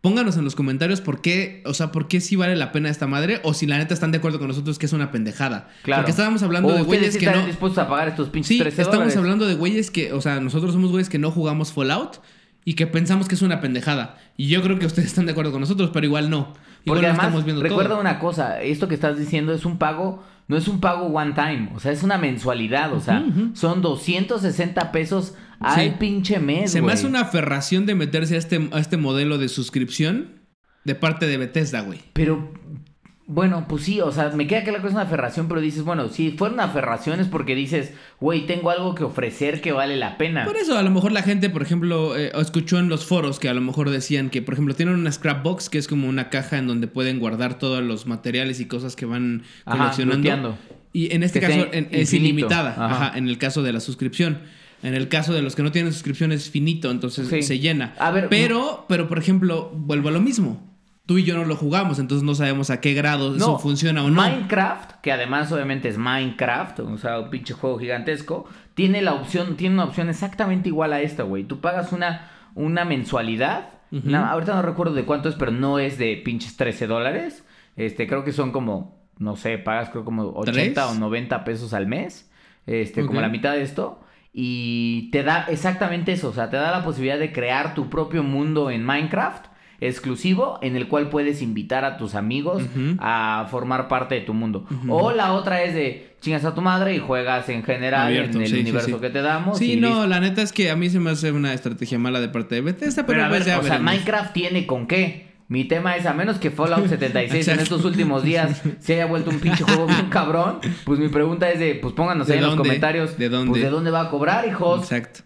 pónganos 0.05 0.37
en 0.37 0.43
los 0.43 0.53
comentarios 0.53 1.01
por 1.01 1.19
qué, 1.19 1.63
o 1.65 1.73
sea, 1.73 1.91
por 1.91 2.07
qué 2.07 2.21
sí 2.21 2.35
vale 2.35 2.55
la 2.55 2.71
pena 2.71 2.91
esta 2.91 3.07
madre, 3.07 3.39
o 3.41 3.55
si 3.55 3.65
la 3.65 3.79
neta 3.79 3.95
están 3.95 4.11
de 4.11 4.19
acuerdo 4.19 4.37
con 4.37 4.47
nosotros 4.47 4.77
que 4.77 4.85
es 4.85 4.93
una 4.93 5.09
pendejada. 5.09 5.67
Claro. 5.81 6.03
Porque 6.03 6.11
estábamos 6.11 6.43
hablando 6.43 6.69
O 6.69 6.73
de 6.73 6.83
güeyes 6.83 7.13
sí 7.13 7.17
que 7.17 7.25
están 7.25 7.41
no... 7.41 7.47
dispuestos 7.47 7.83
a 7.83 7.89
pagar 7.89 8.09
estos 8.09 8.29
pinches 8.29 8.49
Sí, 8.49 8.59
13 8.59 8.83
estamos 8.83 8.97
dólares. 8.97 9.17
hablando 9.17 9.47
de 9.47 9.55
güeyes 9.55 9.89
que, 9.89 10.13
o 10.13 10.21
sea, 10.21 10.39
nosotros 10.41 10.73
somos 10.73 10.91
güeyes 10.91 11.09
que 11.09 11.17
no 11.17 11.31
jugamos 11.31 11.73
Fallout 11.73 12.19
y 12.65 12.75
que 12.75 12.85
pensamos 12.85 13.27
que 13.27 13.33
es 13.33 13.41
una 13.41 13.61
pendejada. 13.61 14.19
Y 14.37 14.45
yo 14.47 14.61
creo 14.61 14.77
que 14.77 14.85
ustedes 14.85 15.07
están 15.07 15.25
de 15.25 15.31
acuerdo 15.31 15.51
con 15.51 15.61
nosotros, 15.61 15.89
pero 15.91 16.05
igual 16.05 16.29
no. 16.29 16.53
Igual 16.85 16.99
Porque 16.99 17.05
además, 17.07 17.25
estamos 17.25 17.45
viendo 17.45 17.63
recuerda 17.63 17.89
todo. 17.91 17.99
una 18.01 18.19
cosa, 18.19 18.61
esto 18.61 18.87
que 18.87 18.95
estás 18.95 19.17
diciendo 19.17 19.53
es 19.53 19.65
un 19.65 19.77
pago, 19.77 20.23
no 20.47 20.55
es 20.55 20.67
un 20.67 20.79
pago 20.79 21.07
one 21.07 21.33
time, 21.33 21.71
o 21.75 21.79
sea, 21.79 21.91
es 21.91 22.03
una 22.03 22.17
mensualidad, 22.17 22.93
o 22.93 22.99
sea, 22.99 23.25
son 23.53 23.81
260 23.81 24.91
pesos 24.91 25.33
al 25.59 25.79
Sí. 25.83 25.93
pinche 25.99 26.39
mes, 26.39 26.71
Se 26.71 26.81
me 26.81 26.91
hace 26.91 27.07
una 27.07 27.21
aferración 27.21 27.85
de 27.85 27.95
meterse 27.95 28.35
a 28.35 28.37
este, 28.37 28.69
a 28.71 28.79
este 28.79 28.97
modelo 28.97 29.37
de 29.37 29.49
suscripción 29.49 30.41
de 30.83 30.93
parte 30.93 31.25
de 31.25 31.37
Bethesda, 31.37 31.81
güey. 31.81 32.01
Pero, 32.13 32.53
bueno, 33.27 33.65
pues 33.67 33.83
sí, 33.83 34.01
o 34.01 34.11
sea, 34.11 34.29
me 34.29 34.45
queda 34.45 34.63
claro 34.63 34.81
que 34.81 34.87
es 34.87 34.93
una 34.93 35.01
aferración, 35.01 35.47
pero 35.47 35.59
dices, 35.59 35.83
bueno, 35.83 36.09
si 36.09 36.31
fuera 36.31 36.53
una 36.53 36.65
aferración 36.65 37.19
es 37.19 37.27
porque 37.27 37.55
dices, 37.55 37.91
güey, 38.19 38.45
tengo 38.45 38.69
algo 38.69 38.93
que 38.93 39.03
ofrecer 39.03 39.61
que 39.61 39.71
vale 39.71 39.95
la 39.95 40.17
pena. 40.17 40.45
Por 40.45 40.57
eso, 40.57 40.77
a 40.77 40.83
lo 40.83 40.91
mejor 40.91 41.11
la 41.11 41.23
gente, 41.23 41.49
por 41.49 41.63
ejemplo, 41.63 42.15
eh, 42.15 42.31
escuchó 42.39 42.77
en 42.77 42.87
los 42.87 43.05
foros 43.05 43.39
que 43.39 43.49
a 43.49 43.53
lo 43.55 43.61
mejor 43.61 43.89
decían 43.89 44.29
que, 44.29 44.43
por 44.43 44.53
ejemplo, 44.53 44.75
tienen 44.75 44.93
una 44.95 45.11
scrapbox 45.11 45.69
que 45.69 45.79
es 45.79 45.87
como 45.87 46.07
una 46.07 46.29
caja 46.29 46.59
en 46.59 46.67
donde 46.67 46.87
pueden 46.87 47.19
guardar 47.19 47.57
todos 47.57 47.83
los 47.83 48.05
materiales 48.05 48.59
y 48.59 48.67
cosas 48.67 48.95
que 48.95 49.07
van 49.07 49.41
Ajá, 49.65 49.77
coleccionando. 49.95 50.57
y 50.93 51.11
en 51.15 51.23
este 51.23 51.39
Que 51.39 51.47
caso 51.47 51.67
en- 51.71 51.87
es 51.91 52.13
ilimitada, 52.13 52.71
Ajá. 52.73 52.85
ajá, 53.07 53.17
en 53.17 53.27
el 53.27 53.39
caso 53.39 53.63
de 53.63 53.73
la 53.73 53.79
suscripción. 53.79 54.37
En 54.83 54.93
el 54.93 55.07
caso 55.07 55.33
de 55.33 55.41
los 55.41 55.55
que 55.55 55.63
no 55.63 55.71
tienen 55.71 55.91
suscripción 55.93 56.31
es 56.31 56.51
finito, 56.51 56.91
entonces 56.91 57.27
Sí. 57.27 57.41
se 57.41 57.57
llena. 57.57 57.95
A 57.97 58.11
ver, 58.11 58.27
pero, 58.29 58.85
pero 58.87 59.07
por 59.07 59.17
ejemplo, 59.17 59.71
vuelvo 59.73 60.09
a 60.09 60.11
lo 60.11 60.21
mismo. 60.21 60.74
Tú 61.05 61.19
y 61.19 61.23
yo 61.23 61.35
no 61.35 61.45
lo 61.45 61.55
jugamos, 61.55 61.99
entonces 61.99 62.23
no 62.23 62.33
sabemos 62.33 62.71
a 62.71 62.81
qué 62.81 62.93
grado 62.93 63.35
eso 63.35 63.59
funciona 63.59 64.03
o 64.03 64.09
no. 64.09 64.21
Minecraft, 64.21 65.01
que 65.01 65.11
además 65.11 65.51
obviamente 65.51 65.87
es 65.87 65.97
Minecraft, 65.99 66.79
o 66.79 66.97
sea, 66.97 67.19
un 67.19 67.29
pinche 67.29 67.53
juego 67.53 67.77
gigantesco, 67.77 68.47
tiene 68.73 69.03
la 69.03 69.13
opción, 69.13 69.55
tiene 69.55 69.75
una 69.75 69.85
opción 69.85 70.09
exactamente 70.09 70.69
igual 70.69 70.93
a 70.93 71.01
esta, 71.01 71.21
güey. 71.21 71.43
Tú 71.43 71.61
pagas 71.61 71.91
una, 71.91 72.31
una 72.55 72.85
mensualidad. 72.85 73.69
Ahorita 74.13 74.55
no 74.55 74.61
recuerdo 74.63 74.93
de 74.93 75.05
cuánto 75.05 75.29
es, 75.29 75.35
pero 75.35 75.51
no 75.51 75.79
es 75.79 75.97
de 75.99 76.19
pinches 76.25 76.57
13 76.57 76.87
dólares. 76.87 77.45
Este, 77.75 78.07
creo 78.07 78.23
que 78.23 78.33
son 78.33 78.51
como, 78.51 79.05
no 79.19 79.35
sé, 79.35 79.57
pagas 79.59 79.89
creo 79.89 80.03
como 80.03 80.23
80 80.31 80.51
¿Tres? 80.51 80.77
o 80.77 80.99
90 80.99 81.43
pesos 81.45 81.73
al 81.73 81.87
mes. 81.87 82.29
Este, 82.65 83.05
como 83.05 83.21
la 83.21 83.29
mitad 83.29 83.53
de 83.53 83.61
esto. 83.61 84.01
Y 84.33 85.09
te 85.11 85.23
da 85.23 85.45
exactamente 85.49 86.11
eso, 86.11 86.29
o 86.29 86.33
sea, 86.33 86.49
te 86.49 86.57
da 86.57 86.71
la 86.71 86.83
posibilidad 86.83 87.17
de 87.17 87.31
crear 87.31 87.73
tu 87.73 87.89
propio 87.89 88.21
mundo 88.21 88.69
en 88.69 88.83
Minecraft 88.83 89.45
exclusivo 89.87 90.59
en 90.61 90.75
el 90.75 90.87
cual 90.87 91.09
puedes 91.09 91.41
invitar 91.41 91.85
a 91.85 91.97
tus 91.97 92.15
amigos 92.15 92.63
a 92.99 93.47
formar 93.49 93.87
parte 93.87 94.15
de 94.15 94.21
tu 94.21 94.33
mundo. 94.33 94.65
O 94.89 95.11
la 95.11 95.33
otra 95.33 95.63
es 95.63 95.73
de 95.73 96.15
chingas 96.21 96.43
a 96.45 96.55
tu 96.55 96.61
madre 96.61 96.95
y 96.95 96.99
juegas 96.99 97.49
en 97.49 97.63
general 97.63 98.07
Abierto, 98.07 98.37
en 98.37 98.43
el 98.43 98.49
sí, 98.49 98.59
universo 98.59 98.87
sí. 98.87 98.95
que 98.95 99.09
te 99.09 99.21
damos. 99.21 99.59
Sí, 99.59 99.73
y 99.73 99.75
no, 99.75 99.89
listo. 99.89 100.07
la 100.07 100.19
neta 100.19 100.41
es 100.41 100.51
que 100.51 100.71
a 100.71 100.75
mí 100.75 100.89
se 100.89 100.99
me 100.99 101.11
hace 101.11 101.31
una 101.31 101.53
estrategia 101.53 101.99
mala 101.99 102.19
de 102.19 102.29
parte 102.29 102.55
de 102.55 102.61
Bethesda, 102.61 103.05
pero, 103.05 103.17
Pero 103.17 103.25
a 103.25 103.29
pues 103.29 103.45
ver, 103.45 103.47
ya 103.47 103.59
o 103.59 103.63
sea. 103.63 103.79
Minecraft 103.79 104.33
tiene 104.33 104.65
con 104.65 104.87
qué. 104.87 105.25
Mi 105.47 105.65
tema 105.65 105.95
es, 105.95 106.07
a 106.07 106.13
menos 106.13 106.39
que 106.39 106.49
Fallout 106.49 106.87
76 106.89 107.47
en 107.47 107.59
estos 107.59 107.85
últimos 107.85 108.23
días 108.23 108.63
se 108.79 108.93
haya 108.95 109.05
vuelto 109.05 109.29
un 109.29 109.39
pinche 109.39 109.63
juego 109.63 109.85
bien 109.85 110.05
cabrón, 110.09 110.59
pues 110.83 110.99
mi 110.99 111.09
pregunta 111.09 111.51
es 111.51 111.59
de, 111.59 111.75
pues 111.75 111.93
pónganos 111.93 112.25
¿De 112.27 112.33
ahí 112.33 112.39
en 112.39 112.45
los 112.45 112.55
dónde? 112.55 112.69
comentarios. 112.69 113.17
¿De 113.17 113.29
dónde? 113.29 113.51
Pues 113.51 113.61
de 113.61 113.69
dónde 113.69 113.91
va 113.91 114.01
a 114.01 114.09
cobrar, 114.09 114.47
hijos. 114.47 114.81
Exacto. 114.91 115.21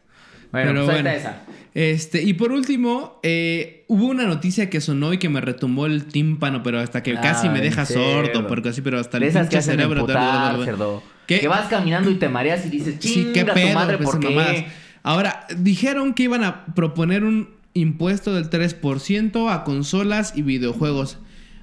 Bueno, 0.52 0.72
Pero 0.72 0.86
pues 0.86 0.98
bueno. 0.98 1.10
esa. 1.10 1.42
Este, 1.76 2.24
y 2.24 2.34
por 2.34 2.52
último, 2.52 3.20
eh, 3.24 3.86
hubo 3.88 4.08
una 4.08 4.26
noticia 4.26 4.70
que 4.70 4.82
sonó 4.82 5.14
y 5.14 5.20
que 5.20 5.30
me 5.30 5.40
retumbó 5.40 5.86
el 5.86 6.06
tímpano, 6.06 6.64
pero 6.64 6.80
hasta 6.80 7.04
que 7.04 7.14
casi 7.16 7.48
me 7.50 7.62
deja 7.62 7.86
sordo, 7.86 8.48
porque 8.48 8.70
así, 8.70 8.82
pero 8.82 9.00
hasta 9.00 9.18
el 9.18 9.24
De 9.24 9.30
esas 9.30 9.50
que 9.50 9.62
cerebro. 9.62 10.00
emputar, 10.02 10.58
cerdo. 10.66 11.04
¿Qué? 11.28 11.40
Que 11.40 11.48
vas 11.48 11.68
caminando 11.68 12.10
y 12.10 12.16
te 12.16 12.28
mareas 12.28 12.66
y 12.66 12.70
dices, 12.70 12.96
Sí, 13.00 13.14
chinga 13.14 13.34
qué 13.34 13.44
tu 13.46 13.54
pedo, 13.54 13.74
madre, 13.76 13.98
pues, 13.98 14.10
¿por 14.10 14.20
qué? 14.20 14.30
mamadas. 14.30 14.64
Ahora, 15.04 15.46
dijeron 15.58 16.14
que 16.16 16.24
iban 16.24 16.44
a 16.44 16.66
proponer 16.74 17.24
un 17.24 17.50
impuesto 17.76 18.34
del 18.34 18.50
3% 18.50 19.54
a 19.54 19.64
consolas 19.64 20.34
y 20.36 20.42
videojuegos. 20.42 21.20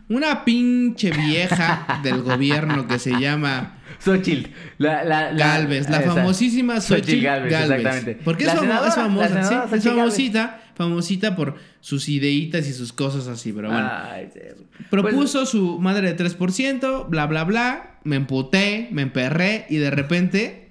Una 0.09 0.45
pinche 0.45 1.11
vieja 1.11 2.01
del 2.05 2.23
gobierno 2.23 2.87
que 2.87 3.01
se 3.01 3.19
llama 3.19 3.75
Xochitl. 3.99 4.51
La, 4.79 5.05
la, 5.05 5.33
la, 5.33 5.47
Galvez, 5.57 5.89
la 5.89 6.01
esa. 6.01 6.15
famosísima 6.15 6.81
Xochitl 6.81 7.23
Galvez, 7.23 7.53
Galvez. 7.53 7.79
exactamente. 7.79 8.21
Porque 8.25 8.45
es, 8.45 8.51
famo- 8.55 8.93
famosa, 8.93 9.43
sí, 9.43 9.55
es 9.55 9.71
Xochitl 9.71 9.89
famosita, 9.97 10.61
famosita 10.75 11.37
por 11.37 11.55
sus 11.81 12.09
ideitas 12.09 12.67
y 12.69 12.73
sus 12.73 12.93
cosas 12.93 13.27
así, 13.29 13.53
pero 13.53 13.69
bueno. 13.71 13.89
Ay, 13.93 14.29
cerdo. 14.33 14.65
Propuso 14.91 15.47
su 15.47 15.79
madre 15.79 16.13
de 16.15 16.25
3%, 16.25 17.09
bla, 17.09 17.27
bla, 17.27 17.45
bla. 17.45 17.99
Me 18.05 18.17
emputé, 18.17 18.89
me 18.93 19.03
emperré 19.03 19.67
y 19.69 19.77
de 19.79 19.91
repente, 19.91 20.69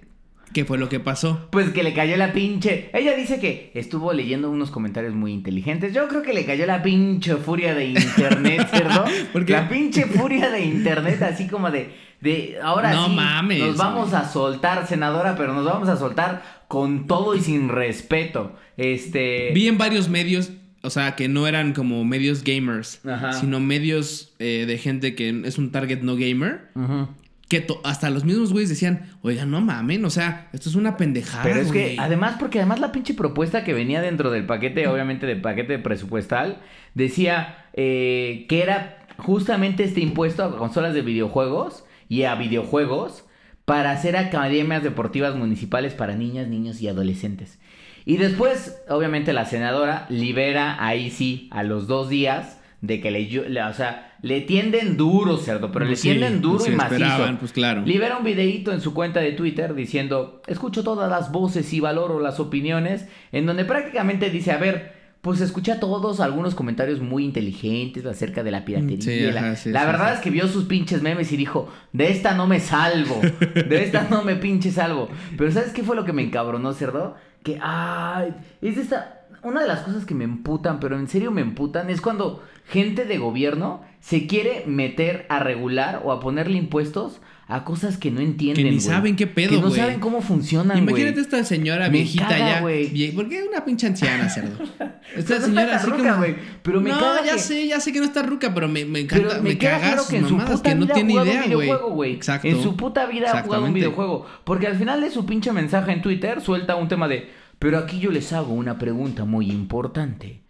¿qué 0.54 0.64
fue 0.64 0.78
lo 0.78 0.88
que 0.88 1.00
pasó? 1.02 1.50
Pues 1.52 1.72
que 1.72 1.84
le 1.84 1.94
cayó 1.94 2.16
la 2.18 2.32
pinche. 2.32 2.90
Ella 2.94 3.14
dice 3.16 3.40
que 3.40 3.72
estuvo 3.74 4.14
leyendo 4.14 4.50
unos 4.50 4.72
comentarios 4.72 5.14
muy 5.16 5.34
inteligentes. 5.34 5.94
Yo 5.94 6.08
creo 6.08 6.22
que 6.22 6.34
le 6.34 6.46
cayó 6.46 6.66
la 6.66 6.82
pinche 6.82 7.36
furia 7.36 7.74
de 7.76 7.86
internet, 7.88 8.68
cerdo. 8.72 9.04
¿Por 9.34 9.46
qué? 9.46 9.54
La 9.54 9.68
pinche 9.68 10.06
furia 10.06 10.50
de 10.50 10.64
internet, 10.64 11.22
así 11.24 11.48
como 11.48 11.72
de. 11.72 12.06
De 12.26 12.58
ahora 12.62 12.92
No 12.92 13.08
sí. 13.08 13.16
mames, 13.16 13.60
Nos 13.60 13.78
vamos 13.78 14.10
güey. 14.10 14.22
a 14.22 14.26
soltar, 14.28 14.86
senadora, 14.88 15.36
pero 15.38 15.54
nos 15.54 15.64
vamos 15.64 15.88
a 15.88 15.96
soltar 15.96 16.42
con 16.68 17.08
todo 17.08 17.36
y 17.36 17.40
sin 17.42 17.70
respeto. 17.70 18.56
Este. 18.76 19.52
Vi 19.54 19.68
en 19.68 19.78
varios 19.78 20.10
medios, 20.10 20.52
o 20.82 20.90
sea, 20.90 21.16
que 21.16 21.28
no 21.30 21.48
eran 21.48 21.74
como 21.74 22.04
medios 22.04 22.44
gamers, 22.44 23.00
Ajá. 23.06 23.34
sino 23.34 23.60
medios 23.60 24.34
eh, 24.40 24.66
de 24.68 24.78
gente 24.78 25.16
que 25.16 25.42
es 25.46 25.58
un 25.58 25.72
target 25.72 26.02
no 26.02 26.16
gamer. 26.18 26.70
Ujú. 26.76 27.08
Que 27.48 27.68
hasta 27.84 28.10
los 28.10 28.26
mismos 28.26 28.52
güeyes 28.52 28.70
decían, 28.70 29.08
oiga, 29.22 29.46
no 29.46 29.62
mamen, 29.62 30.04
o 30.04 30.10
sea, 30.10 30.50
esto 30.52 30.68
es 30.68 30.74
una 30.74 30.98
pendejada. 30.98 31.44
Pero 31.44 31.60
es 31.62 31.72
que, 31.72 31.84
güey". 31.84 31.98
además, 32.00 32.38
porque 32.40 32.58
además 32.58 32.80
la 32.80 32.92
pinche 32.92 33.14
propuesta 33.14 33.64
que 33.64 33.72
venía 33.74 34.02
dentro 34.02 34.32
del 34.32 34.48
paquete, 34.48 34.88
obviamente 34.88 35.28
del 35.28 35.42
paquete 35.42 35.78
presupuestal, 35.78 36.58
decía 36.96 37.68
eh, 37.74 38.48
que 38.50 38.64
era 38.64 38.98
justamente 39.18 39.84
este 39.84 40.02
impuesto 40.02 40.44
a 40.44 40.58
consolas 40.58 40.96
de 40.96 41.02
videojuegos 41.04 41.85
y 42.10 42.24
a 42.24 42.36
videojuegos 42.36 43.26
para 43.66 43.92
hacer 43.92 44.16
academias 44.18 44.84
deportivas 44.84 45.36
municipales 45.36 45.94
para 45.94 46.16
niñas, 46.16 46.48
niños 46.48 46.82
y 46.82 46.88
adolescentes. 46.88 47.60
Y 48.06 48.18
después, 48.18 48.78
obviamente, 48.90 49.34
la 49.34 49.46
senadora 49.46 50.06
libera 50.10 50.78
ahí 50.86 51.10
sí 51.10 51.50
a 51.52 51.64
los 51.64 51.88
dos 51.88 52.08
días 52.10 52.62
de 52.82 53.02
que 53.02 53.10
le, 53.10 53.22
le- 53.50 53.64
o 53.64 53.74
sea, 53.74 54.16
le 54.22 54.42
tienden 54.42 54.96
duro, 54.98 55.38
cerdo, 55.38 55.72
pero 55.72 55.86
le 55.86 55.92
Pues 55.92 56.02
Sí, 56.02 56.10
tienden 56.10 56.42
duro 56.42 56.60
se 56.60 56.72
y 56.74 56.76
macizo. 56.76 57.38
pues 57.40 57.52
claro. 57.52 57.82
Libera 57.84 58.18
un 58.18 58.24
videíto 58.24 58.72
en 58.72 58.82
su 58.82 58.94
cuenta 58.94 59.22
de 59.22 59.32
Twitter 59.32 59.74
diciendo, 59.74 60.44
escucho 60.46 60.84
todas 60.84 61.10
las 61.10 61.32
voces 61.32 61.74
y 61.74 61.80
valoro 61.80 62.20
las 62.20 62.40
opiniones, 62.40 63.08
en 63.32 63.48
donde 63.48 63.66
prácticamente 63.66 64.30
dice, 64.30 64.52
a 64.52 64.58
ver, 64.58 64.95
pues 65.26 65.42
escuché 65.42 65.72
a 65.72 65.80
todos 65.80 66.20
algunos 66.20 66.54
comentarios 66.54 67.02
muy 67.02 67.26
inteligentes 67.26 68.06
acerca 68.06 68.44
de 68.44 68.52
la 68.52 68.64
piratería. 68.64 69.02
Sí, 69.02 69.32
la 69.32 69.40
ajá, 69.40 69.56
sí, 69.56 69.72
la 69.72 69.80
sí, 69.80 69.86
verdad 69.88 70.14
es 70.14 70.20
que 70.20 70.30
vio 70.30 70.48
sus 70.48 70.66
pinches 70.66 71.02
memes 71.02 71.32
y 71.32 71.36
dijo, 71.36 71.68
de 71.94 72.12
esta 72.12 72.36
no 72.36 72.46
me 72.46 72.60
salvo, 72.60 73.20
de 73.22 73.84
esta 73.84 74.06
no 74.08 74.24
me 74.24 74.36
pinche 74.36 74.70
salvo. 74.70 75.10
Pero 75.36 75.52
¿sabes 75.52 75.74
qué 75.74 75.82
fue 75.82 75.96
lo 75.96 76.06
que 76.06 76.14
me 76.14 76.22
encabronó, 76.22 76.74
cerdo? 76.74 77.16
Que, 77.42 77.58
ay, 77.60 78.36
es 78.62 78.78
esta... 78.78 79.26
Una 79.42 79.62
de 79.62 79.68
las 79.68 79.80
cosas 79.80 80.06
que 80.06 80.14
me 80.14 80.26
emputan, 80.26 80.80
pero 80.80 80.96
en 80.96 81.08
serio 81.08 81.32
me 81.32 81.42
emputan, 81.42 81.90
es 81.90 82.02
cuando 82.02 82.44
gente 82.68 83.06
de 83.06 83.18
gobierno 83.18 83.82
se 84.02 84.28
quiere 84.28 84.66
meter 84.68 85.26
a 85.30 85.40
regular 85.40 86.04
o 86.06 86.12
a 86.12 86.20
ponerle 86.20 86.60
impuestos 86.60 87.20
a 87.48 87.64
cosas 87.64 87.98
que 88.00 88.10
no 88.10 88.22
entienden. 88.22 88.56
Que 88.66 88.72
ni 88.72 88.78
güey. 88.78 88.80
saben 88.88 89.16
qué 89.16 89.28
pedo, 89.28 89.50
Que 89.52 89.56
no 89.58 89.68
güey. 89.68 89.80
saben 89.80 90.00
cómo 90.00 90.22
funcionan, 90.22 90.84
güey. 90.84 90.90
Imagínate 91.02 91.22
esta 91.22 91.44
señora 91.44 91.86
Me 91.90 91.98
viejita 92.00 92.28
caga, 92.28 92.38
ya. 92.56 92.62
güey. 92.62 92.90
vie- 92.92 93.14
¿Por 93.14 93.30
qué 93.30 93.44
una 93.48 93.64
pinche 93.64 93.86
anciana, 93.86 94.28
cerdo? 94.30 94.58
Esta 95.16 95.36
Pero 95.36 95.40
no 95.42 95.46
señora 95.46 95.76
así 95.76 95.86
ruca, 95.88 95.98
como. 96.04 96.16
güey, 96.18 96.36
pero 96.64 96.82
me 96.82 96.90
no, 96.90 97.00
caga 97.00 97.24
ya 97.24 97.34
que- 97.34 97.40
sé, 97.40 97.68
ya 97.68 97.80
sé 97.80 97.94
que 97.94 98.00
no 98.00 98.06
está 98.06 98.24
ruca, 98.24 98.52
pero 98.54 98.68
me, 98.68 98.84
me 98.86 99.04
Pero 99.06 99.26
encanta, 99.26 99.44
me, 99.44 99.50
me, 99.50 99.58
cagas 99.60 99.82
claro 99.82 100.04
que 100.10 100.18
en 100.18 100.28
su 100.28 100.38
puta 100.38 100.62
que 100.64 100.76
no 100.76 100.86
vida 100.86 100.94
tiene 100.96 101.14
idea, 101.14 101.46
güey. 101.54 101.70
güey. 101.92 102.14
Exacto. 102.14 102.48
En 102.48 102.64
su 102.64 102.76
puta 102.76 103.06
vida 103.06 103.32
ha 103.32 103.44
jugado 103.44 103.66
un 103.66 103.74
videojuego. 103.74 104.26
Porque 104.44 104.66
al 104.66 104.76
final 104.78 105.02
de 105.02 105.12
su 105.12 105.26
pinche 105.28 105.52
mensaje 105.52 105.92
en 105.92 106.02
Twitter 106.02 106.42
suelta 106.42 106.76
un 106.76 106.88
tema 106.88 107.08
de, 107.08 107.30
pero 107.60 107.78
aquí 107.78 108.00
yo 108.00 108.10
les 108.12 108.34
hago 108.34 108.54
una 108.54 108.80
pregunta 108.80 109.24
muy 109.26 109.52
importante. 109.52 110.42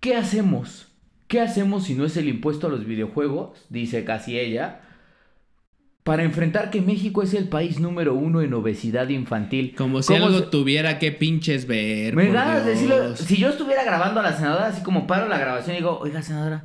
¿Qué 0.00 0.14
hacemos? 0.14 0.92
¿Qué 1.26 1.40
hacemos 1.40 1.84
si 1.84 1.94
no 1.94 2.04
es 2.04 2.16
el 2.16 2.28
impuesto 2.28 2.68
a 2.68 2.70
los 2.70 2.86
videojuegos? 2.86 3.66
Dice 3.68 4.04
casi 4.04 4.38
ella. 4.38 4.82
Para 6.08 6.22
enfrentar 6.22 6.70
que 6.70 6.80
México 6.80 7.22
es 7.22 7.34
el 7.34 7.48
país 7.50 7.78
número 7.80 8.14
uno 8.14 8.40
en 8.40 8.54
obesidad 8.54 9.10
infantil. 9.10 9.74
Como 9.76 10.00
si 10.00 10.14
¿Cómo 10.14 10.24
algo 10.26 10.38
se- 10.38 10.46
tuviera 10.46 10.98
que 10.98 11.12
pinches 11.12 11.66
ver. 11.66 12.16
Me 12.16 12.32
da 12.32 12.60
decirlo. 12.60 13.14
Si 13.14 13.36
yo 13.36 13.50
estuviera 13.50 13.84
grabando 13.84 14.20
a 14.20 14.22
la 14.22 14.32
senadora, 14.32 14.68
así 14.68 14.82
como 14.82 15.06
paro 15.06 15.28
la 15.28 15.36
grabación 15.36 15.76
y 15.76 15.80
digo, 15.80 15.98
oiga, 16.00 16.22
senadora, 16.22 16.64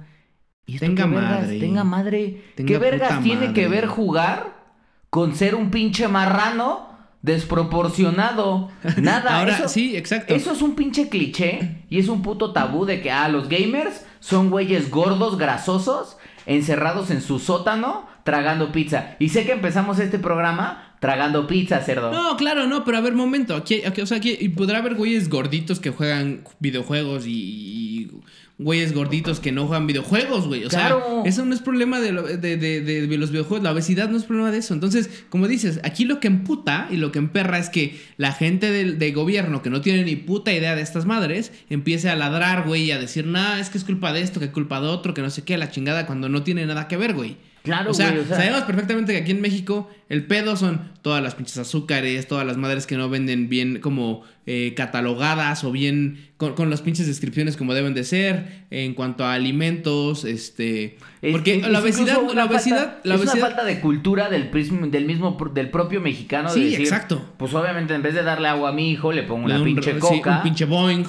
¿y 0.66 0.76
esto 0.76 0.86
Tenga 0.86 1.04
qué 1.04 1.10
vergas? 1.10 1.42
madre. 1.42 1.60
Tenga 1.60 1.84
madre. 1.84 2.42
Tenga 2.56 2.68
¿Qué 2.70 2.78
vergas 2.78 3.22
tiene 3.22 3.52
que 3.52 3.68
ver 3.68 3.88
jugar 3.88 4.64
con 5.10 5.36
ser 5.36 5.56
un 5.56 5.72
pinche 5.72 6.08
marrano 6.08 6.88
desproporcionado? 7.22 8.70
Nada. 8.98 9.40
Ahora, 9.40 9.58
eso, 9.58 9.68
sí, 9.68 9.98
exacto. 9.98 10.34
Eso 10.34 10.54
es 10.54 10.62
un 10.62 10.76
pinche 10.76 11.10
cliché 11.10 11.84
y 11.90 12.00
es 12.00 12.08
un 12.08 12.22
puto 12.22 12.54
tabú 12.54 12.86
de 12.86 13.02
que, 13.02 13.12
ah, 13.12 13.28
los 13.28 13.50
gamers 13.50 14.06
son 14.22 14.50
güeyes 14.50 14.90
gordos, 14.90 15.38
grasosos, 15.38 16.18
encerrados 16.46 17.12
en 17.12 17.22
su 17.22 17.40
sótano, 17.40 18.06
tragando 18.24 18.72
pizza. 18.72 19.16
Y 19.20 19.30
sé 19.30 19.46
que 19.46 19.52
empezamos 19.52 20.00
este 20.00 20.20
programa 20.20 20.96
tragando 21.00 21.48
pizza, 21.48 21.80
cerdo. 21.82 22.12
No, 22.12 22.38
claro, 22.38 22.66
no, 22.68 22.86
pero 22.86 22.98
a 22.98 23.02
ver, 23.02 23.14
momento. 23.14 23.56
Aquí, 23.56 23.82
aquí- 23.86 24.02
o 24.02 24.06
sea, 24.06 24.18
aquí 24.18 24.38
y 24.40 24.50
podrá 24.50 24.78
haber 24.80 24.96
güeyes 24.96 25.30
gorditos 25.30 25.80
que 25.82 25.90
juegan 25.90 26.44
videojuegos 26.60 27.26
y, 27.28 27.32
y 27.34 28.12
güeyes 28.58 28.94
gorditos 28.94 29.42
que 29.42 29.52
no 29.52 29.68
juegan 29.68 29.86
videojuegos, 29.86 30.48
güey. 30.48 30.64
O 30.64 30.70
Claro. 30.70 31.04
sea, 31.24 31.30
eso 31.30 31.44
no 31.44 31.54
es 31.54 31.60
problema 31.60 32.00
de, 32.00 32.14
lo- 32.14 32.22
de, 32.24 32.38
de- 32.56 32.80
de 32.82 33.18
los 33.18 33.32
videojuegos. 33.32 33.62
La 33.64 33.74
obesidad 33.74 34.08
no 34.10 34.16
es 34.16 34.24
problema 34.24 34.52
de 34.52 34.60
eso. 34.60 34.74
Entonces, 34.74 35.26
como 35.30 35.50
dices, 35.50 35.82
aquí 35.84 36.06
lo 36.06 36.22
que 36.22 36.28
emputa 36.28 36.88
y 36.90 36.96
lo 36.96 37.12
que 37.12 37.20
emperra 37.20 37.58
es 37.60 37.70
que 37.70 38.00
la 38.16 38.32
gente 38.32 38.72
del 38.72 38.98
de 38.98 39.12
gobierno 39.12 39.62
que 39.62 39.70
no 39.70 39.82
tiene 39.82 40.06
ni 40.06 40.16
puta 40.16 40.54
idea 40.54 40.74
de 40.74 40.84
estas 40.84 41.06
madres 41.06 41.52
empiece 41.70 42.10
a 42.10 42.16
ladrar, 42.16 42.66
güey, 42.66 42.84
y 42.84 42.92
a 42.92 43.00
decir, 43.00 43.26
nah, 43.28 43.60
es 43.60 43.70
que 43.70 43.78
es 43.78 43.84
culpa 43.84 44.14
de 44.14 44.22
esto, 44.22 44.40
que 44.40 44.46
es 44.46 44.52
culpa 44.54 44.80
de 44.80 44.88
otro, 44.88 45.14
que 45.14 45.22
no 45.22 45.30
sé 45.30 45.44
qué, 45.44 45.58
la 45.58 45.70
chingada, 45.70 46.06
cuando 46.06 46.30
no 46.30 46.44
tiene 46.44 46.66
nada 46.66 46.88
que 46.88 46.96
ver, 46.96 47.14
güey. 47.14 47.36
Claro, 47.64 47.92
o 47.92 47.94
sea, 47.94 48.10
güey, 48.12 48.22
o 48.22 48.26
sea- 48.28 48.36
sabemos 48.38 48.64
perfectamente 48.64 49.14
que 49.14 49.20
aquí 49.20 49.32
en 49.32 49.40
México 49.42 49.90
el 50.10 50.26
pedo 50.26 50.58
son 50.58 50.92
todas 51.02 51.24
las 51.24 51.34
pinches 51.36 51.58
azúcares, 51.58 52.28
todas 52.28 52.46
las 52.46 52.58
madres 52.58 52.86
que 52.86 52.98
no 52.98 53.10
venden 53.10 53.48
bien 53.48 53.80
como 53.80 54.24
eh, 54.46 54.74
catalogadas 54.76 55.64
o 55.64 55.72
bien 55.72 56.28
con, 56.36 56.56
con 56.56 56.70
las 56.70 56.82
pinches 56.82 57.08
descripciones 57.08 57.56
como 57.56 57.74
deben 57.74 57.94
de 57.94 58.04
ser 58.04 58.66
en 58.70 58.94
cuanto 58.94 59.24
a 59.24 59.34
alimentos, 59.34 60.26
este... 60.26 60.98
Es- 61.22 61.32
porque 61.32 61.56
es- 61.56 61.62
la 61.70 61.78
es 61.80 61.84
obesidad, 61.86 62.18
la 62.34 62.46
obesidad, 62.46 62.78
falta- 62.78 63.00
la 63.06 63.16
es 63.16 63.22
obesidad... 63.22 63.38
una 63.38 63.46
falta 63.48 63.64
de 63.64 63.80
cultura 63.80 64.30
del 64.30 64.52
prism- 64.52 64.90
del 64.90 65.06
mismo 65.06 65.38
del 65.54 65.70
propio 65.70 66.02
mexicano 66.02 66.50
de 66.50 66.56
Sí, 66.56 66.64
decir, 66.66 66.82
exacto. 66.82 67.34
Pues 67.38 67.54
obviamente 67.54 67.94
en 67.94 68.02
vez 68.02 68.14
de 68.14 68.24
darle 68.24 68.50
agua 68.50 68.70
a 68.70 68.74
mi 68.74 68.92
hijo 68.92 69.14
le 69.14 69.24
pongo 69.24 69.48
le 69.48 69.54
una 69.56 69.64
un- 69.64 69.70
pinche 69.74 69.94
sí, 69.94 70.00
coca. 70.00 70.38
un 70.38 70.44
pinche 70.44 70.66
Boeing. 70.66 71.06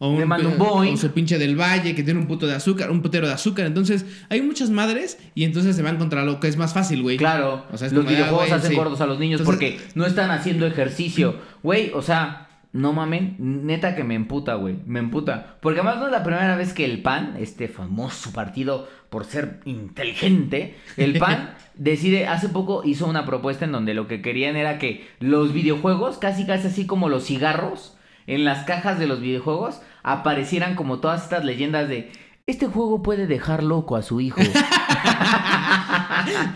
O 0.00 0.12
mando 0.26 0.50
un. 0.50 0.88
O 0.88 0.96
su 0.96 1.10
pinche 1.10 1.38
del 1.38 1.56
valle 1.56 1.94
que 1.94 2.02
tiene 2.02 2.20
un 2.20 2.26
puto 2.26 2.46
de 2.46 2.54
azúcar, 2.54 2.90
un 2.90 3.02
putero 3.02 3.26
de 3.26 3.32
azúcar. 3.32 3.66
Entonces, 3.66 4.06
hay 4.28 4.42
muchas 4.42 4.70
madres 4.70 5.18
y 5.34 5.44
entonces 5.44 5.74
se 5.74 5.82
van 5.82 5.96
contra 5.96 6.24
lo 6.24 6.38
que 6.38 6.46
es 6.46 6.56
más 6.56 6.72
fácil, 6.72 7.02
güey. 7.02 7.16
Claro, 7.16 7.64
O 7.72 7.76
sea, 7.76 7.88
es 7.88 7.92
los 7.92 8.04
como 8.04 8.10
ah, 8.10 8.12
videojuegos 8.12 8.46
güey, 8.46 8.58
hacen 8.58 8.70
sí. 8.70 8.76
gordos 8.76 9.00
a 9.00 9.06
los 9.06 9.18
niños 9.18 9.40
Entonces- 9.40 9.72
porque 9.72 9.90
no 9.96 10.06
están 10.06 10.30
haciendo 10.30 10.66
ejercicio. 10.66 11.36
Güey, 11.60 11.90
o 11.92 12.02
sea, 12.02 12.48
no 12.72 12.92
mamen, 12.92 13.34
neta 13.38 13.96
que 13.96 14.04
me 14.04 14.14
emputa, 14.14 14.54
güey. 14.54 14.76
Me 14.86 15.00
emputa. 15.00 15.56
Porque 15.60 15.80
además 15.80 15.98
no 15.98 16.06
es 16.06 16.12
la 16.12 16.22
primera 16.22 16.54
vez 16.54 16.72
que 16.72 16.84
el 16.84 17.02
PAN, 17.02 17.34
este 17.40 17.66
famoso 17.66 18.30
partido 18.32 18.88
por 19.10 19.24
ser 19.24 19.60
inteligente, 19.64 20.76
el 20.96 21.18
PAN 21.18 21.54
decide, 21.74 22.28
hace 22.28 22.48
poco 22.48 22.82
hizo 22.84 23.06
una 23.06 23.26
propuesta 23.26 23.64
en 23.64 23.72
donde 23.72 23.94
lo 23.94 24.06
que 24.06 24.22
querían 24.22 24.54
era 24.56 24.78
que 24.78 25.08
los 25.18 25.52
videojuegos, 25.52 26.18
casi 26.18 26.46
casi 26.46 26.68
así 26.68 26.86
como 26.86 27.08
los 27.08 27.24
cigarros, 27.24 27.96
en 28.28 28.44
las 28.44 28.64
cajas 28.64 29.00
de 29.00 29.08
los 29.08 29.20
videojuegos, 29.20 29.80
aparecieran 30.04 30.76
como 30.76 31.00
todas 31.00 31.24
estas 31.24 31.44
leyendas 31.44 31.88
de 31.88 32.12
este 32.46 32.66
juego 32.66 33.02
puede 33.02 33.26
dejar 33.26 33.62
loco 33.62 33.94
a 33.96 34.02
su 34.02 34.20
hijo. 34.20 34.40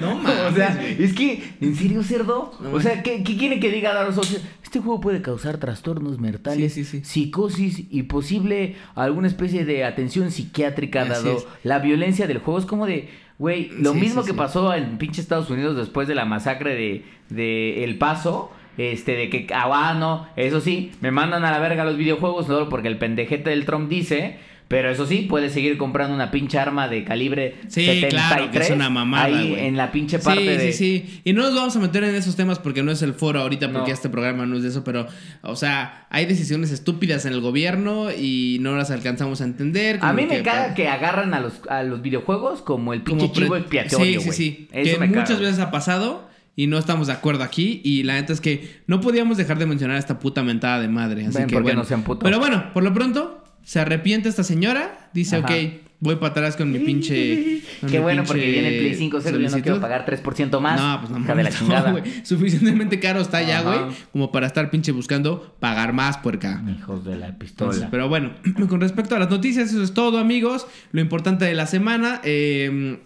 No 0.00 0.16
mames. 0.16 0.40
o 0.40 0.54
sea, 0.54 0.82
es 0.98 1.12
que, 1.14 1.42
¿en 1.60 1.74
serio, 1.76 2.02
cerdo? 2.02 2.52
No, 2.60 2.72
o 2.72 2.80
sea, 2.80 3.02
¿qué, 3.02 3.22
qué 3.22 3.36
quiere 3.36 3.60
que 3.60 3.70
diga 3.70 3.94
Dark 3.94 4.12
Souls? 4.12 4.40
Este 4.62 4.80
juego 4.80 5.00
puede 5.00 5.22
causar 5.22 5.58
trastornos 5.58 6.18
mentales, 6.18 6.72
Sí, 6.74 6.84
sí, 6.84 7.00
sí. 7.00 7.04
psicosis 7.04 7.84
y 7.90 8.02
posible 8.04 8.76
alguna 8.94 9.28
especie 9.28 9.64
de 9.64 9.84
atención 9.84 10.30
psiquiátrica 10.30 11.04
dado 11.04 11.36
es. 11.38 11.46
la 11.62 11.78
violencia 11.78 12.26
del 12.26 12.38
juego. 12.38 12.58
Es 12.58 12.66
como 12.66 12.86
de, 12.86 13.08
güey, 13.38 13.68
lo 13.78 13.94
mismo 13.94 14.24
que 14.24 14.34
pasó 14.34 14.74
en 14.74 14.98
pinche 14.98 15.20
Estados 15.20 15.48
Unidos 15.50 15.76
después 15.76 16.08
de 16.08 16.14
la 16.14 16.24
masacre 16.24 16.74
de, 16.74 17.04
de 17.30 17.84
El 17.84 17.98
Paso. 17.98 18.50
Este, 18.78 19.12
de 19.16 19.28
que, 19.28 19.46
ah, 19.54 19.94
no, 19.98 20.26
eso 20.36 20.60
sí, 20.60 20.92
me 21.00 21.10
mandan 21.10 21.44
a 21.44 21.50
la 21.50 21.58
verga 21.58 21.84
los 21.84 21.96
videojuegos, 21.96 22.46
solo 22.46 22.68
porque 22.68 22.88
el 22.88 22.96
pendejete 22.96 23.50
del 23.50 23.66
Trump 23.66 23.88
dice, 23.90 24.38
pero 24.68 24.88
eso 24.90 25.06
sí, 25.06 25.26
puedes 25.28 25.52
seguir 25.52 25.76
comprando 25.76 26.14
una 26.14 26.30
pinche 26.30 26.58
arma 26.58 26.88
de 26.88 27.04
calibre 27.04 27.56
Sí, 27.68 27.84
73 27.84 28.08
claro, 28.14 28.50
que 28.50 28.58
es 28.58 28.70
una 28.70 28.88
mamada, 28.88 29.26
ahí 29.26 29.54
en 29.58 29.76
la 29.76 29.92
pinche 29.92 30.18
parte 30.18 30.40
sí, 30.40 30.46
de... 30.46 30.72
Sí, 30.72 31.04
sí, 31.06 31.20
Y 31.24 31.34
no 31.34 31.42
nos 31.42 31.54
vamos 31.54 31.76
a 31.76 31.80
meter 31.80 32.02
en 32.04 32.14
esos 32.14 32.34
temas 32.36 32.58
porque 32.58 32.82
no 32.82 32.90
es 32.90 33.02
el 33.02 33.12
foro 33.12 33.40
ahorita, 33.42 33.70
porque 33.70 33.88
No. 33.90 33.94
este 33.94 34.08
programa 34.08 34.46
no 34.46 34.56
es 34.56 34.62
de 34.62 34.70
eso, 34.70 34.82
pero, 34.84 35.06
o 35.42 35.54
sea, 35.56 36.06
hay 36.08 36.24
decisiones 36.24 36.70
estúpidas 36.70 37.26
en 37.26 37.34
el 37.34 37.42
gobierno 37.42 38.10
y 38.10 38.56
no 38.62 38.74
las 38.74 38.90
alcanzamos 38.90 39.42
a 39.42 39.44
entender. 39.44 39.98
A 40.00 40.14
mí 40.14 40.22
me 40.24 40.38
que- 40.38 40.42
caga 40.42 40.72
que 40.72 40.88
agarran 40.88 41.34
a 41.34 41.40
los, 41.40 41.60
a 41.68 41.82
los 41.82 42.00
videojuegos 42.00 42.62
como 42.62 42.94
el 42.94 43.02
pinche 43.02 43.26
como 43.26 43.34
chivo 43.34 43.56
expiatorio, 43.56 44.20
Sí, 44.22 44.30
sí, 44.30 44.32
sí. 44.32 44.68
Eso 44.72 44.94
que 44.94 45.00
me 45.00 45.08
muchas 45.08 45.28
caga. 45.32 45.40
veces 45.40 45.58
ha 45.60 45.70
pasado 45.70 46.31
y 46.56 46.66
no 46.66 46.78
estamos 46.78 47.06
de 47.06 47.12
acuerdo 47.14 47.42
aquí. 47.44 47.80
Y 47.84 48.02
la 48.02 48.14
neta 48.14 48.32
es 48.32 48.40
que 48.40 48.80
no 48.86 49.00
podíamos 49.00 49.36
dejar 49.36 49.58
de 49.58 49.66
mencionar 49.66 49.96
esta 49.96 50.18
puta 50.18 50.42
mentada 50.42 50.80
de 50.80 50.88
madre. 50.88 51.26
Así 51.26 51.38
Ven, 51.38 51.46
que 51.46 51.58
bueno. 51.60 51.80
no 51.80 51.84
se 51.84 51.94
emputó. 51.94 52.20
Pero 52.24 52.38
bueno, 52.38 52.72
por 52.74 52.82
lo 52.82 52.92
pronto, 52.92 53.44
se 53.62 53.80
arrepiente 53.80 54.28
esta 54.28 54.44
señora. 54.44 55.10
Dice, 55.14 55.36
Ajá. 55.36 55.46
ok, 55.46 55.52
voy 56.00 56.16
para 56.16 56.28
atrás 56.32 56.56
con 56.56 56.70
mi 56.72 56.78
pinche. 56.80 57.62
con 57.80 57.88
Qué 57.90 57.96
mi 57.98 58.02
bueno 58.02 58.22
pinche 58.22 58.32
porque 58.34 58.50
viene 58.50 58.68
el 58.68 58.78
Play 58.80 58.94
5 58.96 59.20
cero, 59.22 59.36
yo 59.36 59.42
no 59.44 59.48
solicitud". 59.50 59.62
quiero 59.62 59.80
pagar 59.80 60.04
3% 60.04 60.60
más. 60.60 60.80
No, 60.80 61.00
pues 61.00 61.10
no 61.12 61.18
hija 61.20 61.34
de 61.34 61.42
la 61.42 61.50
mames, 61.50 61.58
chingada. 61.58 61.92
no. 61.92 62.02
Suficientemente 62.24 63.00
caro 63.00 63.20
está 63.20 63.40
ya, 63.42 63.60
Ajá. 63.60 63.82
güey. 63.84 63.96
Como 64.12 64.30
para 64.32 64.46
estar 64.46 64.68
pinche 64.70 64.92
buscando 64.92 65.56
pagar 65.60 65.92
más 65.94 66.18
puerca. 66.18 66.62
Hijos 66.76 67.04
de 67.04 67.16
la 67.16 67.38
pistola. 67.38 67.70
Entonces, 67.70 67.88
pero 67.90 68.08
bueno, 68.08 68.32
con 68.68 68.80
respecto 68.80 69.14
a 69.16 69.18
las 69.20 69.30
noticias, 69.30 69.70
eso 69.70 69.82
es 69.82 69.94
todo, 69.94 70.18
amigos. 70.18 70.66
Lo 70.92 71.00
importante 71.00 71.44
de 71.46 71.54
la 71.54 71.66
semana. 71.66 72.20
eh, 72.24 72.98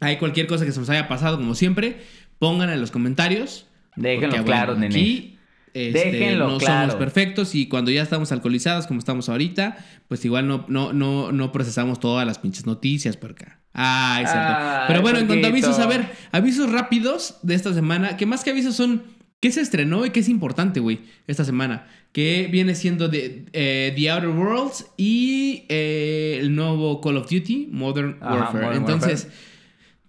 hay 0.00 0.16
cualquier 0.18 0.46
cosa 0.46 0.64
que 0.64 0.70
se 0.70 0.78
nos 0.78 0.88
haya 0.90 1.08
pasado, 1.08 1.38
como 1.38 1.56
siempre, 1.56 1.96
pónganla 2.38 2.74
en 2.74 2.80
los 2.80 2.90
comentarios. 2.90 3.66
Déjenlo 3.96 4.36
Porque, 4.36 4.44
claro, 4.44 4.74
bueno, 4.74 4.88
nene. 4.88 4.94
Aquí 4.94 5.38
este, 5.74 6.12
Déjenlo 6.12 6.48
no 6.48 6.58
claro. 6.58 6.90
somos 6.90 6.96
perfectos 6.96 7.54
y 7.54 7.68
cuando 7.68 7.90
ya 7.90 8.02
estamos 8.02 8.32
alcoholizados 8.32 8.86
como 8.86 8.98
estamos 8.98 9.28
ahorita, 9.28 9.76
pues 10.08 10.24
igual 10.24 10.48
no, 10.48 10.64
no, 10.68 10.92
no, 10.92 11.30
no 11.32 11.52
procesamos 11.52 12.00
todas 12.00 12.26
las 12.26 12.38
pinches 12.38 12.66
noticias 12.66 13.16
por 13.16 13.32
acá. 13.32 13.60
Ay, 13.72 14.24
cierto. 14.24 14.54
Ay, 14.58 14.84
Pero 14.88 15.02
bueno, 15.02 15.18
en 15.18 15.26
cuanto 15.26 15.46
a 15.46 15.50
avisos, 15.50 15.78
a 15.78 15.86
ver, 15.86 16.10
avisos 16.32 16.72
rápidos 16.72 17.36
de 17.42 17.54
esta 17.54 17.72
semana, 17.74 18.16
que 18.16 18.26
más 18.26 18.42
que 18.42 18.50
avisos 18.50 18.74
son 18.74 19.04
qué 19.40 19.52
se 19.52 19.60
estrenó 19.60 20.04
y 20.04 20.10
qué 20.10 20.20
es 20.20 20.28
importante, 20.28 20.80
güey, 20.80 21.00
esta 21.26 21.44
semana. 21.44 21.86
Que 22.12 22.48
viene 22.50 22.74
siendo 22.74 23.08
de, 23.08 23.44
eh, 23.52 23.92
The 23.94 24.10
Outer 24.10 24.30
Worlds 24.30 24.86
y 24.96 25.64
eh, 25.68 26.38
el 26.40 26.56
nuevo 26.56 27.00
Call 27.00 27.18
of 27.18 27.30
Duty, 27.30 27.68
Modern 27.70 28.16
Ajá, 28.20 28.34
Warfare. 28.34 28.64
Modern 28.64 28.78
Entonces, 28.78 29.28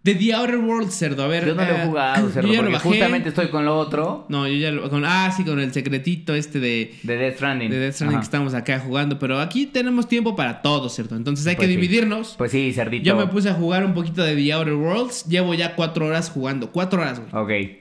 de 0.01 0.15
The 0.15 0.33
Outer 0.33 0.57
Worlds, 0.57 0.93
cerdo, 0.95 1.23
a 1.23 1.27
ver. 1.27 1.45
Yo 1.45 1.55
no 1.55 1.61
lo 1.63 1.69
he 1.69 1.81
eh, 1.83 1.85
jugado, 1.85 2.29
cerdo, 2.29 2.47
yo 2.47 2.53
ya 2.53 2.59
lo 2.61 2.63
porque 2.69 2.73
bajé. 2.77 2.89
justamente 2.89 3.29
estoy 3.29 3.47
con 3.49 3.65
lo 3.65 3.77
otro 3.77 4.25
No, 4.29 4.47
yo 4.47 4.53
ya 4.55 4.71
lo. 4.71 4.89
Con, 4.89 5.03
ah, 5.05 5.29
sí, 5.35 5.43
con 5.43 5.59
el 5.59 5.73
secretito 5.73 6.33
este 6.33 6.59
de, 6.61 6.95
de 7.03 7.17
Death 7.17 7.35
Stranding. 7.35 7.69
de 7.69 7.79
Death 7.79 7.93
Stranding 7.95 8.15
Ajá. 8.15 8.21
que 8.21 8.25
estamos 8.25 8.53
acá 8.53 8.79
jugando. 8.79 9.19
Pero 9.19 9.39
aquí 9.41 9.65
tenemos 9.65 10.07
tiempo 10.07 10.35
para 10.37 10.61
todo, 10.61 10.87
¿cierto? 10.89 11.15
Entonces 11.17 11.45
hay 11.47 11.55
Pues 11.57 11.67
que 11.67 11.73
sí. 11.73 11.79
dividirnos. 11.81 12.35
Pues 12.37 12.51
sí, 12.51 12.71
cerdito. 12.73 13.03
Yo 13.03 13.17
me 13.17 13.27
puse 13.27 13.49
a 13.49 13.53
jugar 13.53 13.85
un 13.85 13.93
poquito 13.93 14.23
de 14.23 14.35
The 14.35 14.53
Outer 14.53 14.73
Worlds. 14.75 15.25
Llevo 15.25 15.53
ya 15.53 15.75
cuatro 15.75 16.05
horas 16.07 16.29
jugando. 16.29 16.71
Cuatro 16.71 17.01
horas, 17.01 17.19
güey. 17.19 17.43
Ok, 17.69 17.77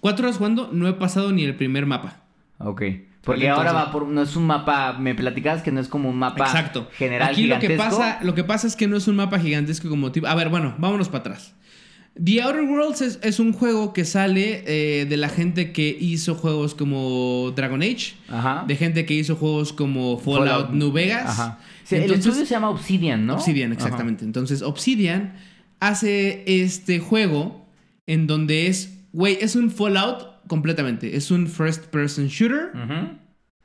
Cuatro 0.00 0.26
horas 0.26 0.36
jugando, 0.36 0.68
no 0.72 0.88
he 0.88 0.92
pasado 0.94 1.32
ni 1.32 1.44
el 1.44 1.54
primer 1.54 1.86
mapa. 1.86 2.16
ok. 2.58 2.82
Porque 3.24 3.46
Entonces- 3.46 3.68
ahora 3.68 3.72
va 3.86 3.92
por... 3.92 4.08
No 4.08 4.20
es 4.22 4.34
un 4.34 4.48
mapa... 4.48 4.94
Me 4.94 5.14
platicabas 5.14 5.62
que 5.62 5.70
no 5.70 5.78
es 5.80 5.86
como 5.86 6.10
un 6.10 6.16
mapa 6.18 6.44
Exacto. 6.44 6.88
general 6.98 7.30
Aquí 7.30 7.46
lo 7.46 7.60
que, 7.60 7.70
pasa, 7.70 8.18
lo 8.20 8.34
que 8.34 8.42
pasa 8.42 8.66
es 8.66 8.74
que 8.74 8.88
no 8.88 8.96
es 8.96 9.06
un 9.06 9.14
mapa 9.14 9.38
gigantesco 9.38 9.88
como 9.88 10.10
tipo. 10.10 10.26
A 10.26 10.34
ver, 10.34 10.48
bueno, 10.48 10.74
vámonos 10.78 11.06
para 11.08 11.20
atrás. 11.20 11.54
The 12.22 12.42
Outer 12.42 12.62
Worlds 12.62 13.00
es, 13.00 13.18
es 13.22 13.40
un 13.40 13.52
juego 13.52 13.92
que 13.92 14.04
sale 14.04 14.64
eh, 14.66 15.06
de 15.06 15.16
la 15.16 15.28
gente 15.30 15.72
que 15.72 15.96
hizo 15.98 16.34
juegos 16.34 16.74
como 16.74 17.52
Dragon 17.56 17.80
Age. 17.82 18.14
Ajá. 18.28 18.64
De 18.68 18.76
gente 18.76 19.06
que 19.06 19.14
hizo 19.14 19.36
juegos 19.36 19.72
como 19.72 20.18
Fallout, 20.18 20.46
Fallout. 20.46 20.70
New 20.72 20.92
Vegas. 20.92 21.26
Ajá. 21.38 21.58
Sí, 21.84 21.96
el 21.96 22.02
Entonces- 22.02 22.26
estudio 22.26 22.46
se 22.46 22.54
llama 22.54 22.70
Obsidian, 22.70 23.26
¿no? 23.26 23.34
Obsidian, 23.34 23.72
exactamente. 23.72 24.24
Entonces, 24.24 24.60
Obsidian 24.62 25.34
hace 25.80 26.42
este 26.46 26.98
juego 27.00 27.66
en 28.06 28.26
donde 28.26 28.66
es, 28.66 28.98
güey, 29.12 29.38
es 29.40 29.56
un 29.56 29.70
Fallout 29.70 30.46
completamente. 30.48 31.16
Es 31.16 31.30
un 31.30 31.46
first 31.48 31.84
person 31.86 32.28
shooter, 32.28 32.72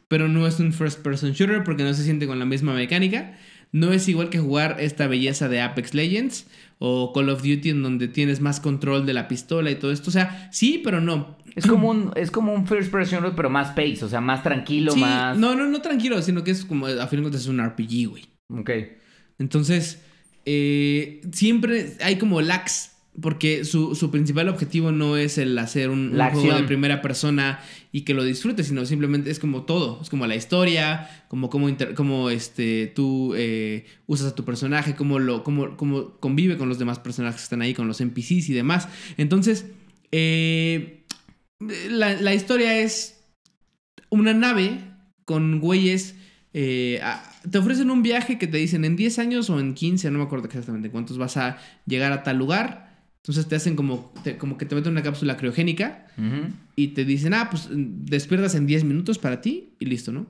pero 0.08 0.30
no 0.30 0.48
es 0.48 0.60
un 0.60 0.72
first 0.72 1.02
person 1.02 1.34
shooter 1.34 1.64
porque 1.66 1.84
no 1.84 1.94
se 1.94 2.04
siente 2.04 2.28
con 2.28 2.40
la 2.40 2.46
misma 2.46 2.74
mecánica. 2.74 3.38
No 3.74 3.92
es 3.92 4.08
igual 4.08 4.30
que 4.30 4.40
jugar 4.40 4.78
esta 4.80 5.08
belleza 5.08 5.50
de 5.50 5.60
Apex 5.60 5.94
Legends 5.94 6.48
o 6.80 7.12
Call 7.14 7.30
of 7.30 7.42
Duty 7.42 7.70
en 7.70 7.84
donde 7.84 8.08
tienes 8.08 8.40
más 8.42 8.60
control 8.60 9.06
de 9.06 9.14
la 9.14 9.28
pistola 9.28 9.72
y 9.72 9.76
todo 9.76 9.92
esto. 9.92 10.10
O 10.10 10.14
sea, 10.14 10.50
sí, 10.52 10.82
pero 10.84 11.02
no. 11.02 11.38
Es 11.56 11.66
como 11.66 11.90
un, 11.90 12.12
es 12.16 12.30
como 12.30 12.54
un 12.54 12.68
first 12.68 12.92
person 12.92 13.20
shooter, 13.20 13.36
pero 13.36 13.50
más 13.50 13.70
pace, 13.70 14.06
o 14.06 14.10
sea, 14.10 14.22
más 14.22 14.44
tranquilo, 14.44 14.92
Sí, 14.92 15.00
más. 15.00 15.38
no, 15.38 15.56
no, 15.56 15.66
no 15.66 15.82
tranquilo, 15.82 16.22
sino 16.22 16.44
que 16.44 16.52
es 16.52 16.64
como, 16.66 16.86
a 16.86 17.08
fin 17.08 17.18
de 17.20 17.24
cuentas, 17.24 17.42
es 17.42 17.48
un 17.48 17.60
RPG, 17.66 18.08
güey. 18.10 18.26
Ok. 18.50 18.70
Entonces, 19.40 20.04
eh, 20.46 21.22
siempre 21.32 21.94
hay 22.02 22.18
como 22.18 22.42
lags, 22.42 22.97
porque 23.22 23.66
su, 23.66 23.96
su 23.96 24.12
principal 24.12 24.48
objetivo 24.50 24.92
no 24.92 25.18
es 25.18 25.38
el 25.38 25.58
hacer 25.58 25.90
un, 25.90 26.12
juego 26.34 26.48
de 26.62 26.68
primera 26.68 27.02
persona 27.02 27.60
y 27.92 28.02
que 28.02 28.14
lo 28.14 28.24
disfrutes, 28.24 28.68
sino 28.68 28.86
simplemente 28.86 29.32
es 29.32 29.40
como 29.40 29.64
todo, 29.64 30.00
es 30.02 30.10
como 30.10 30.28
la 30.28 30.36
historia, 30.36 31.10
como 31.28 31.50
cómo, 31.50 31.68
cómo, 31.96 32.30
este, 32.30 32.92
tú 32.96 33.34
eh, 33.36 33.86
usas 34.06 34.28
a 34.28 34.36
tu 34.36 34.46
personaje, 34.46 34.96
cómo, 34.96 35.18
lo, 35.18 35.44
cómo, 35.44 35.76
cómo 35.78 36.18
convive 36.20 36.58
con 36.58 36.70
los 36.70 36.78
demás 36.78 37.00
personajes 37.00 37.42
que 37.42 37.46
están 37.46 37.62
ahí, 37.64 37.74
con 37.74 37.88
los 37.88 38.00
NPCs 38.02 38.50
y 38.50 38.54
demás. 38.54 38.88
Entonces, 39.18 39.66
eh, 40.12 41.04
la, 41.90 42.22
la 42.22 42.34
historia 42.36 42.80
es 42.80 43.24
una 44.10 44.34
nave 44.34 44.80
con 45.26 45.60
güeyes. 45.60 46.16
eh, 46.54 47.00
a- 47.04 47.24
te 47.50 47.58
ofrecen 47.58 47.90
un 47.92 48.04
viaje 48.04 48.38
que 48.38 48.48
te 48.48 48.58
dicen 48.58 48.84
en 48.86 48.96
10 48.96 49.20
años 49.20 49.50
o 49.50 49.60
en 49.60 49.74
15, 49.74 50.12
no 50.12 50.20
me 50.20 50.26
acuerdo 50.26 50.46
exactamente 50.48 50.90
cuántos 50.92 51.18
vas 51.18 51.38
a 51.38 51.58
llegar 51.86 52.12
a 52.12 52.24
tal 52.24 52.38
lugar. 52.38 52.87
Entonces 53.18 53.48
te 53.48 53.56
hacen 53.56 53.76
como, 53.76 54.14
te- 54.24 54.38
como 54.38 54.58
que 54.58 54.66
te 54.66 54.76
meten 54.76 54.94
una 54.94 55.04
cápsula 55.04 55.36
criogénica 55.38 56.08
y 56.76 56.90
te 56.90 57.04
dicen, 57.06 57.34
ah, 57.34 57.50
pues 57.52 57.68
despiertas 57.72 58.56
en 58.56 58.66
10 58.68 58.84
minutos 58.86 59.18
para 59.20 59.42
ti 59.42 59.74
y 59.80 59.86
listo, 59.86 60.12
¿no? 60.12 60.26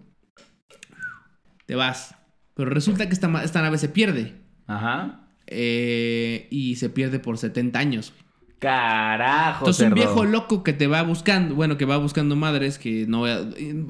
Te 1.65 1.75
vas. 1.75 2.15
Pero 2.55 2.69
resulta 2.71 3.07
que 3.07 3.13
esta, 3.13 3.43
esta 3.43 3.61
nave 3.61 3.77
se 3.77 3.89
pierde. 3.89 4.35
Ajá. 4.65 5.23
eh, 5.49 6.47
y 6.51 6.75
se 6.75 6.89
pierde 6.89 7.19
por 7.19 7.37
70 7.37 7.79
años. 7.79 8.13
Carajo. 8.59 9.59
Entonces 9.65 9.87
un 9.87 9.93
viejo 9.93 10.25
loco 10.25 10.63
que 10.63 10.73
te 10.73 10.87
va 10.87 11.03
buscando, 11.03 11.53
bueno, 11.55 11.77
que 11.77 11.85
va 11.85 11.97
buscando 11.97 12.35
madres, 12.35 12.79
que 12.79 13.05
no 13.07 13.25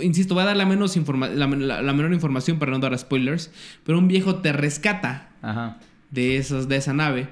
insisto, 0.03 0.35
va 0.35 0.43
a 0.43 0.45
dar 0.47 0.57
la, 0.57 0.65
menos 0.65 0.97
informa- 0.97 1.29
la, 1.29 1.47
la- 1.47 1.81
la 1.81 1.93
menor 1.93 2.13
información 2.13 2.59
para 2.59 2.73
no 2.73 2.79
dar 2.79 2.95
spoilers, 2.97 3.51
pero 3.85 3.97
un 3.97 4.07
viejo 4.09 4.35
te 4.35 4.51
rescata 4.51 5.29
Ajá. 5.41 5.79
de, 6.11 6.35
esos, 6.37 6.67
de 6.67 6.75
esa 6.75 6.93
nave 6.93 7.29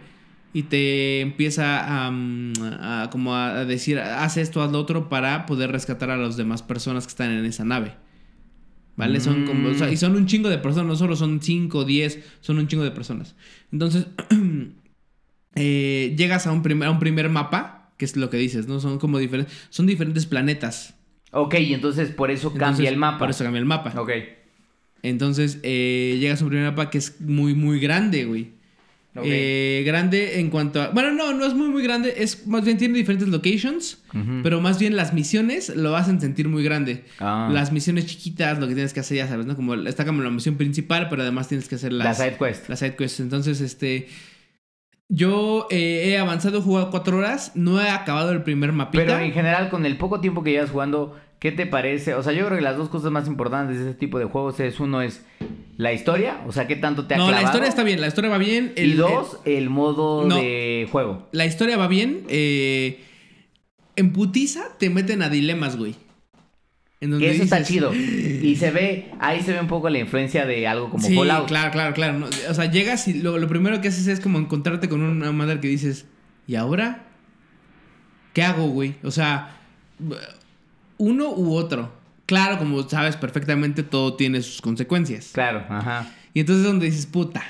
y 0.56 0.64
te 0.64 1.20
empieza 1.20 2.06
a, 2.08 2.10
mm, 2.12 2.54
a- 2.80 3.10
como 3.12 3.36
a 3.36 3.66
decir, 3.66 4.00
haz 4.00 4.38
esto, 4.38 4.64
haz 4.64 4.72
lo 4.72 4.80
otro 4.80 5.10
para 5.10 5.46
poder 5.46 5.70
rescatar 5.70 6.10
a 6.12 6.16
las 6.16 6.38
demás 6.38 6.64
personas 6.64 7.06
que 7.06 7.10
están 7.10 7.32
en 7.32 7.44
esa 7.44 7.66
nave. 7.66 7.96
¿Vale? 8.96 9.20
Son 9.20 9.46
como, 9.46 9.68
o 9.68 9.74
sea, 9.74 9.92
y 9.92 9.98
son 9.98 10.16
un 10.16 10.28
chingo 10.28 10.48
de 10.48 10.58
personas, 10.58 10.88
no 10.88 10.96
solo 10.96 11.18
son 11.18 11.42
5 11.42 11.80
o 11.80 11.84
10, 11.84 12.24
son 12.40 12.58
un 12.58 12.70
chingo 12.70 12.86
de 12.86 12.92
personas. 12.92 13.36
Entonces, 13.74 14.08
eh, 15.56 16.16
llegas 16.18 16.48
a 16.48 16.54
un, 16.54 16.64
primer, 16.64 16.88
a 16.88 16.92
un 16.92 17.00
primer 17.00 17.28
mapa, 17.28 17.92
que 17.98 18.06
es 18.06 18.16
lo 18.16 18.30
que 18.30 18.38
dices, 18.38 18.70
¿no? 18.70 18.80
Son 18.80 18.98
como 18.98 19.20
diferentes, 19.20 19.54
son 19.70 19.88
diferentes 19.88 20.26
planetas. 20.26 20.96
Ok, 21.32 21.56
y 21.56 21.74
entonces 21.74 22.12
por 22.12 22.32
eso 22.32 22.54
cambia 22.54 22.90
el 22.90 22.96
mapa. 22.96 23.20
Por 23.20 23.30
eso 23.30 23.44
cambia 23.44 23.60
el 23.60 23.66
mapa. 23.66 23.94
Ok. 24.00 24.12
Entonces, 25.04 25.60
eh, 25.64 26.16
llegas 26.22 26.40
a 26.40 26.46
un 26.46 26.50
primer 26.52 26.70
mapa 26.70 26.90
que 26.90 26.98
es 27.00 27.20
muy, 27.20 27.54
muy 27.54 27.82
grande, 27.82 28.24
güey. 28.24 28.55
Eh, 29.24 29.84
grande 29.86 30.40
en 30.40 30.50
cuanto 30.50 30.82
a. 30.82 30.90
Bueno, 30.90 31.12
no, 31.12 31.34
no 31.34 31.46
es 31.46 31.54
muy, 31.54 31.70
muy 31.70 31.84
grande. 31.84 32.14
Es 32.18 32.46
más 32.48 32.66
bien 32.66 32.78
tiene 32.78 32.98
diferentes 32.98 33.28
locations. 33.28 34.00
Pero 34.44 34.62
más 34.62 34.80
bien 34.80 34.96
las 34.96 35.14
misiones 35.14 35.76
lo 35.76 35.96
hacen 35.96 36.22
sentir 36.22 36.48
muy 36.48 36.64
grande. 36.64 37.04
Ah. 37.20 37.50
Las 37.52 37.72
misiones 37.72 38.06
chiquitas, 38.06 38.60
lo 38.60 38.68
que 38.68 38.74
tienes 38.74 38.94
que 38.94 39.02
hacer, 39.02 39.18
ya 39.18 39.28
sabes, 39.28 39.46
¿no? 39.46 39.56
Como 39.56 39.74
está 39.76 40.06
como 40.06 40.24
la 40.24 40.30
misión 40.30 40.56
principal, 40.56 41.10
pero 41.10 41.22
además 41.22 41.48
tienes 41.50 41.68
que 41.68 41.76
hacer 41.76 41.92
La 41.92 42.06
las, 42.06 42.18
side 42.18 42.38
quest. 42.38 42.70
las 42.70 42.80
side 42.80 42.96
quests. 42.96 43.20
Entonces, 43.20 43.62
este. 43.62 44.08
Yo 45.08 45.68
eh, 45.70 46.10
he 46.10 46.18
avanzado, 46.18 46.58
he 46.58 46.62
jugado 46.62 46.90
cuatro 46.90 47.18
horas. 47.18 47.52
No 47.56 47.80
he 47.82 47.90
acabado 47.90 48.32
el 48.32 48.42
primer 48.44 48.72
mapita. 48.72 49.04
Pero 49.04 49.20
en 49.20 49.34
general, 49.34 49.70
con 49.70 49.86
el 49.86 49.98
poco 49.98 50.20
tiempo 50.20 50.44
que 50.44 50.52
llevas 50.52 50.72
jugando, 50.72 51.16
¿qué 51.46 51.52
te 51.52 51.68
parece? 51.68 52.16
O 52.16 52.24
sea, 52.24 52.34
yo 52.34 52.44
creo 52.48 52.58
que 52.58 52.64
las 52.64 52.76
dos 52.76 52.90
cosas 52.90 53.12
más 53.12 53.28
importantes 53.28 53.78
de 53.78 53.84
ese 53.92 53.94
tipo 53.94 54.18
de 54.18 54.26
juegos 54.26 54.60
es 54.60 54.80
uno 54.80 55.04
es 55.04 55.24
la 55.78 55.94
historia, 55.94 56.42
o 56.48 56.52
sea, 56.52 56.66
qué 56.66 56.76
tanto 56.76 57.06
te 57.06 57.14
ha 57.14 57.18
no, 57.18 57.30
la 57.30 57.44
historia 57.44 57.70
está 57.70 57.84
bien, 57.84 58.02
la 58.02 58.08
historia 58.08 58.32
va 58.32 58.40
bien. 58.40 58.74
y 58.76 58.94
dos, 58.94 59.38
el 59.46 59.70
modo 59.70 60.26
No. 60.26 60.38
de 60.38 60.88
juego. 60.92 61.30
La 61.34 61.46
historia 61.46 61.78
va 61.78 61.88
bien. 61.88 62.24
eh, 62.30 63.00
en 63.96 64.12
putiza 64.12 64.76
te 64.80 64.90
meten 64.90 65.22
a 65.22 65.30
dilemas, 65.30 65.78
güey. 65.78 65.94
En 67.00 67.12
donde 67.12 67.30
eso 67.30 67.44
está 67.44 67.62
chido. 67.62 67.94
Y 68.42 68.56
se 68.56 68.72
ve, 68.72 69.12
ahí 69.20 69.44
se 69.44 69.54
ve 69.54 69.60
un 69.60 69.68
poco 69.68 69.88
la 69.92 70.00
influencia 70.00 70.48
de 70.48 70.66
algo 70.68 70.90
como 70.90 71.06
sí, 71.06 71.16
Fallout. 71.16 71.48
claro, 71.48 71.70
claro, 71.72 71.94
claro. 71.94 72.18
no, 72.18 72.26
o 72.26 72.54
sea, 72.56 72.72
llegas 72.72 73.08
y 73.08 73.14
lo, 73.22 73.38
lo 73.38 73.48
primero 73.48 73.82
que 73.82 73.90
haces 73.90 74.08
es 74.08 74.20
como 74.20 74.40
encontrarte 74.40 74.90
con 74.90 75.04
una 75.04 75.32
madre 75.32 75.60
que 75.60 75.68
dices, 75.68 76.08
¿y 76.48 76.56
ahora? 76.56 77.04
¿Qué 78.34 78.42
hago, 78.42 78.68
güey? 78.70 78.96
O 79.04 79.12
sea, 79.12 79.60
uno 80.98 81.30
u 81.32 81.56
otro. 81.56 81.92
Claro, 82.26 82.58
como 82.58 82.88
sabes 82.90 83.16
perfectamente, 83.18 83.84
todo 83.84 84.16
tiene 84.16 84.42
sus 84.42 84.62
consecuencias. 84.62 85.30
Claro, 85.34 85.64
ajá. 85.70 86.12
Y 86.34 86.40
entonces 86.40 86.66
es 86.66 86.72
donde 86.72 86.88
dices, 86.88 87.06
puta. 87.06 87.44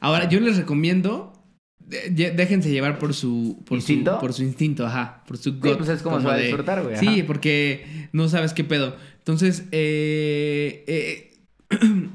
Ahora, 0.00 0.28
yo 0.28 0.40
les 0.40 0.56
recomiendo, 0.56 1.32
de- 1.78 2.30
déjense 2.30 2.70
llevar 2.70 2.98
por 2.98 3.12
su... 3.14 3.62
Por 3.66 3.76
¿Instinto? 3.78 4.14
Su, 4.14 4.20
por 4.20 4.32
su 4.32 4.42
instinto, 4.42 4.86
ajá. 4.86 5.22
Por 5.26 5.36
su 5.36 5.52
gut. 5.60 5.76
pues 5.76 5.88
es 5.90 6.02
como 6.02 6.18
se 6.20 6.26
va 6.26 6.34
a 6.34 6.38
disfrutar, 6.38 6.82
güey, 6.82 6.96
Sí, 6.96 7.22
porque 7.24 8.08
no 8.12 8.28
sabes 8.28 8.52
qué 8.54 8.64
pedo. 8.64 8.96
Entonces, 9.18 9.64
eh, 9.70 10.84
eh, 10.88 11.38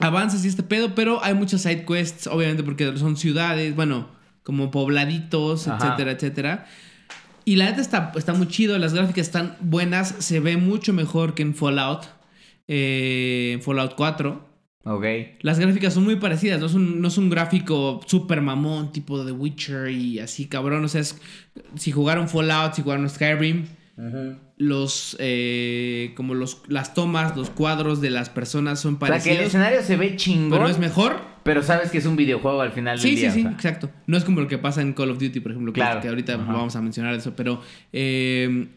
avanzas 0.00 0.44
y 0.44 0.48
este 0.48 0.62
pedo, 0.62 0.94
pero 0.94 1.22
hay 1.24 1.34
muchas 1.34 1.62
side 1.62 1.84
quests, 1.84 2.26
obviamente 2.26 2.62
porque 2.62 2.96
son 2.98 3.16
ciudades, 3.16 3.74
bueno, 3.74 4.08
como 4.42 4.70
pobladitos, 4.70 5.66
Ajá. 5.68 5.84
etcétera, 5.86 6.12
etcétera. 6.12 6.66
Y 7.46 7.56
la 7.56 7.66
neta 7.66 7.80
está, 7.80 8.12
está 8.16 8.34
muy 8.34 8.48
chido, 8.48 8.76
las 8.76 8.92
gráficas 8.92 9.26
están 9.28 9.56
buenas, 9.60 10.08
se 10.18 10.40
ve 10.40 10.56
mucho 10.56 10.92
mejor 10.92 11.32
que 11.34 11.42
en 11.42 11.54
Fallout, 11.54 12.04
eh, 12.68 13.52
en 13.54 13.62
Fallout 13.62 13.94
4. 13.96 14.44
Ok. 14.84 15.04
Las 15.40 15.58
gráficas 15.58 15.94
son 15.94 16.04
muy 16.04 16.16
parecidas, 16.16 16.60
no 16.60 16.66
es 16.66 16.74
un, 16.74 17.00
no 17.00 17.08
es 17.08 17.16
un 17.18 17.30
gráfico 17.30 18.00
super 18.06 18.40
mamón 18.42 18.92
tipo 18.92 19.18
de 19.18 19.26
The 19.26 19.32
Witcher 19.38 19.90
y 19.90 20.18
así 20.18 20.46
cabrón. 20.46 20.84
O 20.84 20.88
sea, 20.88 21.00
es- 21.00 21.20
si 21.76 21.92
jugaron 21.92 22.28
Fallout, 22.28 22.74
si 22.74 22.82
jugaron 22.82 23.08
Skyrim, 23.08 23.66
los 24.58 25.16
eh, 25.20 26.12
como 26.16 26.34
los 26.34 26.62
las 26.68 26.94
tomas, 26.94 27.36
los 27.36 27.50
cuadros 27.50 28.00
de 28.00 28.10
las 28.10 28.28
personas 28.28 28.80
son 28.80 28.98
O 29.00 29.06
sea, 29.06 29.06
que 29.06 29.14
el 29.14 29.20
parecidos, 29.22 29.46
escenario 29.46 29.82
se 29.82 29.96
ve 29.96 30.16
chingón, 30.16 30.50
pero, 30.58 30.68
es 30.68 30.78
mejor. 30.78 31.20
Sabes 31.62 31.90
que 31.90 31.98
es 31.98 32.06
un 32.06 32.16
videojuego 32.16 32.60
al 32.60 32.72
final 32.72 32.98
Sí, 32.98 33.08
del 33.10 33.16
sí, 33.16 33.20
día. 33.22 33.30
sí, 33.32 33.40
o 33.40 33.42
sea. 33.44 33.52
exacto. 33.52 33.90
No 34.06 34.16
es 34.16 34.24
como 34.24 34.40
lo 34.40 34.48
que 34.48 34.58
pasa 34.58 34.82
en 34.82 34.92
Call 34.92 35.10
of 35.10 35.18
Duty, 35.18 35.40
por 35.40 35.52
ejemplo, 35.52 35.72
que, 35.72 35.80
Claro. 35.80 36.00
que 36.00 36.08
ahorita 36.08 36.34
Ajá. 36.34 36.52
vamos 36.52 36.74
a 36.76 36.82
mencionar 36.82 37.14
eso, 37.14 37.34
pero 37.36 37.60
eh, 37.92 38.68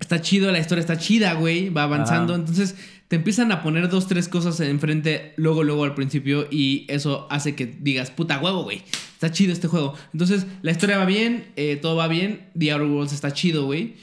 está 0.00 0.20
chido, 0.20 0.50
la 0.52 0.58
historia 0.58 0.80
está 0.80 0.98
chida, 0.98 1.34
güey, 1.34 1.68
va 1.70 1.84
avanzando, 1.84 2.32
Ajá. 2.34 2.40
entonces 2.40 2.76
te 3.08 3.16
empiezan 3.16 3.52
a 3.52 3.62
poner 3.62 3.88
dos, 3.90 4.08
tres 4.08 4.26
cosas 4.28 4.58
enfrente, 4.60 5.34
luego, 5.36 5.62
luego 5.64 5.84
al 5.84 5.94
principio, 5.94 6.48
y 6.50 6.86
eso 6.88 7.26
hace 7.30 7.54
que 7.54 7.66
digas, 7.66 8.10
puta 8.10 8.38
huevo, 8.40 8.62
güey, 8.64 8.82
está 9.12 9.30
chido 9.30 9.52
este 9.52 9.68
juego. 9.68 9.94
Entonces, 10.14 10.46
la 10.62 10.70
historia 10.70 10.96
va 10.96 11.04
bien, 11.04 11.44
eh, 11.56 11.76
todo 11.76 11.94
va 11.96 12.08
bien, 12.08 12.48
The 12.58 12.72
Outer 12.72 12.88
Worlds 12.88 13.12
está 13.12 13.32
chido, 13.32 13.66
güey. 13.66 13.96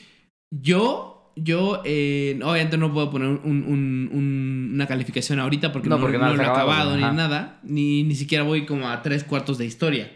Yo, 0.52 1.19
yo, 1.44 1.82
eh, 1.86 2.40
obviamente 2.44 2.78
no 2.78 2.94
puedo 2.94 3.10
poner 3.12 3.28
un- 3.30 3.42
un- 3.44 4.10
un- 4.12 4.72
una 4.74 4.88
calificación 4.88 5.40
ahorita 5.40 5.72
porque 5.72 5.90
No, 5.90 5.96
no, 5.98 6.02
porque 6.02 6.18
no 6.18 6.34
lo 6.34 6.42
he 6.42 6.46
acabado, 6.46 6.70
acabado 6.72 6.96
ni 6.96 7.02
nada, 7.18 7.60
ni, 7.64 8.04
ni 8.04 8.16
siquiera 8.16 8.44
voy 8.44 8.66
como 8.66 8.88
a 8.90 9.02
tres 9.02 9.24
cuartos 9.24 9.58
de 9.58 9.66
historia. 9.66 10.12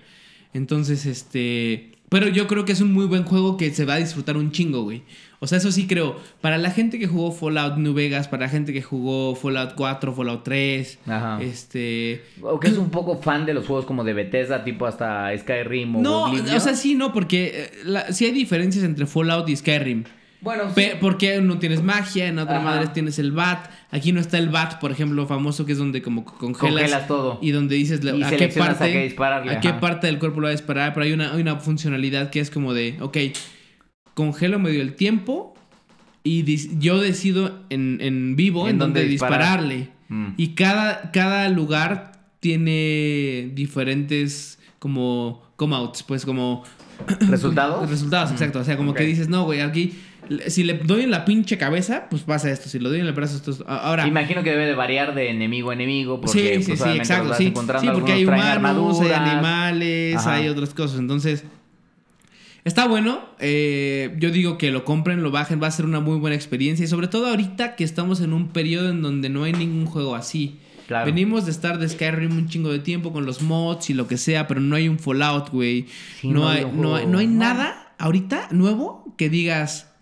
Entonces, 0.53 1.05
este... 1.05 1.91
Pero 2.09 2.27
yo 2.27 2.45
creo 2.45 2.63
que 2.63 2.73
es 2.73 2.81
un 2.81 2.93
muy 2.93 3.05
buen 3.07 3.23
juego 3.23 3.57
que 3.57 3.71
se 3.73 3.85
va 3.85 3.95
a 3.95 3.97
disfrutar 3.97 4.37
un 4.37 4.51
chingo, 4.51 4.83
güey. 4.83 5.01
O 5.39 5.47
sea, 5.47 5.57
eso 5.57 5.71
sí 5.71 5.87
creo. 5.87 6.15
Para 6.41 6.59
la 6.59 6.69
gente 6.69 6.99
que 6.99 7.07
jugó 7.07 7.31
Fallout 7.31 7.77
New 7.77 7.93
Vegas, 7.95 8.27
para 8.27 8.43
la 8.45 8.49
gente 8.49 8.71
que 8.71 8.83
jugó 8.83 9.33
Fallout 9.35 9.73
4, 9.75 10.13
Fallout 10.13 10.43
3, 10.43 10.99
Ajá. 11.07 11.41
este... 11.41 12.23
O 12.41 12.59
que 12.59 12.67
es 12.67 12.77
un 12.77 12.91
poco 12.91 13.17
fan 13.19 13.47
de 13.47 13.55
los 13.55 13.65
juegos 13.65 13.85
como 13.85 14.03
de 14.03 14.13
Bethesda, 14.13 14.63
tipo 14.63 14.85
hasta 14.85 15.35
Skyrim 15.35 15.95
o 15.95 16.01
No, 16.03 16.25
Oblivion. 16.25 16.55
o 16.55 16.59
sea, 16.59 16.75
sí, 16.75 16.93
no, 16.93 17.11
porque 17.13 17.51
eh, 17.55 17.71
la- 17.83 18.11
sí 18.13 18.25
hay 18.25 18.31
diferencias 18.31 18.83
entre 18.85 19.07
Fallout 19.07 19.49
y 19.49 19.55
Skyrim. 19.55 20.03
Bueno, 20.43 20.63
sí. 20.75 20.87
Porque 20.99 21.41
no 21.41 21.57
tienes 21.57 21.81
magia, 21.81 22.27
en 22.27 22.37
otra 22.37 22.57
Ajá. 22.57 22.65
madre 22.65 22.87
tienes 22.87 23.17
el 23.17 23.31
bat. 23.31 23.69
Aquí 23.91 24.11
no 24.11 24.19
está 24.19 24.37
el 24.37 24.49
bat, 24.49 24.79
por 24.79 24.91
ejemplo, 24.91 25.25
famoso, 25.25 25.65
que 25.65 25.71
es 25.71 25.77
donde 25.77 26.01
como 26.01 26.25
congelas. 26.25 26.59
Congelas 26.81 27.07
todo. 27.07 27.39
Y 27.41 27.51
donde 27.51 27.75
dices 27.75 28.01
Y 28.03 28.09
a 28.23 28.29
qué 28.29 28.45
a 28.45 28.49
parte. 28.49 29.13
qué 29.15 29.49
a 29.49 29.59
qué 29.61 29.73
parte 29.73 30.07
del 30.07 30.19
cuerpo 30.19 30.41
lo 30.41 30.45
va 30.45 30.49
a 30.49 30.51
disparar. 30.51 30.93
Pero 30.93 31.05
hay 31.05 31.13
una, 31.13 31.33
hay 31.33 31.41
una 31.41 31.55
funcionalidad 31.55 32.29
que 32.29 32.41
es 32.41 32.49
como 32.49 32.73
de, 32.73 32.97
ok, 32.99 33.17
congelo 34.13 34.59
medio 34.59 34.81
el 34.81 34.95
tiempo. 34.95 35.53
Y 36.25 36.43
yo 36.79 37.01
decido 37.01 37.59
en, 37.69 37.97
en 38.01 38.35
vivo 38.35 38.63
En 38.67 38.71
en, 38.71 38.79
dónde 38.79 38.99
donde 39.01 39.11
disparar. 39.11 39.61
dispararle. 39.61 39.89
Mm. 40.09 40.27
Y 40.37 40.49
cada, 40.49 41.11
cada 41.11 41.49
lugar 41.49 42.11
tiene 42.39 43.51
diferentes 43.53 44.59
como 44.79 45.41
come 45.55 45.75
outs, 45.75 46.03
pues 46.03 46.25
como 46.25 46.63
¿Resultados? 47.29 47.89
Resultados, 47.89 48.31
exacto. 48.31 48.59
O 48.59 48.63
sea, 48.63 48.77
como 48.77 48.93
que 48.93 49.03
dices, 49.03 49.27
no, 49.29 49.45
güey, 49.45 49.61
aquí, 49.61 49.93
si 50.47 50.63
le 50.63 50.73
doy 50.75 51.01
en 51.03 51.11
la 51.11 51.25
pinche 51.25 51.57
cabeza, 51.57 52.07
pues 52.09 52.23
pasa 52.23 52.49
esto. 52.51 52.69
Si 52.69 52.79
le 52.79 52.89
doy 52.89 52.99
en 52.99 53.05
el 53.07 53.13
brazo, 53.13 53.35
esto 53.37 53.51
es- 53.51 53.63
Ahora, 53.67 54.07
Imagino 54.07 54.43
que 54.43 54.49
debe 54.51 54.65
de 54.65 54.75
variar 54.75 55.13
de 55.15 55.29
enemigo 55.29 55.71
a 55.71 55.73
enemigo. 55.73 56.19
Porque, 56.21 56.57
sí, 56.57 56.63
sí, 56.63 56.71
pues, 56.77 56.81
sí, 56.81 56.97
exacto. 56.97 57.33
Sí, 57.35 57.51
porque 57.93 58.11
hay 58.13 58.25
humanos, 58.25 58.41
hay 58.45 58.51
armaduras. 58.51 59.19
animales, 59.19 60.15
Ajá. 60.17 60.35
hay 60.35 60.47
otras 60.49 60.73
cosas. 60.73 60.99
Entonces, 60.99 61.43
está 62.63 62.87
bueno. 62.87 63.21
eh, 63.39 64.15
yo 64.19 64.31
digo 64.31 64.57
que 64.57 64.71
lo 64.71 64.85
compren, 64.85 65.21
lo 65.23 65.31
bajen, 65.31 65.61
va 65.61 65.67
a 65.67 65.71
ser 65.71 65.85
una 65.85 65.99
muy 65.99 66.17
buena 66.17 66.35
experiencia. 66.35 66.83
Y 66.85 66.87
sobre 66.87 67.07
todo 67.07 67.27
ahorita 67.27 67.75
que 67.75 67.83
estamos 67.83 68.21
en 68.21 68.33
un 68.33 68.49
periodo 68.49 68.89
en 68.89 69.01
donde 69.01 69.29
no 69.29 69.43
hay 69.43 69.53
ningún 69.53 69.85
juego 69.85 70.15
así. 70.15 70.59
Claro. 70.87 71.05
Venimos 71.05 71.45
de 71.45 71.51
estar 71.51 71.77
de 71.79 71.87
Skyrim 71.87 72.31
un 72.37 72.49
chingo 72.49 72.69
de 72.71 72.79
tiempo 72.79 73.13
con 73.13 73.25
los 73.25 73.41
mods 73.41 73.89
y 73.89 73.93
lo 73.93 74.07
que 74.07 74.17
sea, 74.17 74.47
pero 74.47 74.59
no 74.59 74.75
hay 74.75 74.89
un 74.89 74.99
Fallout, 74.99 75.49
güey. 75.49 75.85
Sí, 76.19 76.27
no, 76.27 76.41
no 76.41 76.49
hay, 76.49 76.57
hay 76.63 76.71
no, 76.73 76.95
hay, 76.97 77.05
no 77.07 77.17
hay 77.19 77.27
nada 77.27 77.93
ahorita 77.99 78.49
nuevo 78.51 79.13
que 79.17 79.29
digas 79.29 79.92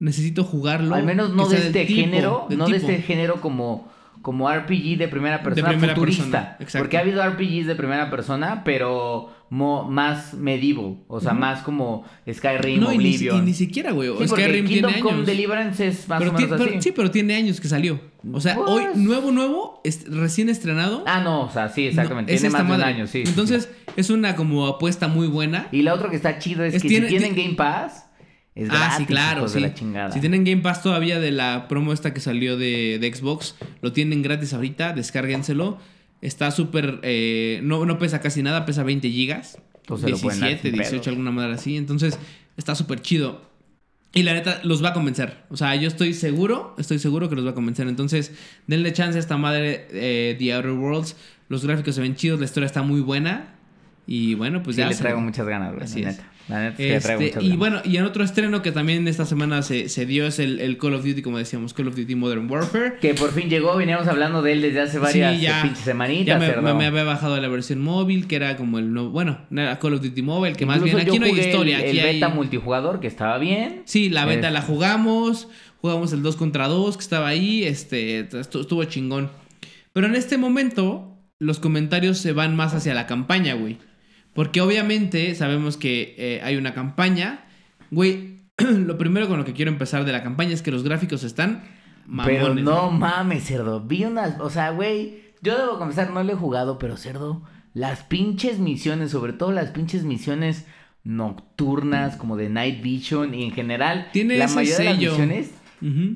necesito 0.00 0.42
jugarlo. 0.44 0.94
Al 0.94 1.04
menos 1.04 1.32
no 1.34 1.48
de 1.48 1.58
este 1.58 1.84
tipo, 1.84 2.00
género, 2.00 2.46
no 2.50 2.66
de 2.66 2.74
tipo. 2.78 2.90
este 2.90 3.02
género 3.02 3.40
como, 3.40 3.88
como 4.22 4.50
RPG 4.52 4.98
de 4.98 5.08
primera 5.08 5.42
persona 5.42 5.68
primera 5.68 5.94
futurista. 5.94 6.56
persona, 6.58 6.82
porque 6.82 6.96
ha 6.98 7.00
habido 7.00 7.22
RPGs 7.24 7.66
de 7.66 7.74
primera 7.74 8.10
persona, 8.10 8.62
pero 8.64 9.32
mo- 9.50 9.84
más 9.84 10.34
medieval. 10.34 10.98
O 11.08 11.20
sea, 11.20 11.32
Ujú. 11.32 11.40
más 11.40 11.62
como 11.62 12.04
Skyrim, 12.30 12.80
No, 12.80 12.92
y 12.92 12.98
ni, 12.98 13.04
y 13.04 13.06
Oblivion. 13.16 13.44
ni 13.46 13.54
siquiera, 13.54 13.92
güey. 13.92 14.10
Sí, 14.18 14.28
Skyrim 14.28 14.66
Kingdom 14.66 14.90
tiene 14.92 15.00
Come 15.02 15.14
años. 15.16 15.26
Deliverance 15.26 15.86
es 15.86 16.08
más 16.08 16.18
pero 16.18 16.30
o 16.30 16.34
menos 16.34 16.52
así. 16.52 16.64
pero- 16.66 16.82
sí, 16.82 16.92
pero 16.92 17.10
tiene 17.10 17.34
años 17.34 17.60
que 17.60 17.68
salió. 17.68 18.00
O 18.32 18.40
sea, 18.40 18.58
hoy, 18.58 18.84
Pues- 18.84 18.96
nuevo, 18.96 19.32
nuevo, 19.32 19.80
est- 19.84 20.06
recién 20.08 20.48
estrenado. 20.50 21.02
Ah, 21.06 21.20
no, 21.22 21.42
o 21.46 21.50
sea, 21.50 21.68
sí, 21.70 21.84
no, 21.84 21.88
exactamente. 21.88 22.34
es 22.34 22.40
tiene 22.42 22.52
más 22.52 22.68
de 22.68 22.74
un 22.74 22.82
año, 22.82 23.06
sí. 23.06 23.22
sí, 23.24 23.30
Entonces, 23.30 23.70
es 23.96 24.10
una 24.10 24.36
como 24.36 24.66
apuesta 24.66 25.08
muy 25.08 25.26
buena. 25.28 25.68
sí. 25.70 25.78
Y 25.78 25.82
la 25.82 25.94
otra 25.94 26.10
que 26.10 26.16
está 26.16 26.38
chido 26.38 26.62
es, 26.64 26.74
Es 26.74 26.82
que 26.82 26.88
tiene- 26.88 27.08
si 27.08 27.16
tienen 27.16 27.34
ti- 27.34 27.42
Game 27.42 27.54
Pass, 27.54 28.06
es 28.54 28.68
ah, 28.70 28.74
gratis, 28.74 28.96
sí, 28.98 29.06
claro, 29.06 29.48
sí. 29.48 29.54
de 29.54 29.60
la 29.60 29.74
chingada. 29.74 30.12
Si 30.12 30.20
tienen 30.20 30.44
Game 30.44 30.62
Pass 30.62 30.82
todavía 30.82 31.20
de 31.20 31.30
la 31.30 31.68
promo 31.68 31.92
esta 31.92 32.12
que 32.12 32.20
salió 32.20 32.56
de, 32.56 32.98
de 33.00 33.14
Xbox, 33.14 33.54
lo 33.80 33.92
tienen 33.92 34.22
gratis 34.22 34.52
ahorita, 34.52 34.92
descárguenselo. 34.92 35.78
Está 36.20 36.50
súper, 36.50 37.00
eh, 37.02 37.60
no, 37.62 37.86
no 37.86 37.98
pesa 37.98 38.20
casi 38.20 38.42
nada, 38.42 38.66
pesa 38.66 38.82
20 38.82 39.08
gigas. 39.10 39.58
Entonces 39.82 40.10
lo 40.10 40.18
pueden 40.18 40.40
dar 40.40 40.48
17, 40.50 40.70
sin 40.70 40.78
18, 40.78 40.90
pedos. 40.90 41.06
alguna 41.08 41.30
madre 41.30 41.54
así. 41.54 41.76
Entonces, 41.76 42.18
está 42.56 42.74
súper 42.74 43.00
chido. 43.00 43.48
Y 44.12 44.24
la 44.24 44.34
neta, 44.34 44.60
los 44.64 44.82
va 44.84 44.88
a 44.88 44.92
convencer. 44.92 45.38
O 45.50 45.56
sea, 45.56 45.74
yo 45.76 45.86
estoy 45.88 46.14
seguro, 46.14 46.74
estoy 46.78 46.98
seguro 46.98 47.28
que 47.28 47.36
los 47.36 47.46
va 47.46 47.50
a 47.50 47.54
convencer. 47.54 47.86
Entonces, 47.88 48.32
denle 48.66 48.92
chance 48.92 49.16
a 49.16 49.20
esta 49.20 49.36
madre 49.36 49.86
eh, 49.92 50.36
The 50.38 50.52
Outer 50.54 50.72
Worlds. 50.72 51.16
Los 51.48 51.64
gráficos 51.64 51.94
se 51.94 52.00
ven 52.00 52.16
chidos, 52.16 52.40
la 52.40 52.46
historia 52.46 52.66
está 52.66 52.82
muy 52.82 53.00
buena. 53.00 53.54
Y 54.06 54.34
bueno, 54.34 54.62
pues 54.62 54.76
Sí, 54.76 54.82
ya. 54.82 54.88
le 54.88 54.96
traigo 54.96 55.20
muchas 55.20 55.46
ganas, 55.46 55.72
güey, 55.72 55.84
Así 55.84 56.02
la 56.02 56.10
neta. 56.10 56.22
Es 56.22 56.28
Este, 56.78 57.32
y 57.40 57.56
bueno, 57.56 57.80
y 57.84 57.96
en 57.96 58.04
otro 58.04 58.24
estreno 58.24 58.62
que 58.62 58.72
también 58.72 59.06
esta 59.08 59.24
semana 59.26 59.62
se, 59.62 59.88
se 59.88 60.06
dio 60.06 60.26
es 60.26 60.38
el, 60.38 60.60
el 60.60 60.78
Call 60.78 60.94
of 60.94 61.04
Duty, 61.04 61.22
como 61.22 61.38
decíamos, 61.38 61.74
Call 61.74 61.88
of 61.88 61.96
Duty 61.96 62.14
Modern 62.14 62.50
Warfare. 62.50 62.94
Que 63.00 63.14
por 63.14 63.32
fin 63.32 63.48
llegó, 63.48 63.76
veníamos 63.76 64.06
hablando 64.08 64.42
de 64.42 64.52
él 64.52 64.62
desde 64.62 64.80
hace 64.80 64.98
varias 64.98 65.36
Sí, 65.36 65.42
ya. 65.42 65.60
eh, 65.60 65.62
pinches 65.62 65.84
semanitas, 65.84 66.26
Ya 66.26 66.38
me, 66.56 66.62
me- 66.62 66.74
me 66.74 66.86
había 66.86 67.04
bajado 67.04 67.40
la 67.40 67.48
versión 67.48 67.80
móvil, 67.80 68.26
que 68.26 68.36
era 68.36 68.56
como 68.56 68.78
el 68.78 68.92
nuevo. 68.92 69.10
Bueno, 69.10 69.38
no 69.50 69.60
era 69.62 69.78
Call 69.78 69.94
of 69.94 70.02
Duty 70.02 70.22
Mobile, 70.22 70.54
que 70.56 70.66
más 70.66 70.82
bien 70.82 70.98
aquí 70.98 71.18
no 71.18 71.26
hay 71.26 71.38
historia. 71.38 71.78
El, 71.78 71.88
aquí 71.88 71.98
el 71.98 72.06
hay- 72.06 72.14
beta 72.14 72.28
multijugador, 72.28 73.00
que 73.00 73.06
estaba 73.06 73.38
bien. 73.38 73.82
Sí, 73.84 74.08
la 74.10 74.24
beta 74.24 74.48
Es- 74.48 74.52
la 74.54 74.62
jugamos. 74.62 75.48
Jugamos 75.80 76.12
el 76.12 76.22
2 76.22 76.36
contra 76.36 76.68
2 76.68 76.96
que 76.98 77.02
estaba 77.02 77.28
ahí. 77.28 77.64
Este, 77.64 78.28
estu- 78.28 78.60
estuvo 78.60 78.84
chingón. 78.84 79.30
Pero 79.92 80.06
en 80.06 80.14
este 80.14 80.36
momento, 80.36 81.16
los 81.38 81.58
comentarios 81.58 82.18
se 82.18 82.32
van 82.32 82.54
más 82.54 82.74
hacia 82.74 82.92
la 82.94 83.06
campaña, 83.06 83.54
güey. 83.54 83.78
Porque 84.34 84.60
obviamente 84.60 85.34
sabemos 85.34 85.76
que 85.76 86.14
eh, 86.18 86.40
hay 86.42 86.56
una 86.56 86.74
campaña. 86.74 87.46
Güey, 87.90 88.40
lo 88.58 88.98
primero 88.98 89.28
con 89.28 89.38
lo 89.38 89.44
que 89.44 89.52
quiero 89.52 89.70
empezar 89.70 90.04
de 90.04 90.12
la 90.12 90.22
campaña 90.22 90.52
es 90.52 90.62
que 90.62 90.70
los 90.70 90.84
gráficos 90.84 91.24
están 91.24 91.64
mamones. 92.06 92.40
Pero 92.40 92.54
no 92.54 92.90
mames, 92.90 93.44
cerdo. 93.44 93.80
Vi 93.80 94.04
unas. 94.04 94.40
O 94.40 94.50
sea, 94.50 94.70
güey. 94.70 95.30
Yo 95.42 95.56
debo 95.56 95.78
confesar, 95.78 96.10
no 96.10 96.22
lo 96.22 96.32
he 96.32 96.36
jugado, 96.36 96.78
pero 96.78 96.96
cerdo. 96.96 97.42
Las 97.72 98.02
pinches 98.02 98.58
misiones, 98.58 99.10
sobre 99.10 99.32
todo 99.32 99.52
las 99.52 99.70
pinches 99.70 100.04
misiones 100.04 100.66
nocturnas, 101.02 102.16
como 102.16 102.36
de 102.36 102.50
Night 102.50 102.82
Vision 102.82 103.34
y 103.34 103.44
en 103.44 103.52
general. 103.52 104.08
Tiene 104.12 104.36
la 104.36 104.44
ese 104.44 104.54
mayoría 104.54 104.76
de 104.78 104.84
las 104.84 104.94
sello. 104.96 105.10
misiones. 105.12 105.50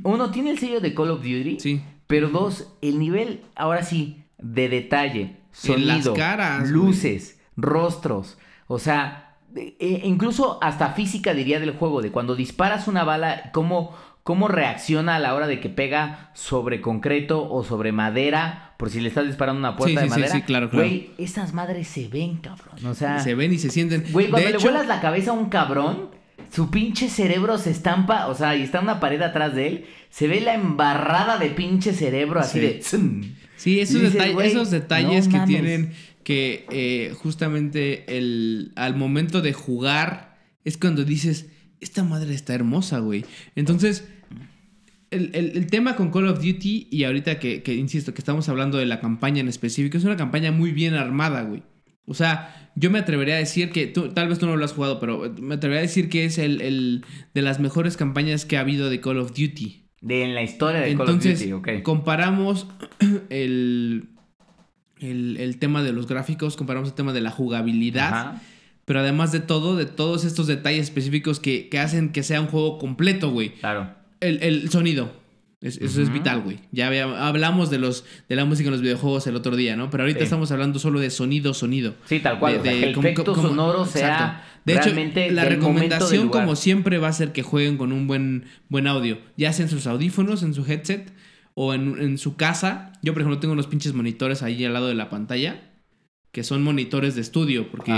Uno, 0.02 0.30
tiene 0.30 0.50
el 0.50 0.58
sello 0.58 0.80
de 0.80 0.94
Call 0.94 1.10
of 1.10 1.20
Duty. 1.20 1.58
Sí. 1.58 1.80
Pero 2.06 2.28
dos, 2.28 2.74
el 2.82 2.98
nivel, 2.98 3.40
ahora 3.56 3.82
sí, 3.82 4.24
de 4.38 4.68
detalle, 4.68 5.36
las 5.50 5.58
sonido, 5.58 6.14
caras, 6.14 6.68
luces, 6.68 7.40
rostros, 7.56 8.38
o 8.66 8.78
sea, 8.78 9.36
e- 9.56 9.76
e- 9.78 10.00
incluso 10.04 10.58
hasta 10.62 10.90
física 10.90 11.34
diría 11.34 11.60
del 11.60 11.72
juego, 11.72 12.02
de 12.02 12.10
cuando 12.10 12.34
disparas 12.34 12.88
una 12.88 13.04
bala, 13.04 13.50
cómo, 13.52 13.94
cómo 14.22 14.48
reacciona 14.48 15.16
a 15.16 15.18
la 15.20 15.34
hora 15.34 15.46
de 15.46 15.60
que 15.60 15.68
pega 15.68 16.30
sobre 16.34 16.80
concreto 16.80 17.48
o 17.50 17.62
sobre 17.62 17.92
madera, 17.92 18.74
por 18.78 18.90
si 18.90 19.00
le 19.00 19.08
estás 19.08 19.26
disparando 19.26 19.58
una 19.60 19.76
puerta 19.76 20.00
Sí, 20.00 20.04
de 20.08 20.08
sí, 20.08 20.14
sí, 20.14 20.20
madera. 20.20 20.34
sí, 20.34 20.42
claro, 20.42 20.70
claro. 20.70 20.86
Güey, 20.88 21.10
esas 21.18 21.52
madres 21.54 21.86
se 21.88 22.08
ven, 22.08 22.38
cabrón. 22.38 22.84
O 22.86 22.94
sea, 22.94 23.20
Se 23.20 23.34
ven 23.34 23.52
y 23.52 23.58
se 23.58 23.70
sienten. 23.70 24.04
güey, 24.10 24.28
cuando 24.28 24.46
de 24.46 24.52
le 24.52 24.58
hecho, 24.58 24.68
vuelas 24.70 24.86
la 24.88 25.00
cabeza 25.00 25.30
a 25.30 25.34
un 25.34 25.48
cabrón, 25.48 26.10
su 26.50 26.70
pinche 26.70 27.08
cerebro 27.08 27.58
se 27.58 27.70
estampa, 27.70 28.26
o 28.26 28.34
sea, 28.34 28.56
y 28.56 28.62
está 28.62 28.80
una 28.80 28.98
pared 28.98 29.20
atrás 29.22 29.54
de 29.54 29.66
él, 29.68 29.86
se 30.10 30.26
ve 30.26 30.40
la 30.40 30.54
embarrada 30.54 31.38
de 31.38 31.50
pinche 31.50 31.92
cerebro 31.92 32.40
así 32.40 32.58
Sí. 32.82 32.96
de... 32.98 33.34
Sí, 33.56 33.80
esos, 33.80 34.00
dices, 34.02 34.32
güey, 34.34 34.48
esos 34.48 34.70
detalles 34.70 35.26
no 35.26 35.32
que 35.32 35.38
mames. 35.38 35.48
tienen 35.48 35.92
que 36.24 36.66
eh, 36.70 37.12
justamente 37.14 38.16
el, 38.18 38.72
al 38.76 38.96
momento 38.96 39.40
de 39.42 39.52
jugar 39.52 40.38
es 40.64 40.76
cuando 40.78 41.04
dices, 41.04 41.50
esta 41.80 42.02
madre 42.04 42.34
está 42.34 42.54
hermosa, 42.54 42.98
güey. 42.98 43.24
Entonces, 43.54 44.08
el, 45.10 45.30
el- 45.34 45.56
el 45.56 45.66
tema 45.68 45.96
con 45.96 46.10
Call 46.10 46.28
of 46.28 46.38
Duty 46.42 46.88
y 46.90 47.04
ahorita 47.04 47.38
que, 47.38 47.62
que, 47.62 47.74
insisto, 47.74 48.14
que 48.14 48.20
estamos 48.20 48.48
hablando 48.48 48.78
de 48.78 48.86
la 48.86 49.00
campaña 49.00 49.40
en 49.40 49.48
específico, 49.48 49.96
es 49.98 50.04
una 50.04 50.16
campaña 50.16 50.50
muy 50.50 50.72
bien 50.72 50.94
armada, 50.94 51.42
güey. 51.42 51.62
O 52.06 52.14
sea, 52.14 52.70
yo 52.76 52.90
me 52.90 52.98
atrevería 52.98 53.34
a 53.36 53.38
decir 53.38 53.70
que, 53.70 53.86
tú, 53.86 54.08
tal 54.08 54.28
vez 54.28 54.38
tú 54.38 54.46
no 54.46 54.56
lo 54.56 54.64
has 54.64 54.72
jugado, 54.72 55.00
pero 55.00 55.32
me 55.40 55.54
atrevería 55.54 55.80
a 55.80 55.82
decir 55.86 56.08
que 56.08 56.24
es 56.24 56.38
el, 56.38 56.60
el 56.60 57.04
de 57.32 57.42
las 57.42 57.60
mejores 57.60 57.96
campañas 57.96 58.44
que 58.44 58.56
ha 58.56 58.60
habido 58.60 58.90
de 58.90 59.00
Call 59.00 59.18
of 59.18 59.30
Duty. 59.30 59.84
De 60.02 60.22
en 60.22 60.34
la 60.34 60.42
historia 60.42 60.80
de 60.80 60.90
Entonces, 60.90 61.40
Call 61.40 61.52
of 61.54 61.62
Duty, 61.62 61.72
ok. 61.78 61.82
comparamos 61.82 62.66
el, 63.30 64.08
el, 65.04 65.36
el 65.38 65.58
tema 65.58 65.82
de 65.82 65.92
los 65.92 66.06
gráficos, 66.06 66.56
comparamos 66.56 66.90
el 66.90 66.94
tema 66.94 67.12
de 67.12 67.20
la 67.20 67.30
jugabilidad, 67.30 68.08
Ajá. 68.08 68.42
pero 68.84 69.00
además 69.00 69.32
de 69.32 69.40
todo, 69.40 69.76
de 69.76 69.86
todos 69.86 70.24
estos 70.24 70.46
detalles 70.46 70.84
específicos 70.84 71.40
que, 71.40 71.68
que 71.68 71.78
hacen 71.78 72.10
que 72.12 72.22
sea 72.22 72.40
un 72.40 72.46
juego 72.48 72.78
completo, 72.78 73.30
güey. 73.30 73.50
Claro. 73.54 73.90
El, 74.20 74.42
el 74.42 74.70
sonido. 74.70 75.22
Es- 75.60 75.78
eso 75.78 76.02
es 76.02 76.12
vital, 76.12 76.42
güey. 76.42 76.58
Ya 76.72 76.88
hablamos 77.26 77.70
de 77.70 77.78
los 77.78 78.04
de 78.28 78.36
la 78.36 78.44
música 78.44 78.66
en 78.68 78.72
los 78.72 78.82
videojuegos 78.82 79.26
el 79.26 79.34
otro 79.34 79.56
día, 79.56 79.76
¿no? 79.76 79.88
Pero 79.88 80.02
ahorita 80.02 80.18
Sí. 80.18 80.24
estamos 80.24 80.50
hablando 80.52 80.78
solo 80.78 81.00
de 81.00 81.08
sonido, 81.08 81.54
sonido. 81.54 81.94
Sí, 82.04 82.20
tal 82.20 82.38
cual. 82.38 82.52
De- 82.54 82.58
o 82.58 82.62
sea, 82.64 82.72
de 82.72 82.80
que 82.80 82.86
el 82.90 82.98
efecto 82.98 83.34
sonoro 83.34 83.86
sea. 83.86 84.44
De 84.66 84.74
hecho, 84.74 84.84
realmente 84.84 85.30
la 85.30 85.42
momento 85.42 85.42
del 85.42 85.56
recomendación, 85.56 86.28
como 86.28 86.54
siempre, 86.56 86.98
va 86.98 87.08
a 87.08 87.12
ser 87.14 87.32
que 87.32 87.42
jueguen 87.42 87.78
con 87.78 87.92
un 87.92 88.06
buen, 88.06 88.44
buen 88.68 88.86
audio. 88.86 89.18
Ya 89.38 89.52
sea 89.54 89.64
en 89.64 89.70
sus 89.70 89.86
audífonos, 89.86 90.42
en 90.42 90.52
su 90.52 90.66
headset 90.70 91.10
o 91.54 91.74
en, 91.74 92.00
en 92.00 92.18
su 92.18 92.36
casa. 92.36 92.92
Yo, 93.02 93.12
por 93.12 93.22
ejemplo, 93.22 93.40
tengo 93.40 93.52
unos 93.52 93.66
pinches 93.66 93.94
monitores 93.94 94.42
ahí 94.42 94.64
al 94.64 94.72
lado 94.72 94.88
de 94.88 94.94
la 94.94 95.10
pantalla 95.10 95.70
que 96.34 96.42
son 96.42 96.64
monitores 96.64 97.14
de 97.14 97.20
estudio 97.20 97.70
porque 97.70 97.92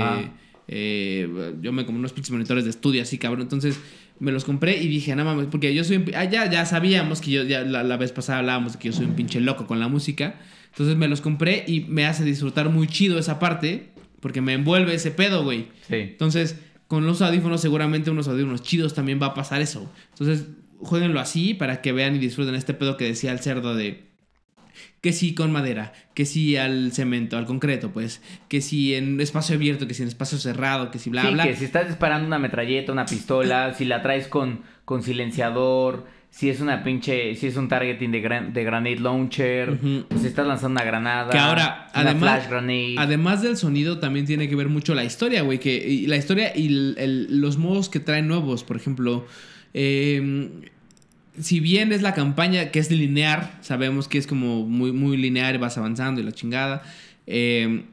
eh, 0.68 1.54
yo 1.62 1.72
me 1.72 1.86
compré 1.86 2.00
unos 2.00 2.12
pinches 2.12 2.30
monitores 2.30 2.64
de 2.64 2.70
estudio 2.70 3.00
así, 3.00 3.16
cabrón. 3.16 3.40
Entonces 3.40 3.80
me 4.20 4.30
los 4.30 4.44
compré 4.44 4.76
y 4.76 4.88
dije, 4.88 5.16
no 5.16 5.24
mames, 5.24 5.46
porque 5.50 5.74
yo 5.74 5.82
soy 5.84 5.96
un... 5.96 6.04
Ah, 6.14 6.24
ya, 6.24 6.50
ya 6.50 6.66
sabíamos 6.66 7.22
que 7.22 7.30
yo, 7.30 7.44
ya 7.44 7.62
la, 7.62 7.82
la 7.82 7.96
vez 7.96 8.12
pasada 8.12 8.40
hablábamos 8.40 8.74
de 8.74 8.78
que 8.78 8.88
yo 8.88 8.92
soy 8.92 9.06
un 9.06 9.14
pinche 9.14 9.40
loco 9.40 9.66
con 9.66 9.80
la 9.80 9.88
música. 9.88 10.38
Entonces 10.68 10.96
me 10.96 11.08
los 11.08 11.22
compré 11.22 11.64
y 11.66 11.80
me 11.88 12.04
hace 12.04 12.24
disfrutar 12.24 12.68
muy 12.68 12.88
chido 12.88 13.18
esa 13.18 13.38
parte 13.38 13.88
porque 14.20 14.42
me 14.42 14.52
envuelve 14.52 14.94
ese 14.94 15.12
pedo, 15.12 15.42
güey. 15.42 15.68
Sí. 15.88 15.96
Entonces, 15.96 16.60
con 16.88 17.06
los 17.06 17.22
audífonos, 17.22 17.62
seguramente 17.62 18.10
unos 18.10 18.28
audífonos 18.28 18.62
chidos 18.62 18.92
también 18.92 19.18
va 19.20 19.28
a 19.28 19.34
pasar 19.34 19.62
eso. 19.62 19.90
Entonces, 20.10 20.46
jueguenlo 20.80 21.20
así 21.20 21.54
para 21.54 21.80
que 21.82 21.92
vean 21.92 22.16
y 22.16 22.18
disfruten 22.18 22.54
este 22.54 22.74
pedo 22.74 22.96
que 22.96 23.04
decía 23.04 23.32
el 23.32 23.40
cerdo 23.40 23.74
de. 23.74 24.06
Que 25.00 25.12
sí 25.12 25.34
con 25.34 25.52
madera, 25.52 25.92
que 26.14 26.26
sí 26.26 26.56
al 26.56 26.92
cemento, 26.92 27.38
al 27.38 27.46
concreto, 27.46 27.92
pues. 27.92 28.20
Que 28.48 28.60
sí 28.60 28.94
en 28.94 29.20
espacio 29.20 29.54
abierto, 29.56 29.86
que 29.86 29.94
sí 29.94 30.02
en 30.02 30.08
espacio 30.08 30.36
cerrado, 30.38 30.90
que 30.90 30.98
sí 30.98 31.10
bla, 31.10 31.22
sí, 31.22 31.32
bla. 31.32 31.44
que 31.44 31.54
si 31.56 31.64
estás 31.64 31.86
disparando 31.86 32.26
una 32.26 32.38
metralleta, 32.38 32.92
una 32.92 33.06
pistola, 33.06 33.72
si 33.74 33.84
la 33.84 34.02
traes 34.02 34.26
con, 34.26 34.62
con 34.84 35.02
silenciador, 35.02 36.06
si 36.30 36.50
es 36.50 36.60
una 36.60 36.82
pinche, 36.82 37.34
si 37.36 37.46
es 37.46 37.56
un 37.56 37.68
targeting 37.68 38.10
de, 38.10 38.20
gran- 38.20 38.52
de 38.52 38.64
grenade 38.64 38.96
launcher, 39.00 39.78
o 40.14 40.18
si 40.18 40.26
estás 40.26 40.46
lanzando 40.46 40.78
una 40.80 40.84
granada, 40.84 41.30
Que 41.30 41.38
ahora, 41.38 41.88
una 41.94 42.10
además, 42.10 42.20
flash 42.42 42.48
grenade. 42.50 42.94
además 42.98 43.42
del 43.42 43.56
sonido, 43.56 43.98
también 43.98 44.26
tiene 44.26 44.48
que 44.48 44.56
ver 44.56 44.68
mucho 44.68 44.94
la 44.94 45.04
historia, 45.04 45.42
güey. 45.42 45.58
Que 45.58 45.76
y 45.88 46.06
la 46.06 46.16
historia 46.16 46.52
y 46.54 46.66
el- 46.66 46.94
el- 46.98 47.40
los 47.40 47.56
modos 47.56 47.88
que 47.88 48.00
traen 48.00 48.28
nuevos, 48.28 48.64
por 48.64 48.76
ejemplo. 48.76 49.26
Eh, 49.78 50.62
si 51.38 51.60
bien 51.60 51.92
es 51.92 52.00
la 52.00 52.14
campaña 52.14 52.70
que 52.70 52.78
es 52.78 52.90
lineal, 52.90 53.58
sabemos 53.60 54.08
que 54.08 54.16
es 54.16 54.26
como 54.26 54.64
muy, 54.64 54.90
muy 54.92 55.18
lineal 55.18 55.54
y 55.54 55.58
vas 55.58 55.76
avanzando 55.76 56.20
y 56.20 56.24
la 56.24 56.32
chingada. 56.32 56.82
eh, 57.26 57.84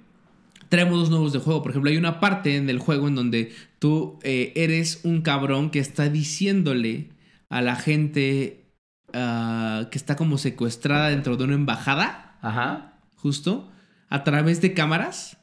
trae 0.70 0.86
modos 0.86 1.10
nuevos 1.10 1.34
de 1.34 1.40
juego. 1.40 1.62
Por 1.62 1.72
ejemplo, 1.72 1.92
hay 1.92 1.98
una 1.98 2.20
parte 2.20 2.56
en 2.56 2.70
el 2.70 2.80
juego 2.80 3.08
en 3.08 3.16
donde 3.16 3.52
tú 3.80 4.18
eh, 4.24 4.54
eres 4.56 5.02
un 5.04 5.22
cabrón 5.22 5.70
que 5.70 5.80
está 5.80 6.10
diciéndole 6.10 7.10
a 7.50 7.62
la 7.62 7.76
gente 7.76 8.66
ah, 9.14 9.88
que 9.92 9.98
está 9.98 10.16
como 10.16 10.38
secuestrada 10.38 11.10
dentro 11.10 11.36
de 11.38 11.44
una 11.44 11.54
embajada 11.56 12.38
Ajá. 12.42 12.94
justo, 13.16 13.70
a 14.10 14.24
través 14.24 14.62
de 14.62 14.74
cámaras. 14.74 15.38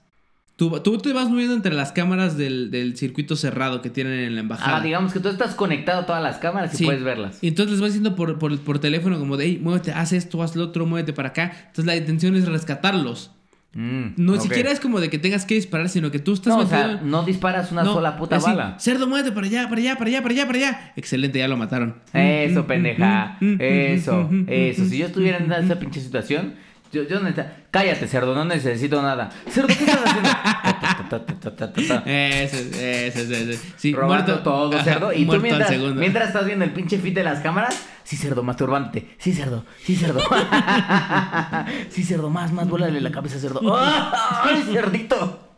Tú, 0.60 0.68
tú 0.80 0.98
te 0.98 1.14
vas 1.14 1.30
moviendo 1.30 1.54
entre 1.54 1.72
las 1.72 1.90
cámaras 1.90 2.36
del, 2.36 2.70
del 2.70 2.94
circuito 2.94 3.34
cerrado 3.34 3.80
que 3.80 3.88
tienen 3.88 4.12
en 4.20 4.34
la 4.34 4.42
embajada. 4.42 4.76
Ah, 4.76 4.80
digamos 4.82 5.10
que 5.10 5.18
tú 5.18 5.30
estás 5.30 5.54
conectado 5.54 6.00
a 6.02 6.04
todas 6.04 6.22
las 6.22 6.36
cámaras 6.36 6.74
y 6.74 6.76
Sí. 6.76 6.84
puedes 6.84 7.02
verlas. 7.02 7.38
Y 7.40 7.48
entonces 7.48 7.70
les 7.72 7.80
vas 7.80 7.92
diciendo 7.94 8.14
por, 8.14 8.38
por, 8.38 8.58
por 8.60 8.78
teléfono 8.78 9.18
como 9.18 9.38
de, 9.38 9.46
hey, 9.46 9.58
muévete, 9.62 9.92
haz 9.92 10.12
esto, 10.12 10.42
haz 10.42 10.56
lo 10.56 10.64
otro, 10.64 10.84
muévete 10.84 11.14
para 11.14 11.30
acá. 11.30 11.50
Entonces 11.68 11.86
la 11.86 11.96
intención 11.96 12.36
es 12.36 12.46
rescatarlos. 12.46 13.30
Mm, 13.72 14.08
No 14.18 14.34
ok. 14.34 14.40
siquiera 14.42 14.70
es 14.70 14.80
como 14.80 15.00
de 15.00 15.08
que 15.08 15.18
tengas 15.18 15.46
que 15.46 15.54
disparar, 15.54 15.88
sino 15.88 16.10
que 16.10 16.18
tú 16.18 16.34
estás 16.34 16.54
No, 16.54 16.60
o 16.60 16.66
sea, 16.66 17.00
no 17.02 17.22
disparas 17.22 17.72
una 17.72 17.82
No, 17.82 17.94
sola 17.94 18.18
puta 18.18 18.36
así, 18.36 18.44
bala. 18.44 18.78
Cerdo, 18.78 19.06
muévete 19.08 19.32
para 19.32 19.46
allá, 19.46 19.66
para 19.70 19.80
allá, 19.80 19.96
para 19.96 20.10
allá, 20.10 20.22
para 20.22 20.34
allá, 20.34 20.46
para 20.46 20.58
allá. 20.58 20.92
Excelente, 20.94 21.38
ya 21.38 21.48
lo 21.48 21.56
mataron. 21.56 21.94
Eso, 22.12 22.66
pendeja. 22.66 23.38
Mm, 23.40 23.46
mm, 23.46 23.52
mm, 23.54 23.60
Eso, 23.60 24.28
mm, 24.30 24.34
mm, 24.34 24.44
eso. 24.48 24.82
mm, 24.82 24.88
Si 24.90 24.98
yo 24.98 25.06
estuviera 25.06 25.38
en 25.38 25.50
esa 25.50 25.78
pinche 25.78 26.00
situación, 26.02 26.52
yo, 26.92 27.02
yo 27.04 27.20
necesito. 27.20 27.44
Cállate, 27.70 28.06
cerdo, 28.08 28.34
no 28.34 28.44
necesito 28.44 29.00
nada. 29.00 29.30
Cerdo, 29.48 29.68
¿qué 29.68 29.74
estás 29.74 30.00
haciendo? 30.04 30.30
Ese, 32.06 33.06
ese, 33.06 33.22
ese, 33.22 33.50
ese. 33.52 33.72
Sí, 33.76 33.92
Robando 33.94 34.32
muerto- 34.32 34.42
todo, 34.42 34.82
cerdo. 34.82 35.12
Y 35.12 35.24
tú 35.26 35.38
mientras, 35.40 35.70
mientras 35.94 36.28
estás 36.28 36.46
viendo 36.46 36.64
el 36.64 36.72
pinche 36.72 36.98
fit 36.98 37.14
de 37.14 37.22
las 37.22 37.40
cámaras, 37.40 37.80
sí, 38.04 38.16
cerdo, 38.16 38.42
masturbante. 38.42 39.08
Sí, 39.18 39.32
cerdo, 39.32 39.64
sí, 39.84 39.96
cerdo. 39.96 40.20
sí, 41.90 42.02
cerdo, 42.04 42.30
más, 42.30 42.52
más, 42.52 42.68
vuélale 42.68 43.00
la 43.00 43.10
cabeza, 43.10 43.38
cerdo. 43.38 43.60
¡Ay, 43.78 44.62
cerdito! 44.72 45.48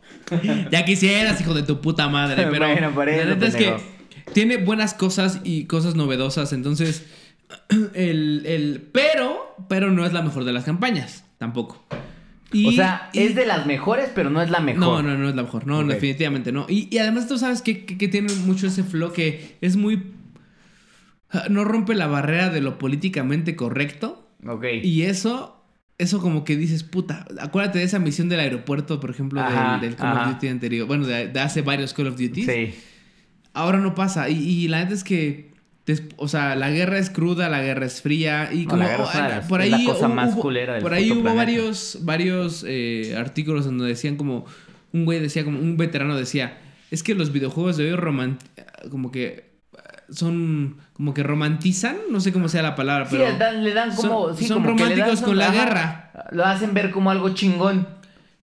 Ya 0.70 0.84
quisieras, 0.84 1.40
hijo 1.40 1.52
de 1.54 1.62
tu 1.62 1.80
puta 1.80 2.08
madre. 2.08 2.46
Pero 2.50 2.66
Bueno, 2.66 2.90
por 2.92 3.08
eso, 3.08 3.24
la 3.28 3.34
neta 3.34 3.46
es 3.46 3.56
que 3.56 3.76
tiene 4.32 4.56
buenas 4.58 4.94
cosas 4.94 5.40
y 5.44 5.64
cosas 5.64 5.94
novedosas. 5.94 6.52
Entonces, 6.52 7.04
el, 7.94 8.42
el. 8.46 8.88
Pero, 8.92 9.56
pero 9.68 9.90
no 9.90 10.04
es 10.06 10.12
la 10.12 10.22
mejor 10.22 10.44
de 10.44 10.52
las 10.52 10.64
campañas. 10.64 11.24
Tampoco. 11.38 11.84
Y- 12.52 12.66
o 12.68 12.72
sea, 12.72 13.08
y- 13.12 13.20
es 13.20 13.34
de 13.34 13.46
las 13.46 13.66
mejores, 13.66 14.10
pero 14.14 14.28
no 14.30 14.42
es 14.42 14.50
la 14.50 14.60
mejor. 14.60 14.80
No, 14.80 15.02
no, 15.02 15.16
no 15.16 15.28
es 15.28 15.34
la 15.34 15.42
mejor. 15.42 15.66
No, 15.66 15.82
definitivamente 15.84 16.52
no. 16.52 16.66
Y, 16.68 16.88
y 16.94 16.98
además 16.98 17.26
tú 17.26 17.38
sabes 17.38 17.62
que, 17.62 17.84
que, 17.86 17.96
que 17.96 18.08
tiene 18.08 18.32
mucho 18.44 18.66
ese 18.66 18.84
flow 18.84 19.12
que 19.12 19.56
es 19.60 19.76
muy... 19.76 20.02
No 21.48 21.64
rompe 21.64 21.94
la 21.94 22.06
barrera 22.08 22.50
de 22.50 22.60
lo 22.60 22.78
políticamente 22.78 23.56
correcto. 23.56 24.28
Ok. 24.46 24.64
Y 24.82 25.02
eso, 25.04 25.64
eso 25.96 26.20
como 26.20 26.44
que 26.44 26.56
dices, 26.56 26.84
puta, 26.84 27.24
acuérdate 27.40 27.78
de 27.78 27.84
esa 27.86 27.98
misión 27.98 28.28
del 28.28 28.40
aeropuerto, 28.40 29.00
por 29.00 29.08
ejemplo, 29.10 29.40
del- 29.42 29.50
Ajá, 29.54 29.78
del, 29.78 29.96
Call 29.96 30.08
ajá. 30.18 30.28
of 30.28 30.34
Duty 30.34 30.48
anterior. 30.48 30.86
Bueno, 30.86 31.06
de, 31.06 31.28
de 31.28 31.40
hace 31.40 31.62
varios 31.62 31.94
Call 31.94 32.08
of 32.08 32.18
Duty. 32.18 32.44
Sí. 32.44 32.74
Ahora 33.54 33.78
no 33.78 33.94
pasa. 33.94 34.28
Y, 34.28 34.36
y 34.36 34.68
la 34.68 34.80
neta 34.82 34.92
es 34.92 35.04
que, 35.04 35.51
o 36.16 36.28
sea, 36.28 36.54
la 36.56 36.70
guerra 36.70 36.98
es 36.98 37.10
cruda, 37.10 37.48
la 37.48 37.60
guerra 37.60 37.86
es 37.86 38.02
fría. 38.02 38.50
Y 38.52 38.64
No, 38.64 38.70
como 38.70 38.82
las- 38.84 39.46
por 39.46 39.60
es 39.62 39.72
ahí 39.72 39.84
la 39.84 39.92
cosa 39.92 40.06
hubo- 40.06 40.14
más 40.14 40.34
culera 40.36 40.74
del 40.74 40.82
Por 40.82 40.94
ahí 40.94 41.10
hubo 41.10 41.22
planeta. 41.22 41.44
varios, 41.44 41.98
varios 42.02 42.64
eh, 42.68 43.14
artículos 43.18 43.64
donde 43.64 43.86
decían 43.86 44.16
como, 44.16 44.44
un 44.92 45.04
güey 45.04 45.18
decía, 45.20 45.44
como 45.44 45.58
un 45.58 45.76
veterano 45.76 46.16
decía, 46.16 46.58
es 46.90 47.02
que 47.02 47.14
los 47.14 47.32
videojuegos 47.32 47.76
de 47.76 47.92
hoy 47.94 48.36
como 48.90 49.10
que 49.10 49.26
eh, 49.26 49.78
son, 50.10 50.76
como 50.92 51.14
que 51.14 51.22
romantizan, 51.22 51.96
no 52.10 52.20
sé 52.20 52.32
cómo 52.32 52.48
sea 52.48 52.62
la 52.62 52.74
palabra, 52.74 53.06
Sí, 53.08 53.16
pero... 53.18 53.30
le 53.32 53.38
dan, 53.38 53.64
le 53.64 53.74
dan 53.74 53.94
como. 53.94 54.28
son- 54.28 54.36
sí, 54.36 54.46
son 54.46 54.62
como 54.62 54.76
que 54.76 54.84
le 54.84 54.90
dan 54.90 54.98
románticos 55.00 55.26
con 55.28 55.38
la 55.38 55.46
ajá, 55.48 55.54
guerra. 55.64 56.28
Lo 56.32 56.44
hacen 56.44 56.74
ver 56.74 56.90
como 56.90 57.10
algo 57.10 57.30
chingón. 57.34 57.88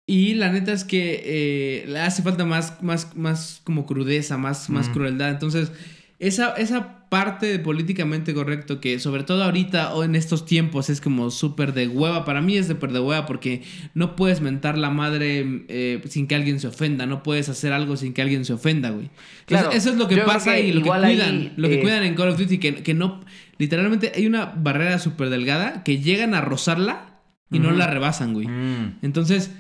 Y 0.10 0.36
la 0.36 0.50
neta 0.52 0.72
es 0.72 0.86
que 0.86 1.22
eh, 1.26 1.86
le 1.88 2.00
hace 2.00 2.24
falta 2.24 2.46
más, 2.46 2.82
más, 2.82 3.14
más 3.18 3.60
como 3.66 3.86
crudeza, 3.86 4.38
más, 4.38 4.70
más 4.70 4.88
Mm. 4.88 4.94
crueldad. 4.94 5.30
Entonces, 5.32 5.74
esa, 6.20 6.54
esa 6.54 6.97
parte 7.10 7.46
de 7.46 7.60
políticamente 7.60 8.34
correcto 8.34 8.82
que 8.82 9.00
sobre 9.00 9.24
todo 9.24 9.44
ahorita 9.44 9.94
o 9.94 10.04
en 10.04 10.16
estos 10.16 10.46
tiempos 10.46 10.90
es 10.90 11.00
como 11.00 11.32
súper 11.32 11.74
de 11.74 11.88
hueva. 11.88 12.26
Para 12.26 12.42
mí 12.42 12.58
es 12.58 12.68
súper 12.68 12.92
de 12.92 13.00
hueva 13.00 13.26
porque 13.26 13.64
no 13.94 14.16
puedes 14.16 14.42
mentar 14.42 14.78
la 14.78 14.90
madre 14.90 15.64
eh, 15.70 16.02
sin 16.10 16.28
que 16.28 16.36
alguien 16.36 16.60
se 16.60 16.68
ofenda. 16.68 17.06
No 17.06 17.24
puedes 17.24 17.50
hacer 17.50 17.74
algo 17.74 17.96
sin 17.98 18.14
que 18.14 18.22
alguien 18.22 18.46
se 18.46 18.54
ofenda, 18.54 18.90
güey. 18.90 19.10
Entonces, 19.48 19.80
eso 19.80 19.90
es 19.92 19.98
lo 19.98 20.08
que 20.08 20.18
pasa 20.18 20.56
que 20.56 20.68
y 20.68 20.74
lo 20.74 20.84
que 20.84 20.90
cuidan. 20.90 21.36
ahí, 21.36 21.54
lo 21.56 21.70
que 21.70 21.76
eh, 21.76 21.82
cuidan 21.82 22.04
en 22.04 22.16
Call 22.16 22.30
of 22.30 22.38
Duty 22.38 22.58
que, 22.58 22.76
que 22.76 22.94
no... 22.94 23.22
Literalmente 23.58 24.12
hay 24.16 24.28
una 24.28 24.46
barrera 24.46 25.00
súper 25.00 25.30
delgada 25.30 25.84
que 25.84 26.00
llegan 26.00 26.34
a 26.34 26.42
rozarla 26.42 27.22
y 27.50 27.60
no 27.60 27.72
la 27.72 27.88
rebasan, 27.88 28.34
güey. 28.34 28.48
Mm. 28.48 29.00
Entonces, 29.02 29.52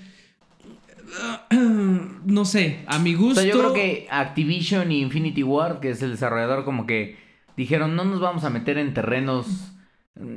no 1.51 2.45
sé, 2.45 2.79
a 2.87 2.99
mi 2.99 3.15
O 3.15 3.19
gusto. 3.19 3.41
sea, 3.41 3.49
yo 3.49 3.57
creo 3.57 3.73
que 3.73 4.07
Activision 4.09 4.91
y 4.91 5.01
Infinity 5.01 5.43
Ward, 5.43 5.79
que 5.79 5.91
es 5.91 6.01
el 6.01 6.11
desarrollador, 6.11 6.65
como 6.65 6.85
que 6.85 7.26
dijeron, 7.57 7.95
no 7.95 8.05
nos 8.05 8.21
vamos 8.21 8.45
a 8.45 8.49
meter 8.49 8.77
en 8.77 8.93
terrenos 8.93 9.73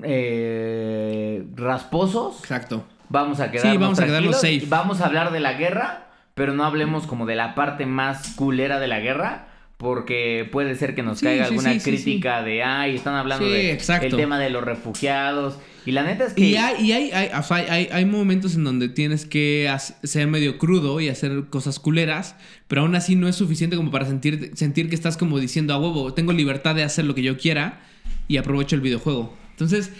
eh, 0.03 1.45
rasposos. 1.55 2.41
Exacto. 2.41 2.85
Vamos 3.09 3.41
a 3.41 3.51
quedarnos 3.51 3.73
Sí, 3.73 3.79
vamos 3.79 4.01
a 4.01 4.07
quedarnos 4.07 4.37
safe. 4.37 4.62
Vamos 4.68 5.01
a 5.01 5.07
hablar 5.07 5.31
de 5.33 5.41
la 5.41 5.55
guerra, 5.55 6.07
pero 6.35 6.55
no 6.55 6.64
hablemos 6.64 7.07
como 7.07 7.27
de 7.27 7.37
la 7.37 7.55
parte 7.55 7.87
más 7.87 8.35
culera 8.35 8.81
de 8.81 8.89
la 8.89 9.01
guerra. 9.01 9.47
Porque 9.77 10.47
puede 10.53 10.75
ser 10.75 10.95
que 10.95 11.03
nos 11.03 11.21
Sí, 11.21 11.25
caiga 11.25 11.47
sí, 11.47 11.55
alguna 11.55 11.79
crítica 11.79 12.43
de, 12.43 12.62
ay, 12.62 12.97
están 12.97 13.14
hablando 13.14 13.47
Sí, 13.47 13.51
de 13.53 14.11
tema 14.14 14.39
de 14.39 14.51
los 14.51 14.62
refugiados. 14.62 15.59
Y 15.87 15.93
la 15.93 16.03
neta 16.03 16.26
es 16.26 16.35
que... 16.35 16.47
Y 16.47 16.57
hay, 16.57 16.85
y 16.85 16.93
hay, 16.93 17.11
hay, 17.12 17.28
o 17.39 17.43
sea, 17.43 17.57
hay- 17.57 17.89
hay 17.91 18.05
momentos 18.05 18.55
en 18.55 18.64
donde 18.64 18.89
tienes 18.89 19.24
que 19.26 19.70
ser 20.03 20.26
medio 20.26 20.59
crudo 20.59 21.01
y 21.01 21.09
hacer 21.09 21.47
cosas 21.51 21.78
culeras, 21.78 22.37
pero 22.68 22.83
aún 22.83 22.95
así 22.95 23.16
no 23.16 23.28
es 23.28 23.37
suficiente 23.37 23.76
como 23.76 23.91
para 23.91 24.07
sentir, 24.07 24.51
sentir 24.55 24.89
que 24.89 24.95
estás 24.95 25.16
como 25.16 25.39
diciendo 25.39 25.72
a 25.74 25.78
huevo, 25.78 26.12
tengo 26.14 26.33
libertad 26.33 26.74
de 26.74 26.83
hacer 26.83 27.05
lo 27.07 27.14
que 27.14 27.22
yo 27.22 27.39
quiera 27.39 27.81
y 28.28 28.37
aprovecho 28.37 28.76
el 28.76 28.83
videojuego. 28.83 29.35
Entonces, 29.53 29.91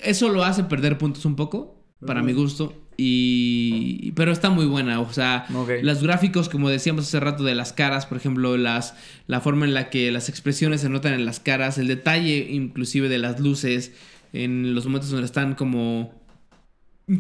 eso 0.04 0.30
lo 0.30 0.44
hace 0.44 0.64
perder 0.64 0.98
puntos 0.98 1.26
un 1.26 1.36
poco, 1.36 1.78
para 2.06 2.24
mi 2.24 2.34
gusto. 2.34 2.74
Y. 2.98 4.12
Pero 4.16 4.32
está 4.32 4.50
muy 4.50 4.66
buena. 4.66 5.00
O 5.00 5.12
sea, 5.14 5.46
los 5.84 6.04
gráficos, 6.04 6.50
como 6.50 6.70
decíamos 6.70 7.08
hace 7.08 7.20
rato, 7.20 7.44
de 7.44 7.56
las 7.56 7.74
caras, 7.74 8.06
por 8.06 8.18
ejemplo, 8.18 8.58
las, 8.58 8.96
la 9.28 9.42
forma 9.42 9.66
en 9.66 9.74
la 9.74 9.90
que 9.90 10.12
las 10.12 10.30
expresiones 10.30 10.82
se 10.82 10.90
notan 10.90 11.14
en 11.14 11.26
las 11.26 11.40
caras, 11.40 11.78
el 11.78 11.88
detalle 11.88 12.48
inclusive 12.52 13.10
de 13.10 13.18
las 13.18 13.40
luces, 13.40 13.92
en 14.34 14.74
los 14.76 14.86
momentos 14.86 15.10
donde 15.12 15.26
están 15.26 15.56
como. 15.56 16.14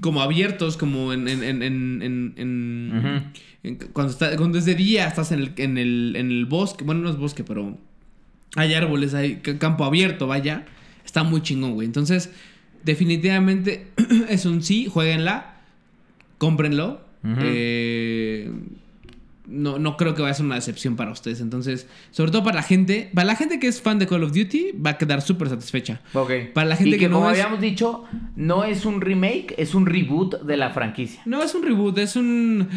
como 0.02 0.22
abiertos, 0.22 0.78
como 0.78 1.14
en. 1.14 1.28
en, 1.28 1.44
en, 1.44 1.62
en, 1.64 2.02
en- 2.38 3.32
en- 3.64 3.76
cuando, 3.94 4.12
está, 4.12 4.36
cuando 4.38 4.58
es 4.58 4.66
de 4.66 4.76
día, 4.76 5.08
estás 5.08 5.32
en 5.32 5.40
el, 5.40 5.54
en, 5.58 5.78
el, 5.78 6.16
en 6.16 6.32
el 6.32 6.46
bosque. 6.46 6.84
Bueno, 6.84 7.02
no 7.02 7.10
es 7.10 7.18
bosque, 7.18 7.44
pero. 7.44 7.78
Hay 8.56 8.74
árboles, 8.74 9.14
hay 9.14 9.38
campo 9.38 9.86
abierto, 9.86 10.28
vaya. 10.28 10.66
Está 11.06 11.24
muy 11.24 11.42
chingón, 11.42 11.74
güey. 11.74 11.86
Entonces, 11.86 12.32
definitivamente 12.84 13.88
es 14.30 14.46
un 14.46 14.62
sí, 14.64 14.88
jueguenla. 14.88 15.62
Cómprenlo. 16.38 17.02
Ujú. 17.24 17.36
Eh, 17.44 18.52
no, 19.52 19.78
no 19.80 19.98
creo 19.98 20.16
que 20.16 20.22
vaya 20.22 20.32
a 20.32 20.36
ser 20.36 20.46
una 20.46 20.56
decepción 20.56 20.96
para 20.96 21.12
ustedes. 21.12 21.42
Entonces, 21.42 21.88
sobre 22.12 22.32
todo 22.32 22.44
para 22.44 22.56
la 22.56 22.64
gente, 22.64 23.12
para 23.14 23.26
la 23.26 23.36
gente 23.36 23.60
que 23.60 23.68
es 23.68 23.82
fan 23.82 24.00
de 24.00 24.08
Call 24.08 24.24
of 24.24 24.32
Duty, 24.34 24.72
va 24.84 24.92
a 24.92 24.98
quedar 24.98 25.22
súper 25.22 25.50
satisfecha. 25.50 26.02
Ok. 26.14 26.32
Para 26.54 26.68
la 26.70 26.76
gente 26.76 26.90
y 26.90 26.94
que, 26.94 27.00
que 27.00 27.10
no 27.10 27.18
como 27.18 27.30
es- 27.30 27.40
habíamos 27.40 27.60
dicho, 27.62 28.06
no 28.36 28.64
es 28.64 28.86
un 28.86 29.02
remake, 29.02 29.54
es 29.58 29.76
un 29.76 29.86
reboot 29.86 30.42
de 30.44 30.58
la 30.58 30.70
franquicia. 30.72 31.22
No 31.26 31.44
es 31.44 31.54
un 31.54 31.64
reboot, 31.64 31.98
es 31.98 32.16
un. 32.16 32.68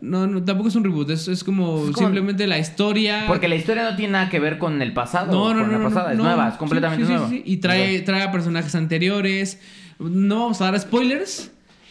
No, 0.00 0.26
no 0.26 0.44
tampoco 0.44 0.68
es 0.68 0.76
un 0.76 0.84
reboot, 0.84 1.10
es, 1.10 1.28
es 1.28 1.42
como, 1.44 1.84
Es 1.88 1.90
como- 1.92 2.06
simplemente 2.08 2.46
la 2.46 2.58
historia. 2.58 3.24
Porque 3.26 3.48
la 3.48 3.56
historia 3.56 3.82
no 3.90 3.96
tiene 3.96 4.12
nada 4.12 4.30
que 4.30 4.38
ver 4.38 4.58
con 4.58 4.80
el 4.82 4.92
pasado. 4.92 5.32
No, 5.32 5.52
no, 5.54 5.60
con 5.62 5.72
no, 5.72 5.78
la 5.78 5.84
pasada, 5.88 6.12
es 6.12 6.18
nueva, 6.18 6.48
es 6.50 6.54
completamente 6.54 7.04
sí, 7.04 7.10
sí, 7.10 7.14
nueva. 7.14 7.28
sí. 7.30 7.42
Y 7.44 7.56
trae, 7.58 8.00
trae 8.00 8.22
a 8.22 8.30
personajes 8.32 8.74
anteriores. 8.74 9.60
No 9.98 10.40
vamos 10.40 10.60
a 10.60 10.66
dar 10.66 10.78
spoilers. 10.80 11.50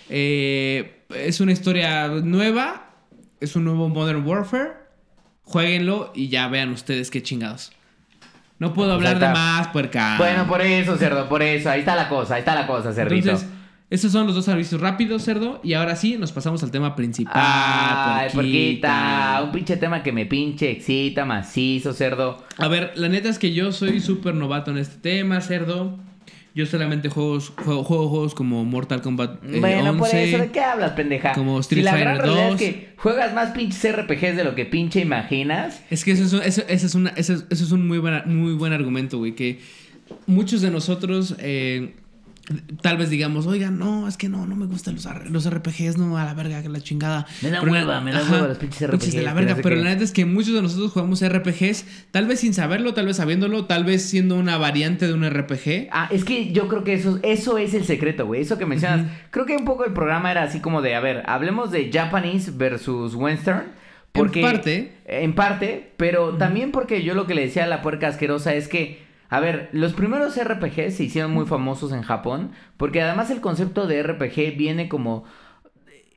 Eh, 0.09 1.01
es 1.15 1.39
una 1.39 1.51
historia 1.51 2.07
nueva. 2.07 2.92
Es 3.43 3.57
un 3.57 3.65
nuevo 3.65 3.89
Modern 3.89 4.25
Warfare. 4.25 4.71
Jueguenlo 5.43 6.13
y 6.15 6.29
ya 6.29 6.47
vean 6.47 6.69
ustedes 6.71 7.11
qué 7.11 7.21
chingados. 7.21 7.73
No 8.57 8.73
puedo 8.73 8.97
Pues 8.97 9.05
hablar 9.09 9.19
de 9.19 9.33
más, 9.33 9.67
puerca. 9.67 10.15
Bueno, 10.17 10.47
por 10.47 10.61
eso, 10.61 10.95
cerdo, 10.95 11.27
por 11.27 11.43
eso. 11.43 11.69
Ahí 11.69 11.81
está 11.81 11.93
la 11.97 12.07
cosa, 12.07 12.35
ahí 12.35 12.39
está 12.39 12.55
la 12.55 12.65
cosa, 12.65 12.93
cerdito. 12.93 13.31
Entonces, 13.31 13.49
esos 13.89 14.13
son 14.13 14.27
los 14.27 14.35
dos 14.35 14.45
servicios 14.45 14.79
rápidos, 14.79 15.23
cerdo. 15.23 15.59
Y 15.61 15.73
ahora 15.73 15.97
sí, 15.97 16.17
nos 16.17 16.31
pasamos 16.31 16.63
al 16.63 16.71
tema 16.71 16.95
principal. 16.95 17.33
Ay, 17.35 18.29
porquita. 18.33 19.41
Un 19.43 19.51
pinche 19.51 19.75
tema 19.75 20.01
que 20.01 20.13
me 20.13 20.25
pinche 20.25 20.71
excita, 20.71 21.25
macizo, 21.25 21.91
cerdo. 21.91 22.45
A 22.57 22.69
ver, 22.69 22.93
la 22.95 23.09
neta 23.09 23.27
es 23.27 23.39
que 23.39 23.51
yo 23.51 23.73
soy 23.73 23.99
súper 23.99 24.35
novato 24.35 24.71
en 24.71 24.77
este 24.77 24.95
tema, 25.01 25.41
cerdo. 25.41 25.99
Yo 26.56 26.68
solamente 26.68 27.10
juego, 27.10 27.39
juego, 27.39 27.84
juego 27.84 28.10
juegos 28.10 28.36
como 28.36 28.64
Mortal 28.64 29.01
Kombat 29.01 29.43
eh, 29.43 29.60
bueno, 29.60 29.97
por 29.97 30.04
11. 30.08 30.24
eso, 30.30 30.38
¿de 30.38 30.51
qué 30.51 30.60
hablas, 30.60 30.91
pendeja? 30.91 31.34
Como 31.34 31.60
Street 31.62 31.82
si 31.82 31.86
la 31.86 31.91
Fighter 31.93 32.08
gran 32.14 32.20
realidad 32.28 32.49
2. 32.51 32.62
es 32.62 32.68
que 32.70 32.89
juegas 32.97 33.34
más 33.34 33.49
pinches 33.51 33.91
RPGs 33.95 34.36
de 34.36 34.43
lo 34.43 34.54
que 34.54 34.66
pinche 34.66 34.99
imaginas. 34.99 35.82
Es 35.89 36.04
que 36.04 36.12
eso 36.12 36.24
es, 36.26 36.34
un- 36.34 36.43
eso, 36.43 36.62
eso 36.68 36.86
es, 36.86 36.93
una, 36.95 37.10
eso 37.16 37.34
es, 37.34 37.45
eso 37.49 37.64
es 37.64 37.72
un 37.72 37.88
muy, 37.88 37.97
buena, 37.97 38.24
muy 38.28 38.54
buen 38.54 38.72
argumento, 38.72 39.18
güey. 39.18 39.34
Que 39.34 39.62
muchos 40.28 40.62
de 40.62 40.70
nosotros 40.70 41.36
eh, 41.39 41.93
tal 42.81 42.97
vez 42.97 43.09
digamos, 43.09 43.47
oiga, 43.47 43.71
no, 43.71 44.07
es 44.07 44.17
que 44.17 44.27
no, 44.27 44.45
no 44.45 44.55
me 44.55 44.65
gustan 44.65 44.95
los, 44.95 45.07
los 45.29 45.49
RPGs, 45.49 45.97
no, 45.97 46.17
a 46.17 46.25
la 46.25 46.33
verga, 46.33 46.61
que 46.61 46.67
la 46.69 46.81
chingada. 46.81 47.25
Me 47.41 47.49
da 47.49 47.59
Pero 47.61 47.71
la- 47.73 47.79
hueva, 47.81 48.01
me 48.01 48.11
da 48.11 48.19
ajá, 48.19 48.33
hueva 48.33 48.47
los 48.49 48.57
pinches 48.57 48.87
RPGs, 48.89 49.13
de 49.13 49.21
la 49.21 49.33
verga, 49.33 49.57
pero 49.63 49.75
la 49.77 49.85
neta 49.85 50.03
es 50.03 50.11
que 50.11 50.25
muchos 50.25 50.53
de 50.53 50.61
nosotros 50.61 50.91
jugamos 50.91 51.21
RPGs, 51.25 51.85
tal 52.11 52.27
vez 52.27 52.41
sin 52.41 52.53
saberlo, 52.53 52.93
tal 52.93 53.05
vez 53.05 53.17
sabiéndolo, 53.17 53.65
tal 53.65 53.85
vez 53.85 54.03
siendo 54.09 54.35
una 54.35 54.57
variante 54.57 55.07
de 55.07 55.13
un 55.13 55.23
RPG. 55.29 55.87
Ah, 55.91 56.09
es 56.11 56.25
que 56.25 56.51
yo 56.51 56.67
creo 56.67 56.83
que 56.83 56.93
eso, 56.95 57.19
eso 57.23 57.57
es 57.57 57.73
el 57.73 57.85
secreto, 57.85 58.25
güey. 58.25 58.41
Eso 58.41 58.57
que 58.57 58.65
mencionas. 58.65 59.07
Creo 59.31 59.45
que 59.45 59.55
un 59.55 59.65
poco 59.65 59.85
el 59.85 59.93
programa 59.93 60.29
era 60.31 60.43
así 60.43 60.59
como 60.59 60.81
de, 60.81 60.95
a 60.95 60.99
ver, 60.99 61.23
hablemos 61.27 61.71
de 61.71 61.89
Japanese 61.93 62.51
versus 62.53 63.15
Western. 63.15 63.63
Porque, 64.11 64.41
En 64.41 64.45
parte. 64.45 64.91
En 65.05 65.33
parte, 65.33 65.91
pero 65.97 66.35
también 66.37 66.71
porque 66.71 67.01
yo 67.03 67.15
lo 67.15 67.25
que 67.25 67.33
le 67.35 67.41
decía 67.45 67.63
a 67.63 67.67
la 67.67 67.81
puerca 67.81 68.07
asquerosa 68.09 68.53
es 68.53 68.67
que, 68.67 69.01
a 69.36 69.39
ver, 69.39 69.69
los 69.71 69.93
primeros 69.93 70.36
RPGs 70.41 70.95
se 70.95 71.03
hicieron 71.05 71.31
muy 71.31 71.45
famosos 71.47 71.91
en 71.91 72.03
Japón. 72.03 72.51
Porque 72.77 73.01
además 73.01 73.31
el 73.31 73.41
concepto 73.41 73.88
de 73.88 74.03
RPG 74.03 74.55
viene 74.57 74.88
como. 74.88 75.23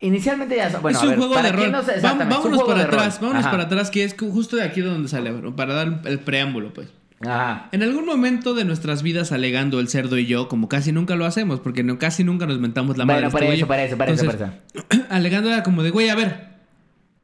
Inicialmente 0.01 0.57
ya. 0.57 0.69
Bueno, 0.81 0.99
es 0.99 1.03
a 1.03 1.07
un 1.07 1.11
ver, 1.13 1.19
juego 1.19 1.43
de 1.43 1.53
rol. 1.53 1.73
no 1.73 1.83
vámonos 2.29 2.63
para 2.65 2.83
atrás, 2.83 3.19
vámonos 3.21 3.41
Ajá. 3.43 3.51
para 3.51 3.63
atrás, 3.65 3.91
que 3.91 4.05
es 4.05 4.15
ju- 4.17 4.31
justo 4.31 4.57
de 4.57 4.63
aquí 4.65 4.83
de 4.83 4.89
donde 4.91 5.09
sale, 5.09 5.33
para 5.57 5.73
dar 5.73 6.03
el 6.05 6.19
preámbulo, 6.19 6.75
pues. 6.75 6.89
Ajá. 7.23 7.69
En 7.73 7.83
algún 7.83 8.05
momento 8.05 8.53
de 8.53 8.67
nuestras 8.67 9.03
vidas 9.03 9.33
alegando 9.33 9.81
el 9.81 9.89
cerdo 9.89 10.19
y 10.19 10.27
yo, 10.27 10.49
como 10.49 10.69
casi 10.69 10.93
nunca 10.93 11.17
lo 11.17 11.25
hacemos, 11.25 11.61
porque 11.61 11.83
no, 11.83 11.99
casi 11.99 12.25
nunca 12.25 12.45
nos 12.45 12.59
mentamos 12.59 12.99
la 12.99 13.07
madre. 13.07 13.29
Bueno, 13.31 13.51
este 13.53 13.65
para 13.67 13.83
eso, 13.83 13.97
para 13.97 14.13
eso, 14.13 14.17
para 14.27 14.37
eso, 14.37 14.39
para 14.45 14.55
Entonces, 14.55 14.85
eso. 14.93 15.05
alegando 15.11 15.49
era 15.51 15.63
como 15.63 15.83
de, 15.83 15.89
güey, 15.91 16.11
a 16.11 16.15
ver. 16.15 16.56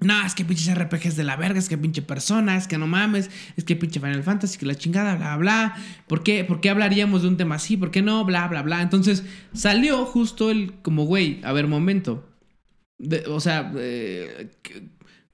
No, 0.03 0.25
es 0.27 0.35
que 0.35 0.45
pinches 0.45 0.75
RPGs 0.77 1.17
de 1.17 1.25
la 1.25 1.37
verga, 1.37 1.59
es 1.59 1.69
que 1.69 1.79
pinche 1.79 2.03
persona, 2.03 2.57
es 2.57 2.67
que 2.67 2.79
no 2.79 2.87
mames, 2.87 3.31
es 3.57 3.65
que 3.65 3.77
pinche 3.77 4.01
Final 4.01 4.23
Fantasy, 4.23 4.59
que 4.59 4.67
la 4.67 4.75
chingada, 4.75 5.15
bla, 5.17 5.37
bla. 5.37 5.75
¿Por 6.09 6.23
qué, 6.23 6.45
¿Por 6.45 6.61
qué 6.61 6.71
hablaríamos 6.71 7.23
de 7.23 7.29
un 7.29 7.37
tema 7.37 7.55
así? 7.57 7.77
¿Por 7.77 7.91
qué 7.91 8.03
no? 8.03 8.25
Bla, 8.25 8.49
bla, 8.49 8.63
bla. 8.63 8.83
Entonces 8.83 9.25
salió 9.53 10.05
justo 10.05 10.51
el, 10.51 10.75
como, 10.83 11.05
güey, 11.05 11.41
a 11.45 11.53
ver, 11.53 11.67
momento. 11.69 12.29
De- 12.99 13.25
o 13.29 13.41
sea, 13.41 13.73
eh, 13.77 14.51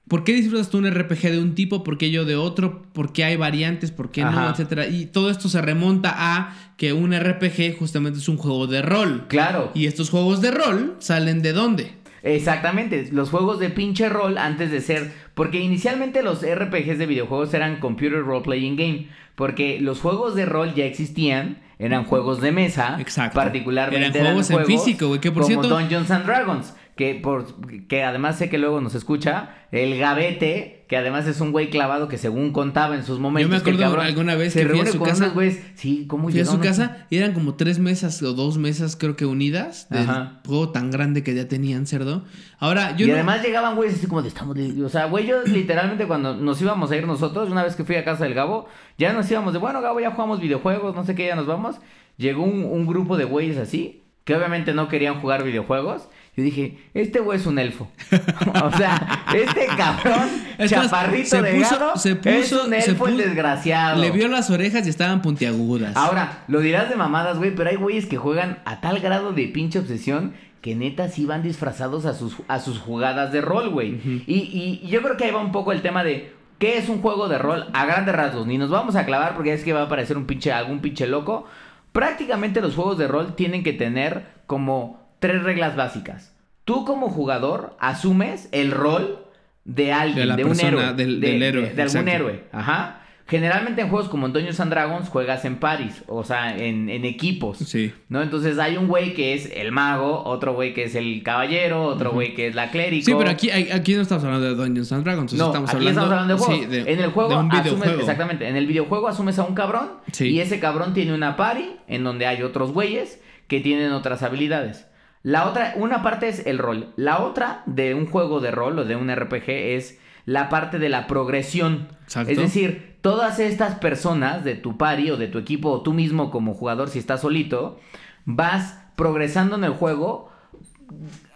¿por 0.07 0.23
qué 0.23 0.33
disfrutas 0.33 0.69
tú 0.71 0.79
un 0.79 0.89
RPG 0.89 1.21
de 1.31 1.39
un 1.39 1.53
tipo? 1.55 1.83
¿Por 1.83 1.97
qué 1.97 2.09
yo 2.09 2.25
de 2.25 2.35
otro? 2.35 2.81
¿Por 2.93 3.13
qué 3.13 3.23
hay 3.25 3.35
variantes? 3.35 3.91
¿Por 3.91 4.09
qué 4.11 4.21
no? 4.23 4.49
Etcétera. 4.51 4.87
Y 4.87 5.05
todo 5.05 5.29
esto 5.29 5.49
se 5.49 5.61
remonta 5.61 6.13
a 6.17 6.73
que 6.77 6.93
un 6.93 7.13
RPG 7.13 7.77
justamente 7.77 8.17
es 8.19 8.27
un 8.27 8.37
juego 8.37 8.65
de 8.65 8.81
rol. 8.81 9.27
Claro. 9.27 9.71
Y 9.75 9.85
estos 9.85 10.09
juegos 10.09 10.41
de 10.41 10.49
rol 10.51 10.95
salen 10.99 11.41
de 11.43 11.53
dónde? 11.53 11.91
Exactamente, 12.23 13.07
los 13.11 13.29
juegos 13.29 13.59
de 13.59 13.69
pinche 13.69 14.09
rol 14.09 14.37
antes 14.37 14.71
de 14.71 14.81
ser, 14.81 15.11
porque 15.33 15.59
inicialmente 15.59 16.21
los 16.23 16.41
RPGs 16.45 16.97
de 16.97 17.05
videojuegos 17.05 17.53
eran 17.53 17.79
Computer 17.79 18.21
Role 18.23 18.43
Playing 18.43 18.75
Game, 18.75 19.07
porque 19.35 19.79
los 19.79 19.99
juegos 20.01 20.35
de 20.35 20.45
rol 20.45 20.73
ya 20.73 20.85
existían, 20.85 21.59
eran 21.79 22.03
juegos 22.03 22.41
de 22.41 22.51
mesa, 22.51 22.97
Exacto. 22.99 23.35
particularmente 23.35 24.19
Eran 24.19 24.33
juegos 24.33 24.49
en 24.51 24.65
físico, 24.65 25.07
güey, 25.07 25.21
que 25.21 25.31
por 25.31 25.43
como 25.43 25.61
cierto- 25.61 25.69
Dungeons 25.79 26.11
and 26.11 26.25
Dragons, 26.25 26.75
que 26.97 27.15
por 27.15 27.45
que 27.87 28.03
además 28.03 28.37
sé 28.37 28.49
que 28.49 28.57
luego 28.57 28.81
nos 28.81 28.95
escucha, 28.95 29.55
el 29.71 29.97
Gavete, 29.97 30.78
que 30.89 30.97
además 30.97 31.27
es 31.27 31.39
un 31.39 31.51
güey 31.51 31.69
clavado 31.69 32.07
que 32.07 32.17
según 32.17 32.51
contaba 32.51 32.95
en 32.95 33.03
sus 33.05 33.19
momentos, 33.19 33.43
Yo 33.47 33.55
me 33.55 33.63
que 33.63 33.69
acuerdo 33.69 33.79
cabrón 33.91 34.05
alguna 34.07 34.33
vez 34.35 34.53
se 34.53 34.63
que 34.63 34.69
fui 34.69 34.79
a 34.79 34.85
su 34.87 34.97
con 34.97 35.07
casa. 35.07 35.29
güeyes, 35.29 35.59
sí, 35.75 36.05
cómo 36.07 36.29
Fui 36.29 36.39
a 36.39 36.45
su 36.45 36.59
casa 36.59 37.05
y 37.11 37.17
eran 37.17 37.33
como 37.33 37.53
tres 37.53 37.77
mesas 37.77 38.21
o 38.23 38.33
dos 38.33 38.57
mesas, 38.57 38.95
creo 38.95 39.15
que 39.15 39.25
unidas, 39.27 39.87
del 39.91 40.01
Ajá. 40.09 40.41
juego 40.47 40.69
tan 40.69 40.89
grande 40.89 41.21
que 41.23 41.35
ya 41.35 41.47
tenían 41.47 41.85
cerdo. 41.85 42.23
Ahora, 42.57 42.97
yo 42.97 43.05
y 43.05 43.09
no- 43.09 43.13
además 43.13 43.43
llegaban 43.43 43.75
güeyes 43.75 43.97
así 43.97 44.07
como 44.07 44.23
de 44.23 44.29
estamos 44.29 44.55
de-". 44.55 44.83
O 44.83 44.89
sea, 44.89 45.05
güey, 45.05 45.27
yo 45.27 45.43
literalmente 45.43 46.07
cuando 46.07 46.35
nos 46.35 46.59
íbamos 46.59 46.89
a 46.89 46.97
ir 46.97 47.05
nosotros, 47.05 47.49
una 47.51 47.63
vez 47.63 47.75
que 47.75 47.83
fui 47.83 47.95
a 47.95 48.03
casa 48.03 48.23
del 48.23 48.33
Gabo, 48.33 48.65
ya 48.97 49.13
nos 49.13 49.29
íbamos 49.29 49.53
de, 49.53 49.59
bueno, 49.59 49.81
Gabo, 49.81 49.99
ya 49.99 50.09
jugamos 50.11 50.39
videojuegos, 50.41 50.95
no 50.95 51.05
sé 51.05 51.13
qué, 51.13 51.27
ya 51.27 51.35
nos 51.35 51.45
vamos. 51.45 51.75
Llegó 52.17 52.43
un, 52.43 52.65
un 52.65 52.87
grupo 52.87 53.15
de 53.15 53.25
güeyes 53.25 53.57
así, 53.57 54.01
que 54.29 54.35
obviamente 54.35 54.75
no 54.75 54.87
querían 54.89 55.19
jugar 55.21 55.43
videojuegos. 55.43 56.07
Yo 56.37 56.43
dije, 56.43 56.77
este 56.93 57.19
güey 57.19 57.39
es 57.39 57.47
un 57.47 57.57
elfo. 57.57 57.89
o 58.63 58.71
sea, 58.77 59.23
este 59.35 59.65
cabrón, 59.75 60.29
Es 60.59 60.69
chaparrito 60.69 61.29
se 61.29 61.41
delgado, 61.41 61.93
puso- 61.93 61.97
se 61.97 62.11
es 62.11 62.17
puso- 62.17 62.65
un 62.65 62.69
se 62.69 62.91
elfo 62.91 63.07
el 63.07 63.15
puso- 63.15 63.23
desgraciado. 63.25 63.99
Le 63.99 64.11
vio 64.11 64.27
las 64.27 64.51
orejas 64.51 64.85
y 64.85 64.89
estaban 64.91 65.23
puntiagudas. 65.23 65.97
Ahora, 65.97 66.43
lo 66.47 66.59
dirás 66.59 66.89
de 66.89 66.95
mamadas, 66.95 67.39
güey, 67.39 67.55
pero 67.55 67.71
hay 67.71 67.75
güeyes 67.75 68.05
que 68.05 68.17
juegan 68.17 68.59
a 68.65 68.81
tal 68.81 68.99
grado 68.99 69.33
de 69.33 69.47
pinche 69.47 69.79
obsesión 69.79 70.33
que 70.61 70.75
neta 70.75 71.07
sí 71.09 71.25
van 71.25 71.41
disfrazados 71.41 72.05
a 72.05 72.13
sus, 72.13 72.35
a 72.47 72.59
sus 72.59 72.77
jugadas 72.77 73.31
de 73.31 73.41
rol, 73.41 73.69
güey. 73.69 73.99
y, 74.27 74.35
y- 74.35 74.79
y 74.83 74.87
yo 74.89 75.01
creo 75.01 75.17
que 75.17 75.25
ahí 75.25 75.31
va 75.31 75.41
un 75.41 75.51
poco 75.51 75.71
el 75.71 75.81
tema 75.81 76.03
de 76.03 76.33
qué 76.59 76.77
es 76.77 76.87
un 76.87 77.01
juego 77.01 77.27
de 77.29 77.39
rol 77.39 77.65
a 77.73 77.85
grandes 77.87 78.13
rasgos. 78.15 78.45
Ni 78.45 78.57
nos 78.59 78.69
vamos 78.69 78.95
a 78.95 79.05
clavar 79.05 79.33
porque 79.35 79.53
es 79.53 79.63
que 79.63 79.73
va 79.73 79.81
a 79.83 79.89
parecer 79.89 80.15
un 80.17 80.25
pinche, 80.25 80.51
algún 80.51 80.79
pinche 80.79 81.07
loco. 81.07 81.47
Prácticamente 81.91 82.61
los 82.61 82.75
juegos 82.75 82.97
de 82.97 83.07
rol 83.07 83.35
tienen 83.35 83.63
que 83.63 83.73
tener 83.73 84.25
como 84.47 85.07
tres 85.19 85.43
reglas 85.43 85.75
básicas. 85.75 86.35
Tú 86.65 86.85
como 86.85 87.09
jugador 87.09 87.75
asumes 87.79 88.47
el 88.51 88.71
rol 88.71 89.25
de 89.65 89.91
alguien, 89.91 90.29
De 90.29 90.35
de 90.35 90.43
un 90.43 90.49
persona, 90.51 90.67
héroe. 90.69 90.93
del- 90.93 91.19
de, 91.21 91.29
del 91.29 91.39
de- 91.39 91.47
héroe, 91.47 91.69
de 91.73 91.81
algún 91.81 92.07
héroe. 92.07 92.43
Ajá. 92.51 92.98
Generalmente 93.29 93.81
en 93.81 93.89
juegos 93.89 94.09
como 94.09 94.27
Dungeons 94.29 94.59
and 94.59 94.71
Dragons 94.71 95.07
juegas 95.09 95.45
en 95.45 95.57
paris, 95.57 96.03
o 96.07 96.23
sea, 96.23 96.57
en, 96.57 96.89
en 96.89 97.05
equipos. 97.05 97.59
Sí. 97.59 97.93
¿No? 98.09 98.23
Entonces 98.23 98.57
hay 98.57 98.75
un 98.75 98.87
güey 98.87 99.13
que 99.13 99.35
es 99.35 99.51
el 99.53 99.71
mago, 99.71 100.23
otro 100.25 100.53
güey 100.55 100.73
que 100.73 100.85
es 100.85 100.95
el 100.95 101.21
caballero, 101.21 101.83
otro 101.83 102.11
güey 102.11 102.33
que 102.33 102.47
es 102.47 102.55
la 102.55 102.71
clérigo. 102.71 103.05
Sí, 103.05 103.13
pero 103.15 103.29
aquí, 103.29 103.51
aquí 103.51 103.93
no 103.93 104.01
estamos 104.01 104.23
hablando 104.23 104.47
de 104.47 104.55
Dungeons 104.55 104.91
and 104.91 105.03
Dragons. 105.03 105.33
No, 105.33 105.45
estamos 105.45 105.69
aquí 105.69 105.77
hablando, 105.77 106.01
estamos 106.01 106.11
hablando 106.19 106.33
de 106.33 106.39
juegos. 106.39 106.65
sí, 106.65 106.71
de- 106.83 106.91
en 106.91 106.99
el 106.99 107.11
juego 107.11 107.29
de 107.29 107.35
un 107.37 107.51
asumes, 107.51 107.89
exactamente, 107.99 108.47
en 108.47 108.55
el 108.55 108.65
videojuego 108.65 109.07
asumes 109.07 109.37
a 109.37 109.43
un 109.43 109.53
cabrón 109.53 109.89
Sí. 110.11 110.29
y 110.29 110.39
ese 110.39 110.59
cabrón 110.59 110.95
tiene 110.95 111.13
una 111.13 111.35
party 111.37 111.69
en 111.87 112.03
donde 112.03 112.25
hay 112.25 112.41
otros 112.41 112.71
güeyes 112.71 113.21
que 113.47 113.59
tienen 113.59 113.91
otras 113.91 114.23
habilidades. 114.23 114.87
La 115.21 115.45
otra, 115.47 115.73
una 115.75 116.01
parte 116.01 116.29
es 116.29 116.47
el 116.47 116.57
rol. 116.57 116.93
La 116.95 117.19
otra 117.19 117.61
de 117.67 117.93
un 117.93 118.07
juego 118.07 118.39
de 118.39 118.49
rol 118.51 118.79
o 118.79 118.85
de 118.85 118.95
un 118.95 119.09
RPG 119.13 119.49
es 119.49 119.99
la 120.25 120.49
parte 120.49 120.79
de 120.79 120.89
la 120.89 121.07
progresión. 121.07 121.89
Exacto. 122.03 122.31
Es 122.31 122.37
decir, 122.37 122.88
todas 123.01 123.39
estas 123.39 123.75
personas 123.75 124.43
de 124.43 124.55
tu 124.55 124.77
party 124.77 125.11
o 125.11 125.17
de 125.17 125.27
tu 125.27 125.37
equipo 125.37 125.69
o 125.69 125.81
tú 125.81 125.93
mismo 125.93 126.31
como 126.31 126.53
jugador 126.53 126.89
si 126.89 126.99
estás 126.99 127.21
solito, 127.21 127.79
vas 128.25 128.77
progresando 128.95 129.55
en 129.55 129.63
el 129.63 129.71
juego 129.71 130.29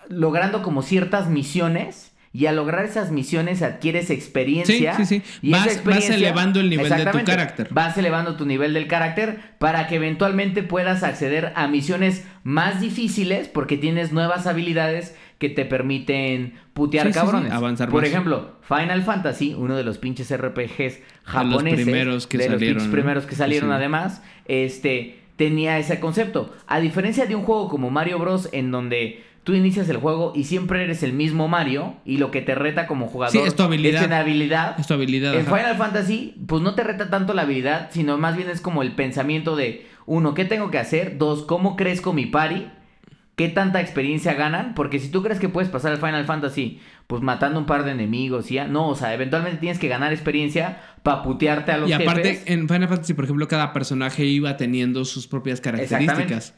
logrando 0.10 0.62
como 0.62 0.82
ciertas 0.82 1.30
misiones 1.30 2.13
y 2.34 2.48
al 2.48 2.56
lograr 2.56 2.84
esas 2.84 3.12
misiones 3.12 3.62
adquieres 3.62 4.10
experiencia. 4.10 4.96
Sí, 4.96 5.06
sí, 5.06 5.22
sí. 5.22 5.40
Y 5.44 5.52
Vas- 5.52 5.68
esa 5.68 5.74
experiencia- 5.76 6.10
vas 6.14 6.18
elevando 6.20 6.60
el 6.60 6.70
nivel 6.70 6.90
de 6.90 7.06
tu 7.06 7.24
carácter. 7.24 7.68
Vas 7.72 7.98
elevando 7.98 8.36
tu 8.36 8.46
nivel 8.46 8.74
del 8.74 8.88
carácter 8.88 9.40
para 9.60 9.88
que 9.88 9.96
eventualmente 9.96 10.64
puedas 10.64 11.04
acceder 11.04 11.54
a 11.56 11.68
misiones 11.68 12.26
más 12.44 12.82
difíciles 12.82 13.48
porque 13.48 13.78
tienes 13.78 14.12
nuevas 14.12 14.48
habilidades 14.48 15.16
que 15.38 15.50
te 15.50 15.66
permiten 15.66 16.54
putear 16.74 17.06
Sí, 17.08 17.14
sí, 17.14 17.20
sí, 17.20 17.26
cabrones. 17.26 17.52
avanzar 17.52 17.90
Por 17.90 18.02
más. 18.02 18.10
ejemplo, 18.10 18.56
Final 18.68 19.04
Fantasy, 19.04 19.54
uno 19.58 19.76
de 19.76 19.84
los 19.84 19.98
pinches 19.98 20.32
RPGs 20.32 21.00
japoneses, 21.26 21.84
primeros 21.86 22.28
que 22.28 22.38
de 22.38 22.46
los 22.46 22.54
salieron, 22.56 22.76
pinches 22.78 22.88
¿no? 22.88 22.92
primeros 22.94 23.26
que 23.26 23.36
salieron 23.36 23.72
además, 23.72 24.22
este 24.48 25.20
tenía 25.36 25.78
ese 25.80 26.00
concepto. 26.00 26.54
A 26.68 26.80
diferencia 26.80 27.26
de 27.26 27.36
un 27.36 27.44
juego 27.44 27.68
como 27.70 27.90
Mario 27.90 28.20
Bros 28.20 28.50
en 28.54 28.72
donde 28.72 29.24
tú 29.44 29.54
inicias 29.54 29.90
el 29.90 29.98
juego 29.98 30.34
y 30.36 30.46
siempre 30.46 30.84
eres 30.84 31.04
el 31.04 31.14
mismo 31.14 31.48
Mario 31.48 31.96
y 32.06 32.18
lo 32.18 32.32
que 32.32 32.42
te 32.42 32.56
reta 32.56 32.88
como 32.88 33.08
jugador 33.08 33.34
Sí, 33.34 33.40
es 33.46 33.56
tu 33.56 33.64
habilidad. 33.64 34.02
Es 34.80 34.88
tu 34.88 34.94
habilidad. 34.94 35.36
En 35.36 35.42
ajá. 35.48 35.58
Final 35.58 35.78
Fantasy, 35.78 36.36
pues 36.48 36.62
no 36.62 36.76
te 36.76 36.84
reta 36.84 37.10
tanto 37.10 37.34
la 37.34 37.44
habilidad, 37.44 37.90
sino 37.92 38.18
más 38.18 38.36
bien 38.38 38.50
es 38.50 38.62
como 38.62 38.82
el 38.82 38.94
pensamiento 38.94 39.56
de, 39.56 39.88
uno, 40.06 40.34
¿qué 40.34 40.46
tengo 40.46 40.72
que 40.72 40.80
hacer? 40.80 41.18
Dos, 41.18 41.44
¿cómo 41.44 41.76
crezco 41.76 42.14
mi 42.14 42.26
party? 42.26 42.68
¿Qué 43.36 43.50
tanta 43.50 43.82
experiencia 43.82 44.36
ganan? 44.36 44.76
Porque 44.76 45.00
si 45.00 45.10
tú 45.10 45.24
crees 45.24 45.40
que 45.40 45.50
puedes 45.50 45.70
pasar 45.70 45.92
el 45.92 45.98
Final 45.98 46.26
Fantasy, 46.26 46.80
pues 47.08 47.24
matando 47.24 47.60
un 47.60 47.66
par 47.66 47.84
de 47.84 47.92
enemigos 47.92 48.52
y 48.52 48.56
ya, 48.56 48.68
no, 48.68 48.88
o 48.88 48.96
sea, 48.96 49.14
eventualmente 49.14 49.58
tienes 49.58 49.80
que 49.80 49.88
ganar 49.88 50.14
experiencia 50.14 50.82
para 51.02 51.24
putearte 51.24 51.72
a 51.72 51.78
los 51.80 51.90
Y 51.90 51.94
aparte, 51.94 52.36
jefes. 52.36 52.44
en 52.46 52.70
Final 52.70 52.88
Fantasy, 52.88 53.16
por 53.16 53.26
ejemplo, 53.26 53.48
cada 53.48 53.74
personaje 53.74 54.24
iba 54.26 54.56
teniendo 54.56 55.04
sus 55.04 55.28
propias 55.28 55.62
características. 55.62 56.54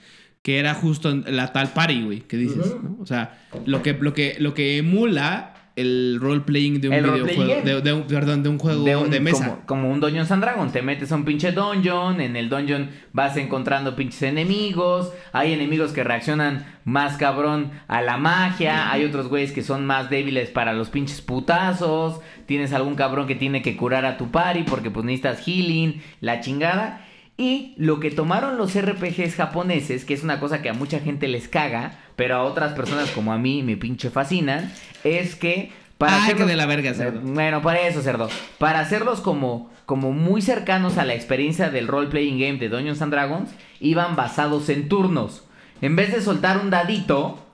Que 0.46 0.60
era 0.60 0.76
justo 0.76 1.10
en 1.10 1.24
la 1.36 1.52
tal 1.52 1.70
party, 1.70 2.04
güey, 2.04 2.20
que 2.20 2.38
dices. 2.38 2.76
O 3.00 3.06
sea, 3.08 3.40
lo 3.66 3.82
que, 3.82 3.94
lo 3.94 4.14
que, 4.14 4.36
lo 4.38 4.54
que 4.54 4.78
emula 4.78 5.54
el 5.76 6.20
role-playing 6.22 6.80
de 6.82 6.90
un 6.90 6.94
El 6.94 7.04
videojuego. 7.04 7.66
De, 7.66 7.82
de 7.82 7.94
un, 7.94 8.04
perdón, 8.04 8.44
de 8.44 8.50
un 8.50 8.60
juego 8.60 8.84
de, 8.84 8.96
un- 8.96 9.10
mesa. 9.24 9.46
Como, 9.66 9.66
como 9.66 9.92
un 9.92 10.00
Dungeons 10.00 10.30
and 10.30 10.44
Dragons. 10.44 10.72
Te 10.72 10.84
metes 10.84 11.12
a 11.12 11.16
un 11.16 11.26
pinche 11.26 11.52
dungeon. 11.52 12.22
En 12.22 12.36
el 12.36 12.48
dungeon 12.50 12.92
vas 13.12 13.36
encontrando 13.38 13.96
pinches 13.96 14.22
enemigos. 14.22 15.12
Hay 15.34 15.52
enemigos 15.52 15.94
que 15.94 16.04
reaccionan 16.04 16.64
más 16.84 17.18
cabrón 17.18 17.72
a 17.88 18.04
la 18.04 18.18
magia. 18.18 18.92
Hay 18.92 19.04
otros 19.04 19.30
güeyes 19.30 19.52
que 19.52 19.64
son 19.64 19.84
más 19.88 20.12
débiles 20.12 20.52
para 20.52 20.74
los 20.74 20.92
pinches 20.92 21.22
putazos. 21.22 22.22
Tienes 22.46 22.72
algún 22.72 22.94
cabrón 22.94 23.26
que 23.26 23.34
tiene 23.34 23.64
que 23.64 23.76
curar 23.76 24.06
a 24.06 24.18
tu 24.18 24.30
party 24.30 24.62
porque 24.62 24.92
pues 24.92 25.08
necesitas 25.08 25.44
healing, 25.44 26.04
la 26.22 26.40
chingada. 26.40 27.02
Y 27.38 27.74
lo 27.78 28.00
que 28.00 28.12
tomaron 28.12 28.58
los 28.58 28.74
RPGs 28.80 29.36
japoneses, 29.36 30.06
que 30.06 30.14
es 30.14 30.24
una 30.24 30.40
cosa 30.40 30.62
que 30.62 30.70
a 30.70 30.74
mucha 30.74 31.00
gente 31.00 31.28
les 31.28 31.48
caga, 31.50 32.00
pero 32.16 32.36
a 32.36 32.44
otras 32.44 32.74
personas 32.74 33.12
como 33.12 33.34
a 33.34 33.38
mí 33.38 33.62
me 33.62 33.76
pinche 33.76 34.10
fascinan, 34.10 34.72
es 35.04 35.36
que 35.36 35.72
para 35.98 36.14
Ay, 36.14 36.20
que 36.20 36.24
hacerlos- 36.34 36.48
de 36.48 36.56
la 36.56 36.66
verga, 36.66 36.94
cerdo. 36.94 37.20
Bueno, 37.22 37.62
para 37.62 37.82
eso, 37.88 38.02
cerdo. 38.02 38.30
Para 38.58 38.80
hacerlos 38.80 39.20
como, 39.20 39.70
como 39.86 40.14
muy 40.14 40.42
cercanos 40.42 40.98
a 40.98 41.04
la 41.06 41.14
experiencia 41.14 41.70
del 41.70 41.88
role-playing 41.88 42.40
game 42.40 42.58
de 42.58 42.70
Dungeons 42.70 43.02
and 43.02 43.12
Dragons, 43.14 43.50
iban 43.82 44.16
basados 44.16 44.70
en 44.70 44.88
turnos. 44.88 45.44
En 45.82 45.98
vez 45.98 46.14
de 46.14 46.22
soltar 46.22 46.58
un 46.60 46.70
dadito, 46.70 47.45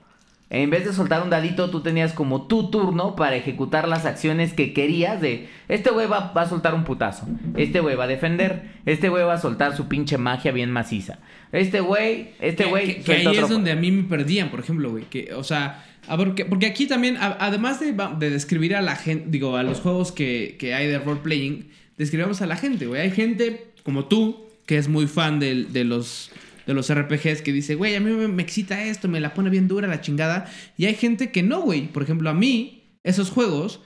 en 0.54 0.68
vez 0.68 0.84
de 0.84 0.92
soltar 0.92 1.22
un 1.22 1.30
dadito, 1.30 1.70
tú 1.70 1.80
tenías 1.80 2.12
como 2.12 2.46
tu 2.46 2.70
turno 2.70 3.16
para 3.16 3.36
ejecutar 3.36 3.88
las 3.88 4.04
acciones 4.04 4.52
que 4.52 4.74
querías 4.74 5.18
de... 5.20 5.48
Este 5.68 5.90
güey 5.90 6.06
va, 6.06 6.30
va 6.36 6.42
a 6.42 6.48
soltar 6.48 6.74
un 6.74 6.84
putazo. 6.84 7.26
Este 7.56 7.80
güey 7.80 7.96
va 7.96 8.04
a 8.04 8.06
defender. 8.06 8.64
Este 8.84 9.08
güey 9.08 9.24
va 9.24 9.32
a 9.32 9.40
soltar 9.40 9.74
su 9.74 9.88
pinche 9.88 10.18
magia 10.18 10.52
bien 10.52 10.70
maciza. 10.70 11.20
Este 11.52 11.80
güey, 11.80 12.32
este 12.38 12.66
güey... 12.66 12.96
que, 12.96 13.02
que 13.02 13.12
ahí 13.14 13.26
otro- 13.26 13.44
es 13.44 13.48
donde 13.48 13.72
a 13.72 13.76
mí 13.76 13.90
me 13.90 14.02
perdían, 14.02 14.50
por 14.50 14.60
ejemplo, 14.60 14.90
güey. 14.90 15.04
Que, 15.04 15.32
o 15.34 15.42
sea, 15.42 15.86
a 16.06 16.16
ver, 16.16 16.34
que- 16.34 16.44
porque 16.44 16.66
aquí 16.66 16.86
también, 16.86 17.16
además 17.18 17.80
de, 17.80 17.94
de 18.18 18.28
describir 18.28 18.76
a 18.76 18.82
la 18.82 18.94
gente, 18.94 19.24
digo, 19.30 19.56
a 19.56 19.62
los 19.62 19.80
juegos 19.80 20.12
que, 20.12 20.56
que 20.58 20.74
hay 20.74 20.86
de 20.86 20.98
role-playing, 20.98 21.70
describamos 21.96 22.42
a 22.42 22.46
la 22.46 22.56
gente, 22.56 22.84
güey. 22.86 23.00
Hay 23.00 23.10
gente 23.10 23.68
como 23.84 24.04
tú, 24.04 24.44
que 24.66 24.76
es 24.76 24.88
muy 24.88 25.06
fan 25.06 25.40
de, 25.40 25.84
los, 25.84 26.30
de 26.66 26.74
los 26.74 26.92
RPGs, 26.92 27.42
que 27.42 27.52
dice, 27.52 27.74
güey, 27.74 27.94
a 27.96 28.00
mí 28.00 28.10
me, 28.10 28.28
me 28.28 28.42
excita 28.42 28.82
esto, 28.84 29.08
me 29.08 29.20
la 29.20 29.34
pone 29.34 29.50
bien 29.50 29.68
dura 29.68 29.88
la 29.88 30.00
chingada. 30.00 30.46
Y 30.76 30.86
hay 30.86 30.94
gente 30.94 31.30
que 31.30 31.42
no, 31.42 31.60
güey. 31.62 31.88
Por 31.88 32.02
ejemplo, 32.02 32.30
a 32.30 32.34
mí, 32.34 32.98
esos 33.04 33.30
juegos 33.30 33.80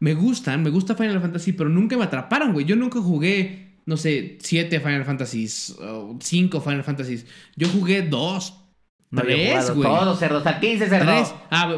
me 0.00 0.14
gustan, 0.14 0.62
me 0.62 0.70
gusta 0.70 0.94
Final 0.94 1.20
Fantasy, 1.20 1.52
pero 1.52 1.70
nunca 1.70 1.96
me 1.96 2.04
atraparon, 2.04 2.52
güey. 2.52 2.66
Yo 2.66 2.76
nunca 2.76 3.00
jugué, 3.00 3.78
no 3.86 3.96
sé, 3.96 4.38
siete 4.40 4.80
Final 4.80 5.04
Fantasies, 5.04 5.76
o 5.80 6.16
cinco 6.20 6.60
Final 6.60 6.84
Fantasies. 6.84 7.26
Yo 7.56 7.68
jugué 7.68 8.02
dos, 8.02 8.60
No 9.10 9.20
había 9.22 9.54
tres, 9.54 9.70
güey. 9.70 9.88
Todos, 9.88 10.18
cerdo. 10.18 10.38
O 10.38 10.42
sea, 10.42 10.58
¿qué 10.60 10.72
dices, 10.72 10.88
cerdo? 10.90 11.06
Tres. 11.12 11.34
Ah, 11.50 11.72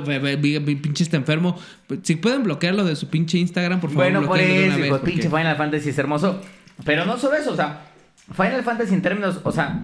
pinche 0.67 1.05
está 1.05 1.17
enfermo. 1.19 1.57
Si 2.03 2.17
pueden 2.17 2.43
bloquearlo 2.45 2.85
de 2.85 2.97
su 2.97 3.09
pinche 3.09 3.39
Instagram, 3.39 3.81
por 3.81 3.91
favor. 3.91 4.05
Bueno, 4.05 4.27
por 4.27 4.39
eso, 4.41 4.77
vez, 4.77 4.87
hijo, 4.87 4.97
porque- 4.97 5.13
pinche 5.13 5.29
Final 5.29 5.57
Fantasy 5.57 5.91
es 5.91 5.99
hermoso. 5.99 6.41
Pero 6.85 7.05
no 7.05 7.17
solo 7.19 7.37
eso, 7.37 7.53
o 7.53 7.57
sea, 7.57 7.87
Final 8.35 8.63
Fantasy 8.65 8.95
en 8.95 9.03
términos, 9.03 9.41
o 9.45 9.53
sea, 9.53 9.83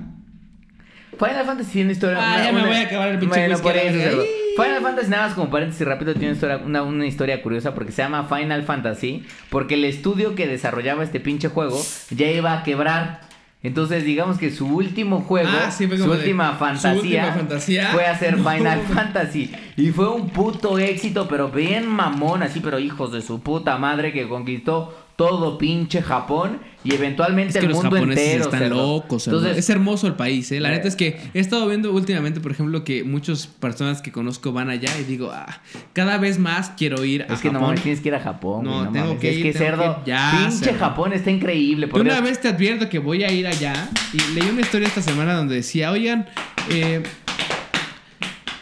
Final 1.18 1.44
Fantasy 1.46 1.72
tiene 1.72 1.92
historia. 1.92 2.18
Ah, 2.20 2.34
una- 2.36 2.44
ya 2.44 2.52
me 2.52 2.58
una- 2.60 2.68
voy 2.68 2.76
a 2.76 2.80
acabar 2.82 3.08
el 3.10 3.18
pinche 3.18 3.38
Bueno, 3.48 3.58
por 3.62 3.76
eso. 3.76 4.22
¡Ih! 4.22 4.26
Final 4.56 4.82
Fantasy, 4.82 5.10
nada 5.10 5.26
más 5.26 5.34
como 5.34 5.50
paréntesis 5.50 5.86
rápido, 5.86 6.12
tiene 6.12 6.28
una 6.28 6.34
historia, 6.34 6.56
una, 6.58 6.82
una 6.82 7.06
historia 7.06 7.42
curiosa 7.42 7.74
porque 7.74 7.92
se 7.92 8.02
llama 8.02 8.24
Final 8.24 8.62
Fantasy. 8.64 9.24
Porque 9.50 9.74
el 9.74 9.84
estudio 9.84 10.34
que 10.34 10.46
desarrollaba 10.46 11.04
este 11.04 11.20
pinche 11.20 11.48
juego 11.48 11.80
ya 12.10 12.30
iba 12.30 12.52
a 12.52 12.62
quebrar. 12.62 13.20
Entonces, 13.64 14.04
digamos 14.04 14.38
que 14.38 14.50
su 14.50 14.66
último 14.66 15.20
juego, 15.20 15.48
Ah, 15.52 15.70
sí, 15.70 15.86
su 15.96 16.10
última 16.10 16.54
fantasía. 16.54 17.88
fue 17.92 18.06
hacer 18.06 18.36
No. 18.38 18.50
Final 18.50 18.80
Fantasy. 18.92 19.52
Y 19.76 19.90
fue 19.90 20.08
un 20.10 20.30
puto 20.30 20.78
éxito, 20.80 21.28
pero 21.28 21.48
bien 21.48 21.86
mamón, 21.86 22.42
así, 22.42 22.58
pero 22.60 22.78
hijos 22.80 23.12
de 23.12 23.22
su 23.22 23.40
puta 23.40 23.78
madre 23.78 24.12
que 24.12 24.26
conquistó 24.28 25.01
todo 25.29 25.59
pinche 25.59 26.03
Japón 26.03 26.59
y 26.85 26.95
eventualmente 26.95 27.51
Es 27.51 27.55
que 27.59 27.66
el 27.66 27.73
los 27.73 27.77
mundo 27.83 27.95
japoneses 27.97 28.25
entero. 28.25 28.45
están 28.45 28.61
cerdo. 28.61 28.75
locos. 28.77 29.23
cerdo. 29.23 29.39
Entonces, 29.39 29.59
es 29.64 29.70
hermoso 29.70 30.07
el 30.09 30.14
país, 30.14 30.51
¿eh? 30.51 30.59
La 30.61 30.68
Eh. 30.70 30.73
neta 30.77 30.89
es 30.89 30.97
que 30.97 31.20
he 31.33 31.39
estado 31.39 31.68
viendo 31.68 31.93
últimamente, 31.93 32.41
por 32.41 32.51
ejemplo, 32.51 32.83
que 32.83 33.05
muchas 33.05 33.47
personas 33.47 34.03
que 34.03 34.11
conozco 34.11 34.53
van 34.53 34.68
allá 34.68 34.91
y 34.99 35.05
digo, 35.05 35.31
ah, 35.33 35.61
cada 35.93 36.18
vez 36.18 36.39
más 36.41 36.70
quiero 36.70 37.05
ir 37.05 37.23
a 37.29 37.35
es 37.35 37.41
que 37.41 37.49
no 37.49 37.55
Japón. 37.55 37.68
mames, 37.68 37.83
tienes 37.83 38.01
que 38.01 38.09
ir 38.09 38.14
a 38.16 38.20
Japón. 38.20 38.64
No, 38.64 38.91
tengo 38.91 39.07
mames. 39.07 39.20
que 39.20 39.31
es 39.31 39.37
ir, 39.37 39.43
que 39.45 39.53
cerdo, 39.53 39.95
que 40.05 40.11
ir 40.11 40.16
ya, 40.16 40.35
pinche 40.49 40.64
cerdo. 40.64 40.79
Japón 40.81 41.12
está 41.12 41.31
increíble. 41.31 41.87
Por 41.89 42.01
una 42.01 42.20
vez 42.20 42.41
te 42.41 42.49
advierto 42.49 42.89
que 42.89 42.99
voy 42.99 43.23
a 43.23 43.31
ir 43.31 43.47
allá 43.47 43.89
y 44.12 44.35
leí 44.35 44.49
una 44.51 44.61
historia 44.62 44.89
esta 44.89 45.03
semana 45.03 45.35
donde 45.35 45.55
decía, 45.55 45.93
oigan, 45.93 46.27
eh, 46.70 47.03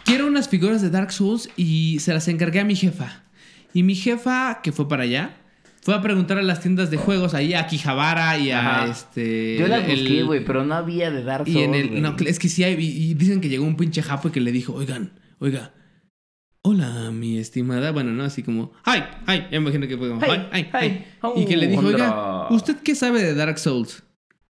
quiero 0.05 0.27
unas 0.27 0.49
figuras 0.49 0.83
de 0.83 0.91
Dark 0.91 1.13
Souls 1.13 1.49
y 1.57 1.99
se 2.01 2.13
las 2.13 2.29
encargué 2.29 2.61
a 2.61 2.65
mi 2.65 2.77
jefa. 2.77 3.23
Y 3.73 3.83
mi 3.85 3.95
jefa, 3.95 4.61
que 4.63 4.73
fue 4.73 4.89
para 4.89 5.05
allá, 5.05 5.37
fue 5.83 5.95
a 5.95 6.03
preguntar 6.03 6.39
a 6.39 6.43
las 6.43 6.61
tiendas 6.61 6.91
de 6.91 6.99
juegos, 6.99 7.33
ahí 7.33 7.55
a 7.55 7.67
Kijabara 7.67 8.39
y 8.39 8.51
a 8.51 8.83
Ajá. 8.83 8.91
este... 8.91 9.57
Yo 9.59 9.67
las 9.67 9.87
busqué, 9.87 10.23
güey, 10.23 10.45
pero 10.45 10.65
no 10.65 10.75
había 10.75 11.11
de 11.11 11.23
Dark 11.23 11.47
Souls. 11.47 11.59
Y 11.59 11.63
en 11.63 11.75
el. 11.75 11.89
güey. 11.89 12.01
No, 12.03 12.17
es 12.27 12.39
que 12.39 12.49
sí 12.49 12.65
hay. 12.65 12.75
Y, 12.79 13.15
dicen 13.15 13.41
que 13.41 13.49
llegó 13.49 13.65
un 13.65 13.77
pinche 13.77 14.03
japo 14.03 14.29
y 14.29 14.31
que 14.31 14.41
le 14.41 14.53
dijo, 14.53 14.75
oigan, 14.75 15.13
oiga. 15.39 15.73
Hola, 16.63 17.11
mi 17.11 17.39
estimada. 17.39 17.93
Bueno, 17.93 18.11
no, 18.13 18.25
así 18.25 18.43
como. 18.43 18.73
¡Ay! 18.85 19.03
¡Ay! 19.25 19.47
Ya 19.51 19.59
me 19.59 19.69
imagino 19.69 19.89
que 19.89 19.97
fue 19.97 20.11
como. 20.11 20.21
Ay, 20.23 20.49
¡Ay! 20.53 20.69
¡Ay! 20.73 21.07
ay". 21.23 21.33
Y 21.37 21.47
que 21.47 21.57
le 21.57 21.67
dijo, 21.67 21.87
oiga, 21.87 22.49
¿usted 22.51 22.77
qué 22.85 22.95
sabe 22.95 23.23
de 23.23 23.35
Dark 23.35 23.59
Souls? 23.59 24.03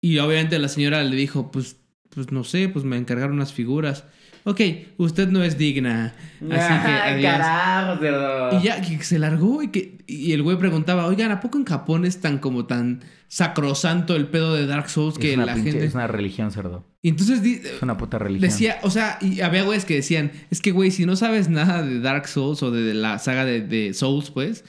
Y 0.01 0.17
obviamente 0.19 0.59
la 0.59 0.67
señora 0.67 1.01
le 1.01 1.15
dijo, 1.15 1.49
pues, 1.51 1.77
pues 2.09 2.33
no 2.33 2.43
sé, 2.43 2.67
pues 2.67 2.83
me 2.83 2.97
encargaron 2.97 3.37
unas 3.37 3.53
figuras. 3.53 4.03
Ok, 4.45 4.59
usted 4.97 5.29
no 5.29 5.41
es 5.43 5.57
digna. 5.57 6.13
Así 6.41 6.49
que 6.49 6.53
Ay, 6.91 7.25
adiós. 7.25 7.31
carajo, 7.31 7.99
cerdo. 8.01 8.59
Y 8.59 8.63
ya 8.63 8.81
que 8.81 9.01
se 9.03 9.17
largó 9.19 9.63
y 9.63 9.69
que 9.69 9.97
y 10.05 10.33
el 10.33 10.43
güey 10.43 10.57
preguntaba, 10.57 11.05
oigan, 11.05 11.31
¿a 11.31 11.39
poco 11.39 11.57
en 11.57 11.63
Japón 11.65 12.03
es 12.05 12.19
tan 12.19 12.39
como 12.39 12.65
tan 12.65 13.01
sacrosanto 13.29 14.15
el 14.15 14.27
pedo 14.27 14.53
de 14.53 14.65
Dark 14.67 14.89
Souls 14.89 15.17
que 15.17 15.31
es 15.31 15.37
una 15.37 15.45
la 15.45 15.55
pinche- 15.55 15.63
gente... 15.71 15.85
Es 15.85 15.93
una 15.95 16.07
religión, 16.07 16.51
cerdo. 16.51 16.85
Y 17.01 17.09
entonces 17.09 17.41
di- 17.41 17.61
Es 17.63 17.81
una 17.81 17.97
puta 17.97 18.19
religión. 18.19 18.49
decía, 18.49 18.77
o 18.83 18.89
sea, 18.91 19.17
y 19.21 19.41
había 19.41 19.63
güeyes 19.63 19.85
que 19.85 19.95
decían, 19.95 20.31
es 20.51 20.59
que 20.61 20.71
güey, 20.71 20.91
si 20.91 21.05
no 21.05 21.15
sabes 21.15 21.49
nada 21.49 21.81
de 21.81 21.99
Dark 21.99 22.27
Souls 22.27 22.61
o 22.63 22.69
de, 22.71 22.81
de 22.83 22.93
la 22.93 23.19
saga 23.19 23.45
de, 23.45 23.61
de 23.61 23.93
Souls, 23.93 24.29
pues, 24.29 24.65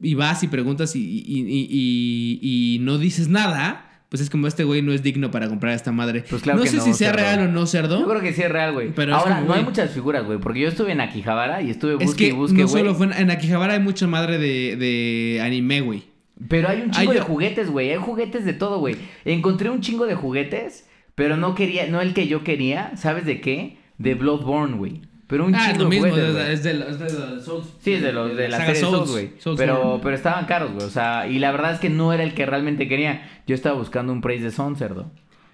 y 0.00 0.14
vas 0.14 0.42
y 0.42 0.48
preguntas 0.48 0.94
y, 0.94 1.00
y- 1.00 1.22
y- 1.26 1.68
y- 1.70 2.74
y 2.76 2.78
no 2.80 2.98
dices 2.98 3.28
nada, 3.28 3.87
pues 4.08 4.22
es 4.22 4.30
como 4.30 4.46
este 4.46 4.64
güey 4.64 4.80
no 4.82 4.92
es 4.92 5.02
digno 5.02 5.30
para 5.30 5.48
comprar 5.48 5.74
esta 5.74 5.92
madre. 5.92 6.24
Pues 6.28 6.42
claro 6.42 6.58
no 6.58 6.64
que 6.64 6.70
sé 6.70 6.76
no, 6.78 6.84
si 6.84 6.94
sea 6.94 7.10
cerdo. 7.10 7.22
real 7.22 7.40
o 7.40 7.48
no, 7.52 7.60
Yo 7.60 7.66
cerdo. 7.66 8.08
creo 8.08 8.20
que 8.22 8.32
sí 8.32 8.42
es 8.42 8.50
real, 8.50 8.72
güey. 8.72 8.90
Pero 8.94 9.14
Ahora, 9.14 9.36
como, 9.36 9.48
no 9.48 9.54
hay 9.54 9.64
muchas 9.64 9.90
figuras, 9.90 10.24
güey. 10.24 10.38
Porque 10.38 10.60
yo 10.60 10.68
estuve 10.68 10.92
en 10.92 11.00
Akihabara 11.00 11.60
y 11.62 11.70
estuve 11.70 11.94
busque 11.94 12.04
Es 12.06 12.14
que 12.14 12.26
y 12.28 12.32
busque, 12.32 12.62
no 12.62 12.68
güey. 12.68 12.82
solo 12.82 12.94
fue 12.94 13.06
en, 13.06 13.12
en 13.12 13.30
Akihabara 13.30 13.74
hay 13.74 13.80
mucha 13.80 14.06
madre 14.06 14.38
de, 14.38 14.76
de 14.76 15.40
anime, 15.42 15.80
güey. 15.82 16.04
Pero 16.48 16.68
hay 16.68 16.80
un 16.82 16.90
chingo 16.92 17.10
Hay- 17.10 17.18
de 17.18 17.22
juguetes, 17.24 17.68
güey. 17.70 17.90
Hay 17.90 17.98
juguetes 17.98 18.44
de 18.44 18.52
todo, 18.52 18.78
güey. 18.78 18.96
Encontré 19.24 19.70
un 19.70 19.80
chingo 19.80 20.06
de 20.06 20.14
juguetes, 20.14 20.86
pero 21.14 21.36
no 21.36 21.54
quería, 21.54 21.86
no 21.88 22.00
el 22.00 22.14
que 22.14 22.28
yo 22.28 22.44
quería. 22.44 22.96
¿Sabes 22.96 23.24
de 23.26 23.40
qué? 23.40 23.76
De 23.98 24.14
Bloodborne, 24.14 24.76
güey. 24.76 25.02
Pero 25.28 25.44
un 25.44 25.54
Ah, 25.54 25.70
es 25.70 25.76
lo 25.78 25.84
de 25.84 25.90
mismo, 25.90 26.08
juguetes, 26.10 26.48
es, 26.48 26.62
de, 26.64 26.74
los- 26.74 26.98
de 26.98 27.12
los 27.12 27.44
Souls. 27.44 27.66
Sí, 27.80 27.92
es 27.94 28.02
de 28.02 28.12
los 28.12 28.34
de 28.36 28.48
la 28.48 28.56
serie 28.58 28.74
Souls, 28.76 29.10
güey. 29.10 29.30
Pero, 29.56 30.00
pero 30.02 30.16
estaban 30.16 30.46
caros, 30.46 30.72
güey. 30.72 30.86
O 30.86 30.90
sea, 30.90 31.26
y 31.28 31.38
la 31.38 31.52
verdad 31.52 31.72
es 31.74 31.80
que 31.80 31.90
no 31.90 32.12
era 32.12 32.22
el 32.22 32.32
que 32.34 32.46
realmente 32.46 32.88
quería. 32.88 33.28
Yo 33.46 33.54
estaba 33.54 33.76
buscando 33.76 34.12
un 34.12 34.20
Praise 34.22 34.42
de 34.44 34.50
Son, 34.50 34.74
cerdo. 34.76 35.10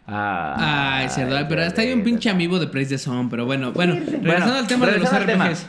Ah, 0.07 0.99
Ay, 1.01 1.09
cerdo, 1.09 1.37
pero 1.49 1.62
hasta 1.64 1.83
hay 1.83 1.93
un 1.93 2.03
pinche 2.05 2.31
amigo 2.31 2.59
de 2.61 2.66
Praise 2.68 2.91
the 2.91 2.99
Sun, 2.99 3.29
pero 3.31 3.47
bueno, 3.47 3.72
bueno, 3.72 3.95
regresando 3.95 4.27
Bueno, 4.29 4.55
al 4.55 4.66
tema 4.66 4.87
de 4.87 4.93
los 4.99 5.11
regresando 5.11 5.20
al 5.20 5.27
tema. 5.27 5.49
RPGs. 5.49 5.66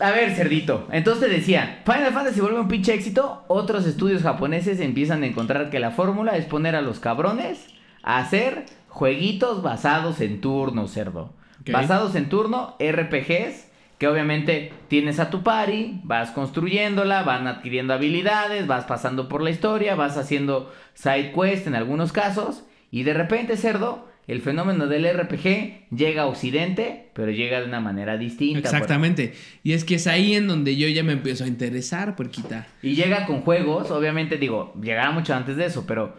A 0.00 0.10
ver, 0.12 0.34
cerdito. 0.36 0.86
Entonces 0.92 1.28
te 1.28 1.34
decía, 1.34 1.80
Final 1.84 2.12
Fantasy 2.12 2.40
vuelve 2.40 2.60
un 2.60 2.68
pinche 2.68 2.94
éxito. 2.94 3.44
Otros 3.48 3.84
estudios 3.86 4.22
japoneses 4.22 4.78
empiezan 4.80 5.24
a 5.24 5.26
encontrar 5.26 5.70
que 5.70 5.80
la 5.80 5.90
fórmula 5.90 6.36
es 6.36 6.44
poner 6.44 6.76
a 6.76 6.80
los 6.82 7.00
cabrones 7.00 7.66
a 8.04 8.18
hacer 8.18 8.66
jueguitos 8.88 9.62
basados 9.62 10.20
en 10.20 10.40
turno, 10.40 10.86
cerdo. 10.86 11.32
Basados 11.66 12.14
en 12.14 12.28
turno, 12.28 12.76
RPGs, 12.80 13.68
que 13.98 14.06
obviamente 14.06 14.72
tienes 14.88 15.18
a 15.18 15.28
tu 15.28 15.42
party, 15.42 16.00
vas 16.04 16.30
construyéndola, 16.30 17.24
van 17.24 17.46
adquiriendo 17.46 17.92
habilidades, 17.92 18.66
vas 18.66 18.84
pasando 18.84 19.28
por 19.28 19.42
la 19.42 19.50
historia, 19.50 19.96
vas 19.96 20.16
haciendo 20.16 20.72
side 20.94 21.32
quest 21.32 21.66
en 21.66 21.74
algunos 21.74 22.12
casos, 22.12 22.64
y 22.90 23.02
de 23.02 23.12
repente, 23.12 23.56
cerdo, 23.56 24.08
el 24.28 24.42
fenómeno 24.42 24.86
del 24.86 25.08
RPG 25.10 25.88
llega 25.90 26.22
a 26.22 26.26
Occidente, 26.26 27.08
pero 27.14 27.30
llega 27.30 27.60
de 27.60 27.66
una 27.66 27.80
manera 27.80 28.18
distinta. 28.18 28.60
Exactamente. 28.60 29.32
Y 29.64 29.72
es 29.72 29.84
que 29.84 29.94
es 29.94 30.06
ahí 30.06 30.34
en 30.34 30.46
donde 30.46 30.76
yo 30.76 30.86
ya 30.86 31.02
me 31.02 31.14
empiezo 31.14 31.44
a 31.44 31.46
interesar, 31.48 32.14
puerquita. 32.14 32.66
Y 32.82 32.94
llega 32.94 33.24
con 33.24 33.40
juegos, 33.40 33.90
obviamente 33.90 34.36
digo, 34.36 34.74
llegará 34.82 35.10
mucho 35.12 35.34
antes 35.34 35.56
de 35.56 35.64
eso, 35.64 35.86
pero 35.86 36.14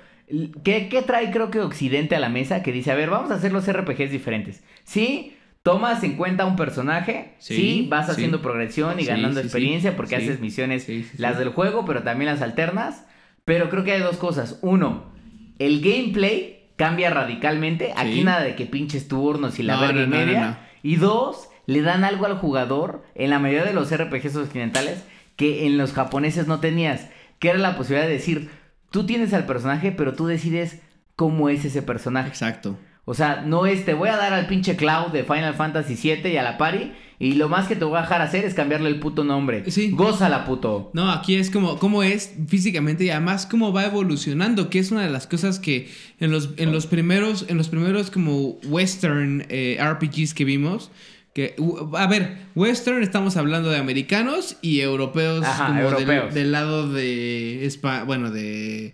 ¿qué, 0.63 0.89
qué 0.89 1.01
trae 1.01 1.32
creo 1.32 1.51
que 1.51 1.59
Occidente 1.59 2.15
a 2.15 2.19
la 2.19 2.30
mesa? 2.30 2.63
Que 2.63 2.71
dice, 2.71 2.91
a 2.91 2.95
ver, 2.95 3.09
vamos 3.09 3.32
a 3.32 3.36
hacer 3.36 3.51
los 3.51 3.71
RPGs 3.71 4.11
diferentes. 4.11 4.63
Sí, 4.84 5.36
tomas 5.63 6.03
en 6.03 6.15
cuenta 6.15 6.45
un 6.45 6.55
personaje, 6.55 7.34
sí, 7.39 7.55
Sí, 7.55 7.88
vas 7.89 8.05
sí. 8.05 8.11
haciendo 8.13 8.41
progresión 8.41 8.99
y 8.99 9.03
Sí, 9.03 9.07
ganando 9.09 9.39
experiencia 9.39 9.95
porque 9.95 10.15
haces 10.15 10.39
misiones, 10.39 10.88
las 11.17 11.38
del 11.38 11.49
juego, 11.49 11.86
pero 11.86 12.03
también 12.03 12.32
las 12.32 12.41
alternas. 12.41 13.05
Pero 13.45 13.69
creo 13.69 13.84
que 13.84 13.93
hay 13.93 14.01
dos 14.01 14.17
cosas. 14.17 14.59
Uno, 14.61 15.11
el 15.57 15.82
gameplay 15.82 16.69
cambia 16.75 17.09
radicalmente. 17.09 17.93
Aquí 17.95 18.23
nada 18.23 18.41
de 18.43 18.55
que 18.55 18.65
pinches 18.65 19.07
turnos 19.07 19.59
y 19.59 19.63
la 19.63 19.75
No, 19.75 19.82
verga 19.82 20.03
y 20.03 20.07
no, 20.07 20.17
no, 20.17 20.19
no, 20.19 20.25
media. 20.25 20.59
Y 20.84 20.95
dos, 20.97 21.49
le 21.65 21.82
dan 21.82 22.03
algo 22.03 22.25
al 22.25 22.38
jugador 22.38 23.03
en 23.15 23.30
la 23.32 23.39
mayoría 23.39 23.65
de 23.65 23.73
los 23.73 23.91
RPGs 23.95 24.36
occidentales 24.36 25.03
que 25.36 25.65
en 25.65 25.77
los 25.77 25.93
japoneses 25.93 26.47
no 26.47 26.59
tenías, 26.59 27.09
que 27.39 27.49
era 27.49 27.59
la 27.59 27.75
posibilidad 27.77 28.07
de 28.07 28.13
decir, 28.13 28.49
tú 28.91 29.05
tienes 29.05 29.33
al 29.33 29.45
personaje, 29.45 29.91
pero 29.91 30.13
tú 30.13 30.27
decides 30.27 30.79
cómo 31.15 31.49
es 31.49 31.65
ese 31.65 31.81
personaje. 31.81 32.29
Exacto. 32.29 32.77
O 33.05 33.13
sea, 33.13 33.41
no 33.45 33.65
es 33.65 33.85
te 33.85 33.95
voy 33.95 34.09
a 34.09 34.17
dar 34.17 34.33
al 34.33 34.47
pinche 34.47 34.75
Cloud 34.75 35.11
de 35.11 35.23
Final 35.23 35.55
Fantasy 35.55 35.95
VII 35.95 36.31
y 36.31 36.37
a 36.37 36.43
la 36.43 36.57
party 36.57 36.91
y 37.17 37.33
lo 37.33 37.49
más 37.49 37.67
que 37.67 37.75
te 37.75 37.83
voy 37.83 37.97
a 37.97 38.01
dejar 38.01 38.21
hacer 38.21 38.45
es 38.45 38.53
cambiarle 38.53 38.87
el 38.87 38.99
puto 38.99 39.23
nombre. 39.23 39.69
Sí. 39.71 39.91
Gózala, 39.91 40.45
puto. 40.45 40.89
No, 40.93 41.11
aquí 41.11 41.35
es 41.35 41.49
como 41.49 41.77
cómo 41.77 42.01
es 42.01 42.33
físicamente 42.47 43.03
y 43.03 43.09
además 43.09 43.45
cómo 43.45 43.73
va 43.73 43.85
evolucionando, 43.85 44.69
que 44.69 44.79
es 44.79 44.91
una 44.91 45.01
de 45.01 45.09
las 45.09 45.27
cosas 45.27 45.59
que 45.59 45.89
en 46.19 46.31
los, 46.31 46.51
en 46.57 46.71
los 46.71 46.87
primeros, 46.87 47.45
en 47.49 47.57
los 47.57 47.67
primeros 47.67 48.09
como 48.09 48.59
western 48.67 49.45
eh, 49.49 49.77
RPGs 49.81 50.33
que 50.33 50.45
vimos, 50.45 50.91
que, 51.39 51.55
a 51.97 52.07
ver, 52.07 52.37
western 52.55 53.01
estamos 53.03 53.37
hablando 53.37 53.69
de 53.69 53.77
americanos 53.77 54.57
y 54.61 54.81
europeos 54.81 55.45
Ajá, 55.45 55.67
como 55.67 55.77
del- 55.79 55.85
europeos. 55.93 56.33
Del, 56.33 56.51
lado 56.51 56.91
de 56.91 57.65
España, 57.65 58.03
bueno, 58.03 58.29
de... 58.31 58.93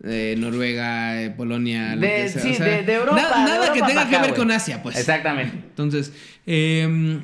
de 0.00 0.34
Noruega, 0.36 1.22
eh, 1.22 1.30
Polonia, 1.30 1.96
De- 1.96 2.06
que 2.08 2.28
sea. 2.28 2.42
sí, 2.42 2.50
o 2.50 2.54
sea, 2.54 2.66
de- 2.66 2.82
de 2.82 2.94
Europa, 2.94 3.16
Nada, 3.16 3.66
de 3.66 3.72
que 3.72 3.86
tenga 3.86 4.08
que 4.08 4.18
ver 4.18 4.34
con 4.34 4.50
Asia, 4.50 4.82
pues. 4.82 4.96
Exactamente. 4.98 5.56
Entonces, 5.56 6.12
eh, 6.46 7.20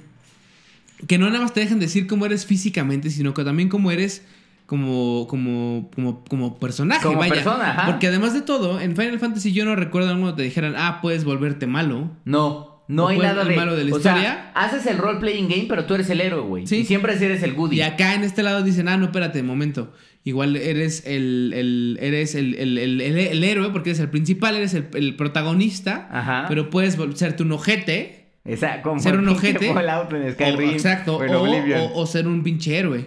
que 1.06 1.18
no 1.18 1.26
nada 1.28 1.40
más 1.42 1.52
te 1.54 1.60
dejan 1.60 1.80
decir 1.80 2.06
cómo 2.06 2.26
eres 2.26 2.46
físicamente, 2.46 3.10
sino 3.10 3.34
que 3.34 3.42
también 3.44 3.68
cómo 3.68 3.90
eres 3.90 4.22
como, 4.66 5.26
como, 5.28 5.90
como, 5.94 6.24
como 6.24 6.58
personaje. 6.60 7.02
Como 7.04 7.18
vaya. 7.18 7.34
persona, 7.34 7.70
ajá. 7.70 7.86
Porque 7.86 8.06
además 8.06 8.34
de 8.34 8.42
todo, 8.42 8.80
en 8.80 8.94
Final 8.96 9.18
Fantasy 9.18 9.52
yo 9.52 9.64
no 9.64 9.74
recuerdo 9.76 10.08
cuando 10.10 10.34
te 10.34 10.42
dijeran, 10.42 10.74
ah, 10.76 11.00
puedes 11.02 11.24
volverte 11.24 11.66
malo. 11.66 12.10
No, 12.24 12.69
no 12.90 13.04
¿O 13.04 13.08
hay 13.08 13.18
nada 13.18 13.44
de... 13.44 13.56
malo 13.56 13.74
de 13.76 13.84
la 13.84 13.94
o 13.94 14.00
sea, 14.00 14.12
historia? 14.12 14.50
haces 14.54 14.86
el 14.86 14.98
role-playing 14.98 15.48
game, 15.48 15.66
pero 15.68 15.84
tú 15.86 15.94
eres 15.94 16.10
el 16.10 16.20
héroe, 16.20 16.40
güey. 16.42 16.66
Sí. 16.66 16.76
Y 16.78 16.84
siempre 16.84 17.12
eres 17.14 17.42
el 17.42 17.54
goodie. 17.54 17.78
Y 17.78 17.82
acá 17.82 18.14
en 18.14 18.24
este 18.24 18.42
lado 18.42 18.62
dicen, 18.62 18.88
ah, 18.88 18.96
no, 18.96 19.06
espérate, 19.06 19.42
momento. 19.42 19.92
Igual 20.24 20.56
eres 20.56 21.04
el, 21.06 21.52
el, 21.56 21.98
eres 22.00 22.34
el, 22.34 22.54
el, 22.56 23.00
el- 23.00 23.42
héroe, 23.44 23.70
porque 23.70 23.90
eres 23.90 24.00
el 24.00 24.10
principal, 24.10 24.54
eres 24.54 24.74
el, 24.74 25.16
protagonista. 25.16 26.08
Ajá. 26.12 26.44
Pero 26.48 26.68
puedes 26.68 26.98
serte 27.14 27.42
un 27.42 27.52
ojete. 27.52 28.34
Esa, 28.44 28.82
como 28.82 29.00
ser 29.00 29.16
un 29.18 29.28
ojete. 29.28 29.70
O, 29.70 29.78
exacto. 30.20 31.16
o 31.16 31.24
en 31.24 31.34
O, 31.34 31.42
Oblivion. 31.42 31.80
o- 31.80 32.00
o 32.00 32.06
ser 32.06 32.26
un 32.26 32.42
pinche 32.42 32.76
héroe. 32.76 33.06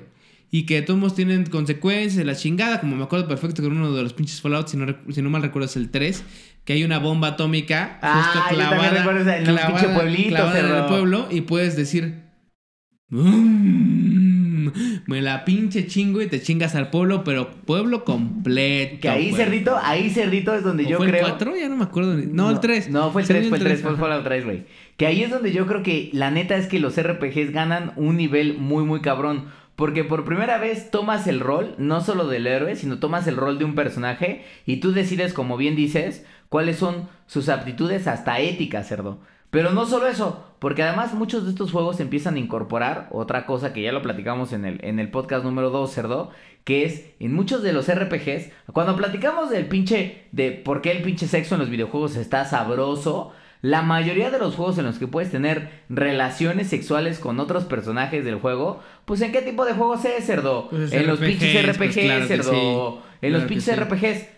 Y 0.51 0.65
que 0.67 0.81
todos 0.83 1.15
tienen 1.15 1.45
consecuencias 1.47 2.15
de 2.15 2.25
la 2.25 2.35
chingada. 2.35 2.79
Como 2.79 2.95
me 2.95 3.03
acuerdo 3.03 3.27
perfecto 3.27 3.61
que 3.61 3.67
en 3.67 3.73
uno 3.77 3.91
de 3.93 4.03
los 4.03 4.13
pinches 4.13 4.39
Fallout, 4.41 4.67
si 4.67 4.77
no, 4.77 4.95
si 5.11 5.21
no 5.21 5.29
mal 5.31 5.41
recuerdo, 5.41 5.65
es 5.65 5.75
el 5.75 5.89
3. 5.89 6.23
Que 6.65 6.73
hay 6.73 6.83
una 6.83 6.99
bomba 6.99 7.29
atómica 7.29 7.99
Ah, 8.01 8.23
justo 8.23 8.39
también 8.39 8.69
clavada, 8.69 8.87
en 9.37 9.43
clavada- 9.45 9.93
pueblito, 9.95 10.29
clavada 10.29 10.59
en 10.59 10.75
el 10.75 10.85
pueblo. 10.85 11.27
Y 11.29 11.41
puedes 11.41 11.75
decir. 11.75 12.23
"Mm, 13.09 14.69
me 15.07 15.21
la 15.21 15.45
pinche 15.45 15.87
chingo 15.87 16.21
y 16.21 16.27
te 16.27 16.41
chingas 16.41 16.75
al 16.75 16.89
pueblo, 16.89 17.23
pero 17.23 17.51
pueblo 17.51 18.03
completo. 18.05 18.97
Que 19.01 19.09
ahí, 19.09 19.29
güey. 19.31 19.43
cerdito, 19.43 19.77
ahí, 19.81 20.09
cerdito, 20.09 20.53
es 20.53 20.63
donde 20.63 20.85
¿O 20.85 20.89
yo 20.89 20.97
fue 20.97 21.07
creo... 21.09 21.25
el 21.25 21.29
4? 21.31 21.55
Ya 21.57 21.69
no 21.69 21.75
me 21.77 21.83
acuerdo. 21.83 22.15
ni- 22.15 22.25
No, 22.27 22.49
el 22.49 22.59
3. 22.59 22.89
No, 22.89 23.11
fue 23.11 23.21
el 23.21 23.27
Según 23.27 23.41
3, 23.41 23.49
fue 23.49 23.57
el 23.59 23.63
3, 23.65 23.81
fue 23.81 23.89
el 23.91 23.95
ajá. 23.97 24.05
Fallout 24.05 24.23
3, 24.23 24.45
güey. 24.45 24.65
Que 24.97 25.05
ahí 25.07 25.21
es 25.23 25.29
donde 25.31 25.51
yo 25.51 25.67
creo 25.67 25.83
que 25.83 26.09
la 26.13 26.31
neta 26.31 26.55
es 26.55 26.67
que 26.67 26.79
los 26.79 26.97
RPGs 26.97 27.51
ganan 27.51 27.91
un 27.97 28.15
nivel 28.17 28.57
muy, 28.57 28.83
muy 28.83 29.01
cabrón. 29.01 29.45
Porque 29.75 30.03
por 30.03 30.23
primera 30.23 30.59
vez 30.59 30.91
tomas 30.91 31.25
el 31.25 31.39
rol, 31.39 31.73
no 31.79 31.99
solo 32.01 32.27
del 32.27 32.45
héroe, 32.45 32.75
sino 32.75 32.99
tomas 32.99 33.25
el 33.25 33.35
rol 33.37 33.57
de 33.57 33.65
un 33.65 33.73
personaje 33.73 34.43
y 34.67 34.77
tú 34.77 34.91
decides, 34.91 35.33
como 35.33 35.57
bien 35.57 35.75
dices, 35.75 36.23
cuáles 36.53 36.77
son 36.77 37.09
sus 37.25 37.49
aptitudes 37.49 38.05
hasta 38.05 38.39
éticas, 38.39 38.87
cerdo. 38.87 39.17
Pero 39.49 39.71
no 39.71 39.87
solo 39.87 40.05
eso, 40.05 40.45
porque 40.59 40.83
además 40.83 41.15
muchos 41.15 41.45
de 41.45 41.49
estos 41.49 41.71
juegos 41.71 41.99
empiezan 41.99 42.35
a 42.35 42.39
incorporar 42.39 43.07
otra 43.09 43.47
cosa 43.47 43.73
que 43.73 43.81
ya 43.81 43.91
lo 43.91 44.03
platicamos 44.03 44.53
en 44.53 44.63
el, 44.63 44.79
en 44.85 44.99
el 44.99 45.09
podcast 45.09 45.43
número 45.43 45.71
2, 45.71 45.91
cerdo, 45.91 46.29
que 46.63 46.85
es 46.85 47.05
en 47.19 47.33
muchos 47.33 47.63
de 47.63 47.73
los 47.73 47.91
RPGs, 47.91 48.51
cuando 48.71 48.95
platicamos 48.95 49.49
del 49.49 49.65
pinche, 49.65 50.25
de 50.31 50.51
por 50.51 50.83
qué 50.83 50.91
el 50.91 51.01
pinche 51.01 51.25
sexo 51.27 51.55
en 51.55 51.61
los 51.61 51.71
videojuegos 51.71 52.15
está 52.17 52.45
sabroso, 52.45 53.33
la 53.63 53.81
mayoría 53.81 54.29
de 54.29 54.37
los 54.37 54.53
juegos 54.55 54.77
en 54.77 54.85
los 54.85 54.99
que 54.99 55.07
puedes 55.07 55.31
tener 55.31 55.69
relaciones 55.89 56.67
sexuales 56.67 57.17
con 57.17 57.39
otros 57.39 57.63
personajes 57.63 58.23
del 58.25 58.35
juego, 58.35 58.79
pues 59.05 59.21
en 59.21 59.31
qué 59.31 59.41
tipo 59.41 59.65
de 59.65 59.73
juegos 59.73 60.05
es, 60.05 60.23
cerdo? 60.23 60.67
Pues 60.69 60.83
es 60.83 60.93
en 60.93 61.07
los 61.07 61.17
RPGs, 61.19 61.27
pinches 61.29 61.65
pues 61.65 61.77
RPGs, 61.77 62.05
claro 62.05 62.25
cerdo. 62.27 62.51
sí. 62.51 63.09
En 63.23 63.31
los 63.33 63.41
Claro 63.43 63.47
pinches 63.47 63.75
sí. 63.75 63.81
RPGs. 63.81 64.32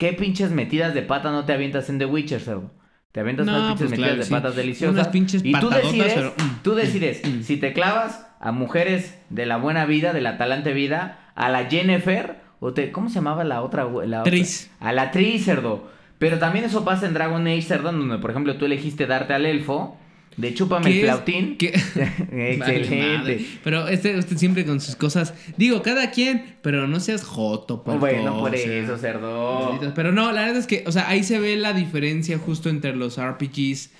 ¿Qué 0.00 0.14
pinches 0.14 0.50
metidas 0.50 0.94
de 0.94 1.02
pata 1.02 1.30
no 1.30 1.44
te 1.44 1.52
avientas 1.52 1.90
en 1.90 1.98
The 1.98 2.06
Witcher, 2.06 2.40
cerdo? 2.40 2.70
Te 3.12 3.20
avientas 3.20 3.44
No, 3.44 3.52
unas 3.52 3.64
pinches 3.66 3.78
pues 3.80 3.90
metidas 3.90 4.08
claro 4.14 4.24
de 4.24 4.30
patas 4.30 4.56
deliciosas. 4.56 4.94
Unas 4.94 5.08
pinches 5.08 5.44
y 5.44 5.52
tú 5.52 5.68
decides, 5.68 6.14
pero, 6.14 6.30
mm, 6.30 6.62
tú 6.62 6.74
decides 6.74 7.20
mm. 7.22 7.42
si 7.42 7.58
te 7.58 7.74
clavas 7.74 8.26
a 8.40 8.50
mujeres 8.50 9.18
de 9.28 9.44
la 9.44 9.58
buena 9.58 9.84
vida, 9.84 10.14
de 10.14 10.22
la 10.22 10.38
talante 10.38 10.72
vida, 10.72 11.30
a 11.34 11.50
la 11.50 11.66
Jennifer, 11.66 12.40
o 12.60 12.72
te, 12.72 12.92
¿cómo 12.92 13.10
se 13.10 13.16
llamaba 13.16 13.44
la 13.44 13.60
otra? 13.60 13.84
La 13.84 14.20
otra? 14.20 14.22
Tris. 14.22 14.70
A 14.80 14.94
la 14.94 15.10
Tris, 15.10 15.44
cerdo. 15.44 15.90
Pero 16.18 16.38
también 16.38 16.64
eso 16.64 16.82
pasa 16.82 17.06
en 17.06 17.12
Dragon 17.12 17.46
Age, 17.46 17.60
cerdo, 17.60 17.92
donde 17.92 18.16
por 18.16 18.30
ejemplo 18.30 18.56
tú 18.56 18.64
elegiste 18.64 19.06
darte 19.06 19.34
al 19.34 19.44
elfo, 19.44 19.98
de 20.40 20.54
chúpame 20.54 20.90
el 20.90 21.04
flautín. 21.04 21.56
Excelente. 21.60 23.46
Pero 23.62 23.88
este, 23.88 24.16
usted 24.18 24.36
siempre 24.36 24.64
con 24.64 24.80
sus 24.80 24.96
cosas. 24.96 25.34
Digo, 25.56 25.82
cada 25.82 26.10
quien, 26.10 26.56
pero 26.62 26.86
no 26.86 27.00
seas 27.00 27.24
joto, 27.24 27.82
por 27.82 27.98
bueno, 27.98 28.38
por 28.38 28.54
eso, 28.54 28.96
cerdo. 28.98 29.78
Pero 29.94 30.12
no, 30.12 30.32
la 30.32 30.42
verdad 30.42 30.56
es 30.58 30.66
que, 30.66 30.84
o 30.86 30.92
sea, 30.92 31.08
ahí 31.08 31.22
se 31.22 31.38
ve 31.38 31.56
la 31.56 31.72
diferencia 31.72 32.38
justo 32.38 32.68
entre 32.68 32.96
los 32.96 33.20
RPGs. 33.20 33.90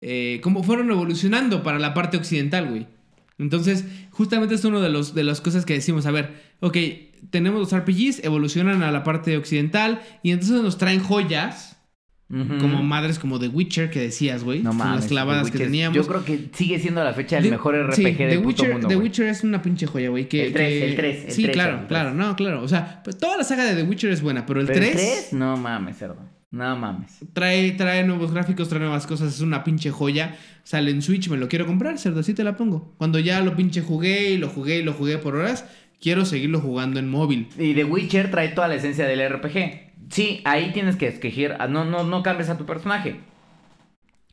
Eh, 0.00 0.40
cómo 0.42 0.62
fueron 0.62 0.90
evolucionando 0.90 1.62
para 1.62 1.78
la 1.78 1.92
parte 1.94 2.16
occidental, 2.16 2.68
güey. 2.68 2.86
Entonces, 3.38 3.84
justamente 4.10 4.54
es 4.54 4.64
uno 4.64 4.80
de 4.80 4.88
los 4.88 5.14
de 5.14 5.24
las 5.24 5.40
cosas 5.40 5.64
que 5.64 5.74
decimos, 5.74 6.06
a 6.06 6.10
ver, 6.10 6.34
ok, 6.60 6.76
tenemos 7.30 7.60
los 7.60 7.76
RPGs, 7.76 8.24
evolucionan 8.24 8.82
a 8.82 8.90
la 8.90 9.04
parte 9.04 9.36
occidental 9.36 10.02
y 10.22 10.32
entonces 10.32 10.62
nos 10.62 10.78
traen 10.78 11.00
joyas. 11.00 11.77
Como 12.28 12.82
madres 12.82 13.18
como 13.18 13.38
The 13.38 13.48
Witcher 13.48 13.88
que 13.90 14.00
decías, 14.00 14.44
güey. 14.44 14.62
No 14.62 14.74
mames. 14.74 14.96
las 14.96 15.06
clavadas 15.06 15.50
que 15.50 15.56
teníamos. 15.58 15.96
Yo 15.96 16.06
creo 16.06 16.24
que 16.26 16.50
sigue 16.52 16.78
siendo 16.78 17.02
la 17.02 17.14
fecha 17.14 17.38
el 17.38 17.44
The- 17.44 17.50
mejor 17.52 17.74
RPG 17.74 17.94
sí, 17.94 18.02
del 18.04 18.16
The 18.16 18.36
puto 18.36 18.46
Witcher, 18.48 18.72
mundo. 18.72 18.88
The. 18.88 18.96
Witcher 18.96 19.26
es 19.28 19.44
una 19.44 19.62
pinche 19.62 19.86
joya, 19.86 20.10
güey. 20.10 20.28
Que, 20.28 20.48
El 20.48 20.52
tres, 20.52 20.68
que- 20.68 20.88
el 20.90 20.96
tres, 20.96 21.24
el 21.24 21.32
Sí, 21.32 21.42
tres, 21.44 21.54
claro, 21.54 21.72
el 21.72 21.78
tres. 21.78 21.88
claro, 21.88 22.12
no, 22.14 22.36
claro. 22.36 22.62
O 22.62 22.68
sea, 22.68 23.00
pues, 23.02 23.16
toda 23.16 23.38
la 23.38 23.44
saga 23.44 23.64
de 23.64 23.74
The 23.76 23.88
Witcher 23.88 24.10
es 24.10 24.20
buena, 24.20 24.44
pero 24.44 24.60
el 24.60 24.66
Pero 24.66 24.78
3, 24.78 24.90
el 24.90 24.96
3, 24.96 25.32
no 25.32 25.56
mames, 25.56 25.96
cerdo. 25.96 26.18
No 26.50 26.76
mames. 26.76 27.18
trae, 27.32 27.70
trae 27.72 28.04
nuevos 28.04 28.32
gráficos, 28.32 28.68
trae 28.68 28.80
nuevas 28.80 29.06
cosas, 29.06 29.34
es 29.34 29.40
una 29.40 29.64
pinche 29.64 29.90
joya. 29.90 30.36
Sale 30.64 30.90
en 30.90 31.00
Switch, 31.02 31.28
me 31.30 31.36
lo 31.38 31.48
quiero 31.48 31.66
comprar, 31.66 31.98
cerdo, 31.98 32.20
así 32.20 32.34
te 32.34 32.44
la 32.44 32.56
pongo. 32.56 32.94
Cuando 32.98 33.18
ya 33.18 33.40
lo 33.40 33.56
pinche 33.56 33.80
jugué 33.80 34.30
y 34.32 34.36
lo 34.38 34.48
jugué 34.50 34.78
y 34.78 34.82
lo 34.82 34.92
jugué 34.92 35.16
por 35.18 35.34
horas, 35.36 35.64
quiero 36.00 36.24
seguirlo 36.26 36.60
jugando 36.60 37.00
en 37.00 37.08
móvil. 37.10 37.48
Y 37.58 37.72
The 37.74 37.84
Witcher 37.84 38.30
trae 38.30 38.48
toda 38.48 38.68
la 38.68 38.74
esencia 38.74 39.06
del 39.06 39.20
RPG. 39.20 39.87
Sí, 40.10 40.40
ahí 40.44 40.72
tienes 40.72 40.96
que 40.96 41.06
escoger. 41.08 41.56
No, 41.68 41.84
no, 41.84 42.04
no 42.04 42.22
cambies 42.22 42.48
a 42.50 42.58
tu 42.58 42.66
personaje. 42.66 43.20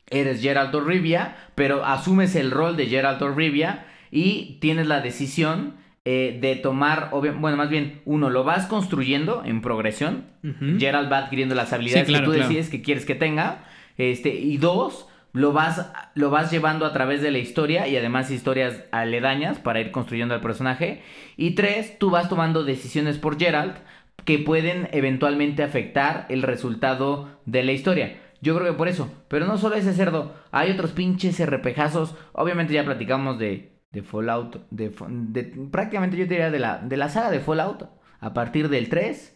Eres 0.08 0.40
Geralt 0.40 0.74
of 0.74 0.86
Rivia, 0.86 1.36
pero 1.54 1.84
asumes 1.84 2.36
el 2.36 2.50
rol 2.50 2.76
de 2.76 2.86
Geralt 2.86 3.20
of 3.22 3.36
Rivia 3.36 3.86
y 4.10 4.58
tienes 4.60 4.86
la 4.86 5.00
decisión 5.00 5.74
eh, 6.04 6.38
de 6.40 6.54
tomar, 6.54 7.10
bueno, 7.10 7.56
más 7.56 7.68
bien, 7.68 8.00
uno, 8.04 8.30
lo 8.30 8.44
vas 8.44 8.66
construyendo 8.66 9.42
en 9.44 9.60
progresión. 9.60 10.26
Ujú. 10.44 10.78
Geralt 10.78 11.10
va 11.10 11.18
adquiriendo 11.18 11.56
las 11.56 11.72
habilidades 11.72 12.06
Sí, 12.06 12.12
claro, 12.12 12.26
que 12.26 12.30
tú 12.30 12.34
claro. 12.36 12.48
decides 12.48 12.70
que 12.70 12.82
quieres 12.82 13.04
que 13.04 13.16
tenga. 13.16 13.64
Este, 13.98 14.32
y 14.32 14.58
dos, 14.58 15.08
lo 15.32 15.52
vas, 15.52 15.90
lo 16.14 16.30
vas 16.30 16.52
llevando 16.52 16.86
a 16.86 16.92
través 16.92 17.20
de 17.22 17.32
la 17.32 17.38
historia 17.38 17.88
y 17.88 17.96
además 17.96 18.30
historias 18.30 18.84
aledañas 18.92 19.58
para 19.58 19.80
ir 19.80 19.90
construyendo 19.90 20.34
al 20.34 20.40
personaje. 20.40 21.02
Y 21.36 21.56
tres, 21.56 21.98
tú 21.98 22.10
vas 22.10 22.28
tomando 22.28 22.62
decisiones 22.62 23.18
por 23.18 23.38
Geralt 23.38 23.76
que 24.24 24.38
pueden 24.38 24.88
eventualmente 24.92 25.62
afectar 25.62 26.26
el 26.28 26.42
resultado 26.42 27.38
de 27.46 27.62
la 27.62 27.72
historia. 27.72 28.20
Yo 28.40 28.54
creo 28.56 28.72
que 28.72 28.76
por 28.78 28.88
eso. 28.88 29.10
Pero 29.28 29.46
no 29.46 29.56
solo 29.58 29.76
ese 29.76 29.92
cerdo. 29.94 30.34
Hay 30.50 30.70
otros 30.70 30.92
pinches 30.92 31.44
RPGazos. 31.44 32.14
Obviamente 32.32 32.74
ya 32.74 32.84
platicamos 32.84 33.38
de, 33.38 33.72
de 33.92 34.02
Fallout. 34.02 34.66
De, 34.70 34.90
de- 34.90 35.68
prácticamente 35.70 36.16
yo 36.16 36.26
diría 36.26 36.50
de 36.50 36.58
la, 36.58 36.78
de 36.78 36.96
la 36.96 37.08
saga 37.08 37.30
de 37.30 37.40
Fallout. 37.40 37.84
A 38.20 38.34
partir 38.34 38.68
del 38.68 38.88
3. 38.88 39.34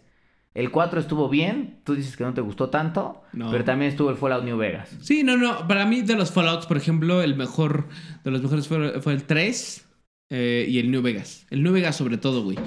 El 0.53 0.71
4 0.71 1.01
estuvo 1.01 1.29
bien. 1.29 1.81
Tú 1.85 1.95
dices 1.95 2.17
que 2.17 2.25
no 2.25 2.35
te 2.35 2.41
gustó 2.41 2.69
tanto. 2.71 3.23
No. 3.33 3.51
Pero 3.51 3.65
también 3.65 3.91
estuvo 3.91 4.11
el 4.11 4.17
Fallout 4.17 4.45
New 4.45 4.59
Vegas. 4.59 4.97
Sí, 5.01 5.23
no, 5.23 5.37
no. 5.37 5.67
Para 5.69 5.87
mí, 5.87 6.03
de 6.03 6.17
los 6.17 6.33
Fallouts, 6.33 6.67
por 6.67 6.77
ejemplo, 6.77 7.23
el 7.23 7.37
mejor 7.37 7.89
de 8.25 8.31
los 8.33 8.43
mejores 8.43 8.67
fue, 8.69 9.01
fue 9.01 9.13
el 9.15 9.25
3 9.25 9.89
eh, 10.31 10.67
y 10.69 10.79
el 10.79 10.91
New 10.91 11.03
Vegas. 11.03 11.47
El 11.51 11.63
New 11.63 11.73
Vegas, 11.73 11.97
sobre 11.97 12.19
todo, 12.19 12.43
güey. 12.43 12.59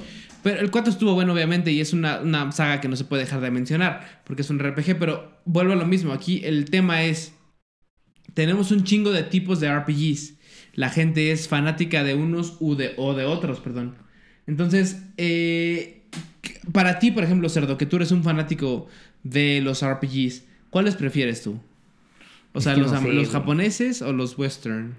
Pero 0.44 0.60
el 0.60 0.70
4 0.70 0.92
estuvo 0.92 1.14
bueno, 1.14 1.34
obviamente, 1.34 1.72
y 1.72 1.80
es 1.80 1.94
una, 1.94 2.20
una 2.20 2.52
saga 2.52 2.82
que 2.82 2.90
no 2.90 2.96
se 2.96 3.06
puede 3.06 3.24
dejar 3.24 3.42
de 3.42 3.50
mencionar, 3.50 4.22
porque 4.26 4.42
es 4.42 4.50
un 4.50 4.60
RPG, 4.60 5.00
pero 5.00 5.40
vuelvo 5.46 5.74
a 5.74 5.78
lo 5.78 5.86
mismo. 5.86 6.12
Aquí 6.12 6.42
el 6.44 6.66
tema 6.66 7.04
es: 7.04 7.34
tenemos 8.34 8.72
un 8.72 8.84
chingo 8.84 9.12
de 9.12 9.24
tipos 9.24 9.60
de 9.60 9.74
RPGs. 9.74 10.36
La 10.74 10.90
gente 10.90 11.32
es 11.32 11.48
fanática 11.48 12.04
de 12.04 12.16
unos 12.16 12.58
u 12.60 12.76
de, 12.76 12.94
o 12.98 13.14
de 13.14 13.26
otros, 13.26 13.60
perdón. 13.60 13.96
Entonces, 14.46 15.04
eh, 15.18 16.04
para 16.72 17.00
ti, 17.00 17.12
por 17.12 17.24
ejemplo, 17.24 17.48
Cerdo, 17.48 17.78
que 17.78 17.86
tú 17.86 17.96
eres 17.98 18.12
un 18.12 18.24
fanático 18.24 18.88
de 19.24 19.62
los 19.62 19.86
RPGs, 19.86 20.44
¿cuáles 20.70 20.96
prefieres 20.96 21.44
tú? 21.44 21.60
O 22.54 22.62
sea, 22.62 22.76
los, 22.76 22.92
no 22.92 23.02
sé, 23.02 23.14
los 23.14 23.30
japoneses 23.30 24.02
o 24.02 24.14
los 24.14 24.38
western. 24.38 24.96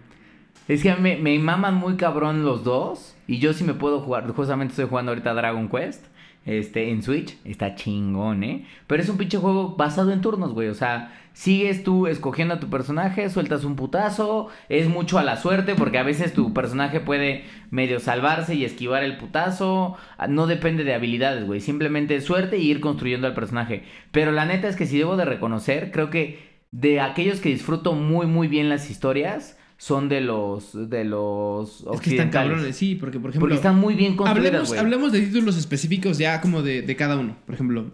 Es 0.69 0.83
que 0.83 0.95
me, 0.97 1.17
me 1.17 1.39
maman 1.39 1.75
muy 1.75 1.97
cabrón 1.97 2.45
los 2.45 2.65
dos. 2.65 3.17
Y 3.27 3.39
yo 3.39 3.53
sí 3.53 3.65
me 3.65 3.75
puedo 3.75 4.01
jugar. 4.01 4.31
Justamente 4.33 4.73
estoy 4.73 4.87
jugando 4.89 5.12
ahorita 5.12 5.35
Dragon 5.35 5.69
Quest. 5.69 6.07
Este, 6.47 6.91
en 6.91 7.03
Switch. 7.03 7.37
Está 7.45 7.75
chingón, 7.75 8.45
¿eh? 8.45 8.67
Pero 8.87 9.03
es 9.03 9.09
un 9.09 9.17
pinche 9.17 9.39
juego 9.39 9.77
basado 9.77 10.12
en 10.12 10.21
turnos, 10.21 10.53
güey. 10.53 10.69
O 10.69 10.75
sea, 10.75 11.12
sigues 11.33 11.83
tú 11.85 12.07
escogiendo 12.07 12.55
a 12.55 12.61
tu 12.61 12.69
personaje, 12.69 13.31
sueltas 13.31 13.65
un 13.65 13.77
putazo. 13.77 14.49
Es 14.69 14.89
mucho 14.89 15.19
a 15.19 15.23
la 15.23 15.37
suerte 15.37 15.75
porque 15.75 15.99
a 15.99 16.03
veces 16.03 16.35
tu 16.35 16.53
personaje 16.53 17.01
puede 17.01 17.45
medio 17.71 17.99
salvarse 17.99 18.55
y 18.55 18.65
esquivar 18.65 19.05
el 19.05 19.17
putazo. 19.17 19.97
Ah, 20.19 20.29
No 20.29 20.47
depende 20.47 20.85
de 20.85 20.95
habilidades, 20.95 21.47
güey. 21.47 21.61
Simplemente 21.61 22.21
suerte 22.21 22.59
y 22.59 22.71
ir 22.71 22.81
construyendo 22.81 23.27
al 23.27 23.35
personaje. 23.35 23.85
Pero 24.12 24.31
la 24.33 24.45
neta 24.45 24.69
es 24.69 24.77
que 24.77 24.87
si 24.87 24.99
debo 24.99 25.17
de 25.17 25.25
reconocer, 25.25 25.91
creo 25.93 26.11
que 26.11 26.55
de 26.73 27.01
aquellos 27.01 27.41
que 27.41 27.49
disfruto 27.51 27.95
muy, 27.95 28.27
muy 28.27 28.49
bien 28.49 28.69
las 28.69 28.91
historias 28.91 29.59
son 29.77 30.09
de 30.09 30.20
los 30.20 30.89
de 30.89 31.05
los 31.05 31.85
Es 31.93 32.01
que 32.01 32.11
están 32.11 32.31
cabrones, 32.31 32.77
sí, 32.77 32.95
porque 32.95 33.18
por 33.18 33.31
ejemplo. 33.31 33.41
Porque 33.41 33.57
están 33.57 33.77
muy 33.77 33.95
bien 33.95 34.16
construidas, 34.16 34.47
hablemos, 34.47 34.68
güey. 34.68 34.81
hablemos 34.81 35.12
de 35.12 35.20
títulos 35.20 35.57
específicos 35.57 36.18
ya 36.18 36.41
como 36.41 36.62
de, 36.62 36.83
de 36.83 36.97
cada 36.97 37.16
uno. 37.16 37.37
Por 37.45 37.55
ejemplo, 37.55 37.93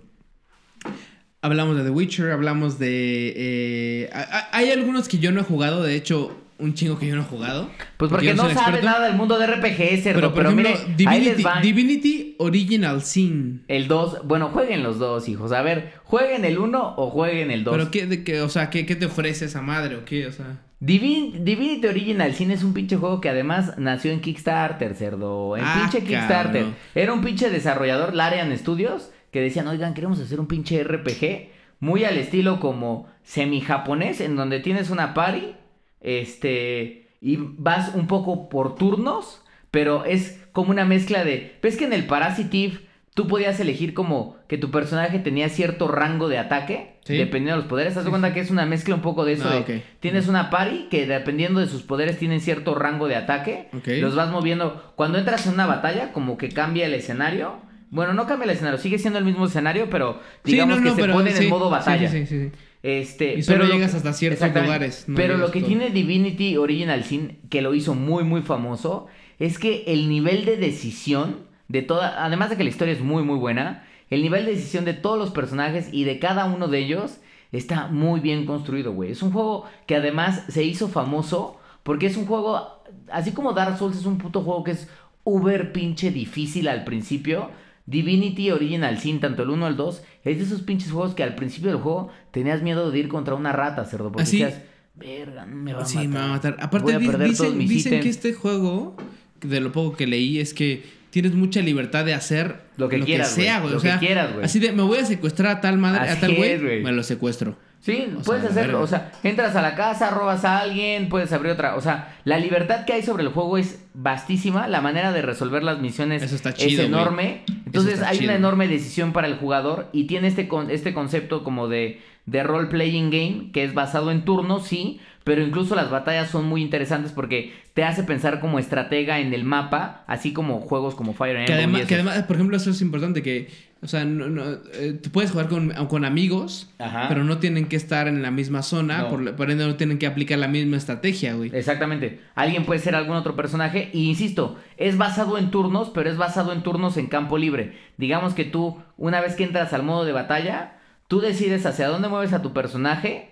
hablamos 1.43 1.77
de 1.77 1.85
The 1.85 1.91
Witcher, 1.91 2.31
hablamos 2.31 2.79
de... 2.79 3.35
eh, 3.37 4.11
hay 4.53 4.71
algunos 4.71 5.09
que 5.09 5.19
yo 5.19 5.33
no 5.33 5.41
he 5.41 5.45
jugado, 5.45 5.83
de 5.83 5.97
hecho, 5.97 6.37
un 6.61 6.75
chingo 6.75 6.99
que 6.99 7.07
yo 7.07 7.17
no 7.17 7.23
he 7.23 7.25
jugado. 7.25 7.71
Pues 7.97 8.11
porque 8.11 8.35
no 8.35 8.47
el 8.47 8.55
sabe 8.55 8.83
nada 8.83 9.07
del 9.07 9.17
mundo 9.17 9.39
de 9.39 9.47
RPG, 9.47 10.03
cerdo. 10.03 10.03
Pero, 10.03 10.15
Pero, 10.15 10.35
por 10.35 10.47
ejemplo, 10.47 10.69
mire, 10.97 11.11
ahí 11.11 11.21
les 11.25 11.37
Divinity. 11.39 11.63
Divinity 11.63 12.35
Original 12.39 13.03
Sin. 13.03 13.63
El 13.69 13.89
2, 13.89 14.23
bueno, 14.25 14.51
jueguen 14.51 14.83
los 14.83 14.99
dos, 14.99 15.29
hijos. 15.29 15.53
A 15.53 15.63
ver, 15.63 15.95
jueguen 16.05 16.45
el 16.45 16.59
1 16.59 16.95
o 16.97 17.11
jueguen 17.11 17.51
el 17.51 17.65
2. 17.65 17.75
Pero 17.77 17.91
qué, 17.91 18.07
de 18.07 18.23
qué, 18.23 18.43
o 18.43 18.49
sea, 18.49 18.71
¿qué, 18.71 18.87
qué 18.87 18.97
te 18.97 19.07
ofrece 19.07 19.47
esa 19.47 19.63
madre 19.63 19.97
o 19.97 20.05
qué? 20.05 20.27
O 20.27 20.33
sea... 20.33 20.59
Divin- 20.81 21.45
Divinity 21.45 21.87
Original 21.87 22.33
Sin 22.35 22.51
es 22.51 22.63
un 22.65 22.73
pinche 22.73 22.97
juego 22.97 23.21
que 23.21 23.29
además 23.29 23.75
nació 23.79 24.13
en 24.13 24.21
Kickstarter, 24.21 24.95
cerdo. 24.95 25.57
En 25.57 25.65
Ah, 25.65 25.75
pinche 25.81 26.07
Kickstarter. 26.07 26.63
cabrón. 26.63 26.77
Era 26.95 27.13
un 27.13 27.21
pinche 27.21 27.51
desarrollador, 27.51 28.15
Larian 28.15 28.57
Studios, 28.57 29.11
que 29.31 29.41
decían, 29.43 29.69
oigan, 29.69 29.93
queremos 29.95 30.19
hacer 30.21 30.41
un 30.41 30.47
pinche 30.47 30.83
RPG 30.83 31.51
muy 31.81 32.05
al 32.05 32.17
estilo 32.17 32.61
como 32.61 33.07
semi-japonés, 33.23 34.21
en 34.21 34.37
donde 34.37 34.61
tienes 34.61 34.91
una 34.91 35.13
party, 35.15 35.55
este, 36.01 37.09
y 37.21 37.37
vas 37.39 37.95
un 37.95 38.07
poco 38.07 38.49
por 38.49 38.75
turnos, 38.75 39.43
pero 39.71 40.05
es 40.05 40.41
como 40.53 40.71
una 40.71 40.85
mezcla 40.85 41.25
de... 41.25 41.59
¿Ves 41.63 41.77
que 41.77 41.85
en 41.85 41.93
el 41.93 42.07
Parasitive 42.07 42.81
tú 43.15 43.27
podías 43.27 43.59
elegir 43.61 43.93
como 43.95 44.37
que 44.49 44.57
tu 44.59 44.71
personaje 44.71 45.19
tenía 45.19 45.49
cierto 45.49 45.89
rango 45.89 46.29
de 46.29 46.39
ataque? 46.39 46.97
Sí. 47.05 47.17
Dependiendo 47.17 47.53
de 47.57 47.63
los 47.63 47.67
poderes. 47.69 47.97
Haz 47.97 48.05
de 48.05 48.11
cuenta 48.11 48.33
que 48.35 48.41
es 48.41 48.51
una 48.51 48.67
mezcla 48.67 48.95
un 48.95 49.01
poco 49.03 49.25
de 49.25 49.33
eso 49.33 49.49
Ah, 49.49 49.63
de... 49.67 49.83
Tienes 50.01 50.29
una 50.29 50.51
party 50.51 50.89
que 50.91 51.07
dependiendo 51.07 51.61
de 51.61 51.67
sus 51.67 51.83
poderes 51.83 52.19
tienen 52.19 52.41
cierto 52.41 52.75
rango 52.75 53.09
de 53.09 53.17
ataque. 53.17 53.69
Los 54.01 54.15
vas 54.15 54.31
moviendo. 54.31 54.93
Cuando 54.97 55.19
entras 55.19 55.47
en 55.47 55.55
una 55.55 55.67
batalla, 55.67 56.13
como 56.13 56.37
que 56.39 56.51
cambia 56.51 56.87
el 56.87 56.95
escenario. 56.95 57.57
Bueno, 57.91 58.13
no 58.15 58.27
cambia 58.27 58.45
el 58.45 58.51
escenario, 58.51 58.79
sigue 58.79 58.99
siendo 59.01 59.19
el 59.19 59.25
mismo 59.25 59.47
escenario, 59.47 59.91
pero 59.91 60.21
digamos 60.45 60.77
Sí, 60.77 60.81
no, 60.85 60.91
no, 60.91 60.91
que 60.91 60.97
se 60.97 61.03
pero 61.03 61.13
pone 61.15 61.33
sí, 61.33 61.43
en 61.45 61.51
modo 61.51 61.65
sí, 61.67 61.71
batalla. 61.73 62.09
Sí, 62.09 62.25
sí, 62.27 62.39
sí. 62.45 62.51
Este, 62.85 63.35
Y 63.35 63.43
solo 63.43 63.65
lo 63.65 63.75
llegas 63.75 63.91
que- 63.91 63.97
hasta 63.97 64.13
ciertos 64.13 64.49
lugares, 64.55 65.07
pero 65.17 65.37
lo 65.37 65.51
que 65.51 65.59
todo. 65.59 65.69
tiene 65.69 65.91
Divinity 65.91 66.57
Original 66.57 67.03
Sin, 67.03 67.39
que 67.51 67.61
lo 67.63 67.75
hizo 67.75 67.95
muy, 67.97 68.23
muy 68.23 68.43
famoso, 68.43 69.09
es 69.41 69.59
que 69.59 69.83
el 69.89 70.09
nivel 70.09 70.45
de 70.45 70.57
decisión 70.57 71.50
de 71.71 71.83
toda. 71.83 72.25
Además 72.25 72.51
de 72.51 72.57
que 72.57 72.65
la 72.65 72.71
historia 72.71 72.93
es 72.93 73.01
muy, 73.01 73.23
muy 73.23 73.39
buena, 73.39 73.85
el 74.11 74.23
nivel 74.23 74.45
de 74.45 74.53
decisión 74.53 74.85
de 74.85 74.93
todos 74.95 75.19
los 75.19 75.31
personajes 75.31 75.89
y 75.93 76.05
de 76.05 76.19
cada 76.19 76.45
uno 76.47 76.67
de 76.69 76.79
ellos 76.81 77.19
está 77.53 77.87
muy 77.89 78.21
bien 78.21 78.45
construido, 78.45 78.93
güey. 78.93 79.13
Es 79.13 79.23
un 79.23 79.33
juego 79.33 79.65
que 79.87 79.97
además 79.97 80.43
se 80.49 80.65
hizo 80.65 80.89
famoso 80.89 81.59
porque 81.83 82.07
es 82.07 82.17
un 82.17 82.27
juego. 82.27 82.83
Así 83.13 83.31
como 83.33 83.53
Dark 83.53 83.79
Souls 83.79 83.97
es 83.97 84.05
un 84.07 84.19
puto 84.19 84.43
juego 84.43 84.65
que 84.65 84.73
es 84.73 84.89
uber 85.25 85.73
pinche 85.73 86.11
difícil 86.11 86.67
al 86.69 86.85
principio. 86.85 87.51
Divinity 87.87 88.51
Original 88.53 88.99
Sin, 88.99 89.19
tanto 89.21 89.43
el 89.43 89.51
1 89.51 89.67
al 89.67 89.77
2, 89.77 90.03
es 90.25 90.39
de 90.39 90.45
esos 90.45 90.63
pinches 90.63 90.93
juegos 90.93 91.15
que 91.15 91.23
al 91.25 91.35
principio 91.35 91.71
del 91.71 91.81
juego 91.81 92.11
tenías 92.31 92.63
miedo 92.63 92.91
de 92.91 92.99
ir 92.99 93.09
contra 93.09 93.35
una 93.35 93.53
rata, 93.53 93.85
cerdo. 93.85 94.13
Porque 94.13 94.23
¿Ah, 94.23 94.27
sí? 94.27 94.39
decías, 94.43 94.63
verga, 94.95 95.45
me 95.47 95.73
va 95.73 95.83
a 95.83 95.85
Sí, 95.85 95.97
matar. 95.97 96.09
me 96.11 96.19
va 96.19 96.25
a 96.25 96.29
matar. 96.29 96.57
Aparte, 96.61 96.85
Voy 96.85 97.05
a 97.05 97.11
todos 97.13 97.25
dicen, 97.29 97.59
mis 97.59 97.69
dicen 97.69 97.95
ítems". 97.95 98.03
que 98.05 98.11
este 98.11 98.33
juego, 98.35 98.97
de 99.41 99.61
lo 99.61 99.73
poco 99.73 99.97
que 99.97 100.07
leí, 100.07 100.39
es 100.39 100.55
que 100.55 100.85
tienes 101.11 101.35
mucha 101.35 101.61
libertad 101.61 102.05
de 102.05 102.15
hacer 102.15 102.61
Lo 102.77 102.89
que 102.89 103.01
quieras, 103.01 103.31
sea, 103.31 103.61
güey, 103.61 103.73
lo 103.73 103.79
O 103.79 103.81
sea, 103.81 103.99
que 103.99 104.07
quieras, 104.07 104.33
güey. 104.33 104.45
Así 104.45 104.59
de, 104.59 104.73
me 104.73 104.83
voy 104.83 104.99
a 104.99 105.05
secuestrar 105.05 105.57
a 105.57 105.61
tal 105.61 105.79
madre, 105.79 106.09
a 106.09 106.19
tal 106.19 106.35
güey, 106.35 106.83
me 106.83 106.93
lo 106.93 107.03
secuestro. 107.03 107.57
Sí, 107.81 108.13
O 108.19 108.21
puedes 108.23 108.43
sea, 108.43 108.51
hacerlo. 108.51 108.83
O 108.83 108.87
sea, 108.87 109.11
entras 109.23 109.57
a 109.57 109.63
la 109.63 109.75
casa, 109.75 110.11
robas 110.11 110.45
a 110.45 110.59
alguien, 110.59 111.09
puedes 111.09 111.33
abrir 111.33 111.53
otra. 111.53 111.77
O 111.77 111.81
sea, 111.81 112.15
la 112.25 112.39
libertad 112.39 112.85
que 112.85 112.93
hay 112.93 113.03
sobre 113.03 113.23
el 113.23 113.31
juego 113.31 113.57
es 113.57 113.83
vastísima. 113.95 114.69
La 114.69 114.83
manera 114.83 115.13
de 115.13 115.23
resolver 115.23 115.63
las 115.63 115.81
misiones 115.81 116.23
Eso 116.23 116.35
está 116.35 116.51
es 116.51 116.57
chido, 116.57 116.83
enorme. 116.83 117.43
Entonces 117.65 118.03
hay 118.03 118.19
chido. 118.19 118.31
una 118.31 118.37
enorme 118.37 118.69
decisión 118.69 119.13
para 119.15 119.29
el 119.29 119.37
jugador 119.37 119.89
y 119.93 120.05
tiene 120.05 120.29
este, 120.29 120.47
con, 120.47 120.71
este 120.71 120.93
concepto 120.93 121.43
como 121.43 121.69
de, 121.69 122.03
de 122.27 122.43
role-playing 122.43 123.11
game 123.11 123.51
que 123.53 123.65
es 123.65 123.73
basado 123.73 124.11
en 124.11 124.27
turnos, 124.27 124.67
sí. 124.67 125.01
Pero 125.23 125.43
incluso 125.43 125.75
las 125.75 125.91
batallas 125.91 126.31
son 126.31 126.47
muy 126.47 126.63
interesantes 126.63 127.13
porque 127.13 127.53
te 127.75 127.85
hace 127.85 128.03
pensar 128.05 128.41
como 128.41 128.59
estratega 128.59 129.21
en 129.21 129.35
el 129.35 129.45
mapa, 129.45 130.03
así 130.07 130.33
como 130.33 130.61
juegos 130.61 130.95
como 130.95 131.13
Fire 131.13 131.37
Emblem. 131.37 131.47
Que 131.47 131.53
además, 131.53 131.83
que 131.87 131.95
además, 131.95 132.23
por 132.23 132.37
ejemplo, 132.37 132.57
eso 132.57 132.71
es 132.71 132.81
importante 132.81 133.23
que, 133.23 133.49
o 133.83 133.87
sea, 133.87 134.07
no, 134.07 134.29
no, 134.29 134.43
eh, 134.73 134.99
tú 135.01 135.11
puedes 135.11 135.31
jugar 135.31 135.49
con, 135.49 135.71
con 135.89 136.07
amigos, 136.07 136.71
Ajá. 136.79 137.05
pero 137.09 137.23
no 137.23 137.37
tienen 137.39 137.67
que 137.67 137.77
estar 137.77 138.09
en 138.09 138.23
la 138.23 138.31
misma 138.31 138.63
zona, 138.63 139.03
No. 139.03 139.09
por, 139.11 139.37
por 139.37 139.51
ende 139.51 139.67
no 139.67 139.77
tienen 139.77 139.99
que 139.99 140.07
aplicar 140.07 140.39
la 140.39 140.49
misma 140.49 140.79
estrategia, 140.79 141.35
güey. 141.35 141.51
Exactamente. 141.55 142.21
Alguien 142.35 142.65
puede 142.65 142.81
ser 142.81 142.95
algún 142.95 143.17
otro 143.17 143.37
personaje. 143.37 143.91
Y 143.93 144.09
insisto, 144.09 144.57
es 144.79 144.97
basado 144.97 145.37
en 145.37 145.51
turnos, 145.51 145.91
pero 145.91 146.09
es 146.11 146.17
basado 146.17 146.53
en 146.55 146.63
turnos 146.63 146.97
en 146.97 147.09
campo 147.09 147.37
libre. 147.37 147.77
Digamos 147.99 148.33
que 148.33 148.47
tú, 148.47 148.79
una 148.97 149.21
vez 149.21 149.35
que 149.37 149.45
entras 149.45 149.75
al 149.75 149.83
modo 149.83 150.07
de 150.07 150.13
batalla, 150.13 150.79
tú 151.09 151.21
decides 151.21 151.67
hacia 151.67 151.89
dónde 151.89 152.09
mueves 152.09 152.33
a 152.33 152.41
tu 152.41 152.55
personaje. 152.55 153.30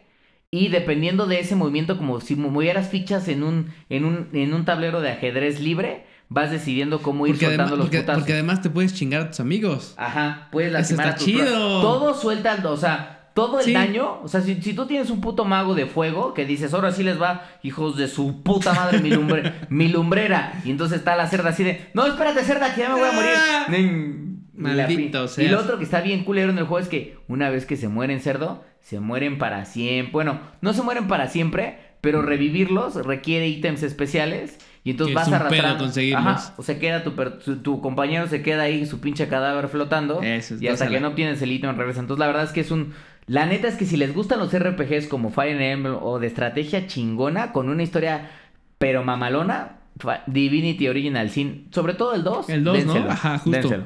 Y 0.50 0.68
dependiendo 0.68 1.26
de 1.26 1.40
ese 1.40 1.56
movimiento, 1.56 1.98
como 1.98 2.20
si 2.20 2.34
movieras 2.34 2.88
fichas 2.88 3.28
en 3.28 3.42
un, 3.42 3.70
en 3.90 4.04
un, 4.06 4.28
en 4.32 4.54
un 4.54 4.64
tablero 4.64 5.02
de 5.02 5.10
ajedrez 5.10 5.60
libre, 5.60 6.06
vas 6.30 6.50
decidiendo 6.50 7.00
cómo 7.02 7.26
ir 7.26 7.34
Porque, 7.34 7.46
soltando 7.46 7.62
además, 7.74 7.78
los 7.78 7.86
porque, 7.88 8.00
putazos. 8.00 8.20
porque 8.22 8.32
además 8.32 8.62
te 8.62 8.70
puedes 8.70 8.94
chingar 8.94 9.20
a 9.22 9.28
tus 9.28 9.40
amigos. 9.40 9.94
Ajá, 9.98 10.48
puedes 10.50 10.70
Eso 10.70 10.78
lastimar 10.78 11.06
está 11.08 11.14
a 11.14 11.18
tus 11.18 11.26
chido. 11.26 11.80
Todo 11.82 12.14
suelta, 12.14 12.54
el- 12.54 12.64
o 12.66 12.76
sea, 12.78 13.30
todo 13.34 13.58
el 13.58 13.64
Sí. 13.66 13.72
daño. 13.74 14.20
O 14.22 14.28
sea, 14.28 14.40
si, 14.40 14.54
si 14.62 14.72
tú 14.72 14.86
tienes 14.86 15.10
un 15.10 15.20
puto 15.20 15.44
mago 15.44 15.74
de 15.74 15.84
fuego 15.84 16.32
que 16.32 16.46
dices, 16.46 16.72
ahora 16.72 16.92
sí 16.92 17.02
les 17.02 17.20
va, 17.20 17.42
hijos 17.62 17.98
de 17.98 18.08
su 18.08 18.42
puta 18.42 18.72
madre, 18.72 19.00
mi, 19.00 19.10
lumbre, 19.10 19.52
mi 19.68 19.88
lumbrera. 19.88 20.62
Y 20.64 20.70
entonces 20.70 20.98
está 21.00 21.14
la 21.14 21.26
cerda 21.28 21.50
así 21.50 21.62
de, 21.62 21.88
no, 21.92 22.06
espérate, 22.06 22.42
cerda, 22.42 22.74
que 22.74 22.80
ya 22.80 22.88
me 22.88 22.98
voy 23.00 23.08
a 23.08 23.12
morir. 23.12 24.37
Maldito 24.58 25.28
seas. 25.28 25.48
Y 25.48 25.50
lo 25.50 25.60
otro 25.60 25.78
que 25.78 25.84
está 25.84 26.00
bien 26.00 26.24
culero 26.24 26.50
en 26.50 26.58
el 26.58 26.64
juego 26.64 26.80
es 26.82 26.88
que 26.88 27.16
una 27.28 27.50
vez 27.50 27.66
que 27.66 27.76
se 27.76 27.88
mueren 27.88 28.20
cerdo, 28.20 28.64
se 28.80 29.00
mueren 29.00 29.38
para 29.38 29.64
siempre. 29.64 30.12
Bueno, 30.12 30.40
no 30.60 30.72
se 30.72 30.82
mueren 30.82 31.08
para 31.08 31.28
siempre, 31.28 31.78
pero 32.00 32.22
revivirlos 32.22 32.94
requiere 32.96 33.48
ítems 33.48 33.82
especiales. 33.82 34.58
Y 34.84 34.92
entonces 34.92 35.10
Que 35.12 35.16
vas 35.16 35.26
es 35.26 35.28
un 35.28 35.34
arrastrando. 35.34 35.84
conseguirlos. 35.84 36.26
Ajá, 36.26 36.54
o 36.56 36.62
se 36.62 36.78
queda 36.78 37.02
tu, 37.04 37.10
tu, 37.12 37.56
tu 37.56 37.80
compañero 37.82 38.26
se 38.26 38.42
queda 38.42 38.62
ahí 38.62 38.86
su 38.86 39.00
pinche 39.00 39.28
cadáver 39.28 39.68
flotando. 39.68 40.22
Eso 40.22 40.54
es, 40.54 40.62
y 40.62 40.68
hasta 40.68 40.88
que 40.88 41.00
no 41.00 41.08
obtienes 41.08 41.42
el 41.42 41.52
ítem 41.52 41.76
regresa. 41.76 42.00
Entonces 42.00 42.20
la 42.20 42.26
verdad 42.26 42.44
es 42.44 42.50
que 42.52 42.60
es 42.60 42.70
un... 42.70 42.94
La 43.26 43.44
neta 43.44 43.68
es 43.68 43.74
que 43.74 43.84
si 43.84 43.98
les 43.98 44.14
gustan 44.14 44.38
los 44.38 44.56
RPGs 44.56 45.06
como 45.08 45.30
Fire 45.30 45.60
Emblem 45.60 45.98
o 46.00 46.18
de 46.18 46.26
estrategia 46.28 46.86
chingona 46.86 47.52
con 47.52 47.68
una 47.68 47.82
historia 47.82 48.30
pero 48.78 49.04
mamalona, 49.04 49.80
Divinity 50.26 50.88
Original 50.88 51.28
Sin, 51.28 51.66
sobre 51.72 51.92
todo 51.94 52.14
el 52.14 52.22
2. 52.22 52.48
El 52.48 52.64
2, 52.64 52.86
¿no? 52.86 52.94
Ajá, 53.10 53.38
justo. 53.38 53.50
dénselo. 53.50 53.84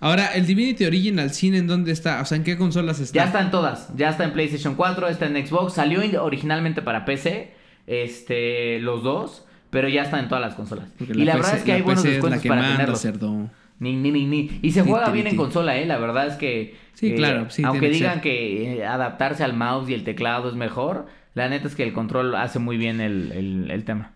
Ahora, 0.00 0.34
el 0.34 0.46
Divinity 0.46 0.84
Original 0.84 1.30
Sin, 1.30 1.54
¿en 1.54 1.66
dónde 1.66 1.92
está? 1.92 2.20
O 2.20 2.24
sea, 2.24 2.36
¿en 2.36 2.44
qué 2.44 2.56
consolas 2.56 3.00
está? 3.00 3.16
Ya 3.16 3.24
está 3.24 3.40
en 3.40 3.50
todas. 3.50 3.94
Ya 3.96 4.10
está 4.10 4.24
en 4.24 4.32
PlayStation 4.32 4.74
4, 4.76 5.08
está 5.08 5.26
en 5.26 5.46
Xbox. 5.46 5.74
Salió 5.74 6.02
in- 6.04 6.16
originalmente 6.16 6.82
para 6.82 7.04
PC, 7.04 7.52
este, 7.86 8.78
los 8.80 9.02
dos, 9.02 9.44
pero 9.70 9.88
ya 9.88 10.02
está 10.02 10.20
en 10.20 10.28
todas 10.28 10.40
las 10.42 10.54
consolas. 10.54 10.88
Porque 10.98 11.12
y 11.14 11.24
la, 11.24 11.32
PC 11.32 11.36
verdad 11.42 11.56
es 11.58 11.64
que 11.64 11.72
hay 11.72 11.82
buenos 11.82 12.02
PC 12.04 12.16
es 12.18 12.22
la 12.24 12.30
descuentos 12.30 12.56
para 12.58 12.72
tenerlos. 12.72 13.00
cerdo. 13.00 13.50
Ni, 13.80 13.94
ni, 13.96 14.10
ni, 14.10 14.24
ni. 14.26 14.58
Y 14.62 14.72
se 14.72 14.82
juega 14.82 15.10
bien 15.10 15.26
en 15.28 15.36
consola, 15.36 15.76
¿eh? 15.76 15.86
La 15.86 15.98
verdad 15.98 16.26
es 16.26 16.34
que... 16.34 16.76
Sí, 16.94 17.12
eh, 17.12 17.14
claro, 17.14 17.48
sí, 17.48 17.62
Aunque 17.64 17.86
que 17.86 17.92
digan 17.92 18.20
que 18.20 18.78
eh, 18.78 18.84
adaptarse 18.84 19.44
al 19.44 19.54
mouse 19.54 19.88
y 19.88 19.94
el 19.94 20.02
teclado 20.02 20.48
es 20.48 20.56
mejor, 20.56 21.06
la 21.34 21.48
neta 21.48 21.68
es 21.68 21.76
que 21.76 21.84
el 21.84 21.92
control 21.92 22.34
hace 22.34 22.58
muy 22.58 22.76
bien 22.76 23.00
el, 23.00 23.30
el- 23.32 23.70
el 23.70 23.84
tema. 23.84 24.12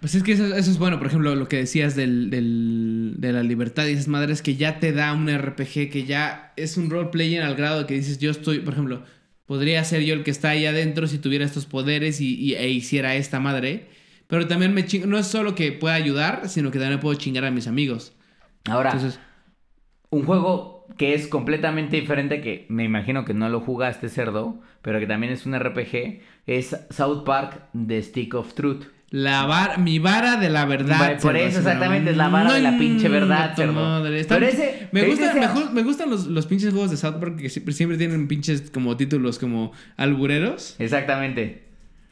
Pues 0.00 0.14
es 0.14 0.22
que 0.22 0.32
eso, 0.32 0.44
eso 0.54 0.70
es 0.70 0.78
bueno, 0.78 0.98
por 0.98 1.08
ejemplo, 1.08 1.34
lo 1.34 1.48
que 1.48 1.56
decías 1.56 1.96
del, 1.96 2.30
del- 2.30 3.14
de 3.18 3.32
la 3.32 3.42
libertad 3.42 3.86
y 3.86 3.92
esas 3.92 4.06
madres 4.08 4.42
que 4.42 4.54
ya 4.54 4.78
te 4.78 4.92
da 4.92 5.12
un 5.12 5.28
RPG, 5.28 5.90
que 5.90 6.04
ya 6.04 6.52
es 6.56 6.76
un 6.76 6.88
roleplayer 6.88 7.42
al 7.42 7.56
grado 7.56 7.80
de 7.80 7.86
que 7.86 7.94
dices, 7.94 8.18
yo 8.18 8.30
estoy, 8.30 8.60
por 8.60 8.74
ejemplo, 8.74 9.02
podría 9.46 9.82
ser 9.84 10.02
yo 10.02 10.14
el 10.14 10.22
que 10.22 10.30
está 10.30 10.50
ahí 10.50 10.66
adentro 10.66 11.08
si 11.08 11.18
tuviera 11.18 11.44
estos 11.44 11.66
poderes 11.66 12.20
y, 12.20 12.34
y- 12.36 12.54
e 12.54 12.68
hiciera 12.70 13.16
esta 13.16 13.40
madre. 13.40 13.88
Pero 14.28 14.46
también 14.46 14.72
me 14.74 14.84
chingo, 14.86 15.06
no 15.06 15.18
es 15.18 15.26
solo 15.26 15.54
que 15.56 15.72
pueda 15.72 15.94
ayudar, 15.94 16.48
sino 16.48 16.70
que 16.70 16.78
también 16.78 17.00
puedo 17.00 17.18
chingar 17.18 17.44
a 17.44 17.50
mis 17.50 17.66
amigos. 17.66 18.12
Ahora, 18.66 18.92
Entonces, 18.92 19.18
un 20.10 20.24
juego 20.24 20.86
que 20.96 21.14
es 21.14 21.28
completamente 21.28 21.96
diferente, 22.00 22.40
que 22.40 22.66
me 22.68 22.84
imagino 22.84 23.24
que 23.24 23.34
no 23.34 23.48
lo 23.48 23.60
jugaste, 23.60 24.08
cerdo, 24.08 24.60
pero 24.82 24.98
que 25.00 25.06
también 25.06 25.32
es 25.32 25.46
un 25.46 25.54
RPG, 25.54 26.22
es 26.46 26.76
South 26.90 27.24
Park 27.24 27.64
The 27.86 28.02
Stick 28.02 28.34
of 28.34 28.54
Truth. 28.54 28.86
La 29.10 29.46
var- 29.46 29.78
mi 29.78 29.98
vara 29.98 30.36
de 30.36 30.50
la 30.50 30.64
verdad. 30.66 31.18
Por 31.20 31.36
eso 31.36 31.58
exactamente 31.58 32.10
es 32.10 32.16
la 32.16 32.28
vara 32.28 32.52
de 32.52 32.60
la 32.60 32.76
pinche 32.78 33.08
verdad, 33.08 33.56
madre. 33.72 34.20
Están- 34.20 34.38
Pero 34.40 34.50
ese- 34.52 34.88
me, 34.92 35.04
gustan, 35.04 35.32
sea- 35.32 35.40
me, 35.40 35.46
ju- 35.48 35.70
me 35.70 35.82
gustan 35.82 36.10
los, 36.10 36.26
los 36.26 36.46
pinches 36.46 36.70
juegos 36.72 36.90
de 36.90 36.96
South 36.98 37.16
Park 37.18 37.36
que 37.38 37.48
siempre, 37.48 37.72
siempre 37.74 37.96
tienen 37.98 38.28
pinches 38.28 38.70
como 38.70 38.96
títulos 38.96 39.38
como 39.38 39.72
albureros. 39.96 40.76
Exactamente. 40.78 41.62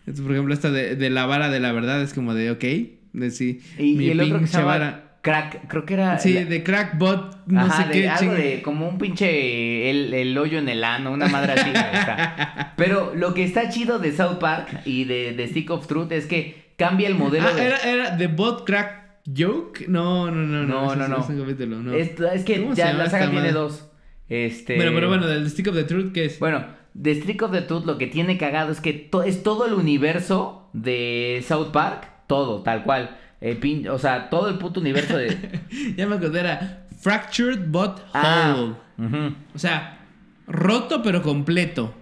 Entonces, 0.01 0.23
por 0.23 0.33
ejemplo, 0.33 0.55
esta 0.55 0.71
de, 0.71 0.97
de 0.97 1.11
la 1.11 1.27
vara 1.27 1.51
de 1.51 1.61
la 1.61 1.73
verdad 1.73 2.01
es 2.01 2.15
como 2.15 2.33
de, 2.33 2.51
ok, 2.53 2.65
de 3.13 3.31
sí. 3.31 3.61
Y, 3.79 3.95
mi 3.95 4.05
y 4.07 4.11
el 4.11 4.21
otro 4.21 4.41
que 4.41 4.47
se 4.47 4.55
llama 4.59 4.67
vara. 4.67 5.03
Crack, 5.23 5.67
creo 5.67 5.85
que 5.85 5.95
era... 5.95 6.19
Sí, 6.21 6.33
la- 6.35 6.45
de 6.45 6.63
Crackbot, 6.63 7.47
no 7.49 7.61
Ajá, 7.63 7.83
sé 7.83 7.89
de 7.89 8.01
qué. 8.03 8.09
algo 8.09 8.33
de 8.35 8.63
como 8.63 8.89
un 8.89 8.97
pinche 8.97 9.91
el, 9.91 10.15
el 10.15 10.39
hoyo 10.39 10.59
en 10.61 10.69
el 10.69 10.85
ano, 10.85 11.11
una 11.11 11.27
madre 11.27 11.55
así. 11.55 11.71
Pero 12.77 13.13
lo 13.17 13.35
que 13.35 13.43
está 13.45 13.69
chido 13.69 13.99
de 13.99 14.13
South 14.13 14.39
Park 14.39 14.83
y 14.85 15.05
de, 15.05 15.33
de 15.33 15.49
Stick 15.49 15.71
of 15.71 15.87
Truth 15.89 16.13
es 16.13 16.27
que 16.27 16.66
cambia 16.77 17.09
el 17.09 17.15
modelo 17.15 17.49
Ah, 17.49 17.53
de... 17.53 17.65
era, 17.67 17.79
era 17.79 18.17
The 18.17 18.27
Bot 18.29 18.65
Crack 18.67 19.21
Joke. 19.37 19.87
No, 19.89 20.31
no, 20.31 20.43
no. 20.47 20.63
No, 20.67 20.95
no, 20.97 21.09
no. 21.09 21.19
ese 21.19 21.39
capítulo, 21.39 21.79
no. 21.83 21.93
Es, 21.95 22.19
es 22.21 22.45
que 22.45 22.61
¿Cómo 22.63 22.75
se 22.75 22.83
ya 22.83 22.93
la 22.93 23.09
saga 23.11 23.25
tiene 23.27 23.41
madre? 23.41 23.53
dos. 23.53 23.89
Este... 24.29 24.77
Bueno, 24.77 24.93
pero 24.95 25.09
bueno, 25.09 25.27
del 25.27 25.49
Stick 25.51 25.69
of 25.69 25.75
the 25.75 25.85
Truth, 25.85 26.13
¿qué 26.13 26.25
es? 26.27 26.39
Bueno, 26.39 26.65
de 26.95 27.15
Stick 27.15 27.43
of 27.43 27.53
the 27.53 27.63
Truth 27.63 27.85
lo 27.87 27.99
que 27.99 28.07
tiene 28.07 28.39
cagado 28.39 28.73
es 28.73 28.81
que 28.81 28.93
to- 28.93 29.23
es 29.23 29.43
todo 29.43 29.67
el 29.67 29.73
universo 29.75 30.69
de 30.73 31.45
South 31.47 31.69
Park, 31.73 32.09
todo, 32.27 32.63
tal 32.63 32.83
cual. 32.85 33.17
El 33.41 33.61
pin- 33.61 33.89
o 33.89 33.99
sea, 33.99 34.31
todo 34.31 34.49
el 34.49 34.59
puto 34.59 34.81
universo 34.81 35.17
de... 35.17 35.37
ya 35.97 36.07
me 36.07 36.17
acordé, 36.17 36.41
era 36.41 36.87
Fractured 37.01 37.67
But 37.69 37.99
Ah, 38.15 38.55
Whole. 38.57 38.75
ujú. 38.99 39.35
O 39.55 39.59
sea, 39.59 40.01
roto 40.47 41.03
pero 41.03 41.23
completo. 41.23 41.95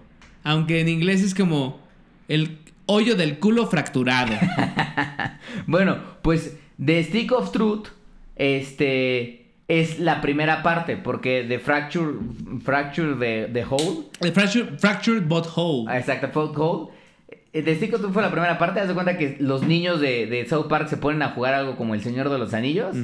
Aunque 0.43 0.79
en 0.79 0.87
inglés 0.89 1.21
es 1.23 1.33
como 1.35 1.79
el 2.27 2.57
hoyo 2.87 3.15
del 3.15 3.39
culo 3.39 3.67
fracturado. 3.67 4.33
Bueno, 5.67 5.97
pues 6.21 6.57
The 6.83 7.03
Stick 7.03 7.31
of 7.31 7.51
Truth, 7.51 7.87
este, 8.35 9.47
es 9.67 9.99
la 9.99 10.21
primera 10.21 10.61
parte, 10.63 10.97
porque 10.97 11.43
de 11.43 11.59
Fracture, 11.59 12.13
Fracture 12.63 13.15
de, 13.15 13.47
de 13.47 13.65
Hole, 13.67 14.07
El 14.19 14.31
fractured, 14.31 14.77
fractured 14.77 15.23
But 15.23 15.45
Whole. 15.55 15.85
ah, 15.89 15.97
exacto, 15.97 16.27
Fault 16.29 16.55
Hole, 16.57 16.91
eh, 17.53 17.61
The 17.63 17.75
Stick 17.75 17.93
of 17.93 18.01
Truth 18.01 18.13
fue 18.13 18.21
la 18.21 18.31
primera 18.31 18.57
parte, 18.57 18.79
haz 18.79 18.87
de 18.89 18.93
cuenta 18.93 19.17
que 19.17 19.37
los 19.39 19.63
niños 19.63 19.99
de, 20.01 20.25
de 20.27 20.45
South 20.45 20.67
Park 20.67 20.87
se 20.89 20.97
ponen 20.97 21.21
a 21.21 21.29
jugar 21.29 21.53
algo 21.53 21.77
como 21.77 21.95
El 21.95 22.01
Señor 22.01 22.29
de 22.29 22.37
los 22.37 22.53
Anillos, 22.53 22.95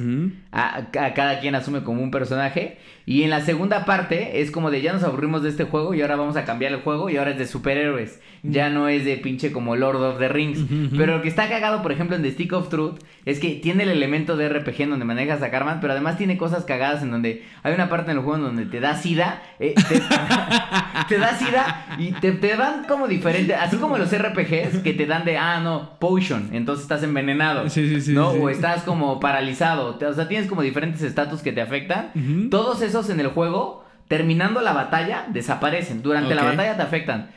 a 0.52 0.90
cada 0.92 1.40
quien 1.40 1.54
asume 1.54 1.82
como 1.82 2.02
un 2.02 2.10
personaje, 2.10 2.78
y 3.04 3.22
en 3.22 3.30
la 3.30 3.40
segunda 3.40 3.84
parte 3.84 4.40
es 4.40 4.50
como 4.50 4.70
de 4.70 4.80
ya 4.82 4.92
nos 4.92 5.02
aburrimos 5.02 5.42
de 5.42 5.48
este 5.48 5.64
juego 5.64 5.94
y 5.94 6.02
ahora 6.02 6.16
vamos 6.16 6.36
a 6.36 6.44
cambiar 6.44 6.72
el 6.72 6.80
juego 6.80 7.10
y 7.10 7.16
ahora 7.16 7.32
es 7.32 7.38
de 7.38 7.46
superhéroes, 7.46 8.20
ya 8.42 8.70
no 8.70 8.88
es 8.88 9.04
de 9.04 9.16
pinche 9.16 9.52
como 9.52 9.76
Lord 9.76 10.02
of 10.02 10.18
the 10.18 10.28
Rings, 10.28 10.60
pero 10.96 11.16
lo 11.16 11.22
que 11.22 11.28
está 11.28 11.48
cagado, 11.48 11.82
por 11.82 11.92
ejemplo, 11.92 12.16
en 12.16 12.22
The 12.22 12.30
Stick 12.32 12.52
of 12.52 12.68
Truth, 12.68 13.00
es 13.24 13.38
que 13.38 13.50
tiene 13.56 13.84
el 13.84 13.90
elemento 13.90 14.36
de 14.36 14.48
RPG 14.48 14.82
en 14.82 14.90
donde 14.90 15.04
manejas 15.04 15.42
a 15.42 15.50
Carman, 15.50 15.80
pero 15.80 15.92
además 15.92 16.16
tiene 16.18 16.36
cosas 16.36 16.64
cagadas 16.64 17.02
en 17.02 17.10
donde 17.10 17.44
hay 17.62 17.74
una 17.74 17.88
parte 17.88 18.10
en 18.10 18.18
el 18.18 18.22
juego 18.22 18.38
en 18.38 18.44
donde 18.44 18.66
te 18.66 18.80
da 18.80 18.96
sida, 18.96 19.42
eh, 19.58 19.74
te, 19.88 20.00
te 21.08 21.18
da 21.18 21.36
sida 21.36 21.96
y 21.98 22.12
te, 22.12 22.32
te 22.32 22.56
dan 22.56 22.84
como 22.84 23.08
diferente, 23.08 23.54
así 23.54 23.76
como 23.76 23.98
los 23.98 24.16
RPGs 24.16 24.78
que 24.82 24.92
te 24.92 25.06
dan 25.06 25.24
de, 25.24 25.36
ah, 25.36 25.60
no, 25.60 25.98
potion, 25.98 26.50
entonces 26.52 26.82
estás 26.82 27.02
envenenado, 27.02 27.68
Sí, 27.68 27.88
sí, 27.88 28.00
sí, 28.00 28.12
¿no? 28.12 28.30
O 28.30 28.48
estás 28.48 28.82
como 28.82 29.20
paralizado, 29.20 29.98
o 29.98 30.14
sea, 30.14 30.28
tienes 30.28 30.48
como 30.48 30.62
diferentes 30.62 31.02
estatus 31.02 31.42
que 31.42 31.52
te 31.52 31.60
afectan. 31.60 32.10
Todos 32.50 32.82
esos 32.82 32.91
en 32.94 33.20
el 33.20 33.28
juego, 33.28 33.84
terminando 34.08 34.60
la 34.60 34.72
batalla, 34.72 35.26
desaparecen. 35.28 36.02
Durante 36.02 36.34
la 36.34 36.44
batalla 36.44 36.76
te 36.76 36.82
afectan. 36.82 37.30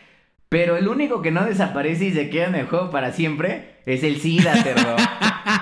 Pero 0.49 0.77
el 0.77 0.87
único 0.87 1.21
que 1.21 1.31
no 1.31 1.43
desaparece 1.43 2.05
y 2.05 2.11
se 2.13 2.29
queda 2.29 2.45
en 2.45 2.55
el 2.55 2.67
juego 2.67 2.89
para 2.89 3.11
siempre 3.11 3.75
es 3.85 4.03
el 4.03 4.21
SIDA, 4.21 4.55
cerdo. 4.63 4.95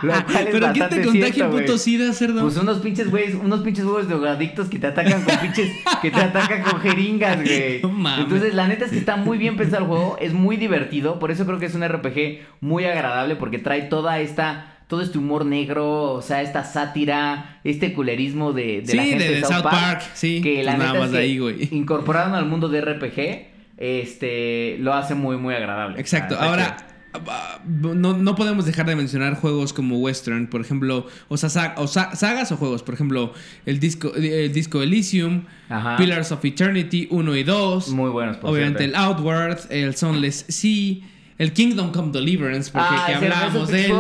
Lo 0.01 0.13
cual 0.25 0.47
es 0.47 0.51
¿Pero 0.51 0.71
quién 0.73 0.89
te 0.89 1.03
contagia 1.03 1.33
cierto, 1.33 1.57
el 1.57 1.65
puto. 1.65 1.77
SIDA, 1.77 2.13
cerdo? 2.13 2.41
Pues 2.41 2.57
unos 2.57 2.79
pinches 2.79 3.09
güeyes, 3.09 3.35
unos 3.35 3.61
pinches 3.61 3.85
huevos 3.85 4.07
de 4.07 4.15
drogadictos 4.15 4.69
que 4.69 4.79
te 4.79 4.87
atacan 4.87 5.23
con 5.23 5.37
pinches, 5.37 5.71
que 6.01 6.11
te 6.11 6.21
atacan 6.21 6.63
con 6.63 6.79
jeringas, 6.79 7.37
güey. 7.43 7.81
No. 7.81 8.17
Entonces, 8.19 8.53
la 8.53 8.67
neta 8.67 8.85
es 8.85 8.91
que 8.91 8.97
está 8.97 9.15
muy 9.15 9.37
bien 9.37 9.57
pensado 9.57 9.83
el 9.83 9.87
juego, 9.87 10.17
es 10.19 10.33
muy 10.33 10.57
divertido, 10.57 11.19
por 11.19 11.31
eso 11.31 11.45
creo 11.45 11.59
que 11.59 11.65
es 11.65 11.75
un 11.75 11.87
RPG 11.87 12.41
muy 12.61 12.85
agradable, 12.85 13.35
porque 13.35 13.59
trae 13.59 13.83
toda 13.83 14.19
esta, 14.19 14.72
todo 14.93 15.01
este 15.01 15.17
humor 15.17 15.43
negro, 15.43 16.13
o 16.13 16.21
sea, 16.21 16.43
esta 16.43 16.63
sátira, 16.63 17.59
este 17.63 17.93
culerismo 17.93 18.53
de, 18.53 18.81
de 18.81 18.87
Sí, 18.87 18.95
la 18.97 19.03
gente 19.05 19.23
de- 19.23 19.35
de, 19.37 19.41
South, 19.41 19.51
South 19.53 19.63
Park, 19.63 19.75
Park, 19.99 20.01
sí, 20.13 20.39
que 20.41 20.63
la 20.63 20.75
pues 20.75 20.85
nada 20.87 20.99
más 20.99 21.05
es 21.07 21.11
de 21.13 21.17
que 21.17 21.23
ahí, 21.23 21.37
güey. 21.39 21.67
incorporaron 21.71 22.35
al 22.35 22.45
mundo 22.45 22.69
de 22.69 22.81
RPG. 22.81 23.47
este, 23.77 24.77
lo 24.79 24.93
hace 24.93 25.15
muy, 25.15 25.37
muy 25.37 25.55
agradable. 25.55 25.99
Exacto. 25.99 26.37
Ahora, 26.39 26.77
ah, 27.13 27.59
no, 27.65 28.13
no 28.17 28.35
podemos 28.35 28.65
dejar 28.65 28.85
de 28.85 28.95
mencionar 28.95 29.35
juegos 29.35 29.73
como 29.73 29.97
Western, 29.97 30.47
por 30.47 30.61
ejemplo, 30.61 31.07
o, 31.27 31.37
sea, 31.37 31.49
sa- 31.49 31.73
o 31.77 31.87
sa- 31.87 32.15
sagas 32.15 32.51
o 32.51 32.57
juegos, 32.57 32.83
por 32.83 32.93
ejemplo, 32.93 33.33
el 33.65 33.79
disco, 33.79 34.13
el 34.15 34.53
disco 34.53 34.81
Elysium, 34.83 35.43
Ajá. 35.69 35.97
Pillars 35.97 36.31
of 36.31 36.45
Eternity 36.45 37.07
1 37.09 37.35
y 37.35 37.43
2, 37.43 37.89
Muy 37.89 38.11
buenos, 38.11 38.37
por 38.37 38.51
obviamente 38.51 38.83
el 38.85 38.95
Outward, 38.95 39.59
el 39.71 39.95
Sunless 39.95 40.45
Sea, 40.49 40.97
el 41.39 41.51
Kingdom 41.51 41.91
Come 41.91 42.11
Deliverance, 42.11 42.71
porque 42.71 42.87
Ah, 42.91 43.05
que 43.07 43.15
hablábamos 43.15 43.67
de 43.69 43.85
él, 43.87 43.93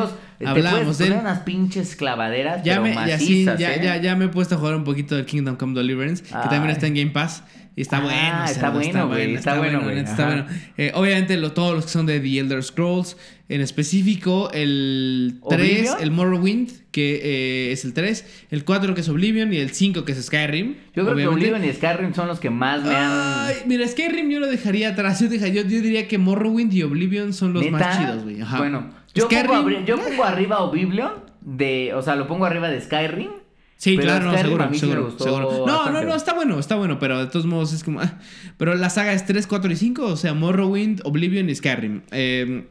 hablábamos 0.49 0.97
de 0.97 1.07
él. 1.07 1.13
unas 1.13 1.39
pinches 1.39 1.95
clavaderas, 1.95 2.63
Ya 2.63 2.81
pero 2.81 2.83
me, 2.83 2.93
ya, 3.07 3.17
sí, 3.19 3.45
macizas, 3.45 3.59
ya, 3.59 3.75
¿eh? 3.75 3.81
ya, 3.83 3.97
ya 3.97 4.15
me 4.15 4.25
he 4.25 4.29
puesto 4.29 4.55
a 4.55 4.57
jugar 4.57 4.75
un 4.75 4.83
poquito 4.83 5.15
del 5.15 5.25
Kingdom 5.25 5.55
Come 5.55 5.73
Deliverance, 5.79 6.23
que 6.23 6.29
también 6.31 6.63
Ay. 6.65 6.71
está 6.73 6.87
en 6.87 6.95
Game 6.95 7.11
Pass. 7.11 7.43
Y 7.75 7.81
está 7.81 7.97
Ah, 7.97 8.01
bueno, 8.01 8.45
está 8.45 8.69
bueno, 8.69 9.07
güey, 9.07 9.33
está 9.33 9.57
bueno, 9.57 9.81
güey, 9.81 9.97
está 9.97 10.27
bueno. 10.27 10.45
Eh, 10.77 10.91
obviamente, 10.93 11.37
lo- 11.37 11.53
todos 11.53 11.73
los 11.73 11.85
que 11.85 11.89
son 11.91 12.05
de 12.05 12.19
The 12.19 12.37
Elder 12.41 12.61
Scrolls, 12.63 13.17
en 13.49 13.61
específico 13.61 14.51
el 14.53 15.39
3, 15.49 15.59
¿Oblivion? 15.89 15.95
el 16.01 16.11
Morrowind, 16.11 16.69
que 16.91 17.19
eh, 17.23 17.71
es 17.71 17.83
el 17.83 17.93
3, 17.93 18.25
el 18.51 18.63
4 18.63 18.93
que 18.93 19.01
es 19.01 19.09
Oblivion 19.09 19.51
y 19.53 19.57
el 19.57 19.71
5 19.71 20.05
que 20.05 20.11
es 20.11 20.23
Skyrim. 20.23 20.75
Yo 20.95 21.03
creo 21.03 21.13
obviamente. 21.15 21.23
que 21.45 21.51
Oblivion 21.51 21.65
y 21.67 21.73
Skyrim 21.75 22.13
son 22.13 22.27
los 22.27 22.39
que 22.39 22.51
más 22.51 22.83
me 22.83 22.93
han... 22.95 23.47
Ay, 23.47 23.55
mira, 23.65 23.87
Skyrim 23.87 24.29
yo 24.29 24.39
lo 24.39 24.45
dejaría 24.47 24.89
atrás. 24.89 25.19
Yo, 25.19 25.27
deja- 25.27 25.47
yo, 25.47 25.63
yo 25.63 25.81
diría 25.81 26.07
que 26.07 26.19
Morrowind 26.19 26.71
y 26.73 26.83
Oblivion 26.83 27.33
son 27.33 27.53
los 27.53 27.67
más 27.71 27.81
¿Neta? 27.81 27.97
chidos, 27.97 28.23
güey. 28.23 28.39
Ajá. 28.41 28.59
Bueno, 28.59 28.89
yo, 29.13 29.25
Skyrim, 29.25 29.47
pongo, 29.47 29.69
yo 29.85 29.97
pongo 29.97 30.23
arriba 30.23 30.59
Oblivion, 30.59 31.11
de, 31.41 31.93
o 31.93 32.01
sea, 32.01 32.15
lo 32.15 32.27
pongo 32.27 32.45
arriba 32.45 32.69
de 32.69 32.81
Skyrim. 32.81 33.29
Sí, 33.77 33.95
pero 33.97 34.07
claro, 34.09 34.31
no, 34.31 34.37
seguro, 34.37 34.73
seguro, 34.73 35.05
gustó 35.05 35.23
seguro. 35.25 35.65
No, 35.67 35.89
no, 35.89 36.03
no, 36.03 36.15
está 36.15 36.33
bueno, 36.33 36.57
está 36.57 36.75
bueno, 36.75 36.99
pero 36.99 37.19
de 37.19 37.27
todos 37.29 37.45
modos 37.45 37.73
es 37.73 37.83
como... 37.83 37.99
ah. 37.99 38.17
Pero 38.57 38.75
la 38.75 38.89
saga 38.89 39.11
es 39.11 39.25
3, 39.25 39.45
4 39.45 39.71
y 39.73 39.75
5, 39.75 40.05
o 40.05 40.15
sea, 40.15 40.33
Morrowind, 40.33 41.01
Oblivion 41.03 41.49
y 41.49 41.55
Skyrim. 41.55 42.01
Eh, 42.11 42.65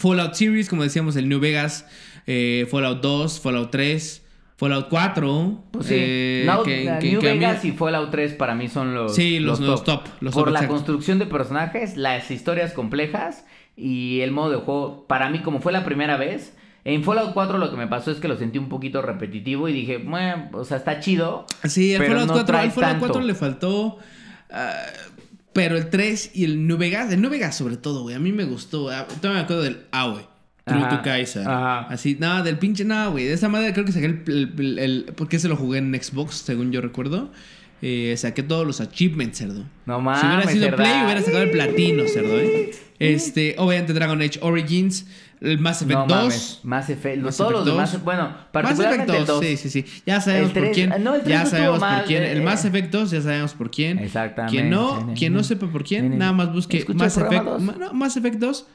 Fallout 0.00 0.32
Series, 0.34 0.68
como 0.70 0.82
decíamos, 0.82 1.14
el 1.16 1.28
New 1.28 1.40
Vegas, 1.40 1.86
eh, 2.26 2.66
Fallout 2.70 3.02
2, 3.02 3.38
Fallout 3.40 3.70
3, 3.70 4.22
Fallout 4.56 4.88
4. 4.88 5.64
Pues 5.72 5.86
sí, 5.86 5.94
eh, 5.98 6.42
Now- 6.46 6.62
que- 6.62 6.90
que- 7.00 7.10
New 7.10 7.20
que 7.20 7.30
a 7.30 7.34
mí- 7.34 7.38
Vegas 7.38 7.64
y 7.66 7.72
Fallout 7.72 8.10
3 8.10 8.32
para 8.32 8.54
mí 8.54 8.68
son 8.68 8.94
los 8.94 9.14
Sí, 9.14 9.38
los- 9.40 9.60
los 9.60 9.84
top, 9.84 10.04
los 10.20 10.32
Por 10.32 10.44
top, 10.44 10.52
la 10.54 10.60
exacto. 10.60 10.74
construcción 10.74 11.18
de 11.18 11.26
personajes, 11.26 11.98
las 11.98 12.30
historias 12.30 12.72
complejas 12.72 13.44
y 13.76 14.20
el 14.20 14.30
modo 14.32 14.50
de 14.50 14.56
juego. 14.56 15.06
Para 15.06 15.28
mí, 15.30 15.40
como 15.40 15.60
fue 15.60 15.72
la 15.72 15.84
primera 15.84 16.16
vez, 16.16 16.54
en 16.84 17.02
Fallout 17.04 17.32
4 17.34 17.58
lo 17.58 17.70
que 17.70 17.76
me 17.76 17.86
pasó 17.86 18.10
es 18.10 18.18
que 18.18 18.28
lo 18.28 18.36
sentí 18.36 18.58
un 18.58 18.68
poquito 18.68 19.02
repetitivo 19.02 19.68
y 19.68 19.72
dije, 19.72 19.98
bueno, 19.98 20.48
o 20.52 20.64
sea, 20.64 20.76
está 20.78 21.00
chido. 21.00 21.46
Sí, 21.64 21.92
el 21.92 21.98
pero 21.98 22.12
Fallout, 22.12 22.28
no 22.28 22.32
4, 22.34 22.46
trae 22.46 22.62
al 22.64 22.70
Fallout 22.72 22.90
tanto. 22.92 23.06
4 23.08 23.22
le 23.26 23.34
faltó... 23.34 23.98
ah, 24.50 24.72
pero 25.52 25.76
el 25.78 25.88
3 25.88 26.32
y 26.34 26.44
el 26.44 26.66
New 26.66 26.76
Vegas, 26.76 27.10
el 27.12 27.20
New 27.22 27.30
Vegas 27.30 27.56
sobre 27.56 27.76
todo, 27.78 28.02
güey, 28.02 28.14
a 28.14 28.18
mí 28.18 28.30
me 28.30 28.44
gustó. 28.44 28.90
ah, 28.90 29.06
Todavía 29.20 29.40
me 29.40 29.44
acuerdo 29.44 29.62
del 29.62 29.78
Ah, 29.90 30.08
güey. 30.08 30.24
True 30.66 30.80
Ajá, 30.80 30.96
to 30.96 31.02
Kaiser. 31.02 31.42
ajá. 31.48 31.78
Así, 31.88 32.16
nada, 32.18 32.42
del 32.42 32.58
pinche 32.58 32.84
nada, 32.84 33.06
güey. 33.08 33.24
De 33.24 33.32
esa 33.34 33.48
madre 33.48 33.72
creo 33.72 33.84
que 33.84 33.92
saqué 33.92 34.06
el, 34.06 34.22
el, 34.26 34.54
el- 34.58 34.78
el- 34.80 35.04
Porque 35.16 35.38
se 35.38 35.48
lo 35.48 35.56
jugué 35.56 35.78
en 35.78 35.94
Xbox, 35.94 36.34
según 36.38 36.72
yo 36.72 36.80
recuerdo. 36.80 37.30
Eh, 37.82 38.14
saqué 38.16 38.42
todos 38.42 38.66
los 38.66 38.80
achievements, 38.80 39.38
cerdo. 39.38 39.64
No 39.86 39.98
si 39.98 40.02
mames, 40.02 40.46
hubiera 40.46 40.50
sido. 40.70 40.76
Play, 40.76 41.04
hubiera 41.04 41.20
sacado 41.22 41.42
el 41.44 41.50
platino, 41.52 42.02
cerdo, 42.08 42.38
¿eh? 42.40 42.70
Este, 42.98 43.54
obviamente 43.58 43.92
Dragon 43.92 44.20
Age 44.20 44.38
Origins, 44.42 45.06
el 45.40 45.58
Mass 45.58 45.82
Effect 45.82 45.98
No 45.98 46.06
2. 46.06 46.16
mames, 46.16 46.60
Mass 46.62 46.88
Effect, 46.90 47.22
Mass 47.22 47.36
todos 47.36 47.50
Effect 47.50 47.66
los 47.66 47.74
demás, 47.74 47.92
2. 47.92 48.02
bueno, 48.04 48.22
Mass 48.22 48.34
Effect 48.38 48.52
particularmente 48.52 49.12
el 49.18 49.26
2, 49.26 49.26
2. 49.26 49.44
sí, 49.44 49.56
sí, 49.56 49.70
sí. 49.70 49.84
Ya 50.06 50.20
sabemos 50.20 50.48
El 50.48 50.54
por 50.54 50.62
tres- 50.62 50.74
quién. 50.74 50.88
no, 51.04 51.14
el 51.14 51.22
ya 51.24 51.38
no 51.38 51.44
estuvo 51.44 51.50
sabemos 51.58 51.80
mal, 51.80 51.98
por 51.98 52.06
quién. 52.08 52.22
El 52.22 52.38
eh, 52.38 52.40
Mass 52.40 52.64
eh. 52.64 52.68
Effect 52.68 52.90
2 52.92 53.10
ya 53.10 53.20
sabemos 53.22 53.54
por 53.54 53.70
quién. 53.70 53.98
Exactamente. 53.98 54.56
Quien 54.56 54.70
no, 54.70 55.12
quien 55.16 55.32
no 55.34 55.44
sepa 55.44 55.66
por 55.66 55.84
quién, 55.84 56.16
nada 56.18 56.32
más 56.32 56.52
busque 56.52 56.84
Mass 56.94 57.16
el 57.18 57.24
Effect, 57.26 57.44
no, 57.44 57.92
Mass 57.92 58.16
Effect 58.16 58.36
2 58.38 58.66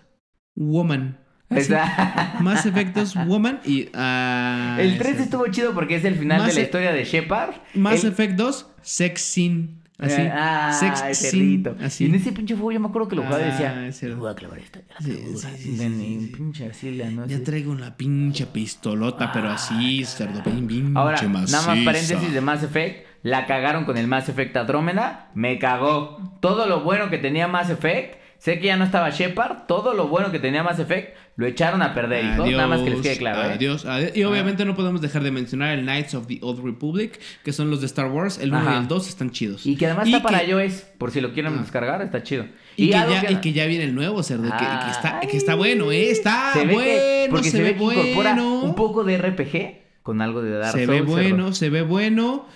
Woman. 0.56 1.18
Mass 2.40 2.66
Effect 2.66 2.96
2 2.96 3.16
Woman 3.28 3.60
y 3.66 3.90
ah, 3.94 4.78
El 4.80 4.98
3 4.98 5.16
ese. 5.16 5.24
estuvo 5.24 5.46
chido 5.48 5.74
porque 5.74 5.96
es 5.96 6.06
el 6.06 6.16
final 6.16 6.38
Mass 6.40 6.48
de 6.50 6.54
la 6.54 6.60
E- 6.62 6.64
historia 6.64 6.92
de 6.94 7.04
Shepard. 7.04 7.56
Mass 7.74 8.04
El- 8.04 8.12
Effect 8.12 8.36
2 8.36 8.68
Sex 8.82 9.22
Sin. 9.22 9.81
Así. 10.02 10.22
Ah, 10.32 10.72
Sex 10.74 11.04
ese 11.10 11.30
Sin. 11.32 11.40
rito. 11.42 11.76
Así. 11.82 12.06
Y 12.06 12.08
en 12.10 12.16
ese 12.16 12.32
pinche 12.32 12.56
juego 12.56 12.72
yo 12.72 12.80
me 12.80 12.88
acuerdo 12.88 13.08
que 13.08 13.16
lo 13.16 13.24
jugaba 13.24 13.42
y 13.42 13.50
Ah, 13.64 13.82
decía, 13.82 14.16
voy 14.16 14.32
a 14.32 14.36
clavar 14.36 14.60
esta. 14.60 14.80
ya 14.80 14.96
Sí, 15.00 15.12
sí, 15.58 15.78
sí, 15.78 16.32
pinche 16.36 16.66
así 16.70 16.96
la 16.96 17.10
no 17.12 17.26
traigo 17.44 17.72
una 17.72 17.96
pinche 17.96 18.46
pistolota, 18.48 19.32
pero 19.32 19.50
así, 19.50 20.04
cerdo, 20.06 20.42
bien 20.68 20.98
Ahora, 20.98 21.18
pinche 21.20 21.52
nada 21.52 21.68
más 21.68 21.86
paréntesis 21.86 22.34
de 22.34 22.42
Mass 22.42 22.64
Effect. 22.64 23.08
La 23.24 23.46
cagaron 23.46 23.86
con 23.86 23.98
el 23.98 24.08
Mass 24.08 24.30
Effect 24.30 24.58
Andrómeda. 24.58 25.30
Me 25.36 25.60
cagó. 25.60 26.18
Todo 26.40 26.66
lo 26.66 26.82
bueno 26.82 27.10
que 27.12 27.20
tenía 27.20 27.48
Mass 27.48 27.70
Effect. 27.70 28.16
Sé 28.42 28.58
que 28.60 28.66
ya 28.66 28.76
no 28.76 28.86
estaba 28.86 29.12
Shepard. 29.12 29.68
Todo 29.68 29.94
lo 29.94 30.08
bueno 30.08 30.32
que 30.32 30.40
tenía 30.40 30.64
Mass 30.64 30.80
Effect 30.80 31.16
lo 31.36 31.46
echaron 31.46 31.84
a 31.84 31.94
perder, 31.94 32.26
hijos. 32.26 32.50
Nada 32.50 32.66
más 32.66 32.80
que 32.82 32.90
les 32.90 33.02
quede 33.02 33.18
claro. 33.18 33.44
¿eh? 33.44 33.54
Adiós, 33.54 33.86
adiós. 33.86 34.18
Y 34.18 34.24
obviamente 34.24 34.66
no 34.66 34.74
podemos 34.76 35.00
dejar 35.00 35.22
de 35.22 35.30
mencionar 35.30 35.78
el 35.78 35.82
Knights 35.84 36.16
of 36.16 36.26
the 36.26 36.40
Old 36.42 36.66
Republic, 36.66 37.20
que 37.44 37.54
son 37.54 37.70
los 37.70 37.82
de 37.82 37.86
Star 37.86 38.08
Wars. 38.08 38.40
El 38.40 38.50
1 38.50 38.58
Ajá. 38.58 38.74
y 38.74 38.78
el 38.80 38.88
2 38.88 39.10
están 39.10 39.30
chidos. 39.30 39.68
Y 39.68 39.76
que 39.78 39.86
además 39.86 40.08
Y 40.08 40.14
está 40.14 40.24
para 40.24 40.40
que- 40.40 40.48
iOS. 40.50 40.74
Por 40.98 41.12
si 41.12 41.22
lo 41.22 41.34
quieren 41.34 41.54
Ah. 41.56 41.62
descargar, 41.62 42.02
está 42.02 42.24
chido. 42.24 42.46
Y, 42.78 42.90
que 42.90 42.96
algo 42.96 43.14
ya, 43.14 43.30
y 43.32 43.36
que 43.36 43.54
ya 43.54 43.68
viene 43.68 43.84
el 43.84 43.94
nuevo, 43.94 44.24
cerdo. 44.24 44.44
que, 44.46 44.50
que 44.58 44.92
está, 44.92 45.20
que 45.20 45.38
está 45.38 45.54
bueno, 45.54 45.92
¿eh? 45.92 46.10
Está 46.10 46.50
Se 46.54 46.66
ve 46.66 46.74
bueno, 46.74 46.90
que, 46.90 47.28
porque 47.30 47.46
se, 47.52 47.58
se, 47.58 47.64
ve, 47.64 47.74
ve 47.74 47.78
que 47.78 47.84
incorpora 47.84 48.34
bueno. 48.34 48.62
un 48.64 48.74
poco 48.74 49.04
de 49.04 49.18
RPG 49.20 50.02
con 50.02 50.20
algo 50.20 50.42
de 50.42 50.50
Dark 50.58 50.72
se 50.72 50.86
Souls. 50.88 50.90
ve 50.90 50.98
cerdo. 50.98 51.12
bueno, 51.12 51.54
se 51.54 51.70
ve 51.70 51.84
bueno. 51.84 52.48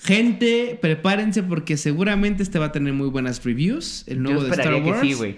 Gente, 0.00 0.78
prepárense 0.80 1.42
porque 1.42 1.76
seguramente 1.76 2.42
este 2.42 2.58
va 2.58 2.66
a 2.66 2.72
tener 2.72 2.92
muy 2.92 3.08
buenas 3.08 3.44
reviews. 3.44 4.04
El 4.06 4.22
nuevo 4.22 4.40
Yo 4.42 4.46
de 4.46 4.50
Star 4.52 4.74
Wars. 4.82 5.00
que 5.00 5.06
sí, 5.08 5.14
güey. 5.14 5.36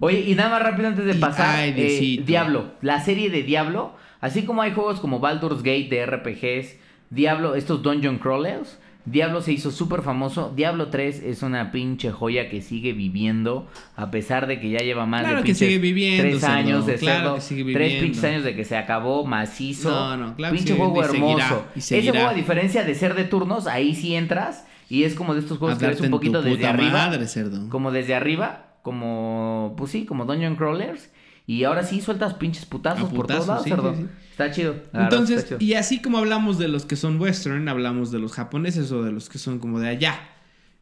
Oye, 0.00 0.20
y 0.26 0.34
nada 0.34 0.50
más 0.50 0.62
rápido 0.62 0.88
antes 0.88 1.04
de 1.04 1.12
Y- 1.14 1.18
pasar, 1.20 1.56
ay, 1.56 1.74
eh. 1.76 2.22
Diablo, 2.26 2.72
la 2.82 3.00
serie 3.04 3.30
de 3.30 3.42
Diablo, 3.42 3.94
así 4.20 4.42
como 4.42 4.62
hay 4.62 4.72
juegos 4.72 5.00
como 5.00 5.20
Baldur's 5.20 5.58
Gate 5.62 5.88
de 5.88 6.04
RPGs, 6.06 6.76
Diablo, 7.10 7.54
estos 7.54 7.82
Dungeon 7.82 8.18
Crawlers, 8.18 8.78
Diablo 9.06 9.42
se 9.42 9.52
hizo 9.52 9.70
súper 9.70 10.00
famoso, 10.00 10.52
Diablo 10.56 10.88
3 10.88 11.22
es 11.24 11.42
una 11.42 11.70
pinche 11.72 12.10
joya 12.10 12.48
que 12.48 12.62
sigue 12.62 12.94
viviendo, 12.94 13.68
a 13.96 14.10
pesar 14.10 14.46
de 14.46 14.58
que 14.60 14.70
ya 14.70 14.78
lleva 14.78 15.04
más 15.04 15.22
Claro 15.22 15.36
de 15.36 15.42
que 15.42 15.46
pinches 15.48 15.68
sigue 15.68 15.78
viviendo, 15.78 16.22
tres 16.22 16.44
años 16.44 16.86
de 16.86 16.94
claro 16.94 17.34
que 17.34 17.40
sigue 17.42 17.72
tres 17.72 18.02
pinches 18.02 18.24
años 18.24 18.44
de 18.44 18.56
que 18.56 18.64
se 18.64 18.76
acabó 18.76 19.26
macizo, 19.26 19.90
No, 19.90 20.16
no, 20.16 20.36
claro 20.36 20.52
que 20.54 20.58
pinche 20.58 20.74
juego 20.74 20.96
y 20.96 21.04
hermoso. 21.04 21.38
seguirá, 21.38 21.66
y 21.74 21.78
Ese 21.78 22.10
juego, 22.10 22.28
a 22.28 22.34
diferencia 22.34 22.84
de 22.84 22.94
ser 22.94 23.14
de 23.14 23.24
turnos, 23.24 23.66
ahí 23.66 23.94
sí 23.94 24.14
entras 24.14 24.64
y 24.88 25.04
es 25.04 25.14
como 25.14 25.34
de 25.34 25.40
estos 25.40 25.58
juegos 25.58 25.78
que 25.78 25.86
ves 25.86 26.00
un 26.00 26.10
poquito 26.10 26.40
desde 26.40 26.66
arriba. 26.66 27.10
cerdo. 27.26 27.68
como 27.68 27.90
desde 27.90 28.14
arriba, 28.14 28.76
como, 28.82 29.74
pues 29.76 29.90
sí, 29.90 30.06
como 30.06 30.24
Dungeon 30.24 30.56
Crawlers. 30.56 31.10
Y 31.46 31.64
ahora 31.64 31.82
sí 31.82 32.00
sueltas 32.00 32.34
pinches 32.34 32.64
putazos, 32.64 33.12
por 33.12 33.26
todos 33.26 33.46
lados, 33.46 33.64
sí, 33.64 33.70
cerdo. 33.70 33.94
sí, 33.94 34.02
sí. 34.02 34.08
Está 34.30 34.50
chido. 34.50 34.76
la 34.92 35.04
Entonces, 35.04 35.38
está 35.38 35.48
chido. 35.58 35.58
y 35.60 35.74
así 35.74 36.00
como 36.00 36.18
hablamos 36.18 36.58
de 36.58 36.68
los 36.68 36.86
que 36.86 36.96
son 36.96 37.20
western, 37.20 37.68
hablamos 37.68 38.10
de 38.10 38.18
los 38.18 38.32
japoneses 38.32 38.90
o 38.92 39.02
de 39.02 39.12
los 39.12 39.28
que 39.28 39.38
son 39.38 39.58
como 39.58 39.78
de 39.78 39.88
allá. 39.88 40.20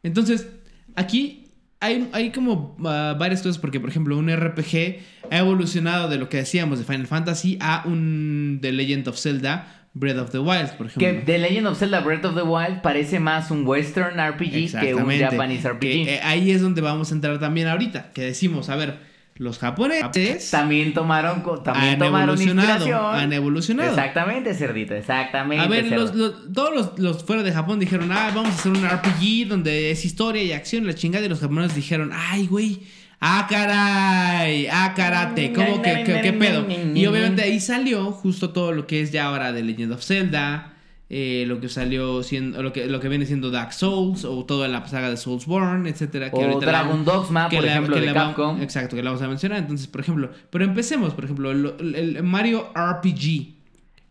Entonces, 0.03 0.47
aquí 0.95 1.43
hay, 1.83 2.09
hay 2.13 2.31
como 2.31 2.77
ah, 2.85 3.15
varias 3.19 3.41
cosas, 3.41 3.57
porque 3.57 3.81
por 3.81 3.89
ejemplo, 3.89 4.17
un 4.17 4.33
RPG 4.33 4.99
ha 5.29 5.37
evolucionado 5.37 6.07
de 6.07 6.17
lo 6.17 6.29
que 6.29 6.37
decíamos 6.37 6.79
de 6.79 6.85
Final 6.85 7.07
Fantasy 7.07 7.57
a 7.59 7.83
un 7.85 8.59
The 8.61 8.71
Legend 8.71 9.09
of 9.09 9.17
Zelda, 9.17 9.83
Breath 9.93 10.17
of 10.17 10.31
the 10.31 10.39
Wild, 10.39 10.71
por 10.77 10.87
que 10.87 11.09
ejemplo. 11.09 11.25
The 11.25 11.37
Legend 11.39 11.67
of 11.67 11.77
Zelda 11.77 11.99
Breath 11.99 12.23
of 12.23 12.35
the 12.35 12.41
Wild 12.41 12.81
parece 12.81 13.19
más 13.19 13.51
un 13.51 13.67
western 13.67 14.17
RPG 14.17 14.79
que 14.79 14.95
un. 14.95 15.11
Japanese 15.11 15.69
RPG. 15.69 15.79
Que, 15.79 16.03
eh, 16.15 16.19
ahí 16.23 16.51
es 16.51 16.61
donde 16.61 16.81
vamos 16.81 17.11
a 17.11 17.15
entrar 17.15 17.37
también 17.39 17.67
ahorita, 17.67 18.11
que 18.13 18.21
decimos, 18.21 18.69
a 18.69 18.77
ver, 18.77 19.12
los 19.35 19.57
japoneses 19.57 20.51
también 20.51 20.93
tomaron, 20.93 21.43
también 21.63 21.93
han 21.93 21.99
tomaron 21.99 22.39
inspiración. 22.41 23.15
han 23.15 23.33
evolucionado. 23.33 23.89
Exactamente, 23.89 24.53
cerdito, 24.53 24.93
exactamente. 24.93 25.63
A 25.63 25.67
ver, 25.67 25.89
cerdo. 25.89 26.01
los, 26.05 26.15
los- 26.15 26.53
todos 26.53 26.73
los, 26.75 26.99
los 26.99 27.23
fuera 27.23 27.41
de 27.43 27.51
Japón 27.51 27.79
dijeron, 27.79 28.11
ah, 28.11 28.31
vamos 28.33 28.51
a 28.51 28.53
hacer 28.55 28.71
un 28.71 28.85
RPG 28.87 29.47
donde 29.47 29.89
es 29.91 30.05
historia 30.05 30.43
y 30.43 30.51
acción, 30.51 30.85
la 30.85 30.93
chingada. 30.93 31.25
Y 31.25 31.29
los 31.29 31.39
japoneses 31.39 31.75
dijeron, 31.75 32.11
ay, 32.13 32.45
güey, 32.47 32.81
ah, 33.19 33.47
caray, 33.49 34.67
ah, 34.71 34.93
karate, 34.95 35.51
¿cómo 35.53 35.81
que, 35.81 36.03
que- 36.03 36.21
qué 36.21 36.33
pedo? 36.33 36.67
Y 36.93 37.05
obviamente 37.07 37.41
ahí 37.41 37.59
salió 37.59 38.11
justo 38.11 38.51
todo 38.51 38.71
lo 38.71 38.85
que 38.85 39.01
es 39.01 39.11
ya 39.11 39.25
ahora 39.25 39.51
de 39.51 39.63
Legend 39.63 39.93
of 39.93 40.03
Zelda, 40.03 40.72
eh, 41.09 41.43
lo 41.47 41.59
que 41.59 41.69
salió 41.69 42.23
siendo, 42.23 42.63
lo 42.63 42.73
que, 42.73 42.87
lo 42.87 42.99
que 42.99 43.07
viene 43.09 43.25
siendo 43.25 43.51
Dark 43.51 43.73
Souls, 43.73 44.25
o 44.25 44.45
toda 44.45 44.67
la 44.67 44.85
saga 44.87 45.09
de 45.09 45.17
Soulsborne, 45.17 45.87
etcétera. 45.89 46.31
que 46.31 46.37
O 46.37 46.59
la 46.59 46.65
Dragon 46.65 47.05
vamos- 47.05 47.05
Dogma, 47.05 47.49
que 47.49 47.57
por 47.57 47.65
la- 47.65 47.71
ejemplo, 47.71 47.95
que 47.95 48.01
de 48.01 48.07
la 48.07 48.13
Capcom. 48.13 48.61
Exacto, 48.61 48.95
que 48.95 49.03
la 49.03 49.11
vamos 49.11 49.21
a 49.23 49.27
mencionar. 49.27 49.59
Entonces, 49.59 49.87
por 49.87 50.01
ejemplo, 50.01 50.29
pero 50.49 50.63
empecemos, 50.65 51.13
por 51.13 51.25
ejemplo, 51.25 51.53
lo- 51.53 51.77
el, 51.79 51.95
el 52.17 52.23
Mario 52.23 52.71
RPG. 52.75 53.53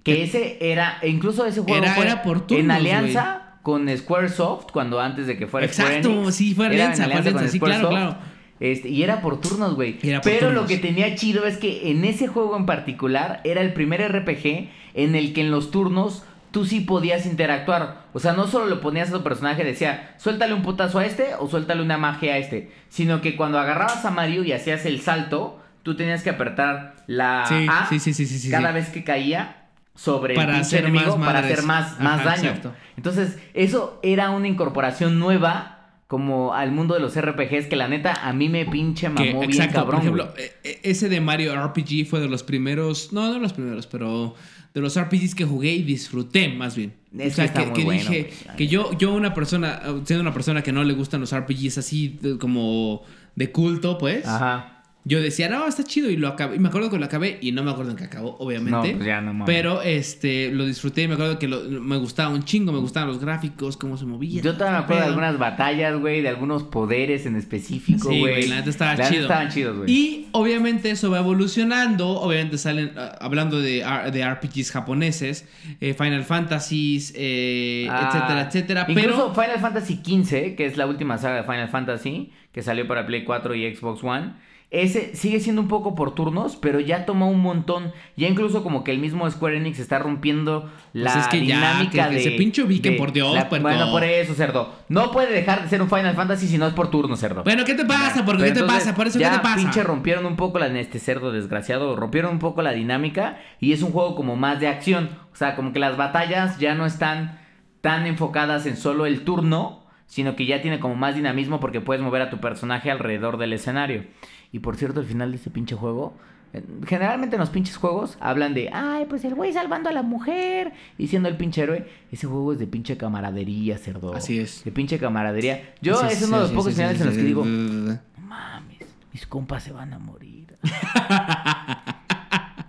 Que 0.04 0.24
ese 0.24 0.58
era, 0.60 0.98
e 1.00 1.08
incluso 1.08 1.46
ese 1.46 1.60
juego 1.60 1.82
Era- 1.84 1.94
fue 1.94 2.04
era 2.04 2.22
por 2.22 2.46
turnos, 2.46 2.64
en 2.64 2.70
alianza 2.72 3.58
con 3.62 3.88
Squaresoft, 3.96 4.70
cuando 4.72 5.00
antes 5.00 5.26
de 5.28 5.36
que 5.36 5.46
fuera 5.46 5.68
Square 5.72 5.96
Exacto, 5.98 6.32
sí, 6.32 6.54
fue 6.54 6.66
alianza, 6.66 7.04
fue 7.04 7.14
alianza, 7.14 7.32
con 7.32 7.48
sí, 7.48 7.60
claro, 7.60 7.88
claro. 7.88 8.16
Este, 8.58 8.88
y 8.88 9.02
era 9.02 9.20
por 9.22 9.40
turnos, 9.40 9.74
güey. 9.76 9.98
Pero 10.22 10.52
lo 10.52 10.66
que 10.66 10.78
tenía 10.78 11.14
chido 11.16 11.46
es 11.46 11.56
que 11.56 11.90
en 11.90 12.04
ese 12.04 12.26
juego 12.28 12.56
en 12.56 12.66
particular 12.66 13.40
era 13.44 13.60
el 13.60 13.72
primer 13.72 14.00
RPG 14.02 14.68
en 14.94 15.14
el 15.14 15.32
que 15.32 15.40
en 15.40 15.50
los 15.50 15.70
turnos 15.70 16.24
tú 16.52 16.64
sí 16.64 16.80
podías 16.80 17.26
interactuar. 17.26 18.02
O 18.12 18.20
sea, 18.20 18.32
no 18.34 18.46
solo 18.46 18.66
le 18.66 18.76
ponías 18.76 19.08
a 19.08 19.12
tu 19.12 19.22
personaje, 19.22 19.64
decía, 19.64 20.14
suéltale 20.18 20.54
un 20.54 20.62
putazo 20.62 20.98
a 21.00 21.04
este 21.06 21.30
o 21.38 21.48
suéltale 21.48 21.82
una 21.82 21.98
magia 21.98 22.34
a 22.34 22.38
este. 22.38 22.70
Sino 22.88 23.20
que 23.20 23.34
cuando 23.36 23.58
agarrabas 23.58 24.04
a 24.04 24.10
Mario 24.10 24.44
y 24.44 24.52
hacías 24.52 24.86
el 24.86 25.00
salto, 25.00 25.60
tú 25.82 25.96
tenías 25.96 26.22
que 26.22 26.30
apretar 26.30 26.94
la 27.08 27.44
Sí, 27.48 27.66
A 27.68 27.86
sí, 27.88 27.98
sí, 27.98 28.12
sí, 28.14 28.26
sí, 28.26 28.38
sí, 28.38 28.50
cada 28.50 28.70
vez 28.72 28.90
que 28.90 29.02
caía 29.02 29.66
sobre 29.94 30.34
Para 30.34 30.54
el 30.54 30.60
hacer 30.60 30.84
enemigo 30.84 31.16
más 31.18 31.26
para 31.26 31.38
hacer 31.40 31.62
más, 31.64 31.98
más 32.00 32.20
Ajá, 32.20 32.30
daño. 32.30 32.48
exacto. 32.50 32.72
Entonces, 32.96 33.38
eso 33.54 33.98
era 34.02 34.30
una 34.30 34.46
incorporación 34.48 35.18
nueva 35.18 35.78
como 36.06 36.52
al 36.54 36.72
mundo 36.72 36.92
de 36.94 37.00
los 37.00 37.18
RPGs 37.18 37.66
que 37.66 37.76
la 37.76 37.88
neta 37.88 38.12
a 38.12 38.32
mí 38.34 38.48
me 38.50 38.66
pinche 38.66 39.08
mamó 39.08 39.22
Que, 39.24 39.32
bien 39.32 39.42
exacto, 39.50 39.76
cabrón. 39.80 39.90
por 39.90 40.00
ejemplo, 40.00 40.34
e- 40.36 40.52
e- 40.62 40.80
ese 40.90 41.08
de 41.08 41.20
Mario 41.22 41.54
RPG 41.56 42.06
fue 42.06 42.20
de 42.20 42.28
los 42.28 42.42
primeros, 42.42 43.12
no, 43.14 43.32
no 43.32 43.38
los 43.38 43.54
primeros, 43.54 43.86
pero 43.86 44.34
de 44.74 44.80
los 44.80 44.98
RPGs 44.98 45.34
que 45.34 45.44
jugué 45.44 45.72
y 45.72 45.82
disfruté 45.82 46.48
más 46.48 46.76
bien. 46.76 46.94
Es 47.18 47.34
o 47.34 47.36
sea, 47.36 47.44
que 47.44 47.48
está 47.48 47.60
que, 47.60 47.66
muy 47.66 47.76
que 47.76 47.84
bueno, 47.84 48.10
dije 48.10 48.30
que 48.56 48.66
yo, 48.68 48.96
yo 48.98 49.12
una 49.12 49.34
persona, 49.34 49.82
siendo 50.04 50.22
una 50.22 50.32
persona 50.32 50.62
que 50.62 50.72
no 50.72 50.82
le 50.82 50.94
gustan 50.94 51.20
los 51.20 51.36
RPGs 51.36 51.78
así 51.78 52.18
como 52.40 53.02
de 53.36 53.52
culto, 53.52 53.98
pues, 53.98 54.26
Ajá. 54.26 54.81
Yo 55.04 55.20
decía, 55.20 55.48
no, 55.48 55.66
está 55.66 55.82
chido 55.82 56.08
y 56.10 56.16
lo 56.16 56.28
acabé. 56.28 56.56
Y 56.56 56.58
me 56.60 56.68
acuerdo 56.68 56.88
que 56.90 56.96
lo 56.98 57.04
acabé 57.04 57.38
y 57.40 57.50
no 57.50 57.64
me 57.64 57.72
acuerdo 57.72 57.90
en 57.90 57.96
qué 57.96 58.04
acabó, 58.04 58.36
obviamente. 58.38 58.92
No, 58.92 58.96
pues 58.98 59.04
ya 59.06 59.20
no 59.20 59.32
mames. 59.34 59.46
Pero 59.46 59.82
este, 59.82 60.50
lo 60.52 60.64
disfruté 60.64 61.02
y 61.02 61.08
me 61.08 61.14
acuerdo 61.14 61.40
que 61.40 61.48
lo- 61.48 61.64
me 61.64 61.96
gustaba 61.96 62.32
un 62.32 62.44
chingo, 62.44 62.70
me 62.72 62.78
gustaban 62.78 63.08
los 63.08 63.18
gráficos, 63.18 63.76
cómo 63.76 63.96
se 63.96 64.04
movía. 64.06 64.40
Yo 64.40 64.54
todavía 64.54 64.78
me 64.78 64.84
acuerdo 64.84 65.02
de 65.02 65.08
algunas 65.08 65.38
batallas, 65.38 65.98
güey, 65.98 66.20
de 66.22 66.28
algunos 66.28 66.62
poderes 66.62 67.26
en 67.26 67.34
específico, 67.34 68.10
Sí, 68.10 68.20
güey. 68.20 68.32
güey, 68.34 68.46
la 68.48 68.56
neta 68.56 68.70
estaba 68.70 68.94
La 68.94 69.08
chido. 69.10 69.22
estaban 69.22 69.48
chidos, 69.50 69.76
güey. 69.78 69.90
Y 69.90 70.28
obviamente 70.32 70.90
eso 70.90 71.10
va 71.10 71.18
evolucionando. 71.18 72.08
Obviamente 72.20 72.56
salen, 72.58 72.92
ah, 72.96 73.16
hablando 73.20 73.60
de, 73.60 73.84
de 74.12 74.24
RPGs 74.24 74.70
japoneses, 74.70 75.48
eh, 75.80 75.94
Final 75.94 76.22
Fantasies, 76.24 77.12
eh, 77.16 77.88
Ah, 77.90 78.08
etcétera, 78.08 78.40
etcétera. 78.42 78.86
Incluso 78.88 79.32
Pero 79.32 79.46
Final 79.46 79.60
Fantasy 79.60 79.96
XV, 80.04 80.54
que 80.54 80.66
es 80.66 80.76
la 80.76 80.86
última 80.86 81.18
saga 81.18 81.36
de 81.36 81.42
Final 81.42 81.68
Fantasy, 81.70 82.30
que 82.52 82.62
salió 82.62 82.86
para 82.86 83.04
Play 83.06 83.24
4 83.24 83.54
y 83.56 83.74
Xbox 83.74 84.04
One. 84.04 84.34
Ese 84.74 85.14
sigue 85.14 85.38
siendo 85.38 85.60
un 85.60 85.68
poco 85.68 85.94
por 85.94 86.14
turnos, 86.14 86.56
pero 86.56 86.80
ya 86.80 87.04
tomó 87.04 87.30
un 87.30 87.40
montón. 87.40 87.92
Ya 88.16 88.26
incluso 88.26 88.62
como 88.62 88.84
que 88.84 88.90
el 88.90 88.98
mismo 89.00 89.30
Square 89.30 89.58
Enix 89.58 89.78
está 89.78 89.98
rompiendo 89.98 90.70
la 90.94 91.12
Pues 91.12 91.24
es 91.24 91.28
que 91.30 91.44
ya, 91.44 91.56
dinámica 91.56 92.04
que- 92.04 92.08
que 92.08 92.16
de... 92.16 92.22
se 92.22 92.30
pinche 92.30 92.62
ubiquen, 92.62 92.92
de 92.94 92.98
por 92.98 93.12
Dios, 93.12 93.34
la-. 93.34 93.44
Bueno, 93.60 93.90
por 93.90 94.02
eso, 94.02 94.32
cerdo. 94.32 94.72
No 94.88 95.12
puede 95.12 95.30
dejar 95.30 95.62
de 95.62 95.68
ser 95.68 95.82
un 95.82 95.90
Final 95.90 96.14
Fantasy 96.16 96.46
si 96.46 96.56
no 96.56 96.66
es 96.66 96.72
por 96.72 96.90
turno, 96.90 97.16
cerdo. 97.16 97.44
Bueno, 97.44 97.66
¿qué 97.66 97.74
te 97.74 97.84
pasa? 97.84 98.24
Pero 98.24 98.38
¿qué 98.38 98.52
te 98.52 98.64
pasa? 98.64 98.94
Por 98.94 99.06
eso, 99.08 99.18
ya 99.18 99.30
¿qué 99.30 99.36
te 99.36 99.42
pasa? 99.42 99.56
pinche 99.56 99.82
rompieron 99.82 100.24
un 100.24 100.36
poco 100.36 100.58
la 100.58 100.68
este 100.80 100.98
cerdo 100.98 101.32
desgraciado, 101.32 101.94
rompieron 101.94 102.32
un 102.32 102.38
poco 102.38 102.62
la 102.62 102.72
dinámica 102.72 103.40
y 103.60 103.72
es 103.72 103.82
un 103.82 103.92
juego 103.92 104.16
como 104.16 104.36
más 104.36 104.58
de 104.58 104.68
acción, 104.68 105.10
o 105.34 105.36
sea, 105.36 105.54
como 105.54 105.74
que 105.74 105.80
las 105.80 105.98
batallas 105.98 106.58
ya 106.58 106.74
no 106.74 106.86
están 106.86 107.38
tan 107.82 108.06
enfocadas 108.06 108.64
en 108.64 108.78
solo 108.78 109.04
el 109.04 109.22
turno, 109.22 109.84
sino 110.06 110.34
que 110.34 110.46
ya 110.46 110.62
tiene 110.62 110.80
como 110.80 110.94
más 110.94 111.14
dinamismo 111.14 111.60
porque 111.60 111.82
puedes 111.82 112.02
mover 112.02 112.22
a 112.22 112.30
tu 112.30 112.38
personaje 112.38 112.90
alrededor 112.90 113.36
del 113.36 113.52
escenario. 113.52 114.04
Y 114.52 114.58
por 114.60 114.76
cierto, 114.76 115.00
al 115.00 115.06
final 115.06 115.30
de 115.30 115.38
este 115.38 115.50
pinche 115.50 115.74
juego, 115.74 116.14
eh, 116.52 116.62
generalmente 116.86 117.36
en 117.36 117.40
los 117.40 117.48
pinches 117.50 117.76
juegos 117.78 118.18
hablan 118.20 118.52
de, 118.52 118.68
ay, 118.72 119.06
pues 119.08 119.24
el 119.24 119.34
güey 119.34 119.52
salvando 119.52 119.88
a 119.88 119.92
la 119.92 120.02
mujer 120.02 120.72
y 120.98 121.08
siendo 121.08 121.28
el 121.30 121.36
pinche 121.38 121.62
héroe. 121.62 121.88
Ese 122.10 122.26
juego 122.26 122.52
es 122.52 122.58
de 122.58 122.66
pinche 122.66 122.96
camaradería, 122.98 123.78
cerdo. 123.78 124.14
Así 124.14 124.38
es. 124.38 124.62
De 124.64 124.70
pinche 124.70 124.98
camaradería. 124.98 125.72
Yo 125.80 125.96
Sí, 125.96 126.06
es 126.10 126.18
sí, 126.18 126.24
uno 126.24 126.36
de 126.36 126.42
los 126.42 126.50
sí, 126.50 126.56
pocos 126.56 126.74
finales 126.74 127.00
en 127.00 127.06
los 127.06 127.16
que 127.16 127.22
digo, 127.22 127.44
mames, 128.26 128.78
mis 129.12 129.26
compas 129.26 129.62
se 129.62 129.72
van 129.72 129.92
a 129.94 129.98
morir. 129.98 130.56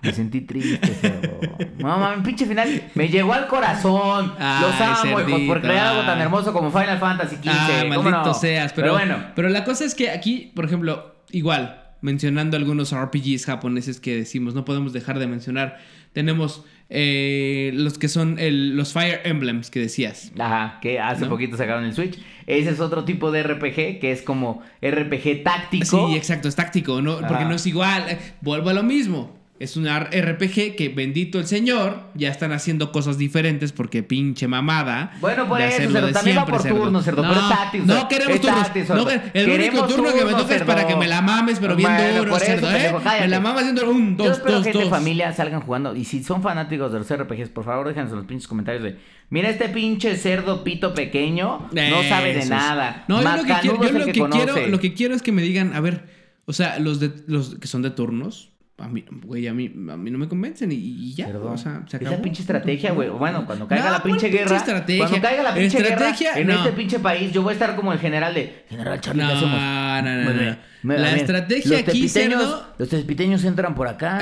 Me 0.01 0.11
sentí 0.11 0.41
triste, 0.41 0.85
cerdo. 0.95 1.39
No 1.77 1.97
mames, 1.97 2.25
pinche 2.25 2.45
final. 2.45 2.89
Me 2.93 3.07
llegó 3.07 3.31
al 3.33 3.47
corazón. 3.47 4.33
Ay, 4.37 4.61
Los 4.61 4.81
amo, 4.81 4.91
hijos, 5.11 5.21
cerdito, 5.23 5.47
por 5.53 5.61
crear 5.61 5.87
algo 5.87 6.01
tan 6.05 6.19
hermoso 6.19 6.51
como 6.51 6.69
Final 6.71 6.99
Fantasy 6.99 7.37
XV. 7.37 7.47
Ah, 7.49 7.81
¿Cómo 7.95 8.03
maldito 8.09 8.27
no? 8.27 8.33
seas. 8.33 8.73
Pero, 8.73 8.91
bueno. 8.93 9.17
pero 9.33 9.47
la 9.47 9.63
cosa 9.63 9.85
es 9.85 9.95
que 9.95 10.09
aquí, 10.11 10.51
por 10.53 10.65
ejemplo, 10.65 11.12
igual, 11.33 11.81
mencionando 12.01 12.55
algunos 12.55 12.93
RPGs 12.95 13.45
japoneses 13.45 13.99
que 13.99 14.15
decimos, 14.15 14.53
no 14.55 14.63
podemos 14.63 14.93
dejar 14.93 15.19
de 15.19 15.27
mencionar. 15.27 15.77
Tenemos 16.13 16.63
eh, 16.95 17.71
los 17.73 17.97
que 17.97 18.07
son 18.07 18.37
el- 18.39 18.75
los 18.77 18.93
Fire 18.93 19.21
Emblems 19.23 19.71
que 19.71 19.79
decías. 19.79 20.31
Ajá, 20.37 20.77
que 20.81 20.99
hace 20.99 21.23
¿No? 21.23 21.29
poquito 21.29 21.57
sacaron 21.57 21.85
el 21.85 21.93
Switch. 21.93 22.19
Ese 22.45 22.69
es 22.69 22.79
otro 22.79 23.03
tipo 23.03 23.31
de 23.31 23.41
RPG 23.41 23.99
que 23.99 24.11
es 24.11 24.21
como 24.21 24.61
RPG 24.81 25.43
táctico. 25.43 25.85
Sí, 26.09 26.15
exacto, 26.15 26.47
es 26.49 26.55
táctico, 26.55 27.01
¿no? 27.01 27.19
Porque 27.27 27.45
no 27.45 27.55
es 27.55 27.65
igual. 27.65 28.05
eh, 28.09 28.19
Vuelvo 28.41 28.69
a 28.69 28.73
lo 28.73 28.83
mismo. 28.83 29.35
Es 29.59 29.77
un 29.77 29.85
RPG 29.87 30.75
que, 30.75 30.91
bendito 30.93 31.39
el 31.39 31.45
señor, 31.45 32.09
ya 32.15 32.29
están 32.29 32.51
haciendo 32.51 32.91
cosas 32.91 33.17
diferentes 33.17 33.71
porque 33.71 34.01
pinche 34.03 34.47
mamada. 34.47 35.13
Bueno, 35.21 35.47
por 35.47 35.61
eso, 35.61 35.77
cerdo, 35.77 36.07
de 36.07 36.11
también 36.11 36.37
va 36.37 36.45
por 36.45 36.63
turnos, 36.63 37.05
cerdo, 37.05 37.21
no, 37.21 37.29
pero 37.29 37.47
táctico, 37.47 37.85
No 37.85 38.07
queremos 38.09 38.35
Es 38.35 38.41
turnos. 38.41 38.89
no, 38.89 39.09
el 39.09 39.21
Queremos 39.31 39.79
único 39.81 39.87
turno 39.87 40.13
que 40.13 40.25
me 40.25 40.31
toca 40.31 40.55
es 40.55 40.63
para 40.63 40.87
que 40.87 40.95
me 40.95 41.07
la 41.07 41.21
mames, 41.21 41.59
pero 41.59 41.75
bien 41.75 41.91
Bueno, 41.95 42.19
duro, 42.19 42.35
eso, 42.35 42.45
cerdo, 42.45 42.67
¿eh? 42.69 42.73
pendejo. 42.73 43.01
Me 43.21 43.27
la 43.27 43.39
mamas 43.39 43.61
haciendo 43.61 43.89
un, 43.91 44.17
Yo 44.17 44.23
dos, 44.25 44.37
espero 44.37 44.53
dos, 44.55 44.63
que 44.63 44.73
dos. 44.73 44.89
familia 44.89 45.31
salgan 45.33 45.61
jugando. 45.61 45.95
Y 45.95 46.03
si 46.03 46.23
son 46.23 46.41
fanáticos 46.41 46.91
de 46.91 46.97
los 46.99 47.07
RPGs, 47.15 47.49
por 47.49 47.63
favor, 47.63 47.87
déjenos 47.87 48.09
en 48.11 48.17
los 48.17 48.25
pinches 48.25 48.47
comentarios 48.47 48.83
de. 48.83 48.97
Mira 49.29 49.49
este 49.49 49.69
pinche 49.69 50.17
cerdo 50.17 50.63
pito 50.63 50.93
pequeño. 50.93 51.69
No 51.71 52.03
sabe 52.09 52.33
de 52.33 52.39
es. 52.39 52.49
nada. 52.49 53.05
No, 53.07 53.21
yo 53.21 53.37
lo 53.37 53.43
que 53.43 53.53
quiero, 53.61 53.83
yo 53.83 53.91
lo 53.91 53.99
que 53.99 54.11
que 54.11 54.11
quiero, 54.13 54.29
conoce. 54.29 54.67
lo 54.67 54.79
que 54.79 54.93
quiero 54.93 55.15
es 55.15 55.21
que 55.21 55.31
me 55.31 55.41
digan, 55.43 55.73
a 55.75 55.79
ver, 55.79 56.05
o 56.45 56.53
sea, 56.53 56.79
los 56.79 56.99
de 56.99 57.11
los 57.27 57.55
que 57.55 57.67
son 57.67 57.81
de 57.83 57.91
turnos, 57.91 58.49
a 58.83 58.87
mí, 58.87 59.03
güey, 59.23 59.47
a 59.47 59.53
mí, 59.53 59.65
a 59.89 59.97
mí 59.97 60.11
no 60.11 60.17
me 60.17 60.27
convencen 60.27 60.71
y, 60.71 60.75
y 60.75 61.13
ya, 61.15 61.27
Perdón. 61.27 61.53
o 61.53 61.57
sea, 61.57 61.83
se 61.87 61.97
Esa 61.97 62.07
acabó. 62.09 62.21
pinche 62.21 62.41
estrategia, 62.41 62.91
güey. 62.91 63.09
Bueno, 63.09 63.45
cuando 63.45 63.67
caiga 63.67 63.85
No, 63.85 63.91
la 63.91 64.03
pinche 64.03 64.19
¿cuál 64.19 64.31
pinche 64.31 64.37
guerra. 64.43 64.57
estrategia? 64.57 65.07
Cuando 65.07 65.21
caiga 65.27 65.43
la 65.43 65.53
pinche 65.53 65.77
Estrategia, 65.77 66.29
guerra 66.35 66.41
en 66.41 66.47
no. 66.47 66.53
este 66.55 66.71
pinche 66.71 66.99
país, 66.99 67.31
yo 67.31 67.41
voy 67.41 67.51
a 67.51 67.53
estar 67.53 67.75
como 67.75 67.93
el 67.93 67.99
general 67.99 68.33
de. 68.33 68.65
General 68.69 68.99
Charlie, 69.01 69.21
No, 69.23 69.29
¿qué 69.29 69.35
hacemos? 69.35 69.59
no, 69.59 70.01
no, 70.01 70.23
no, 70.23 70.39
bien. 70.39 70.57
La 70.83 71.15
estrategia 71.15 71.71
los 71.79 71.87
aquí, 71.87 72.09
cerdo- 72.09 72.73
Los 72.77 72.89
tepiteños 72.89 73.43
entran 73.45 73.73
por 73.73 73.87
acá. 73.87 74.19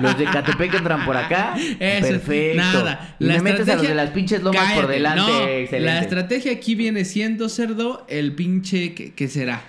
los 0.00 0.18
de 0.18 0.24
Catepec 0.24 0.74
entran 0.74 1.04
por 1.06 1.16
acá. 1.16 1.54
Eso, 1.78 2.08
Perfecto. 2.08 2.56
nada. 2.56 3.14
Y 3.20 3.24
La 3.26 3.34
me 3.34 3.42
metes 3.52 3.68
a 3.68 3.76
los 3.76 3.86
de 3.86 3.94
las 3.94 4.10
pinches 4.10 4.42
lomas 4.42 4.62
por 4.72 4.86
Cállate, 4.86 4.92
delante. 4.92 5.20
no, 5.20 5.42
Excelente. 5.46 5.80
La 5.80 6.00
estrategia 6.00 6.52
aquí 6.52 6.74
viene 6.74 7.04
siendo, 7.04 7.48
cerdo, 7.48 8.04
el 8.08 8.34
pinche, 8.34 8.94
¿qué, 8.94 9.14
qué 9.14 9.28
será? 9.28 9.62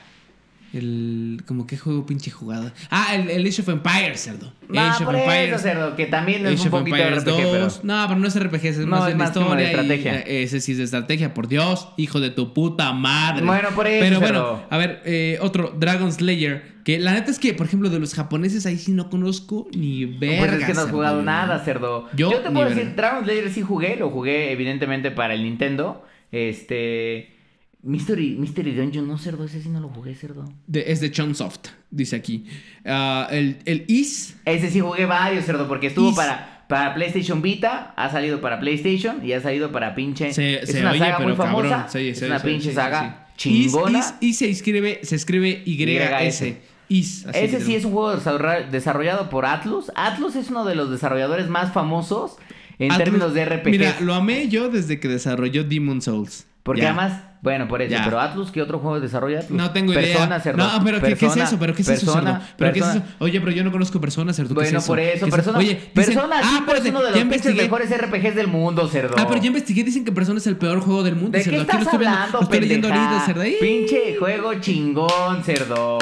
El, 0.73 1.41
como 1.45 1.67
qué 1.67 1.77
juego 1.77 2.05
pinche 2.05 2.31
jugada. 2.31 2.73
Ah, 2.89 3.13
el, 3.15 3.29
el 3.29 3.45
Age 3.45 3.61
of 3.61 3.69
Empires, 3.69 4.21
cerdo. 4.21 4.53
No, 4.69 4.79
Age 4.81 5.03
por 5.03 5.15
of 5.15 5.21
eso, 5.21 5.31
Empires. 5.31 5.61
cerdo, 5.61 5.95
que 5.97 6.05
también 6.05 6.45
es 6.47 6.53
Age 6.59 6.69
un 6.69 6.71
poquito 6.71 6.95
de 6.95 7.03
Empires 7.03 7.23
RPG, 7.25 7.35
pero... 7.51 7.63
2. 7.65 7.83
No, 7.83 8.05
pero 8.07 8.19
no 8.19 8.27
es 8.27 8.39
RPG, 8.39 8.65
es 8.65 8.77
No, 8.79 8.87
más 8.87 9.01
es 9.01 9.05
de 9.07 9.15
más 9.15 9.33
de 9.33 9.63
y, 9.63 9.65
estrategia. 9.65 10.19
ese 10.21 10.61
sí 10.61 10.71
es 10.71 10.77
de 10.77 10.83
estrategia, 10.85 11.33
por 11.33 11.47
Dios, 11.49 11.89
hijo 11.97 12.19
de 12.21 12.29
tu 12.29 12.53
puta 12.53 12.93
madre. 12.93 13.45
Bueno, 13.45 13.69
por 13.75 13.85
eso, 13.87 14.03
Pero 14.05 14.19
bueno, 14.21 14.63
a 14.69 14.77
ver, 14.77 15.01
eh, 15.05 15.37
otro, 15.41 15.73
Dragon 15.77 16.11
Slayer. 16.11 16.71
Que 16.85 16.97
la 16.99 17.13
neta 17.13 17.29
es 17.29 17.37
que, 17.37 17.53
por 17.53 17.67
ejemplo, 17.67 17.89
de 17.91 17.99
los 17.99 18.15
japoneses 18.15 18.65
ahí 18.65 18.77
sí 18.77 18.91
no 18.91 19.09
conozco 19.11 19.67
ni 19.75 20.05
verga. 20.05 20.37
Pues 20.47 20.61
es 20.61 20.65
que 20.67 20.73
no 20.73 20.79
has 20.79 20.85
cerdo. 20.85 20.91
jugado 20.97 21.21
nada, 21.21 21.59
cerdo. 21.63 22.07
Yo 22.15 22.31
Yo, 22.31 22.37
te 22.39 22.49
puedo 22.49 22.65
verga. 22.65 22.75
decir, 22.75 22.95
Dragon 22.95 23.23
Slayer 23.23 23.49
sí 23.51 23.61
jugué, 23.61 23.97
lo 23.97 24.09
jugué 24.09 24.51
evidentemente 24.51 25.11
para 25.11 25.33
el 25.35 25.43
Nintendo. 25.43 26.03
Este. 26.31 27.35
Mystery, 27.83 28.35
Mystery 28.37 28.73
Dungeon, 28.75 29.07
no, 29.07 29.17
cerdo, 29.17 29.43
ese 29.45 29.61
sí 29.61 29.69
no 29.69 29.79
lo 29.79 29.89
jugué, 29.89 30.13
cerdo. 30.15 30.51
De- 30.67 30.91
es 30.91 30.99
de 31.01 31.09
Chunsoft, 31.11 31.69
dice 31.89 32.15
aquí. 32.15 32.45
Ah, 32.85 33.27
el, 33.31 33.57
el 33.65 33.85
Is. 33.87 34.35
Ese 34.45 34.69
sí 34.69 34.79
jugué 34.81 35.05
varios, 35.05 35.45
cerdo, 35.45 35.67
porque 35.67 35.87
estuvo 35.87 36.13
para, 36.15 36.65
para 36.69 36.93
PlayStation 36.93 37.41
Vita, 37.41 37.93
ha 37.97 38.09
salido 38.11 38.39
para 38.39 38.59
PlayStation 38.59 39.25
y 39.25 39.33
ha 39.33 39.41
salido 39.41 39.71
para 39.71 39.95
pinche. 39.95 40.31
Se, 40.31 40.59
es 40.61 40.69
se 40.71 40.81
una 40.81 40.91
oye, 40.91 40.99
saga 40.99 41.17
pero 41.17 41.29
muy 41.29 41.37
famosa. 41.37 41.69
cabrón. 41.69 41.89
Sí, 41.91 42.09
es 42.09 42.19
sí, 42.19 42.25
una 42.25 42.39
sí, 42.39 42.47
pinche 42.47 42.73
saga. 42.73 43.27
Is- 43.35 43.37
chingona. 43.37 43.99
Is, 43.99 44.13
y 44.19 44.33
se 44.33 44.49
escribe, 44.51 44.99
se 45.03 45.15
escribe 45.15 45.63
YS. 45.65 46.55
Is. 46.87 47.25
Ese 47.33 47.61
sí 47.61 47.73
es 47.73 47.85
un 47.85 47.93
juego 47.93 48.15
desarrolla- 48.15 48.69
desarrollado 48.69 49.29
por 49.29 49.45
Atlus. 49.45 49.91
Atlus 49.95 50.35
es 50.35 50.49
uno 50.49 50.65
de 50.65 50.75
los 50.75 50.91
desarrolladores 50.91 51.47
más 51.47 51.73
famosos 51.73 52.35
en 52.77 52.91
Atlus- 52.91 52.97
términos 53.05 53.33
de 53.33 53.45
RPG. 53.45 53.71
Mira, 53.71 53.97
lo 54.01 54.13
amé 54.13 54.49
yo 54.49 54.69
desde 54.69 54.99
que 54.99 55.07
desarrolló 55.07 55.63
Demon 55.63 56.01
Souls. 56.01 56.45
Porque 56.63 56.81
Ya. 56.81 56.89
además, 56.89 57.13
bueno, 57.41 57.67
por 57.67 57.81
eso, 57.81 57.89
Ya. 57.91 58.03
pero 58.03 58.19
Atlus, 58.19 58.51
¿qué 58.51 58.61
otro 58.61 58.77
juego 58.77 58.99
desarrolla 58.99 59.39
Atlus? 59.39 59.57
No 59.57 59.71
tengo 59.71 59.93
Persona, 59.93 60.25
idea. 60.27 60.39
cerdo. 60.41 60.57
No, 60.63 60.83
pero 60.83 61.01
¿qué, 61.01 61.15
qué 61.15 61.25
es 61.25 61.37
eso? 61.37 61.57
¿Pero 61.57 61.73
qué 61.73 61.81
es 61.81 61.89
eso, 61.89 62.13
cerdo? 62.13 62.39
¿Pero 62.55 62.71
qué 62.73 62.79
es 62.79 62.85
eso? 62.87 63.01
Oye, 63.17 63.39
pero 63.39 63.51
yo 63.51 63.63
no 63.63 63.71
conozco 63.71 63.99
Persona, 63.99 64.31
cerdo. 64.31 64.53
¿qué 64.53 64.65
es 64.65 64.71
Bueno, 64.71 64.85
por 64.85 64.99
eso, 64.99 65.25
¿Qué 65.25 65.29
es 65.29 65.35
Persona. 65.35 65.57
Oye, 65.57 65.69
dicen- 65.73 65.91
Persona 65.93 66.35
ah, 66.37 66.41
sí, 66.43 66.49
pues, 66.49 66.77
espérate, 66.77 66.87
es 66.89 66.93
uno 66.93 67.03
de 67.03 67.11
los 67.11 67.19
pinches 67.33 67.55
mejores 67.55 67.89
RPGs 67.91 68.35
del 68.35 68.47
mundo, 68.47 68.87
cerdo. 68.87 69.15
Ah, 69.17 69.25
pero 69.27 69.41
ya 69.41 69.47
investigué, 69.47 69.83
dicen 69.83 70.05
que 70.05 70.11
Persona 70.11 70.37
es 70.37 70.45
el 70.45 70.55
peor 70.57 70.81
juego 70.81 71.01
del 71.01 71.15
mundo, 71.15 71.35
¿De 71.37 71.43
cerdo. 71.43 71.57
qué 71.57 71.61
Aquí 71.63 71.71
lo 71.71 71.79
estás 71.79 71.81
estoy 71.93 71.97
viendo- 71.99 72.15
hablando, 72.17 72.37
lo 72.37 72.43
estoy 72.43 72.59
leyendo 72.59 72.87
ahorita, 72.89 73.25
cerdo. 73.25 73.43
Pinche 73.59 74.15
juego 74.19 74.53
chingón, 74.55 75.43
cerdo. 75.43 75.97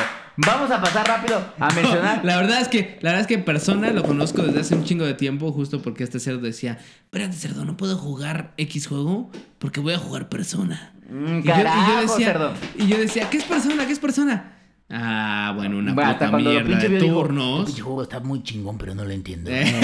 Vamos 0.46 0.72
a 0.72 0.82
pasar 0.82 1.06
rápido 1.08 1.42
a 1.60 1.74
mencionar. 1.74 2.24
La 2.24 2.38
verdad 2.38 2.62
es 2.62 2.68
que, 2.70 2.98
la 3.02 3.10
verdad 3.12 3.22
es 3.22 3.28
que 3.28 3.38
Persona 3.40 3.92
lo 3.92 4.04
conozco 4.04 4.42
desde 4.44 4.62
hace 4.62 4.76
un 4.76 4.84
chingo 4.86 5.06
de 5.06 5.14
tiempo, 5.14 5.52
justo 5.52 5.82
porque 5.82 6.04
este 6.04 6.20
cerdo 6.20 6.40
decía, 6.42 6.78
espérate 7.04 7.34
cerdo, 7.36 7.66
no 7.66 7.76
puedo 7.76 7.98
jugar 7.98 8.54
X 8.58 8.88
juego 8.88 9.30
porque 9.58 9.80
voy 9.82 9.94
a 9.94 9.98
jugar 9.98 10.30
Persona. 10.30 10.94
Mm, 11.10 11.40
Y 11.40 11.44
yo- 11.44 11.54
y 11.54 11.92
yo 11.96 12.02
decía- 12.02 12.26
cerdo. 12.28 12.54
Y 12.78 12.88
yo 12.88 12.98
decía, 12.98 13.30
¿qué 13.30 13.38
es 13.38 13.44
Persona? 13.44 13.86
¿Qué 13.86 13.92
es 13.94 14.00
Persona? 14.00 14.54
Ah, 14.92 15.54
bueno, 15.56 15.78
una 15.78 15.94
Bueno, 15.94 16.14
puta 16.14 16.32
mierda 16.32 16.66
pinche 16.68 16.90
de 16.90 17.00
turnos. 17.00 17.66
Pinche 17.66 17.82
juego 17.82 18.02
está 18.04 18.20
muy 18.22 18.42
chingón, 18.42 18.78
pero 18.78 18.96
no 18.96 19.04
lo 19.06 19.12
entiendo. 19.12 19.52
Eh. 19.54 19.80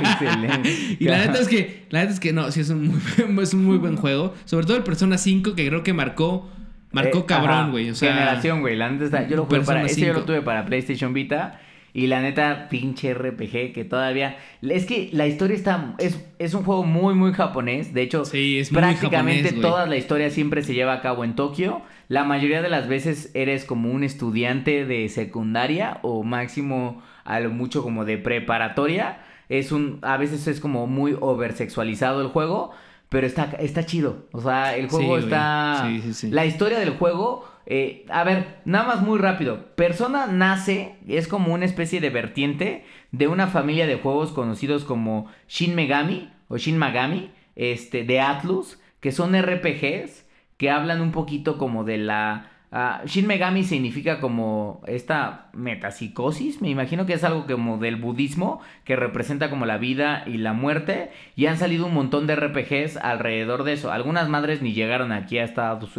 Excelente. 0.00 0.96
Y 1.00 1.04
la 1.04 1.18
neta 1.18 1.38
es 1.40 1.48
que, 1.48 1.86
la 1.90 2.00
neta 2.00 2.12
es 2.14 2.20
que 2.20 2.32
no, 2.32 2.50
sí 2.50 2.60
es 2.60 2.70
un 2.70 2.86
muy, 2.88 2.98
es 3.42 3.52
un 3.52 3.64
muy 3.64 3.78
buen 3.78 3.96
juego. 3.96 4.34
Sobre 4.44 4.64
todo 4.66 4.76
el 4.76 4.84
Persona 4.84 5.18
5, 5.18 5.54
que 5.54 5.66
creo 5.66 5.82
que 5.82 5.92
marcó, 5.92 6.48
marcó 6.92 7.18
Eh, 7.18 7.26
cabrón, 7.26 7.70
güey. 7.70 7.90
O 7.90 7.94
sea, 7.94 8.12
Generación, 8.12 8.60
güey. 8.60 8.76
La 8.76 8.90
neta 8.90 9.04
está. 9.04 9.28
Yo 9.28 9.36
lo 9.36 9.44
jugué 9.46 9.60
para. 9.60 9.80
Yo 9.86 10.12
lo 10.12 10.14
5. 10.20 10.20
tuve 10.22 10.42
para 10.42 10.64
PlayStation 10.66 11.12
Vita. 11.12 11.60
Y 11.94 12.06
la 12.06 12.20
neta, 12.20 12.68
pinche 12.68 13.14
RPG 13.14 13.72
que 13.72 13.84
todavía. 13.88 14.36
Es 14.62 14.84
que 14.84 15.08
la 15.12 15.26
historia 15.26 15.56
está. 15.56 15.94
Es, 15.98 16.24
es 16.38 16.54
un 16.54 16.62
juego 16.62 16.84
muy, 16.84 17.14
muy 17.14 17.32
japonés. 17.32 17.94
De 17.94 18.02
hecho, 18.02 18.24
Sí, 18.24 18.58
es 18.58 18.70
muy 18.70 18.80
prácticamente 18.80 19.48
japonés, 19.48 19.62
toda 19.62 19.86
la 19.86 19.96
historia 19.96 20.30
siempre 20.30 20.62
se 20.62 20.74
lleva 20.74 20.92
a 20.92 21.00
cabo 21.00 21.24
en 21.24 21.34
Tokio. 21.34 21.82
La 22.08 22.24
mayoría 22.24 22.62
de 22.62 22.68
las 22.68 22.88
veces 22.88 23.30
eres 23.34 23.64
como 23.64 23.90
un 23.90 24.04
estudiante 24.04 24.84
de 24.84 25.08
secundaria 25.08 25.98
o 26.02 26.22
máximo 26.22 27.02
a 27.24 27.40
lo 27.40 27.50
mucho 27.50 27.82
como 27.82 28.04
de 28.04 28.18
preparatoria. 28.18 29.18
Es 29.48 29.72
un. 29.72 29.98
A 30.02 30.18
veces 30.18 30.46
es 30.46 30.60
como 30.60 30.86
muy 30.86 31.16
oversexualizado 31.18 32.20
el 32.20 32.28
juego. 32.28 32.70
Pero 33.08 33.26
está, 33.26 33.44
está 33.58 33.84
chido. 33.86 34.26
O 34.32 34.40
sea, 34.42 34.76
el 34.76 34.88
juego 34.88 35.16
Sí, 35.18 35.24
está. 35.24 35.84
Sí, 35.86 36.00
sí, 36.02 36.12
sí. 36.14 36.30
La 36.30 36.44
historia 36.46 36.78
del 36.78 36.90
juego. 36.90 37.46
eh, 37.66 38.04
a 38.10 38.24
ver, 38.24 38.60
nada 38.64 38.86
más 38.86 39.02
muy 39.02 39.18
rápido. 39.18 39.74
Persona 39.76 40.26
nace, 40.26 40.96
es 41.06 41.28
como 41.28 41.52
una 41.54 41.64
especie 41.64 42.00
de 42.00 42.10
vertiente 42.10 42.84
de 43.12 43.28
una 43.28 43.46
familia 43.46 43.86
de 43.86 43.96
juegos 43.96 44.32
conocidos 44.32 44.84
como 44.84 45.26
Shin 45.48 45.74
Megami 45.74 46.30
o 46.48 46.56
Shin 46.58 46.78
Magami, 46.78 47.30
este, 47.56 48.04
de 48.04 48.20
Atlus, 48.20 48.78
que 49.00 49.12
son 49.12 49.34
RPGs 49.40 50.26
que 50.56 50.70
hablan 50.70 51.00
un 51.00 51.12
poquito 51.12 51.56
como 51.58 51.84
de 51.84 51.98
la. 51.98 52.50
Ah, 52.72 53.02
Shin 53.06 53.26
Megami 53.26 53.64
significa 53.64 54.20
como 54.20 54.82
esta 54.86 55.50
metapsicosis, 55.52 56.60
me 56.60 56.68
imagino 56.68 57.06
que 57.06 57.14
es 57.14 57.24
algo 57.24 57.46
como 57.46 57.78
del 57.78 57.96
budismo, 57.96 58.60
que 58.84 58.96
representa 58.96 59.50
como 59.50 59.66
la 59.66 59.78
vida 59.78 60.24
y 60.26 60.38
la 60.38 60.52
muerte, 60.52 61.10
y 61.36 61.46
han 61.46 61.58
salido 61.58 61.86
un 61.86 61.94
montón 61.94 62.26
de 62.26 62.36
RPGs 62.36 62.96
alrededor 62.96 63.64
de 63.64 63.74
eso. 63.74 63.92
Algunas 63.92 64.28
madres 64.28 64.62
ni 64.62 64.72
llegaron 64.72 65.12
aquí 65.12 65.38
a 65.38 65.44
Estados 65.44 65.94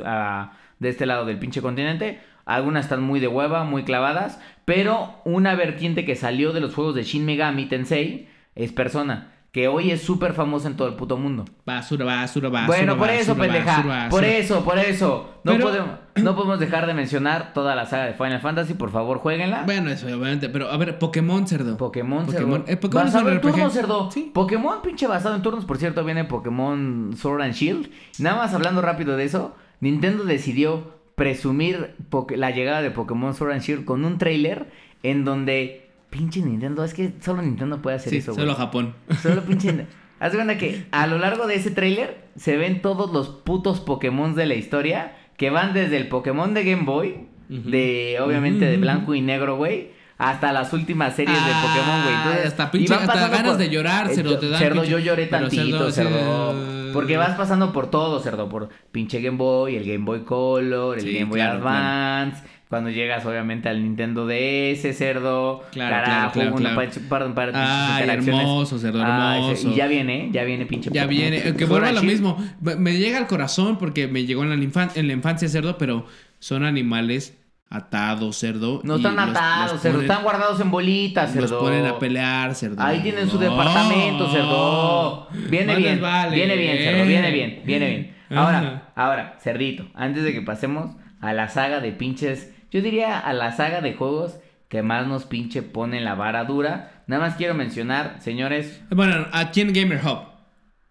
de 0.80 0.90
este 0.90 1.06
lado 1.06 1.26
del 1.26 1.40
pinche 1.40 1.62
continente, 1.62 2.20
algunas 2.46 2.86
están 2.86 3.04
muy 3.04 3.20
de 3.20 3.28
hueva, 3.28 3.64
muy 3.64 3.84
clavadas, 3.84 4.42
pero 4.66 5.22
una 5.26 5.56
vertiente 5.56 6.06
que 6.06 6.16
salió 6.16 6.54
de 6.54 6.62
los 6.62 6.74
juegos 6.74 6.96
de 6.96 7.04
Shin 7.04 7.26
Megami 7.26 7.66
Tensei 7.66 8.28
es 8.56 8.72
Persona. 8.72 9.39
Que 9.52 9.68
hoy 9.68 9.90
es 9.90 10.04
súper 10.04 10.34
famosa 10.34 10.68
en 10.68 10.76
todo 10.76 10.88
el 10.88 10.94
puto 10.94 11.18
mundo. 11.18 11.44
basura, 11.66 12.06
basura, 12.06 12.50
basura. 12.50 12.68
Bueno, 12.78 12.98
por 12.98 13.10
eso, 13.10 13.34
basura, 13.34 13.54
pendeja. 13.54 13.78
basura, 13.78 14.10
Por 14.10 14.24
eso, 14.24 14.64
por 14.64 14.78
eso. 14.78 15.30
No, 15.44 15.54
Pero- 15.54 15.64
podemos, 15.66 15.90
no 16.18 16.36
podemos 16.36 16.60
dejar 16.60 16.86
de 16.86 16.94
mencionar 16.94 17.52
toda 17.54 17.74
la 17.76 17.88
saga 17.88 18.06
de 18.06 18.14
Final 18.14 18.42
Fantasy. 18.42 18.76
Por 18.76 18.92
favor, 18.92 19.18
jueguenla. 19.18 19.64
Bueno, 19.66 19.90
eso 19.90 20.06
obviamente, 20.06 20.50
pero 20.50 20.70
a 20.70 20.78
ver, 20.78 21.00
Pokémon, 21.00 21.48
cerdo. 21.48 21.78
Pokémon, 21.78 22.28
Pokémon. 22.28 22.60
cerdo. 22.60 22.72
Eh, 22.72 22.78
Pokémon 22.78 23.06
basado 23.06 23.26
un 23.26 23.32
en 23.32 23.38
RPG. 23.40 23.52
turnos, 23.52 23.74
cerdo. 23.74 24.12
Sí. 24.12 24.32
Pokémon, 24.32 24.82
pinche 24.84 25.08
basado 25.08 25.34
en 25.36 25.42
turnos. 25.42 25.66
Por 25.66 25.78
cierto, 25.80 26.04
viene 26.06 26.26
Pokémon 26.26 27.14
Sword 27.18 27.42
and 27.42 27.54
Shield. 27.54 27.90
Nada 28.20 28.36
más 28.38 28.54
hablando 28.54 28.82
rápido 28.84 29.18
de 29.18 29.24
eso, 29.24 29.56
Nintendo 29.80 30.26
decidió 30.26 30.94
presumir 31.16 31.96
la 32.36 32.52
llegada 32.52 32.82
de 32.84 32.92
Pokémon 32.92 33.34
Sword 33.34 33.52
and 33.54 33.62
Shield 33.62 33.84
con 33.86 34.06
un 34.06 34.20
trailer 34.20 34.68
en 35.04 35.26
donde 35.26 35.79
pinche 36.10 36.42
Nintendo, 36.42 36.84
es 36.84 36.94
que 36.94 37.14
solo 37.22 37.42
Nintendo 37.42 37.82
puede 37.82 37.98
hacer 37.98 38.10
Sí, 38.12 38.18
eso, 38.18 38.34
güey. 38.34 38.44
solo 38.46 38.56
Japón. 38.56 38.96
Solo 39.22 39.42
pinche. 39.44 39.86
Haz 40.20 40.32
de 40.34 40.38
cuenta 40.38 40.58
que 40.58 40.86
a 40.92 41.08
lo 41.08 41.18
largo 41.18 41.48
de 41.48 41.56
ese 41.56 41.72
tráiler 41.72 42.26
se 42.36 42.58
ven 42.58 42.82
todos 42.82 43.12
los 43.14 43.30
putos 43.30 43.80
Pokémon 43.80 44.36
de 44.36 44.46
la 44.48 44.56
historia 44.56 45.16
que 45.38 45.50
van 45.50 45.74
desde 45.74 45.96
el 45.96 46.10
Pokémon 46.10 46.54
de 46.54 46.66
Game 46.66 46.84
Boy, 46.84 47.28
de 47.48 48.18
obviamente 48.22 48.66
de 48.66 48.76
blanco 48.78 49.16
y 49.16 49.22
negro, 49.22 49.56
güey, 49.56 49.92
hasta 50.18 50.52
las 50.52 50.74
últimas 50.74 51.16
series 51.16 51.38
de 51.38 51.52
Ah, 51.54 51.62
Pokémon, 51.66 52.02
güey. 52.04 52.16
Entonces, 52.16 52.46
hasta 52.48 52.72
pinche- 52.72 52.94
hasta 52.94 53.28
ganas 53.30 53.58
de 53.58 53.70
llorar, 53.70 54.10
cerdo, 54.10 54.38
te 54.38 54.50
dan 54.50 54.60
Cerdo, 54.60 54.82
pinche- 54.82 54.90
yo 54.92 55.00
lloré 55.00 55.28
tantito, 55.28 55.90
cerdo. 55.92 56.92
Porque 56.92 57.16
vas 57.16 57.38
pasando 57.38 57.72
por 57.72 57.90
todo, 57.90 58.20
cerdo, 58.20 58.50
por 58.50 58.68
pinche 58.92 59.22
Game 59.22 59.38
Boy, 59.38 59.78
el 59.78 59.86
Game 59.86 60.04
Boy 60.04 60.24
Color, 60.26 60.98
el 60.98 61.04
Sí, 61.06 61.14
Game 61.14 61.26
Boy 61.30 61.40
claro, 61.40 61.60
Advance. 61.60 62.44
Cuando 62.70 62.92
llegas, 62.92 63.26
obviamente, 63.26 63.68
al 63.68 63.82
Nintendo 63.82 64.28
DS, 64.28 64.94
cerdo. 64.96 65.64
Claro, 65.72 65.96
carajo, 66.06 66.34
claro, 66.34 66.56
claro, 66.56 66.76
claro. 66.76 66.92
pinches 66.92 67.58
Ay, 67.58 68.10
hermoso, 68.10 68.78
cerdo, 68.78 69.04
Ay, 69.04 69.42
hermoso. 69.44 69.70
y 69.72 69.74
ya 69.76 69.88
viene, 69.88 70.30
ya 70.32 70.44
viene 70.44 70.66
pinche 70.68 70.92
Ya 70.94 71.08
viene, 71.08 71.38
eh, 71.48 71.56
que 71.56 71.66
vuelva 71.66 71.92
lo 71.92 72.04
mismo. 72.04 72.38
Me- 72.62 72.94
llega 73.00 73.18
al 73.18 73.26
corazón 73.26 73.80
porque 73.80 74.08
me 74.08 74.26
llegó 74.26 74.44
en 74.44 74.50
la, 74.52 74.56
infan- 74.56 74.92
en 74.94 75.08
la 75.08 75.14
infancia 75.14 75.48
cerdo, 75.50 75.80
pero 75.80 76.06
son 76.38 76.64
animales 76.64 77.36
atados, 77.72 78.38
cerdo. 78.38 78.82
No 78.84 78.98
están 78.98 79.18
atados, 79.18 79.82
cerdo. 79.82 79.98
ponen- 79.98 80.02
Están 80.12 80.24
guardados 80.24 80.60
en 80.62 80.70
bolitas, 80.70 81.34
cerdo. 81.34 81.48
Los 81.48 81.60
ponen 81.60 81.88
a 81.88 81.98
pelear, 81.98 82.54
cerdo. 82.54 82.82
Ahí 82.84 83.00
tienen 83.02 83.28
su 83.32 83.40
departamento, 83.40 84.30
cerdo. 84.32 85.28
Viene 85.50 85.66
Más 85.74 85.78
bien, 85.78 86.02
vale. 86.02 86.36
viene 86.36 86.56
bien, 86.56 86.78
cerdo, 86.78 87.06
viene 87.08 87.32
bien, 87.32 87.62
viene 87.66 87.90
bien. 87.90 88.16
Ahora, 88.38 88.92
ahora, 88.96 89.38
cerdito, 89.42 89.88
antes 89.96 90.24
de 90.24 90.34
que 90.34 90.44
pasemos 90.44 90.96
a 91.20 91.34
la 91.34 91.50
saga 91.50 91.80
de 91.80 91.92
pinches, 91.92 92.54
yo 92.72 92.82
diría 92.82 93.20
a 93.20 93.34
la 93.34 93.52
saga 93.52 93.82
de 93.82 93.94
juegos 93.94 94.40
que 94.68 94.84
más 94.84 95.08
nos 95.08 95.26
pinche 95.26 95.62
pone 95.64 96.00
la 96.02 96.16
vara 96.16 96.44
dura. 96.46 97.04
Nada 97.08 97.22
más 97.26 97.36
quiero 97.36 97.54
mencionar, 97.56 98.18
señores, 98.22 98.82
Bueno, 98.92 99.26
aquí 99.32 99.62
en 99.62 99.74
Gamer 99.74 100.00
Hub. 100.06 100.28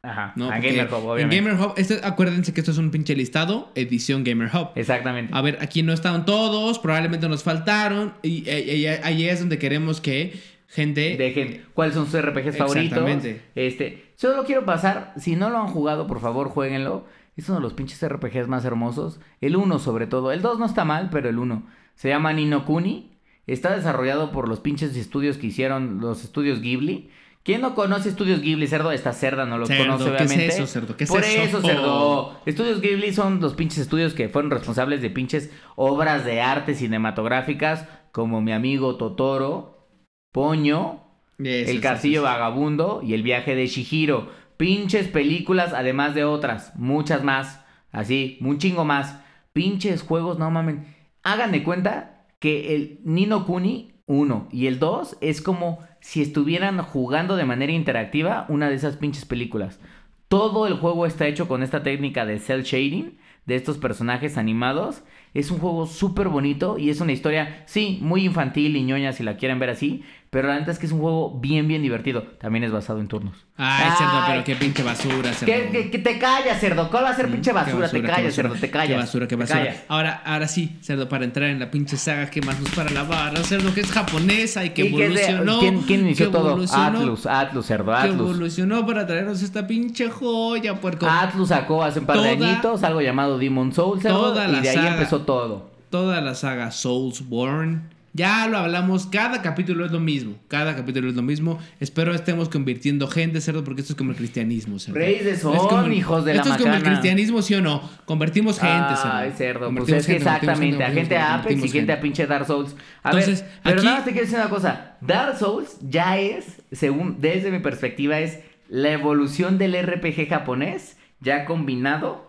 ajá, 0.02 0.32
¿no? 0.36 0.50
a 0.50 0.58
Gamer 0.58 0.88
Hub, 0.92 1.04
obviamente. 1.06 1.36
En 1.36 1.44
Gamer 1.44 1.60
Hub, 1.60 1.74
este- 1.76 2.00
acuérdense 2.02 2.52
que 2.52 2.60
esto 2.60 2.72
es 2.72 2.78
un 2.78 2.90
pinche 2.90 3.14
listado, 3.14 3.70
edición 3.74 4.24
Gamer 4.24 4.50
Hub. 4.54 4.70
Exactamente. 4.74 5.32
A 5.34 5.40
ver, 5.42 5.58
aquí 5.60 5.82
no 5.82 5.92
estaban 5.92 6.24
todos, 6.24 6.78
probablemente 6.80 7.28
nos 7.28 7.42
faltaron. 7.44 8.14
Y, 8.22 8.48
y- 8.50 8.70
y 8.72 8.86
ahí 8.86 9.28
es 9.28 9.38
donde 9.40 9.58
queremos 9.58 10.00
que 10.00 10.34
gente. 10.68 11.16
Dejen 11.16 11.64
cuáles 11.74 11.94
son 11.94 12.06
sus 12.06 12.20
RPGs 12.20 12.56
favoritos. 12.56 12.98
Exactamente. 12.98 13.42
Este, 13.54 14.12
solo 14.16 14.44
quiero 14.44 14.64
pasar, 14.64 15.12
si 15.16 15.36
no 15.36 15.50
lo 15.50 15.58
han 15.58 15.68
jugado, 15.68 16.06
por 16.06 16.20
favor, 16.20 16.48
jueguenlo. 16.48 17.06
Es 17.38 17.48
uno 17.48 17.58
de 17.58 17.62
los 17.62 17.72
pinches 17.74 18.06
RPGs 18.06 18.48
más 18.48 18.64
hermosos. 18.64 19.20
El 19.40 19.56
1 19.56 19.78
sobre 19.78 20.06
todo. 20.06 20.32
El 20.32 20.42
2 20.42 20.58
no 20.58 20.66
está 20.66 20.84
mal, 20.84 21.08
pero 21.10 21.28
el 21.28 21.38
1. 21.38 21.62
Se 21.94 22.08
llama 22.08 22.32
Nino 22.32 22.64
Kuni. 22.64 23.12
Está 23.46 23.74
desarrollado 23.74 24.32
por 24.32 24.48
los 24.48 24.60
pinches 24.60 24.94
estudios 24.96 25.38
que 25.38 25.46
hicieron 25.46 26.00
los 26.00 26.24
estudios 26.24 26.60
Ghibli. 26.60 27.10
¿Quién 27.44 27.62
no 27.62 27.74
conoce 27.74 28.08
estudios 28.10 28.40
Ghibli, 28.42 28.66
cerdo? 28.66 28.90
Esta 28.92 29.12
cerda 29.12 29.46
no 29.46 29.64
Cerdo, 29.64 29.84
conoce, 29.84 30.04
¿qué 30.10 30.16
es 30.16 30.30
obviamente. 30.30 30.46
eso, 30.48 30.66
cerdo? 30.66 30.96
¿Qué 30.96 31.04
es 31.04 31.10
Por 31.10 31.24
eso? 31.24 31.42
eso, 31.42 31.62
cerdo. 31.62 32.40
Estudios 32.44 32.80
Ghibli 32.82 33.12
son 33.14 33.40
los 33.40 33.54
pinches 33.54 33.78
estudios 33.78 34.12
que 34.14 34.28
fueron 34.28 34.50
responsables 34.50 35.00
de 35.00 35.08
pinches 35.08 35.50
obras 35.76 36.24
de 36.24 36.42
arte 36.42 36.74
cinematográficas 36.74 37.86
como 38.12 38.42
mi 38.42 38.52
amigo 38.52 38.96
Totoro, 38.96 39.86
Poño, 40.32 41.04
Eso, 41.38 41.70
el 41.70 41.80
Castillo 41.80 42.20
eso. 42.20 42.24
Vagabundo 42.24 43.00
y 43.02 43.14
El 43.14 43.22
viaje 43.22 43.54
de 43.54 43.66
Shihiro. 43.66 44.28
Pinches 44.58 45.06
películas, 45.06 45.72
además 45.72 46.16
de 46.16 46.24
otras, 46.24 46.72
muchas 46.76 47.22
más. 47.22 47.64
Así, 47.92 48.38
un 48.42 48.58
chingo 48.58 48.84
más. 48.84 49.20
Pinches 49.52 50.02
juegos, 50.02 50.38
no 50.38 50.50
mamen. 50.50 50.94
Hagan 51.22 51.52
de 51.52 51.62
cuenta 51.62 52.26
que 52.40 52.74
el 52.74 53.00
Nino 53.04 53.46
Kuni 53.46 53.94
1 54.06 54.48
y 54.50 54.66
el 54.66 54.80
2 54.80 55.18
es 55.20 55.42
como 55.42 55.78
si 56.00 56.22
estuvieran 56.22 56.82
jugando 56.82 57.36
de 57.36 57.44
manera 57.44 57.72
interactiva 57.72 58.46
una 58.48 58.68
de 58.68 58.74
esas 58.74 58.96
pinches 58.96 59.24
películas. 59.24 59.78
Todo 60.26 60.66
el 60.66 60.74
juego 60.74 61.06
está 61.06 61.28
hecho 61.28 61.46
con 61.46 61.62
esta 61.62 61.84
técnica 61.84 62.26
de 62.26 62.40
cel 62.40 62.64
shading 62.64 63.16
de 63.46 63.54
estos 63.54 63.78
personajes 63.78 64.36
animados. 64.36 65.04
Es 65.34 65.50
un 65.50 65.58
juego 65.58 65.86
súper 65.86 66.28
bonito 66.28 66.78
y 66.78 66.90
es 66.90 67.00
una 67.00 67.12
historia, 67.12 67.62
sí, 67.66 67.98
muy 68.02 68.24
infantil 68.24 68.76
y 68.76 68.82
ñoña 68.82 69.12
si 69.12 69.22
la 69.22 69.36
quieren 69.36 69.58
ver 69.58 69.70
así, 69.70 70.02
pero 70.30 70.48
la 70.48 70.58
neta 70.58 70.70
es 70.70 70.78
que 70.78 70.84
es 70.86 70.92
un 70.92 71.00
juego 71.00 71.38
bien, 71.40 71.66
bien 71.68 71.80
divertido. 71.82 72.22
También 72.38 72.62
es 72.64 72.70
basado 72.70 73.00
en 73.00 73.08
turnos. 73.08 73.34
Ay, 73.56 73.90
cerdo, 73.96 74.12
Ay, 74.12 74.24
pero 74.32 74.44
qué 74.44 74.54
pinche 74.56 74.82
basura, 74.82 75.32
cerdo. 75.32 75.46
Que, 75.52 75.68
que- 75.70 75.90
que 75.90 75.98
te 75.98 76.18
callas, 76.18 76.60
cerdo. 76.60 76.90
¿Cuál 76.90 77.04
va 77.04 77.10
a 77.10 77.14
ser 77.16 77.28
Mm, 77.28 77.32
pinche 77.32 77.52
basura? 77.52 77.88
te 77.88 78.02
callas, 78.02 78.34
cerdo, 78.34 78.54
te 78.54 78.70
callas. 78.70 78.88
Qué 78.88 78.96
basura, 78.96 79.26
qué 79.28 79.36
basura. 79.36 79.58
callas. 79.60 79.82
Ahora, 79.88 80.22
ahora 80.24 80.46
sí, 80.48 80.76
cerdo, 80.82 81.08
para 81.08 81.24
entrar 81.24 81.48
en 81.48 81.58
la 81.58 81.70
pinche 81.70 81.96
saga 81.96 82.28
que 82.30 82.42
más 82.42 82.60
nos 82.60 82.70
para 82.70 82.90
la 82.90 83.04
barra, 83.04 83.42
cerdo, 83.42 83.72
que 83.72 83.80
es 83.80 83.90
japonesa 83.90 84.64
y 84.64 84.70
que 84.70 84.82
¿Y 84.86 84.94
qué 84.94 85.06
es 85.06 85.14
de- 85.14 85.24
evolucionó. 85.30 85.58
¿Quién, 85.60 85.82
quién 85.82 86.00
inició 86.00 86.26
que 86.26 86.32
todo? 86.38 86.50
Atlus, 86.72 87.26
Atlus, 87.26 87.66
cerdo, 87.66 87.86
Que 87.92 87.98
Atlus. 87.98 88.14
evolucionó 88.30 88.86
para 88.86 89.06
traernos 89.06 89.42
esta 89.42 89.66
pinche 89.66 90.10
joya, 90.10 90.74
puerco. 90.80 91.06
Atlus 91.08 91.48
sacó 91.48 91.82
hace 91.82 92.00
un 92.00 92.06
par 92.06 92.20
de 92.20 92.36
Toda- 92.36 92.48
añitos 92.50 92.82
algo 92.82 93.00
llamado 93.00 93.38
Demon 93.38 93.72
Soul, 93.72 94.00
cerdo, 94.02 94.18
toda 94.32 94.46
y 94.48 94.60
de 94.60 94.68
ahí 94.68 94.74
saga. 94.76 94.92
empezó 94.92 95.22
todo. 95.22 95.70
Toda 95.90 96.20
la 96.20 96.34
saga 96.34 96.70
Soulsborne. 96.70 97.80
Ya 98.14 98.46
lo 98.48 98.58
hablamos, 98.58 99.06
cada 99.06 99.42
capítulo 99.42 99.84
es 99.84 99.92
lo 99.92 100.00
mismo. 100.00 100.36
Cada 100.48 100.74
capítulo 100.74 101.08
es 101.08 101.14
lo 101.14 101.22
mismo. 101.22 101.58
Espero 101.78 102.14
estemos 102.14 102.48
convirtiendo 102.48 103.06
gente, 103.06 103.40
cerdo, 103.40 103.62
porque 103.64 103.82
esto 103.82 103.92
es 103.92 103.96
como 103.98 104.10
el 104.12 104.16
cristianismo, 104.16 104.78
cerdo. 104.78 104.98
Reyes 104.98 105.24
de 105.24 105.30
Es 105.32 105.40
son, 105.40 105.56
como 105.56 105.82
el- 105.82 105.92
hijos 105.92 106.24
de 106.24 106.34
la 106.34 106.40
Esto 106.42 106.54
es 106.54 106.60
como 106.62 106.74
el 106.74 106.82
cristianismo, 106.82 107.42
¿sí 107.42 107.54
o 107.54 107.60
no? 107.60 107.88
Convertimos 108.06 108.58
gente, 108.58 108.96
cerdo. 108.96 109.12
Ay, 109.12 109.32
cerdo, 109.36 109.72
pues 109.74 109.88
es 109.90 110.06
que 110.06 110.16
exactamente, 110.16 110.82
a 110.82 110.90
gente 110.90 111.16
a 111.16 111.34
Apex 111.36 111.64
y 111.64 111.68
gente 111.68 111.92
a 111.92 112.00
pinche 112.00 112.26
Dark 112.26 112.46
Souls. 112.46 112.74
A 113.02 113.10
Entonces, 113.10 113.42
ver, 113.42 113.50
pero 113.62 113.76
aquí- 113.76 113.84
nada 113.84 113.96
más 113.98 114.04
te 114.04 114.12
quiero 114.12 114.26
decir 114.26 114.38
una 114.40 114.48
cosa. 114.50 114.96
Dark 115.00 115.36
Souls 115.38 115.76
ya 115.82 116.18
es, 116.18 116.44
según, 116.72 117.20
desde 117.20 117.50
mi 117.50 117.58
perspectiva, 117.60 118.18
es 118.18 118.40
la 118.68 118.90
evolución 118.90 119.58
del 119.58 119.74
RPG 119.74 120.28
japonés, 120.28 120.96
ya 121.20 121.44
combinado 121.44 122.26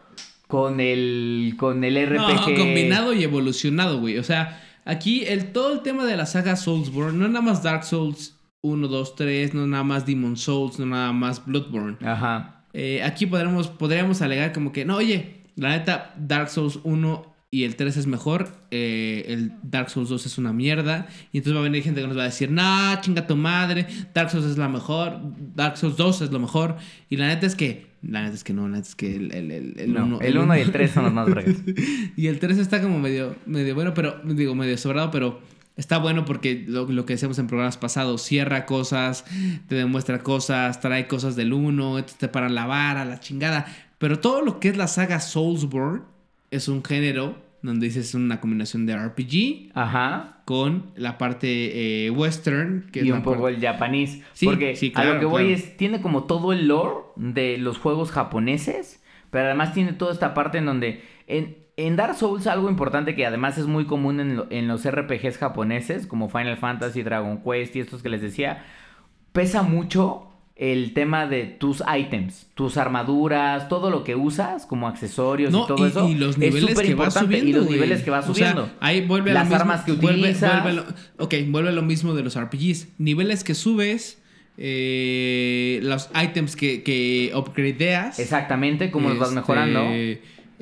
con 0.47 0.79
el, 0.79 1.55
con 1.57 1.83
el 1.83 1.95
RPG. 1.97 2.17
No, 2.17 2.55
combinado 2.57 3.13
y 3.13 3.23
evolucionado, 3.23 3.99
güey. 3.99 4.17
O 4.17 4.23
sea, 4.23 4.63
aquí 4.85 5.23
el, 5.25 5.51
todo 5.51 5.73
el 5.73 5.81
tema 5.81 6.05
de 6.05 6.17
la 6.17 6.25
saga 6.25 6.55
Soulsborne, 6.55 7.17
no 7.17 7.27
nada 7.27 7.41
más 7.41 7.63
Dark 7.63 7.83
Souls 7.83 8.35
1, 8.61 8.87
2, 8.87 9.15
3, 9.15 9.53
no 9.53 9.67
nada 9.67 9.83
más 9.83 10.05
Demon 10.05 10.37
Souls, 10.37 10.79
no 10.79 10.85
nada 10.85 11.11
más 11.13 11.45
Bloodborne. 11.45 11.97
Ajá. 12.05 12.65
Eh, 12.73 13.01
aquí 13.03 13.25
podríamos, 13.25 13.67
podríamos 13.67 14.21
alegar 14.21 14.53
como 14.53 14.71
que, 14.71 14.85
no, 14.85 14.97
oye, 14.97 15.43
la 15.55 15.69
neta, 15.69 16.13
Dark 16.17 16.49
Souls 16.49 16.79
1 16.83 17.28
y 17.51 17.63
el 17.63 17.75
3 17.75 17.97
es 17.97 18.05
mejor, 18.07 18.49
eh, 18.69 19.25
el 19.27 19.53
Dark 19.63 19.89
Souls 19.89 20.09
2 20.09 20.25
es 20.27 20.37
una 20.37 20.53
mierda, 20.53 21.07
y 21.31 21.37
entonces 21.39 21.55
va 21.55 21.61
a 21.61 21.63
venir 21.63 21.81
gente 21.83 21.99
que 22.01 22.07
nos 22.07 22.15
va 22.17 22.21
a 22.21 22.25
decir, 22.25 22.51
nah, 22.51 23.01
chinga 23.01 23.25
tu 23.25 23.35
madre, 23.35 23.87
Dark 24.13 24.29
Souls 24.29 24.45
es 24.45 24.57
la 24.57 24.69
mejor, 24.69 25.19
Dark 25.55 25.77
Souls 25.77 25.97
2 25.97 26.21
es 26.21 26.31
lo 26.31 26.39
mejor, 26.39 26.77
y 27.09 27.17
la 27.17 27.27
neta 27.27 27.47
es 27.47 27.55
que, 27.55 27.87
la 28.03 28.21
neta 28.21 28.35
es 28.35 28.43
que 28.43 28.53
no, 28.53 28.67
la 28.69 28.77
neta 28.77 28.87
es 28.89 28.95
que 28.95 29.15
el, 29.15 29.33
el, 29.33 29.51
el, 29.51 29.73
el 29.79 29.93
No, 29.93 30.05
uno- 30.05 30.19
el 30.21 30.37
1 30.37 30.57
y 30.57 30.61
el 30.61 30.71
3 30.71 30.91
son 30.91 31.03
los 31.05 31.13
más 31.13 31.27
breves. 31.29 31.57
y 32.15 32.27
el 32.27 32.37
3 32.39 32.59
está 32.59 32.81
como 32.83 32.99
medio, 32.99 33.35
medio 33.47 33.73
bueno, 33.73 33.93
pero 33.95 34.21
digo, 34.23 34.53
medio 34.53 34.77
sobrado, 34.77 35.09
pero 35.09 35.41
está 35.75 35.97
bueno 35.97 36.25
porque 36.25 36.65
lo, 36.67 36.85
lo 36.85 37.05
que 37.07 37.13
decíamos 37.13 37.39
en 37.39 37.47
programas 37.47 37.77
pasados, 37.77 38.21
cierra 38.21 38.67
cosas, 38.67 39.25
te 39.67 39.73
demuestra 39.73 40.19
cosas, 40.19 40.81
trae 40.81 41.07
cosas 41.07 41.35
del 41.35 41.51
1, 41.51 41.97
entonces 41.97 42.19
te 42.19 42.27
paran 42.27 42.53
la 42.53 42.67
vara, 42.67 43.05
la 43.05 43.19
chingada. 43.19 43.65
Pero 43.97 44.19
todo 44.19 44.41
lo 44.43 44.59
que 44.59 44.69
es 44.69 44.77
la 44.77 44.87
saga 44.87 45.19
Soulsborne 45.19 46.01
es 46.51 46.67
un 46.67 46.83
género 46.83 47.35
donde 47.61 47.87
dices 47.87 48.15
una 48.15 48.39
combinación 48.39 48.85
de 48.85 48.97
RPG 48.97 49.71
Ajá. 49.73 50.41
con 50.45 50.91
la 50.95 51.17
parte 51.17 52.05
eh, 52.05 52.09
western, 52.09 52.89
que 52.91 53.03
y 53.03 53.11
un 53.11 53.21
poco 53.21 53.41
parte- 53.43 53.55
el 53.57 53.61
japonés. 53.61 54.21
Sí, 54.33 54.45
porque 54.45 54.75
sí, 54.77 54.93
a 54.95 55.03
lo 55.03 55.19
que 55.19 55.25
voy 55.25 55.43
claro. 55.47 55.55
es, 55.57 55.75
tiene 55.77 56.01
como 56.01 56.23
todo 56.23 56.53
el 56.53 56.67
lore 56.69 56.95
de 57.17 57.57
los 57.57 57.77
juegos 57.77 58.11
japoneses, 58.11 59.03
pero 59.29 59.45
además 59.45 59.73
tiene 59.73 59.93
toda 59.93 60.13
esta 60.13 60.33
parte 60.33 60.57
en 60.59 60.65
donde... 60.65 61.03
En, 61.27 61.57
en 61.75 61.95
Dark 61.95 62.15
Souls 62.15 62.45
algo 62.47 62.69
importante 62.69 63.15
que 63.15 63.25
además 63.25 63.57
es 63.57 63.65
muy 63.65 63.85
común 63.85 64.19
en, 64.19 64.35
lo- 64.35 64.47
en 64.49 64.67
los 64.67 64.89
RPGs 64.89 65.37
japoneses, 65.37 66.07
como 66.07 66.27
Final 66.29 66.57
Fantasy, 66.57 67.03
Dragon 67.03 67.41
Quest 67.43 67.75
y 67.75 67.79
estos 67.81 68.01
que 68.03 68.09
les 68.09 68.21
decía, 68.21 68.65
pesa 69.31 69.61
mucho 69.63 70.28
el 70.61 70.93
tema 70.93 71.25
de 71.25 71.45
tus 71.45 71.81
items, 71.97 72.47
tus 72.53 72.75
armaduras, 72.75 73.69
todo 73.69 73.89
lo 73.89 74.03
que 74.03 74.15
usas 74.15 74.65
como 74.65 74.89
accesorios 74.89 75.53
No, 75.53 75.63
y 75.63 75.67
todo 75.67 75.85
y, 75.85 75.89
eso. 75.89 76.09
y 76.09 76.15
los 76.15 76.31
es 76.31 76.37
niveles 76.37 76.79
que 76.81 76.95
va 76.95 77.09
subiendo. 77.09 77.47
Y 77.49 77.53
los 77.53 77.69
niveles 77.69 78.01
que 78.03 78.11
va 78.11 78.19
O 78.19 78.23
sea, 78.23 78.33
subiendo. 78.33 78.69
ahí 78.81 79.05
vuelve 79.07 79.31
a 79.31 79.35
Las 79.35 79.43
lo 79.45 79.49
mismo, 79.55 79.61
armas 79.61 79.85
que 79.85 79.93
vuelve- 79.93 80.19
utilizas. 80.19 80.61
vuelve 80.63 80.81
lo- 80.81 81.23
ok, 81.23 81.33
vuelve 81.47 81.69
a 81.69 81.71
lo 81.71 81.81
mismo 81.81 82.13
de 82.13 82.23
los 82.23 82.35
RPGs. 82.35 82.89
Niveles 82.97 83.45
que 83.45 83.53
subes, 83.55 84.21
eh, 84.57 85.79
los 85.83 86.09
items 86.21 86.55
que, 86.57 86.83
que 86.83 87.31
upgradeas. 87.33 88.19
Exactamente, 88.19 88.91
como 88.91 89.09
los 89.09 89.17
vas 89.17 89.29
este, 89.29 89.39
mejorando. 89.39 89.79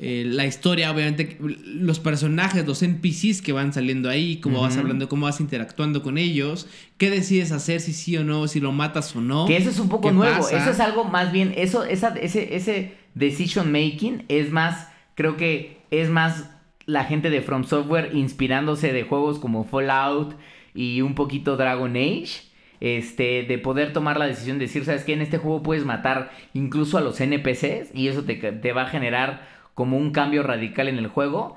Eh, 0.00 0.22
la 0.24 0.46
historia, 0.46 0.92
obviamente, 0.92 1.38
los 1.40 1.98
personajes, 1.98 2.64
los 2.64 2.84
NPCs 2.84 3.42
que 3.42 3.52
van 3.52 3.72
saliendo 3.72 4.08
ahí, 4.08 4.36
cómo 4.36 4.60
vas 4.60 4.76
hablando, 4.76 5.08
cómo 5.08 5.26
vas 5.26 5.40
interactuando 5.40 6.04
con 6.04 6.18
ellos, 6.18 6.68
qué 6.98 7.10
decides 7.10 7.50
hacer, 7.50 7.80
si 7.80 7.92
sí 7.92 8.16
o 8.16 8.22
no, 8.22 8.46
si 8.46 8.60
lo 8.60 8.70
matas 8.70 9.16
o 9.16 9.20
no. 9.20 9.46
Que 9.46 9.56
eso 9.56 9.70
es 9.70 9.80
un 9.80 9.88
poco 9.88 10.08
¿Qué 10.08 10.14
nuevo. 10.14 10.36
pasa? 10.36 10.56
Eso 10.56 10.70
es 10.70 10.78
algo 10.78 11.02
más 11.02 11.32
bien. 11.32 11.52
Eso, 11.56 11.82
esa, 11.82 12.14
ese, 12.16 12.54
ese 12.54 12.94
decision 13.14 13.72
making 13.72 14.24
es 14.28 14.52
más. 14.52 14.88
Creo 15.16 15.36
que 15.36 15.78
es 15.90 16.08
más 16.10 16.48
la 16.86 17.02
gente 17.02 17.28
de 17.28 17.42
From 17.42 17.64
Software 17.64 18.10
inspirándose 18.14 18.92
de 18.92 19.02
juegos 19.02 19.40
como 19.40 19.64
Fallout 19.64 20.36
y 20.74 21.00
un 21.00 21.16
poquito 21.16 21.56
Dragon 21.56 21.96
Age. 21.96 22.46
Este, 22.80 23.42
de 23.42 23.58
poder 23.58 23.92
tomar 23.92 24.20
la 24.20 24.28
decisión 24.28 24.60
de 24.60 24.66
decir, 24.66 24.84
¿sabes 24.84 25.02
qué? 25.02 25.12
En 25.12 25.22
este 25.22 25.38
juego 25.38 25.64
puedes 25.64 25.84
matar 25.84 26.30
incluso 26.54 26.96
a 26.96 27.00
los 27.00 27.20
NPCs 27.20 27.92
y 27.92 28.06
eso 28.06 28.22
te, 28.22 28.36
te 28.36 28.72
va 28.72 28.82
a 28.82 28.86
generar 28.86 29.57
como 29.78 29.96
un 29.96 30.10
cambio 30.10 30.42
radical 30.42 30.88
en 30.88 30.98
el 30.98 31.06
juego. 31.06 31.56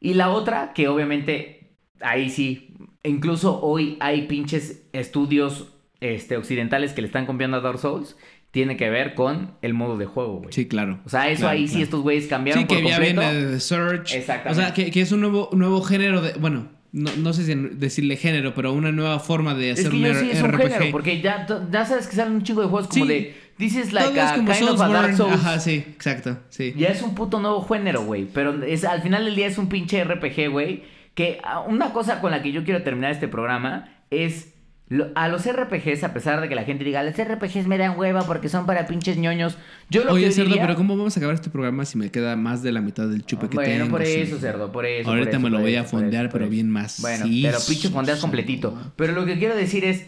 Y 0.00 0.14
la 0.14 0.30
otra, 0.30 0.72
que 0.74 0.88
obviamente 0.88 1.68
ahí 2.00 2.28
sí, 2.28 2.74
incluso 3.04 3.60
hoy 3.62 3.96
hay 4.00 4.22
pinches 4.26 4.82
estudios 4.92 5.72
este, 6.00 6.36
occidentales 6.36 6.92
que 6.92 7.02
le 7.02 7.06
están 7.06 7.24
copiando 7.24 7.58
a 7.58 7.60
Dark 7.60 7.78
Souls, 7.78 8.16
tiene 8.50 8.76
que 8.76 8.90
ver 8.90 9.14
con 9.14 9.52
el 9.62 9.74
modo 9.74 9.96
de 9.96 10.06
juego, 10.06 10.38
güey. 10.40 10.52
Sí, 10.52 10.66
claro. 10.66 10.98
O 11.06 11.08
sea, 11.08 11.30
eso 11.30 11.42
Claro, 11.42 11.56
ahí 11.56 11.68
sí 11.68 11.82
estos 11.82 12.00
güeyes 12.02 12.26
cambiaron 12.26 12.62
Sí, 12.62 12.66
por 12.66 12.78
que 12.78 12.82
ya 12.88 12.96
completo. 12.96 13.20
viene 13.20 13.44
de 13.46 13.60
Search. 13.60 14.12
Exactamente. 14.12 14.50
O 14.60 14.64
sea, 14.64 14.74
que, 14.74 14.90
que 14.90 15.00
es 15.00 15.12
un 15.12 15.20
nuevo, 15.20 15.48
nuevo 15.52 15.82
género 15.82 16.20
de. 16.20 16.32
Bueno, 16.34 16.66
no, 16.90 17.10
no 17.16 17.32
sé 17.32 17.44
si 17.44 17.54
decirle 17.54 18.16
género, 18.16 18.54
pero 18.54 18.72
una 18.72 18.90
nueva 18.90 19.20
forma 19.20 19.54
de 19.54 19.70
hacer 19.70 19.86
Es 19.86 19.90
que 19.92 20.00
yo 20.00 20.14
sí 20.14 20.30
es 20.32 20.42
un 20.42 20.50
RPG. 20.50 20.62
género, 20.72 20.90
porque 20.90 21.20
ya, 21.22 21.46
ya 21.70 21.86
sabes 21.86 22.08
que 22.08 22.16
salen 22.16 22.34
un 22.34 22.42
chingo 22.42 22.60
de 22.62 22.66
juegos 22.68 22.88
como 22.88 23.04
Sí. 23.06 23.08
de 23.12 23.34
This 23.58 23.76
is 23.76 23.92
like 23.92 24.18
a 24.20 24.34
como 24.36 24.50
kind 24.52 24.68
of 24.68 24.80
a 24.80 24.88
Dark. 24.88 25.14
Souls. 25.16 25.32
Ajá, 25.34 25.60
sí, 25.60 25.84
exacto. 25.88 26.38
Sí. 26.48 26.74
Ya 26.76 26.88
es 26.88 27.02
un 27.02 27.14
puto 27.14 27.38
nuevo 27.40 27.62
género, 27.66 28.02
güey. 28.04 28.26
Pero 28.32 28.62
es, 28.64 28.84
al 28.84 29.02
final 29.02 29.24
del 29.24 29.34
día 29.36 29.46
es 29.46 29.58
un 29.58 29.68
pinche 29.68 30.02
RPG, 30.04 30.48
güey. 30.50 30.82
Que 31.14 31.40
ah, 31.44 31.60
una 31.60 31.92
cosa 31.92 32.20
con 32.20 32.30
la 32.30 32.42
que 32.42 32.52
yo 32.52 32.64
quiero 32.64 32.82
terminar 32.82 33.12
este 33.12 33.28
programa 33.28 33.88
es. 34.10 34.48
lo- 34.88 35.08
a 35.14 35.28
los 35.28 35.46
RPGs, 35.50 36.04
a 36.04 36.12
pesar 36.12 36.40
de 36.40 36.48
que 36.48 36.54
la 36.54 36.64
gente 36.64 36.84
diga, 36.84 37.02
los 37.02 37.14
RPGs 37.16 37.66
me 37.66 37.78
dan 37.78 37.98
hueva 37.98 38.22
porque 38.26 38.48
son 38.50 38.66
para 38.66 38.86
pinches 38.86 39.16
ñoños. 39.16 39.56
Yo 39.90 40.04
lo 40.04 40.12
Oye, 40.12 40.26
que 40.26 40.32
Cerdo, 40.32 40.48
diría... 40.50 40.62
pero 40.66 40.76
¿cómo 40.76 40.96
vamos 40.96 41.16
a 41.16 41.20
acabar 41.20 41.34
este 41.34 41.48
programa 41.50 41.84
si 41.86 41.96
me 41.98 42.10
queda 42.10 42.36
más 42.36 42.62
de 42.62 42.72
la 42.72 42.80
mitad 42.82 43.06
del 43.08 43.24
chupe 43.24 43.48
que 43.48 43.54
bueno, 43.56 43.84
tengo? 43.84 43.96
por 43.96 44.04
sí? 44.06 44.12
eso, 44.20 44.38
cerdo, 44.38 44.70
por 44.72 44.84
eso. 44.86 45.08
Ahorita 45.08 45.24
por 45.26 45.34
eso, 45.34 45.40
me 45.40 45.50
lo 45.50 45.56
por 45.56 45.62
voy 45.62 45.74
eso, 45.74 45.80
a 45.80 45.84
por 45.84 46.00
fondear, 46.00 46.24
eso, 46.26 46.32
por 46.32 46.40
pero 46.40 46.50
bien 46.50 46.68
más. 46.70 47.00
Bueno, 47.00 47.24
Sí, 47.26 47.42
pero 47.44 47.58
pinche 47.68 47.88
fondeas 47.90 48.18
sí. 48.18 48.22
completito. 48.22 48.92
Pero 48.96 49.12
lo 49.12 49.24
que 49.24 49.38
quiero 49.38 49.54
decir 49.56 49.84
es, 49.84 50.06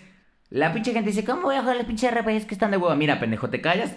la 0.54 0.72
pinche 0.72 0.92
gente 0.92 1.10
dice, 1.10 1.24
¿cómo 1.24 1.42
voy 1.42 1.56
a 1.56 1.60
jugar 1.62 1.76
los 1.76 1.84
pinches 1.86 2.12
RPGs 2.14 2.44
que 2.46 2.54
están 2.54 2.70
de 2.70 2.76
hueva? 2.76 2.94
Mira, 2.94 3.18
pendejo, 3.18 3.50
te 3.50 3.60
callas. 3.60 3.96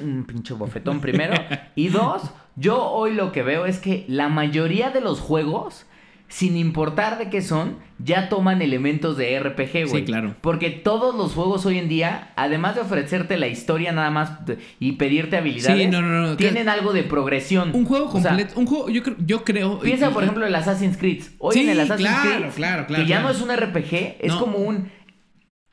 Un 0.00 0.24
pinche 0.24 0.52
bofetón 0.54 1.00
primero. 1.00 1.34
y 1.76 1.88
dos, 1.88 2.22
yo 2.56 2.82
hoy 2.90 3.14
lo 3.14 3.30
que 3.30 3.42
veo 3.44 3.66
es 3.66 3.78
que 3.78 4.04
la 4.08 4.28
mayoría 4.28 4.90
de 4.90 5.00
los 5.00 5.20
juegos, 5.20 5.86
sin 6.26 6.56
importar 6.56 7.18
de 7.18 7.30
qué 7.30 7.40
son, 7.40 7.76
ya 7.98 8.28
toman 8.28 8.62
elementos 8.62 9.16
de 9.16 9.38
RPG, 9.38 9.72
güey. 9.72 9.88
Sí, 9.88 10.04
claro. 10.04 10.34
Porque 10.40 10.70
todos 10.70 11.14
los 11.14 11.34
juegos 11.34 11.66
hoy 11.66 11.78
en 11.78 11.88
día, 11.88 12.32
además 12.34 12.74
de 12.74 12.80
ofrecerte 12.80 13.36
la 13.36 13.46
historia 13.46 13.92
nada 13.92 14.10
más 14.10 14.32
y 14.80 14.92
pedirte 14.92 15.36
habilidades, 15.36 15.82
Sí, 15.82 15.86
no, 15.88 16.02
no, 16.02 16.08
no, 16.26 16.36
tienen 16.36 16.68
algo 16.68 16.92
de 16.92 17.04
progresión. 17.04 17.70
Un 17.74 17.84
juego 17.84 18.06
O 18.06 18.20
sea, 18.20 18.30
completo. 18.30 18.58
un 18.58 18.66
juego, 18.66 18.88
yo 18.88 19.02
creo. 19.04 19.16
Yo 19.24 19.44
creo 19.44 19.78
Piensa, 19.78 20.08
y- 20.10 20.12
por 20.14 20.24
ejemplo, 20.24 20.44
el 20.46 20.54
Assassin's 20.56 20.96
Creed. 20.96 21.22
Hoy 21.38 21.54
Sí, 21.54 21.60
en 21.60 21.68
el 21.68 21.78
Assassin's 21.80 22.08
claro, 22.08 22.22
Creed, 22.40 22.52
claro, 22.56 22.86
claro, 22.86 23.04
que 23.04 23.08
ya 23.08 23.20
no 23.20 23.30
es 23.30 23.40
un 23.40 23.50
RPG, 23.54 24.16
es 24.20 24.32
como 24.32 24.58
un 24.58 24.90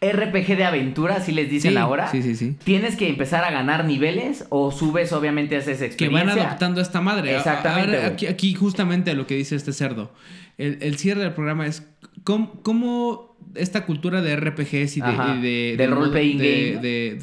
RPG 0.01 0.55
de 0.55 0.63
aventura, 0.63 1.15
así 1.17 1.31
les 1.33 1.49
dicen 1.49 1.71
Sí, 1.71 1.77
ahora. 1.77 2.09
sí, 2.09 2.21
sí, 2.23 2.35
sí. 2.35 2.55
Tienes 2.63 2.95
que 2.95 3.09
empezar 3.09 3.43
a 3.43 3.51
ganar 3.51 3.83
niveles 3.85 4.45
o 4.49 4.71
subes, 4.71 5.11
obviamente, 5.11 5.57
haces 5.57 5.79
que 5.79 5.85
experiencia. 5.85 6.35
van 6.35 6.39
adoptando 6.39 6.79
esta 6.79 7.01
madre. 7.01 7.35
Exactamente, 7.35 7.97
aquí, 8.05 8.27
aquí 8.27 8.53
justamente 8.53 9.13
lo 9.13 9.27
que 9.27 9.35
dice 9.35 9.55
este 9.57 9.73
cerdo. 9.73 10.13
El, 10.57 10.77
el 10.81 10.97
cierre 10.97 11.21
del 11.21 11.33
programa 11.33 11.65
es 11.67 11.85
cómo, 12.23 12.61
cómo 12.63 13.37
esta 13.55 13.85
cultura 13.85 14.21
de 14.21 14.35
RPGs 14.37 14.97
y 14.97 15.01
de, 15.01 15.07
Ajá, 15.07 15.35
y 15.37 15.41
de, 15.41 15.75
del 15.77 15.89
modo- 15.89 16.01
role-playing 16.01 16.37
de, 16.37 16.69
game. 16.73 16.81
de, 16.81 17.15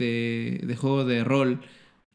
de- 0.60 0.66
de 0.66 0.76
juego 0.76 1.04
de 1.04 1.24
rol 1.24 1.60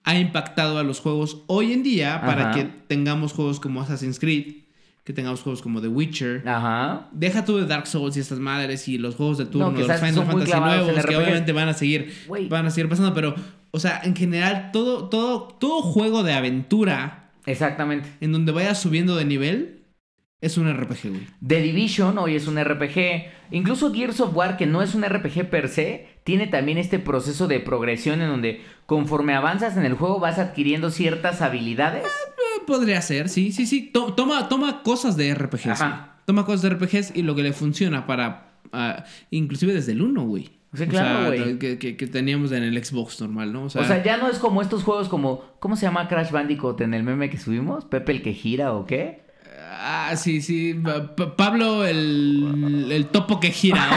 ha 0.04 0.18
impactado 0.18 0.78
a 0.80 0.84
los 0.84 1.00
juegos 1.00 1.44
hoy 1.48 1.74
en 1.74 1.84
día 1.84 2.22
para 2.26 2.52
que 2.52 2.64
tengamos 2.88 3.34
juegos 3.34 3.60
como 3.60 3.82
Assassin's 3.82 4.20
Creed, 4.20 4.64
que 5.04 5.14
tengamos 5.14 5.42
juegos 5.42 5.62
como 5.62 5.82
The 5.82 5.88
Witcher. 5.88 6.48
Ajá. 6.48 7.10
Deja 7.12 7.44
tú 7.44 7.58
de 7.58 7.66
Dark 7.66 7.88
Souls 7.88 8.16
y 8.18 8.20
estas 8.20 8.40
madres 8.40 8.88
y 8.88 8.98
los 8.98 9.16
juegos 9.16 9.38
de 9.38 9.46
turno, 9.46 9.72
No, 9.72 9.78
que 9.78 9.88
los 9.88 10.00
Final 10.00 10.26
Fantasy 10.26 10.60
nuevos, 10.60 11.06
que 11.06 11.16
obviamente 11.16 11.52
van 11.52 11.70
a 11.70 11.74
seguir, 11.74 12.14
van 12.50 12.66
a 12.66 12.70
seguir 12.70 12.90
pasando, 12.90 13.14
pero, 13.14 13.34
o 13.72 13.80
sea, 13.80 14.02
en 14.04 14.16
general, 14.16 14.70
todo, 14.72 15.10
todo, 15.10 15.48
todo 15.60 15.82
juego 15.82 16.24
de 16.24 16.34
aventura 16.34 17.32
Exactamente. 17.46 18.10
en 18.22 18.32
donde 18.32 18.52
vayas 18.52 18.80
subiendo 18.80 19.16
de 19.16 19.26
nivel 19.26 19.82
es 20.42 20.58
un 20.58 20.72
RPG, 20.72 21.10
güey. 21.10 21.28
The 21.46 21.62
Division 21.62 22.18
hoy 22.18 22.36
es 22.36 22.48
un 22.48 22.60
RPG. 22.60 23.26
Incluso 23.52 23.94
Gears 23.94 24.20
of 24.22 24.36
War, 24.36 24.58
que 24.58 24.66
no 24.66 24.82
es 24.82 24.96
un 24.96 25.04
RPG 25.04 25.50
per 25.52 25.70
se, 25.70 26.08
tiene 26.24 26.48
también 26.48 26.78
este 26.78 27.00
proceso 27.00 27.48
de 27.48 27.60
progresión 27.60 28.22
en 28.22 28.30
donde 28.30 28.62
conforme 28.86 29.34
avanzas 29.34 29.76
en 29.78 29.86
el 29.86 29.94
juego 29.94 30.20
vas 30.20 30.38
adquiriendo 30.40 30.90
ciertas 30.92 31.42
habilidades. 31.42 32.04
Eh, 32.06 32.64
Podría 32.68 33.02
ser, 33.02 33.30
sí, 33.30 33.52
sí, 33.52 33.66
sí. 33.66 33.90
To- 33.92 34.14
toma, 34.14 34.48
toma 34.50 34.84
cosas 34.84 35.18
de 35.18 35.34
RPGs. 35.34 35.68
Ajá. 35.82 36.16
Toma 36.26 36.46
cosas 36.46 36.62
de 36.62 36.70
RPGs 36.70 37.16
y 37.16 37.24
lo 37.24 37.34
que 37.36 37.44
le 37.44 37.54
funciona 37.54 38.06
para. 38.06 38.52
ah, 38.72 39.04
inclusive 39.32 39.74
desde 39.74 39.94
el 39.94 40.02
1, 40.02 40.22
güey. 40.24 40.50
Sí, 40.74 40.84
O 40.84 40.88
claro, 40.88 41.20
sea, 41.20 41.44
güey. 41.44 41.60
que, 41.60 41.78
que- 41.78 41.98
que 41.98 42.08
teníamos 42.08 42.52
en 42.54 42.64
el 42.64 42.86
Xbox 42.86 43.20
normal, 43.20 43.52
¿no? 43.52 43.64
O 43.64 43.70
sea, 43.70 43.82
O 43.82 43.86
sea, 43.86 44.02
ya 44.04 44.16
no 44.18 44.30
es 44.30 44.38
como 44.40 44.62
estos 44.62 44.84
juegos 44.84 45.10
como. 45.10 45.44
¿Cómo 45.60 45.76
se 45.76 45.86
llama 45.86 46.08
Crash 46.08 46.32
Bandicoot 46.32 46.80
en 46.82 46.94
el 46.94 47.04
meme 47.04 47.30
que 47.30 47.38
subimos? 47.38 47.84
¿Pepe 47.86 48.14
el 48.14 48.22
que 48.22 48.34
gira 48.34 48.72
o 48.74 48.86
qué? 48.86 49.24
Ah, 49.84 50.16
sí, 50.16 50.42
sí. 50.42 50.76
Pa- 50.76 51.16
Pa- 51.16 51.36
Pablo, 51.36 51.86
el, 51.88 52.88
el 52.92 53.08
topo 53.08 53.40
que 53.40 53.50
gira. 53.52 53.88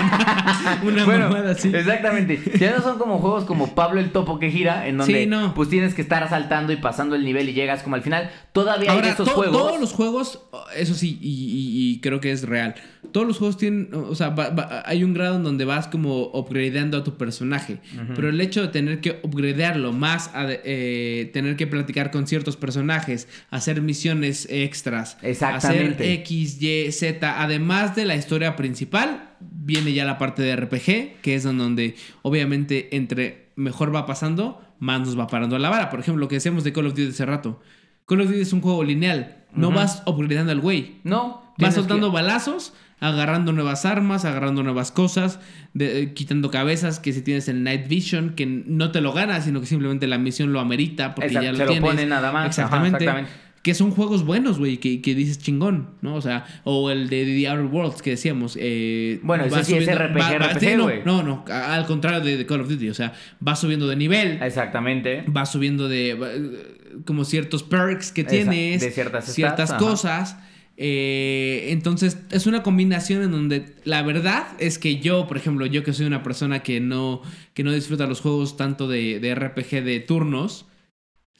Una, 0.82 0.82
una 0.92 1.04
Bueno, 1.04 1.28
mamada 1.28 1.50
así. 1.52 1.68
exactamente. 1.74 2.40
Ya 2.58 2.74
no 2.76 2.82
son 2.82 2.98
como 2.98 3.18
juegos 3.18 3.44
como 3.44 3.74
Pablo 3.74 4.00
el 4.00 4.10
Topo 4.10 4.38
que 4.38 4.50
gira, 4.50 4.86
en 4.88 4.96
donde 4.96 5.20
Sí, 5.22 5.26
no. 5.26 5.52
pues 5.54 5.68
tienes 5.68 5.92
que 5.94 6.00
estar 6.02 6.26
saltando 6.30 6.72
y 6.72 6.76
pasando 6.76 7.14
el 7.16 7.24
nivel 7.24 7.48
y 7.50 7.52
llegas 7.52 7.82
como 7.82 7.96
al 7.96 8.02
final. 8.02 8.30
Todavía 8.52 8.92
hay 8.92 9.02
de 9.02 9.10
estos 9.10 9.28
to- 9.28 9.34
juegos. 9.34 9.56
todos 9.58 9.78
los 9.80 9.92
juegos, 9.92 10.40
eso 10.74 10.94
sí, 10.94 11.18
y, 11.20 11.28
y- 11.28 11.92
y 11.94 12.00
creo 12.00 12.20
que 12.20 12.32
es 12.32 12.48
real. 12.48 12.74
Todos 13.12 13.26
los 13.26 13.38
juegos 13.38 13.56
tienen, 13.56 13.90
o 13.94 14.14
sea, 14.14 14.30
va- 14.30 14.50
va- 14.50 14.82
hay 14.86 15.04
un 15.04 15.14
grado 15.14 15.36
en 15.36 15.42
donde 15.44 15.64
vas 15.64 15.86
como 15.88 16.26
upgradeando 16.32 16.98
a 16.98 17.04
tu 17.04 17.16
personaje. 17.16 17.78
Pero 18.14 18.28
el 18.28 18.40
hecho 18.40 18.62
de 18.62 18.68
tener 18.68 19.00
que 19.00 19.20
upgradearlo 19.22 19.92
más, 19.92 20.30
a 20.34 20.46
eh, 20.48 21.30
tener 21.32 21.56
que 21.56 21.66
platicar 21.66 22.10
con 22.10 22.26
ciertos 22.26 22.56
personajes, 22.56 23.28
hacer 23.50 23.80
misiones 23.82 24.46
extras, 24.50 25.16
Exactamente. 25.22 25.94
hacer 26.04 26.10
X, 26.20 26.60
Y, 26.62 26.90
Z, 26.92 27.42
además 27.42 27.94
de 27.94 28.04
la 28.06 28.16
historia 28.16 28.56
principal, 28.56 29.30
viene 29.40 29.92
ya 29.92 30.04
la 30.04 30.18
parte 30.18 30.42
de 30.42 30.56
RPG, 30.56 31.20
que 31.22 31.34
es 31.34 31.44
en 31.44 31.58
donde 31.58 31.94
obviamente 32.22 32.96
entre 32.96 33.50
mejor 33.56 33.94
va 33.94 34.06
pasando, 34.06 34.60
más 34.80 35.00
nos 35.00 35.18
va 35.18 35.26
parando 35.28 35.56
a 35.56 35.58
la 35.58 35.70
vara. 35.70 35.90
Por 35.90 36.00
ejemplo, 36.00 36.20
lo 36.20 36.28
que 36.28 36.36
decíamos 36.36 36.64
de 36.64 36.72
Call 36.72 36.86
of 36.86 36.94
Duty 36.94 37.10
hace 37.10 37.24
rato. 37.26 37.60
Call 38.06 38.20
of 38.22 38.26
Duty 38.28 38.40
es 38.40 38.52
un 38.52 38.60
juego 38.60 38.82
lineal. 38.84 39.44
No 39.54 39.70
vas 39.70 40.02
upgradeando 40.06 40.50
al 40.50 40.60
güey. 40.60 40.96
No. 41.04 41.54
Vas 41.58 41.74
soltando 41.76 42.08
que- 42.10 42.14
balazos, 42.14 42.72
agarrando 43.00 43.52
nuevas 43.52 43.84
armas, 43.84 44.24
agarrando 44.24 44.62
nuevas 44.62 44.90
cosas, 44.92 45.40
de- 45.74 46.00
eh, 46.02 46.12
quitando 46.14 46.50
cabezas, 46.50 47.00
que 47.00 47.12
si 47.12 47.22
tienes 47.22 47.48
el 47.48 47.62
Night 47.62 47.88
Vision, 47.88 48.30
que 48.34 48.46
no 48.46 48.90
te 48.92 49.00
lo 49.00 49.12
ganas, 49.12 49.44
sino 49.44 49.60
que 49.60 49.66
simplemente 49.66 50.06
la 50.06 50.18
misión 50.18 50.52
lo 50.52 50.60
amerita 50.60 51.14
porque 51.14 51.28
Exacto, 51.28 51.44
ya 51.44 51.52
lo 51.52 51.58
se 51.58 51.64
lo 51.64 51.70
tienes. 51.70 51.90
pone 51.90 52.06
nada 52.06 52.32
más, 52.32 52.58
ajá, 52.58 52.76
Exactamente. 52.86 53.30
Que 53.62 53.72
son 53.72 53.92
juegos 53.92 54.26
buenos, 54.26 54.58
güey, 54.58 54.76
que, 54.76 55.00
que 55.00 55.14
dices 55.14 55.38
chingón, 55.38 55.88
¿no? 56.02 56.16
O 56.16 56.20
sea, 56.20 56.44
o 56.64 56.90
el 56.90 57.08
de 57.08 57.24
The 57.24 57.48
Outer 57.48 57.64
Worlds 57.64 58.02
que 58.02 58.10
decíamos. 58.10 58.58
eh, 58.60 59.20
Bueno, 59.22 59.44
ese 59.46 59.64
sí 59.64 59.74
es 59.74 59.84
subiendo- 59.86 60.04
RPG, 60.04 60.20
va- 60.20 60.38
va- 60.38 60.52
RPG, 60.52 60.60
sí, 60.60 60.76
no, 61.06 61.22
no, 61.22 61.44
al 61.50 61.86
contrario 61.86 62.20
de, 62.20 62.36
de 62.36 62.44
Call 62.44 62.60
of 62.60 62.68
Duty, 62.68 62.90
o 62.90 62.94
sea, 62.94 63.14
va 63.46 63.56
subiendo 63.56 63.88
de 63.88 63.96
nivel 63.96 64.38
Exactamente. 64.42 65.24
va 65.34 65.46
subiendo 65.46 65.88
de 65.88 66.62
como 67.06 67.24
ciertos 67.24 67.62
perks 67.62 68.12
que 68.12 68.22
tienes, 68.24 68.82
de 68.82 68.90
ciertas 68.90 69.24
ciertas 69.32 69.70
stats, 69.70 70.04
ajá. 70.04 70.46
Eh, 70.76 71.66
entonces 71.68 72.18
es 72.30 72.46
una 72.46 72.62
combinación 72.62 73.22
en 73.22 73.30
donde 73.30 73.74
la 73.84 74.02
verdad 74.02 74.46
es 74.58 74.78
que 74.78 74.98
yo, 74.98 75.28
por 75.28 75.36
ejemplo, 75.36 75.66
yo 75.66 75.84
que 75.84 75.92
soy 75.92 76.06
una 76.06 76.22
persona 76.22 76.62
que 76.62 76.80
no, 76.80 77.22
que 77.52 77.62
no 77.62 77.72
disfruta 77.72 78.06
los 78.06 78.20
juegos 78.20 78.56
tanto 78.56 78.88
de, 78.88 79.20
de 79.20 79.34
RPG 79.34 79.84
de 79.84 80.00
turnos, 80.00 80.66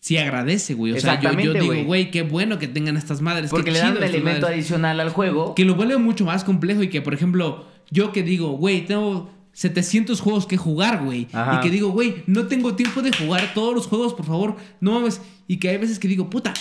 sí 0.05 0.19
agradece, 0.19 0.75
güey. 0.75 0.93
O 0.93 1.01
sea, 1.01 1.21
yo, 1.21 1.33
digo, 1.35 1.55
güey. 1.65 1.85
güey, 1.85 2.11
qué 2.11 2.23
bueno 2.23 2.59
que 2.59 2.69
tengan 2.69 2.97
estas 2.97 3.23
madres. 3.23 3.51
Porque 3.51 3.67
qué 3.67 3.73
le 3.73 3.79
dan 3.79 3.97
un 3.97 4.03
elemento 4.03 4.43
madres. 4.43 4.59
adicional 4.59 5.01
al 5.01 5.11
juego. 5.11 5.55
Que 5.55 5.65
lo 5.65 5.75
vuelve 5.75 5.97
mucho 5.97 6.25
más 6.25 6.45
complejo 6.45 6.83
y 6.83 6.89
que, 6.89 7.01
por 7.01 7.15
ejemplo, 7.15 7.67
yo 7.91 8.13
que 8.13 8.23
digo, 8.23 8.51
güey, 8.51 8.85
tengo 8.85 9.33
700 9.53 10.21
juegos 10.21 10.47
que 10.47 10.59
jugar, 10.59 11.03
güey. 11.03 11.27
Ajá. 11.33 11.57
Y 11.57 11.61
que 11.63 11.71
digo, 11.71 11.89
güey, 11.89 12.23
no 12.27 12.47
tengo 12.47 12.75
tiempo 12.75 13.03
de 13.03 13.13
jugar 13.17 13.53
todos 13.55 13.75
los 13.75 13.87
juegos, 13.87 14.13
por 14.13 14.27
favor, 14.27 14.57
no 14.81 14.93
mames. 14.93 15.23
Y 15.49 15.57
que 15.57 15.71
hay 15.71 15.79
veces 15.79 15.99
que 15.99 16.07
digo, 16.07 16.29
puta, 16.29 16.53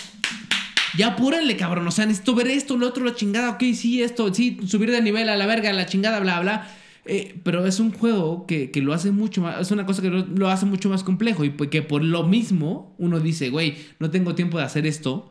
ya 0.98 1.08
apúrenle, 1.10 1.56
cabrón. 1.58 1.88
O 1.88 1.92
sea, 1.92 2.06
necesito 2.06 2.36
ver 2.36 2.48
esto, 2.48 2.78
lo 2.78 2.88
otro, 2.88 3.04
la 3.04 3.16
chingada. 3.16 3.52
Ok, 3.52 3.64
sí, 3.74 4.02
esto, 4.04 4.34
sí, 4.34 4.58
subir 4.68 4.92
de 4.92 5.02
nivel 5.02 5.30
a 5.30 5.36
la 5.38 5.46
verga, 5.46 5.72
la 5.74 5.86
chingada, 5.86 6.20
bla, 6.20 6.40
bla. 6.40 6.68
Eh, 7.06 7.36
pero 7.44 7.66
es 7.66 7.80
un 7.82 7.92
juego 7.92 8.46
que, 8.48 8.72
que 8.72 8.82
lo 8.82 8.94
hace 8.94 9.12
mucho 9.12 9.42
más, 9.42 9.60
es 9.60 9.72
una 9.72 9.86
cosa 9.86 10.02
que 10.02 10.10
lo, 10.10 10.26
lo 10.26 10.50
hace 10.50 10.66
mucho 10.66 10.88
más 10.88 11.04
complejo 11.04 11.44
y 11.44 11.50
pues 11.50 11.70
que 11.70 11.82
por 11.82 12.02
lo 12.02 12.24
mismo 12.24 12.96
uno 12.98 13.20
dice, 13.20 13.50
güey, 13.50 13.76
no 14.00 14.10
tengo 14.10 14.36
tiempo 14.36 14.58
de 14.58 14.64
hacer 14.64 14.88
esto, 14.88 15.30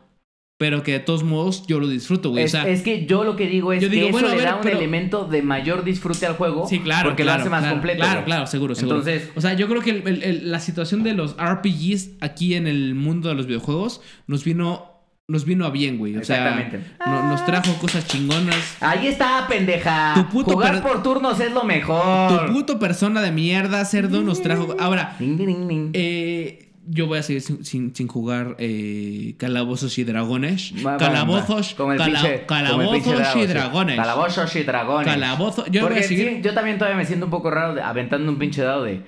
pero 0.59 0.83
que 0.83 0.91
de 0.91 0.99
todos 0.99 1.23
modos 1.23 1.65
yo 1.65 1.79
lo 1.79 1.87
disfruto, 1.87 2.29
güey. 2.29 2.43
Es, 2.43 2.51
o 2.53 2.57
sea, 2.61 2.67
es 2.69 2.83
que 2.83 3.07
yo 3.07 3.23
lo 3.23 3.35
que 3.35 3.47
digo 3.47 3.73
es 3.73 3.81
yo 3.81 3.89
que 3.89 3.95
digo, 3.95 4.09
eso 4.09 4.11
bueno, 4.13 4.27
le 4.29 4.35
ver, 4.35 4.45
da 4.45 4.55
un 4.57 4.61
pero- 4.61 4.77
elemento 4.77 5.25
de 5.25 5.41
mayor 5.41 5.83
disfrute 5.83 6.27
al 6.27 6.35
juego. 6.35 6.67
Sí, 6.69 6.79
claro. 6.79 7.09
Porque 7.09 7.23
claro, 7.23 7.39
lo 7.39 7.41
hace 7.41 7.49
más 7.49 7.61
claro, 7.61 7.75
completo. 7.75 7.97
Claro, 8.01 8.13
güey. 8.19 8.25
claro, 8.25 8.45
seguro, 8.47 8.75
seguro. 8.75 8.97
Entonces, 8.99 9.31
o 9.35 9.41
sea, 9.41 9.53
yo 9.55 9.67
creo 9.67 9.81
que 9.81 9.89
el- 9.89 10.07
el- 10.07 10.21
el- 10.23 10.51
la 10.51 10.59
situación 10.59 11.01
de 11.01 11.13
los 11.15 11.35
RPGs 11.39 12.11
aquí 12.21 12.53
en 12.53 12.67
el 12.67 12.93
mundo 12.93 13.29
de 13.29 13.35
los 13.35 13.47
videojuegos 13.47 14.01
nos 14.27 14.43
vino, 14.43 14.92
nos 15.29 15.45
vino 15.45 15.65
a 15.65 15.69
bien, 15.69 15.97
güey. 15.97 16.17
O 16.17 16.23
sea, 16.23 16.69
no- 17.05 17.23
nos 17.29 17.45
trajo 17.45 17.73
cosas 17.79 18.05
chingonas. 18.07 18.77
ahí 18.81 19.07
está, 19.07 19.45
pendeja. 19.47 20.13
Tu 20.15 20.27
puto 20.27 20.51
Jugar 20.51 20.81
por 20.81 21.01
turnos 21.01 21.39
es 21.39 21.51
lo 21.53 21.63
mejor. 21.63 22.45
Tu 22.47 22.53
puto 22.53 22.77
persona 22.79 23.21
de 23.21 23.31
mierda, 23.31 23.85
cerdo, 23.85 24.21
nos 24.21 24.41
trajo. 24.41 24.75
Ahora, 24.79 25.15
eh, 25.19 26.69
yo 26.85 27.07
voy 27.07 27.19
a 27.19 27.23
seguir 27.23 27.41
sin, 27.41 27.63
sin- 27.63 27.95
sin 27.95 28.07
jugar 28.09 28.57
eh, 28.59 29.35
calabozos 29.37 29.97
y 29.97 30.03
dragones. 30.03 30.73
Va, 30.85 30.91
va, 30.91 30.97
Calabozos, 30.97 31.73
va. 31.79 31.95
Cala- 31.95 32.05
pinche- 32.05 32.45
calabozos 32.45 33.35
y 33.37 33.45
dragones. 33.45 33.95
Calabozos 33.95 34.55
y 34.57 34.63
dragones. 34.63 35.07
Calabozo- 35.07 35.65
yo 35.71 35.81
voy 35.83 35.89
Porque 35.91 35.99
a 35.99 36.03
seguir- 36.07 36.29
sí, 36.35 36.41
yo 36.43 36.53
también 36.53 36.77
todavía 36.77 36.97
me 36.97 37.05
siento 37.05 37.27
un 37.27 37.31
poco 37.31 37.49
raro 37.49 37.75
de- 37.75 37.81
aventando 37.81 38.29
un 38.29 38.37
pinche 38.37 38.61
dado 38.61 38.83
de. 38.83 39.01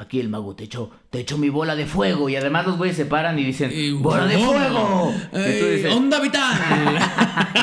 Aquí 0.00 0.18
el 0.18 0.30
mago 0.30 0.56
te 0.56 0.64
echó, 0.64 0.90
te 1.10 1.20
echó 1.20 1.36
Mi 1.36 1.50
bola 1.50 1.76
de 1.76 1.84
fuego. 1.84 2.30
Y 2.30 2.36
además 2.36 2.66
los 2.66 2.78
güeyes 2.78 2.96
se 2.96 3.04
paran 3.04 3.38
y 3.38 3.44
dicen: 3.44 3.70
Eh, 3.72 3.92
¡Bola 3.92 4.24
de 4.26 4.38
fuego! 4.38 5.12
eh, 5.34 5.54
y 5.56 5.60
tú 5.60 5.66
dices: 5.70 5.92
¡Onda 5.92 6.18
vital! 6.20 6.58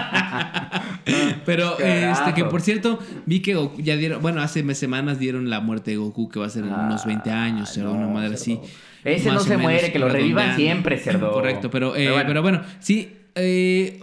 Pero, 1.46 1.78
Carajo. 1.78 2.20
este, 2.22 2.34
que 2.34 2.46
por 2.46 2.62
cierto, 2.62 3.00
vi 3.26 3.42
que 3.42 3.56
Goku 3.56 3.82
ya 3.82 3.96
dieron, 3.96 4.22
bueno, 4.22 4.42
hace 4.42 4.64
mes- 4.64 4.78
semanas 4.78 5.20
dieron 5.20 5.50
la 5.50 5.60
muerte 5.62 5.92
de 5.92 5.98
Goku, 5.98 6.30
que 6.30 6.40
va 6.40 6.46
a 6.46 6.50
ser 6.50 6.64
en 6.66 6.74
unos 6.74 7.06
20 7.06 7.30
años, 7.32 7.76
o 7.78 7.84
no, 7.84 7.92
una 7.94 8.08
madre 8.08 8.38
cerdo. 8.38 8.62
así. 8.64 8.72
Ese 9.04 9.32
no 9.32 9.40
se 9.40 9.58
muere, 9.58 9.92
que 9.92 10.00
lo 10.00 10.10
revivan 10.10 10.56
siempre, 10.56 10.98
cerdo. 10.98 11.32
Correcto, 11.32 11.70
pero, 11.72 11.96
eh, 11.96 12.10
Pero 12.14 12.28
pero, 12.28 12.42
bueno. 12.42 12.62
sí, 12.80 13.14
eh, 13.36 14.00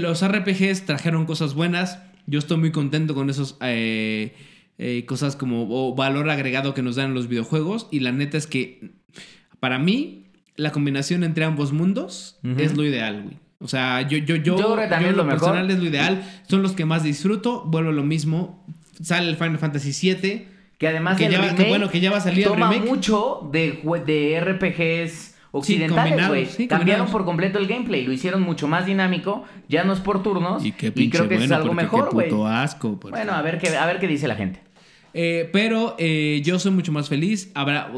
los 0.00 0.22
RPGs 0.26 0.86
trajeron 0.86 1.26
cosas 1.26 1.54
buenas. 1.54 1.98
Yo 2.26 2.38
estoy 2.38 2.56
muy 2.58 2.70
contento 2.72 3.14
con 3.14 3.28
esos 3.30 3.56
eh, 3.60 4.34
eh, 4.78 5.04
cosas 5.06 5.36
como 5.36 5.66
o 5.70 5.94
valor 5.94 6.28
agregado 6.30 6.74
que 6.74 6.82
nos 6.82 6.96
dan 6.96 7.14
los 7.14 7.28
videojuegos. 7.28 7.88
Y 7.90 8.00
la 8.00 8.12
neta 8.12 8.36
es 8.38 8.46
que, 8.46 8.90
para 9.60 9.78
mí, 9.78 10.26
la 10.56 10.72
combinación 10.72 11.24
entre 11.24 11.44
ambos 11.44 11.72
mundos 11.72 12.38
es 12.58 12.76
lo 12.76 12.84
ideal, 12.84 13.22
güey. 13.22 13.36
O 13.58 13.68
sea, 13.68 14.02
yo, 14.02 14.18
yo, 14.18 14.36
yo, 14.36 14.58
Yo 14.58 14.74
creo 14.76 14.84
en 14.84 15.02
lo 15.04 15.10
lo 15.12 15.24
mejor. 15.24 15.38
personal 15.40 15.70
es 15.70 15.78
lo 15.78 15.86
ideal. 15.86 16.22
Son 16.46 16.62
los 16.62 16.72
que 16.72 16.84
más 16.84 17.02
disfruto. 17.02 17.64
Vuelvo 17.64 17.88
a 17.90 17.92
lo 17.94 18.02
mismo. 18.04 18.62
Sale 19.02 19.28
el 19.30 19.36
Final 19.36 19.58
Fantasy 19.58 19.92
VII. 20.14 20.48
Que 20.76 20.88
además 20.88 21.16
Que 21.16 21.24
el 21.26 21.32
ya 21.32 21.38
va- 21.38 21.44
que 21.44 21.50
remake 21.52 21.68
bueno, 21.70 21.88
que 21.88 22.00
ya 22.00 22.10
va 22.10 22.18
a 22.18 22.20
salir 22.20 22.40
el 22.40 22.44
toma 22.52 22.68
remake. 22.70 22.86
mucho 22.86 23.48
de, 23.50 23.80
de 24.04 24.40
RPGs 24.40 25.34
occidentales, 25.52 26.28
güey. 26.28 26.44
sí, 26.44 26.68
Cambiaron 26.68 27.06
por 27.10 27.24
completo 27.24 27.58
el 27.58 27.66
gameplay, 27.66 28.04
lo 28.04 28.12
hicieron 28.12 28.42
mucho 28.42 28.68
más 28.68 28.84
dinámico, 28.84 29.44
ya 29.70 29.84
no 29.84 29.94
es 29.94 30.00
por 30.00 30.22
turnos 30.22 30.62
Y 30.66 30.72
qué 30.72 30.92
pinche 30.92 31.16
creo 31.16 31.28
que 31.30 31.36
bueno, 31.36 31.54
es 31.54 31.60
algo 31.62 31.72
mejor, 31.72 32.10
güey. 32.12 32.28
puto 32.28 32.46
asco. 32.46 33.00
porque- 33.00 33.16
Bueno, 33.16 33.32
a 33.32 33.40
ver 33.40 33.58
qué 33.58 33.68
a 33.74 33.86
ver 33.86 33.98
qué 33.98 34.06
dice 34.06 34.28
la 34.28 34.34
gente. 34.36 34.60
Eh, 35.18 35.48
pero 35.50 35.96
eh, 35.98 36.42
yo 36.44 36.58
soy 36.58 36.72
mucho 36.72 36.92
más 36.92 37.08
feliz. 37.08 37.50
Habrá, 37.54 37.90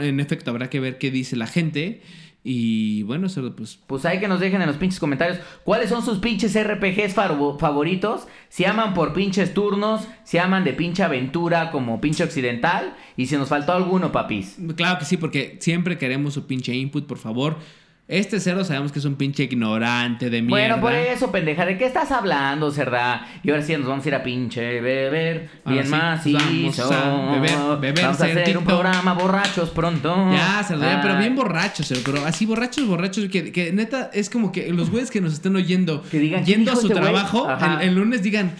en 0.00 0.18
efecto, 0.18 0.50
habrá 0.50 0.70
que 0.70 0.80
ver 0.80 0.96
qué 0.96 1.10
dice 1.10 1.36
la 1.36 1.46
gente. 1.46 2.00
Y 2.42 3.02
bueno, 3.02 3.26
eso 3.26 3.54
pues. 3.54 3.78
Pues 3.86 4.06
hay 4.06 4.18
que 4.18 4.28
nos 4.28 4.40
dejen 4.40 4.62
en 4.62 4.68
los 4.68 4.78
pinches 4.78 4.98
comentarios 4.98 5.38
cuáles 5.64 5.90
son 5.90 6.02
sus 6.02 6.20
pinches 6.20 6.56
RPGs 6.58 7.14
favoritos. 7.14 8.26
Si 8.48 8.64
aman 8.64 8.94
por 8.94 9.12
pinches 9.12 9.52
turnos, 9.52 10.08
si 10.24 10.38
aman 10.38 10.64
de 10.64 10.72
pinche 10.72 11.02
aventura 11.02 11.70
como 11.70 12.00
pinche 12.00 12.24
occidental. 12.24 12.96
Y 13.18 13.26
si 13.26 13.36
nos 13.36 13.50
faltó 13.50 13.72
alguno, 13.74 14.10
papis. 14.10 14.56
Claro 14.74 14.98
que 14.98 15.04
sí, 15.04 15.18
porque 15.18 15.58
siempre 15.60 15.98
queremos 15.98 16.32
su 16.32 16.46
pinche 16.46 16.74
input, 16.74 17.06
por 17.06 17.18
favor. 17.18 17.58
Este 18.06 18.38
cero 18.38 18.64
sabemos 18.64 18.92
que 18.92 18.98
es 18.98 19.04
un 19.06 19.14
pinche 19.14 19.44
ignorante 19.44 20.28
de 20.28 20.42
mierda. 20.42 20.76
Bueno, 20.76 20.80
por 20.82 20.92
eso, 20.92 21.32
pendeja, 21.32 21.64
¿de 21.64 21.78
qué 21.78 21.86
estás 21.86 22.12
hablando, 22.12 22.70
cerda? 22.70 23.26
Y 23.42 23.48
ahora 23.48 23.62
sí 23.62 23.74
nos 23.78 23.86
vamos 23.86 24.04
a 24.04 24.08
ir 24.08 24.14
a 24.14 24.22
pinche 24.22 24.82
beber, 24.82 25.48
Ahora 25.64 25.72
bien 25.72 25.84
sí, 25.86 25.90
macizo. 25.90 26.90
vamos 26.90 27.30
a 27.30 27.40
beber, 27.40 27.80
beber, 27.80 28.04
Vamos 28.04 28.20
a 28.20 28.24
hacer 28.26 28.58
un 28.58 28.64
programa 28.64 29.14
borrachos 29.14 29.70
pronto. 29.70 30.14
Ya, 30.32 30.66
lo 30.70 30.80
ya, 30.82 31.00
pero 31.00 31.14
Ay. 31.14 31.20
bien 31.20 31.34
borrachos, 31.34 31.86
cero, 31.88 32.02
pero 32.04 32.26
así 32.26 32.44
borrachos, 32.44 32.86
borrachos, 32.86 33.26
que, 33.30 33.50
que 33.50 33.72
neta 33.72 34.10
es 34.12 34.28
como 34.28 34.52
que 34.52 34.70
los 34.70 34.90
güeyes 34.90 35.10
que 35.10 35.22
nos 35.22 35.32
estén 35.32 35.56
oyendo, 35.56 36.02
Que 36.10 36.18
digan, 36.18 36.44
¿qué 36.44 36.52
yendo 36.52 36.72
a 36.72 36.76
su 36.76 36.88
este 36.88 37.00
trabajo, 37.00 37.48
el 37.80 37.94
lunes 37.94 38.22
digan, 38.22 38.52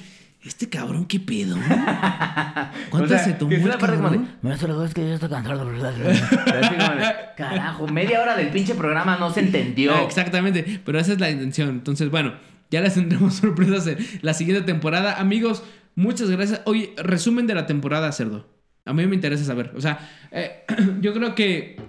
este 0.44 0.68
cabrón, 0.68 1.06
¿qué 1.06 1.18
pedo? 1.20 1.56
¿Cuántas 2.90 3.02
O 3.02 3.06
sea, 3.08 3.18
se 3.24 3.32
tomó 3.32 3.52
es 3.52 3.64
una 3.64 3.78
parte 3.78 3.96
como 3.96 4.10
de, 4.10 4.86
es 4.86 4.94
que 4.94 5.08
yo 5.08 5.14
estoy 5.14 5.30
cansado. 5.30 5.66
Carajo, 7.36 7.88
media 7.88 8.20
hora 8.20 8.36
del 8.36 8.48
pinche 8.48 8.74
programa 8.74 9.16
no 9.16 9.32
se 9.32 9.40
entendió. 9.40 9.94
Ah, 9.94 10.02
Exactamente, 10.02 10.80
pero 10.84 10.98
esa 10.98 11.14
es 11.14 11.20
la 11.20 11.30
intención. 11.30 11.70
Entonces, 11.70 12.10
bueno, 12.10 12.34
ya 12.70 12.82
les 12.82 12.94
tendremos 12.94 13.34
sorpresas 13.36 13.86
en 13.86 13.98
la 14.20 14.34
siguiente 14.34 14.62
temporada. 14.64 15.18
Amigos, 15.18 15.62
muchas 15.94 16.30
gracias. 16.30 16.60
Oye, 16.66 16.92
resumen 16.96 17.46
de 17.46 17.54
la 17.54 17.66
temporada, 17.66 18.12
cerdo. 18.12 18.46
A 18.84 18.92
mí 18.92 19.06
me 19.06 19.14
interesa 19.14 19.44
saber. 19.44 19.72
O 19.76 19.80
sea, 19.80 19.98
eh, 20.30 20.64
yo 21.00 21.14
creo 21.14 21.34
que 21.34 21.80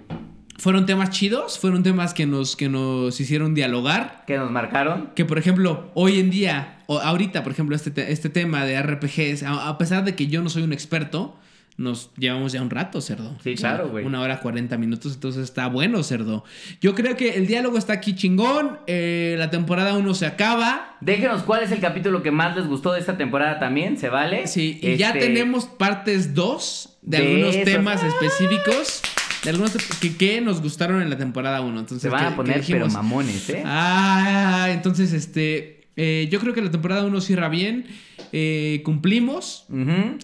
fueron 0.56 0.86
temas 0.86 1.10
chidos, 1.10 1.58
fueron 1.58 1.82
temas 1.82 2.14
que 2.14 2.26
nos, 2.26 2.56
que 2.56 2.70
nos 2.70 3.20
hicieron 3.20 3.54
dialogar. 3.54 4.24
Que 4.26 4.38
nos 4.38 4.50
marcaron. 4.50 5.10
Que, 5.14 5.26
por 5.26 5.36
ejemplo, 5.36 5.90
hoy 5.94 6.20
en 6.20 6.30
día, 6.30 6.75
o 6.86 6.98
ahorita, 7.00 7.42
por 7.42 7.52
ejemplo, 7.52 7.74
este, 7.76 7.90
te- 7.90 8.12
este 8.12 8.28
tema 8.30 8.64
de 8.64 8.80
RPGs, 8.82 9.42
a, 9.42 9.68
a 9.68 9.78
pesar 9.78 10.04
de 10.04 10.14
que 10.14 10.26
yo 10.28 10.42
no 10.42 10.48
soy 10.48 10.62
un 10.62 10.72
experto, 10.72 11.36
nos 11.78 12.10
llevamos 12.16 12.52
ya 12.52 12.62
un 12.62 12.70
rato, 12.70 13.02
cerdo. 13.02 13.36
Sí, 13.44 13.54
claro, 13.54 13.90
güey. 13.90 14.02
Una 14.06 14.22
hora 14.22 14.40
40 14.40 14.78
minutos, 14.78 15.12
entonces 15.12 15.44
está 15.44 15.66
bueno, 15.66 16.02
cerdo. 16.02 16.42
Yo 16.80 16.94
creo 16.94 17.16
que 17.18 17.34
el 17.36 17.46
diálogo 17.46 17.76
está 17.76 17.92
aquí 17.92 18.14
chingón. 18.14 18.78
eh, 18.86 19.34
la 19.38 19.50
temporada 19.50 19.92
1 19.94 20.14
se 20.14 20.24
acaba. 20.24 20.96
Déjenos 21.02 21.42
cuál 21.42 21.62
es 21.64 21.72
el 21.72 21.80
capítulo 21.80 22.22
que 22.22 22.30
más 22.30 22.56
les 22.56 22.66
gustó 22.66 22.92
de 22.94 23.00
esta 23.00 23.18
temporada 23.18 23.58
también, 23.58 23.98
¿se 23.98 24.08
vale? 24.08 24.46
Sí, 24.46 24.80
y 24.82 24.96
ya 24.96 25.08
Este, 25.08 25.20
tenemos 25.20 25.66
partes 25.66 26.34
2 26.34 26.98
de, 27.02 27.18
de 27.18 27.26
algunos 27.26 27.64
temas 27.64 28.02
específicos. 28.02 29.02
De 29.44 29.50
algunos 29.50 29.72
que, 30.00 30.16
que 30.16 30.40
nos 30.40 30.62
gustaron 30.62 31.02
en 31.02 31.10
la 31.10 31.18
temporada 31.18 31.60
1. 31.60 31.78
Entonces, 31.80 32.00
Se 32.02 32.08
van 32.08 32.32
a 32.32 32.36
poner 32.36 32.64
pero 32.66 32.88
mamones, 32.88 33.50
¿eh? 33.50 33.62
Ah, 33.66 34.68
entonces 34.70 35.12
este. 35.12 35.75
Eh, 35.96 36.28
yo 36.30 36.40
creo 36.40 36.52
que 36.54 36.60
la 36.62 36.70
temporada 36.70 37.04
1 37.04 37.20
cierra 37.20 37.48
bien. 37.48 37.86
eh, 38.32 38.82
cumplimos. 38.84 39.66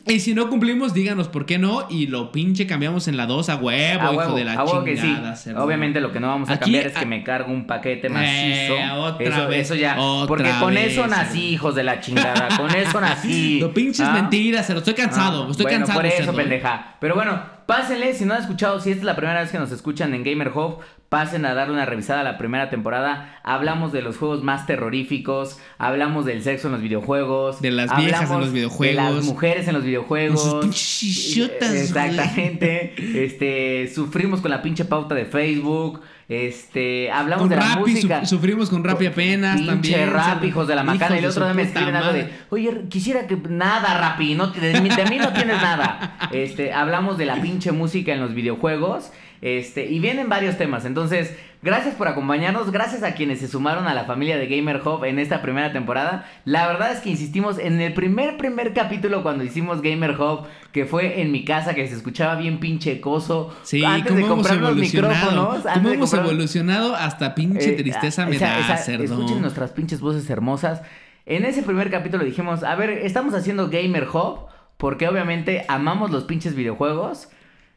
Y 0.08 0.20
si 0.20 0.34
no 0.34 0.48
cumplimos, 0.50 0.92
díganos 0.92 1.28
por 1.28 1.46
qué 1.46 1.58
no. 1.58 1.86
Y 1.88 2.06
lo 2.08 2.32
pinche 2.32 2.66
cambiamos 2.66 3.08
en 3.08 3.16
la 3.16 3.26
2 3.26 3.48
a 3.48 3.56
huevo, 3.56 4.02
A 4.02 4.12
hijo 4.12 4.16
huevo, 4.18 4.34
de 4.36 4.44
la 4.44 4.54
a 4.54 4.64
huevo 4.64 4.84
que 4.84 4.96
sí. 4.96 5.02
chingada. 5.02 5.62
Obviamente 5.62 6.00
lo 6.00 6.12
que 6.12 6.20
no 6.20 6.26
vamos 6.28 6.48
a 6.50 6.54
Aquí, 6.54 6.64
cambiar 6.72 6.86
es 6.88 6.92
que 6.94 7.06
me 7.06 7.22
cargo 7.22 7.52
un 7.52 7.66
paquete 7.66 8.08
macizo. 8.08 8.74
Eh, 8.76 8.90
otra 8.98 9.26
eso, 9.26 9.48
vez, 9.48 9.60
eso 9.66 9.74
ya. 9.76 9.98
otra 10.00 10.26
porque 10.26 10.50
con 10.60 10.74
vez, 10.74 10.92
eso 10.92 11.06
nací, 11.06 11.50
hijos 11.50 11.74
de 11.74 11.84
la 11.84 12.00
chingada. 12.00 12.48
Con 12.56 12.74
eso 12.74 13.00
nací. 13.00 13.58
Lo 13.60 13.72
pinches 13.72 14.06
¿Ah? 14.06 14.12
mentiras, 14.14 14.66
cerdo. 14.66 14.80
Estoy 14.80 14.94
cansado. 14.94 15.44
Ah, 15.46 15.50
estoy 15.50 15.64
bueno, 15.64 15.78
cansado. 15.78 15.98
por 16.00 16.06
eso, 16.06 16.16
cerdo. 16.18 16.34
pendeja. 16.34 16.96
Pero 17.00 17.14
bueno, 17.14 17.40
pásenle, 17.72 18.12
si 18.12 18.26
no 18.26 18.34
han 18.34 18.42
escuchado, 18.42 18.80
si 18.80 18.90
esta 18.90 19.00
es 19.00 19.06
la 19.06 19.16
primera 19.16 19.40
vez 19.40 19.50
que 19.50 19.58
nos 19.58 19.72
escuchan 19.72 20.12
en 20.12 20.24
Gamer 20.24 20.48
Hub, 20.54 20.80
pasen 21.08 21.46
a 21.46 21.54
darle 21.54 21.72
una 21.72 21.86
revisada 21.86 22.20
a 22.20 22.22
la 22.22 22.36
primera 22.36 22.68
temporada. 22.68 23.40
Hablamos 23.44 23.92
de 23.92 24.02
los 24.02 24.18
juegos 24.18 24.42
más 24.42 24.66
terroríficos, 24.66 25.58
hablamos 25.78 26.26
del 26.26 26.42
sexo 26.42 26.68
en 26.68 26.72
los 26.72 26.82
videojuegos, 26.82 27.62
De 27.62 27.70
las 27.70 27.96
viejas 27.96 28.30
en 28.30 28.40
los 28.40 28.52
videojuegos. 28.52 29.06
de 29.06 29.14
las 29.14 29.24
mujeres 29.24 29.68
en 29.68 29.74
los 29.74 29.84
videojuegos. 29.84 30.42
Con 30.42 30.50
sus 30.52 30.60
pinches 30.60 30.98
chichotas, 30.98 31.70
güey. 31.70 31.80
Exactamente. 31.80 33.24
Este, 33.24 33.90
sufrimos 33.94 34.42
con 34.42 34.50
la 34.50 34.60
pinche 34.60 34.84
pauta 34.84 35.14
de 35.14 35.24
Facebook. 35.24 36.02
Este, 36.32 37.10
hablamos 37.10 37.42
Con 37.42 37.48
de 37.50 37.56
la 37.56 37.74
Rappi, 37.74 37.90
música. 37.92 38.20
su- 38.24 38.36
sufrimos 38.36 38.70
con 38.70 38.82
Rappi 38.82 39.06
apenas 39.06 39.56
Pinche 39.56 39.70
también. 39.72 40.10
rap, 40.12 40.24
cerdo. 40.34 40.46
hijos 40.46 40.66
de 40.68 40.74
la 40.74 40.82
macana. 40.82 41.16
Y 41.16 41.18
el 41.18 41.26
otro 41.26 41.44
día 41.44 41.54
me 41.54 41.62
escriben 41.62 41.94
algo 41.94 42.12
de, 42.12 42.30
oye, 42.50 42.82
quisiera 42.88 43.26
que 43.26 43.36
nada, 43.48 43.98
Rappi, 43.98 44.34
no, 44.34 44.46
de, 44.48 44.72
de 44.72 44.80
mí 44.80 45.18
no 45.18 45.32
tienes 45.32 45.60
nada. 45.60 46.16
Este, 46.32 46.72
hablamos 46.72 47.18
de 47.18 47.26
la 47.26 47.36
pinche 47.42 47.72
música 47.72 48.12
en 48.14 48.20
los 48.20 48.32
videojuegos. 48.34 49.12
Este, 49.42 49.86
y 49.90 49.98
vienen 49.98 50.28
varios 50.28 50.56
temas. 50.56 50.84
Entonces, 50.84 51.36
gracias 51.62 51.96
por 51.96 52.06
acompañarnos. 52.06 52.70
Gracias 52.70 53.02
a 53.02 53.14
quienes 53.14 53.40
se 53.40 53.48
sumaron 53.48 53.86
a 53.88 53.92
la 53.94 54.04
familia 54.04 54.38
de 54.38 54.46
Gamer 54.46 54.80
Hub 54.86 55.04
en 55.04 55.18
esta 55.18 55.42
primera 55.42 55.72
temporada. 55.72 56.26
La 56.44 56.68
verdad 56.68 56.92
es 56.92 57.00
que 57.00 57.10
insistimos 57.10 57.58
en 57.58 57.80
el 57.80 57.92
primer, 57.92 58.36
primer 58.36 58.72
capítulo 58.72 59.24
cuando 59.24 59.42
hicimos 59.42 59.82
Gamer 59.82 60.12
Hub, 60.12 60.46
que 60.70 60.86
fue 60.86 61.20
en 61.22 61.32
mi 61.32 61.44
casa, 61.44 61.74
que 61.74 61.88
se 61.88 61.96
escuchaba 61.96 62.36
bien 62.36 62.60
pinche 62.60 63.00
coso. 63.00 63.52
Sí, 63.64 63.84
antes 63.84 64.12
cómo 64.12 64.16
de 64.18 64.22
hemos 64.26 64.34
comprar 64.36 64.56
los 64.60 64.70
evolucionado. 64.70 65.14
micrófonos. 65.52 65.74
Cómo 65.74 65.88
hemos 65.90 66.10
comprar- 66.10 66.26
evolucionado 66.30 66.94
hasta 66.94 67.34
pinche 67.34 67.70
eh, 67.70 67.72
tristeza 67.72 68.22
ah, 68.22 68.26
me 68.26 68.36
esa- 68.36 68.46
da, 68.46 68.74
esa-. 68.76 68.92
Escuchen 68.94 69.40
nuestras 69.40 69.72
pinches 69.72 70.00
voces 70.00 70.30
hermosas. 70.30 70.82
En 71.26 71.44
ese 71.44 71.64
primer 71.64 71.90
capítulo 71.90 72.22
dijimos, 72.22 72.62
a 72.62 72.76
ver, 72.76 72.90
estamos 72.90 73.34
haciendo 73.34 73.68
Gamer 73.70 74.06
Hub 74.08 74.46
porque 74.76 75.08
obviamente 75.08 75.64
amamos 75.66 76.12
los 76.12 76.22
pinches 76.24 76.54
videojuegos. 76.54 77.28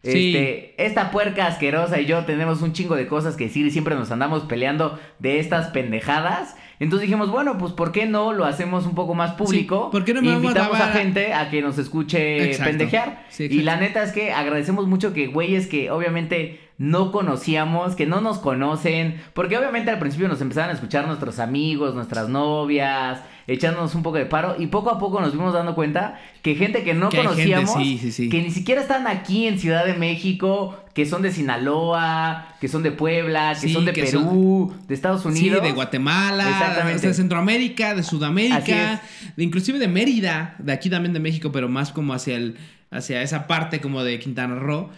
Sí. 0.05 0.35
Este, 0.35 0.85
esta 0.85 1.11
puerca 1.11 1.47
asquerosa 1.47 1.99
y 1.99 2.05
yo 2.05 2.23
tenemos 2.25 2.61
un 2.61 2.73
chingo 2.73 2.95
de 2.95 3.07
cosas 3.07 3.35
que 3.35 3.45
decir 3.45 3.65
y 3.65 3.71
siempre 3.71 3.95
nos 3.95 4.11
andamos 4.11 4.43
peleando 4.43 4.99
de 5.19 5.39
estas 5.39 5.67
pendejadas. 5.67 6.55
Entonces 6.79 7.07
dijimos, 7.07 7.31
bueno, 7.31 7.57
pues 7.57 7.71
¿por 7.71 7.91
qué 7.91 8.05
no 8.05 8.33
lo 8.33 8.43
hacemos 8.45 8.85
un 8.85 8.95
poco 8.95 9.13
más 9.15 9.31
público? 9.33 9.85
Sí, 9.85 9.91
¿por 9.93 10.03
qué 10.05 10.13
no 10.13 10.21
me 10.21 10.31
invitamos 10.33 10.79
a, 10.79 10.89
a- 10.89 10.91
gente 10.93 11.33
a 11.33 11.49
que 11.49 11.61
nos 11.61 11.77
escuche 11.77 12.43
Exacto. 12.51 12.69
pendejear. 12.71 13.25
Sí, 13.29 13.45
y 13.49 13.61
la 13.61 13.77
neta 13.77 14.03
es 14.03 14.11
que 14.11 14.31
agradecemos 14.33 14.85
mucho 14.85 15.13
que 15.13 15.27
güeyes 15.27 15.67
que 15.67 15.89
obviamente 15.89 16.59
no 16.77 17.13
conocíamos, 17.13 17.95
que 17.95 18.05
no 18.05 18.19
nos 18.19 18.39
conocen, 18.39 19.21
porque 19.33 19.57
obviamente 19.57 19.89
al 19.91 19.99
principio 19.99 20.27
nos 20.27 20.41
empezaron 20.41 20.69
a 20.71 20.73
escuchar 20.73 21.07
nuestros 21.07 21.39
amigos, 21.39 21.95
nuestras 21.95 22.27
novias, 22.27 23.21
echándonos 23.47 23.93
un 23.95 24.03
poco 24.03 24.17
de 24.17 24.25
paro 24.25 24.55
y 24.59 24.67
poco 24.67 24.89
a 24.89 24.97
poco 24.99 25.21
nos 25.21 25.31
fuimos 25.31 25.53
dando 25.53 25.75
cuenta 25.75 26.19
que 26.41 26.55
gente 26.55 26.83
que 26.83 26.93
no 26.93 27.09
Que 27.09 27.17
hay 27.19 27.23
gente, 27.27 27.51
conocíamos, 27.53 27.73
sí, 27.83 27.97
sí, 27.99 28.11
sí. 28.11 28.29
que 28.29 28.41
ni 28.41 28.51
siquiera 28.51 28.81
están 28.81 29.05
aquí 29.07 29.47
en 29.47 29.59
Ciudad 29.59 29.85
de 29.85 29.93
México, 29.93 30.77
que 30.93 31.05
son 31.05 31.21
de 31.21 31.31
Sinaloa, 31.31 32.55
que 32.59 32.67
son 32.67 32.83
de 32.83 32.91
Puebla, 32.91 33.53
que 33.53 33.67
Sí, 33.67 33.73
son 33.73 33.85
de 33.85 33.93
que 33.93 34.03
Perú, 34.03 34.73
de 34.87 34.93
Estados 34.95 35.21
Sí, 35.21 35.27
Unidos. 35.27 35.61
de 35.63 35.71
Guatemala, 35.73 36.49
Exactamente. 36.49 37.07
de 37.07 37.13
Centroamérica, 37.13 37.95
de 37.95 38.03
Sudamérica, 38.03 39.01
de 39.35 39.43
inclusive 39.43 39.77
de 39.79 39.87
Mérida, 39.87 40.55
de 40.59 40.71
aquí 40.73 40.89
también 40.89 41.13
de 41.13 41.19
México, 41.19 41.51
pero 41.51 41.69
más 41.69 41.91
como 41.91 42.13
hacia 42.13 42.35
el 42.37 42.55
hacia 42.91 43.21
esa 43.21 43.45
parte 43.47 43.81
como 43.81 44.03
de 44.03 44.19
Quintana 44.19 44.55
Roo. 44.55 44.89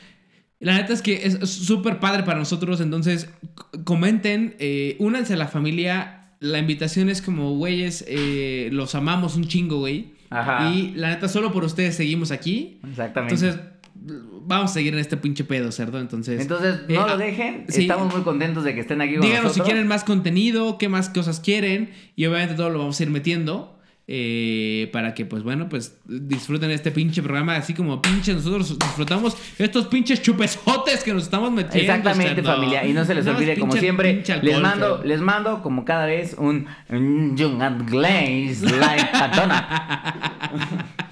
La 0.60 0.76
neta 0.76 0.94
es 0.94 1.02
que 1.02 1.26
es 1.26 1.38
súper 1.50 2.00
padre 2.00 2.24
para 2.24 2.40
nosotros, 2.40 2.82
entonces 2.82 3.30
comenten, 3.84 4.56
eh, 4.60 4.96
únanse 5.00 5.34
a 5.34 5.38
la 5.38 5.48
familia. 5.48 6.17
La 6.40 6.60
invitación 6.60 7.10
es 7.10 7.22
como, 7.22 7.56
güeyes, 7.56 8.06
eh, 8.08 8.70
los 8.72 8.96
amamos 8.96 9.36
un 9.36 9.48
chingo, 9.48 9.80
güey. 9.80 10.14
Ajá. 10.30 10.72
Y 10.72 10.94
la 10.96 11.10
neta, 11.10 11.28
solo 11.28 11.52
por 11.52 11.64
ustedes 11.64 11.96
seguimos 11.96 12.32
aquí. 12.32 12.80
Exactamente. 12.88 13.36
Entonces, 13.36 13.62
vamos 14.46 14.72
a 14.72 14.74
seguir 14.74 14.94
en 14.94 15.00
este 15.00 15.18
pinche 15.18 15.44
pedo, 15.44 15.72
cerdo. 15.72 16.00
Entonces, 16.00 16.42
Entonces, 16.42 16.82
eh, 16.88 16.94
no 16.94 17.04
ah, 17.04 17.08
lo 17.08 17.18
dejen. 17.18 17.66
sí. 17.68 17.82
Estamos 17.82 18.14
muy 18.14 18.24
contentos 18.24 18.64
de 18.64 18.74
que 18.74 18.82
estén 18.82 19.02
aquí 19.02 19.16
con 19.16 19.22
Díganos 19.22 19.54
si 19.54 19.62
quieren 19.62 19.88
más 19.88 20.04
contenido, 20.04 20.78
qué 20.78 20.90
más 20.90 21.10
cosas 21.10 21.40
quieren. 21.40 21.92
Y 22.16 22.26
obviamente 22.26 22.56
todo 22.56 22.70
lo 22.70 22.80
vamos 22.80 23.00
a 23.00 23.04
ir 23.04 23.10
metiendo. 23.10 23.77
Eh, 24.10 24.90
para 24.94 25.14
que, 25.14 25.26
pues 25.26 25.44
bueno, 25.44 25.68
pues 25.68 25.98
disfruten 26.06 26.72
este 26.72 26.92
pinche 26.92 27.22
programa. 27.22 27.58
Así 27.58 27.74
como 27.74 28.02
pinche 28.02 28.34
nosotros 28.34 28.80
disfrutamos 28.80 29.36
estos 29.60 29.88
pinches 29.88 30.22
chupesotes 30.22 31.04
que 31.04 31.14
nos 31.14 31.24
estamos 31.24 31.52
metiendo. 31.52 31.94
Exactamente, 31.94 32.42
familia. 32.42 32.86
Y 32.86 32.94
no 32.94 33.04
se 33.04 33.14
les 33.16 33.28
olvide, 33.28 33.58
como 33.60 33.74
pinche- 33.74 33.80
siempre, 33.82 34.14
pinche 34.14 34.34
alcohol, 34.34 34.50
les 34.52 34.62
mando, 34.62 34.96
pero- 34.98 35.08
les 35.10 35.20
mando 35.22 35.62
como 35.62 35.84
cada 35.84 36.06
vez 36.06 36.36
un, 36.38 36.68
un 36.90 37.36
Young 37.36 37.62
and 37.62 37.90
Glaze 37.90 38.62
like 38.80 39.12
Cantona. 39.12 40.94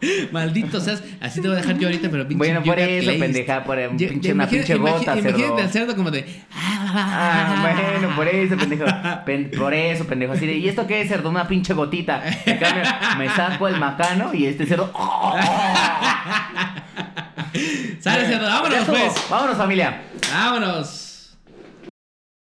Maldito 0.32 0.80
seas. 0.80 1.02
Así 1.20 1.40
te 1.40 1.48
voy 1.48 1.56
a 1.56 1.60
dejar 1.60 1.78
yo 1.78 1.88
ahorita, 1.88 2.08
pero 2.10 2.24
pinche. 2.28 2.38
Bueno, 2.38 2.62
por 2.62 2.78
eso, 2.78 3.10
pendeja, 3.18 3.64
por 3.64 3.78
un 3.78 3.98
Yo- 3.98 4.08
pinche, 4.08 4.32
una 4.32 4.46
pinche 4.48 4.74
gota, 4.76 5.14
cerdo. 5.14 5.28
Imagínate 5.30 5.62
al 5.62 5.70
cerdo 5.70 5.96
como 5.96 6.10
de. 6.10 6.24
Ah, 6.54 7.92
bueno, 8.00 8.14
por 8.16 8.28
eso, 8.28 8.56
pendejo. 8.56 8.84
Pen- 9.24 9.50
por 9.56 9.72
eso, 9.74 10.06
pendejo. 10.06 10.32
Así 10.32 10.46
de, 10.46 10.54
¿y 10.56 10.68
esto 10.68 10.86
qué 10.86 11.00
es, 11.02 11.08
cerdo? 11.08 11.30
Una 11.30 11.46
pinche 11.48 11.72
gotita. 11.74 12.22
En 12.44 12.58
cambio, 12.58 12.82
me 13.18 13.28
saco 13.30 13.68
el 13.68 13.78
macano 13.78 14.32
y 14.34 14.46
este 14.46 14.66
cerdo. 14.66 14.92
Sale, 18.00 18.26
cerdo. 18.26 18.46
Ya 18.46 18.54
Vámonos, 18.60 18.84
pues. 18.86 19.12
Vámonos, 19.30 19.56
familia. 19.56 20.02
Vámonos. 20.32 21.05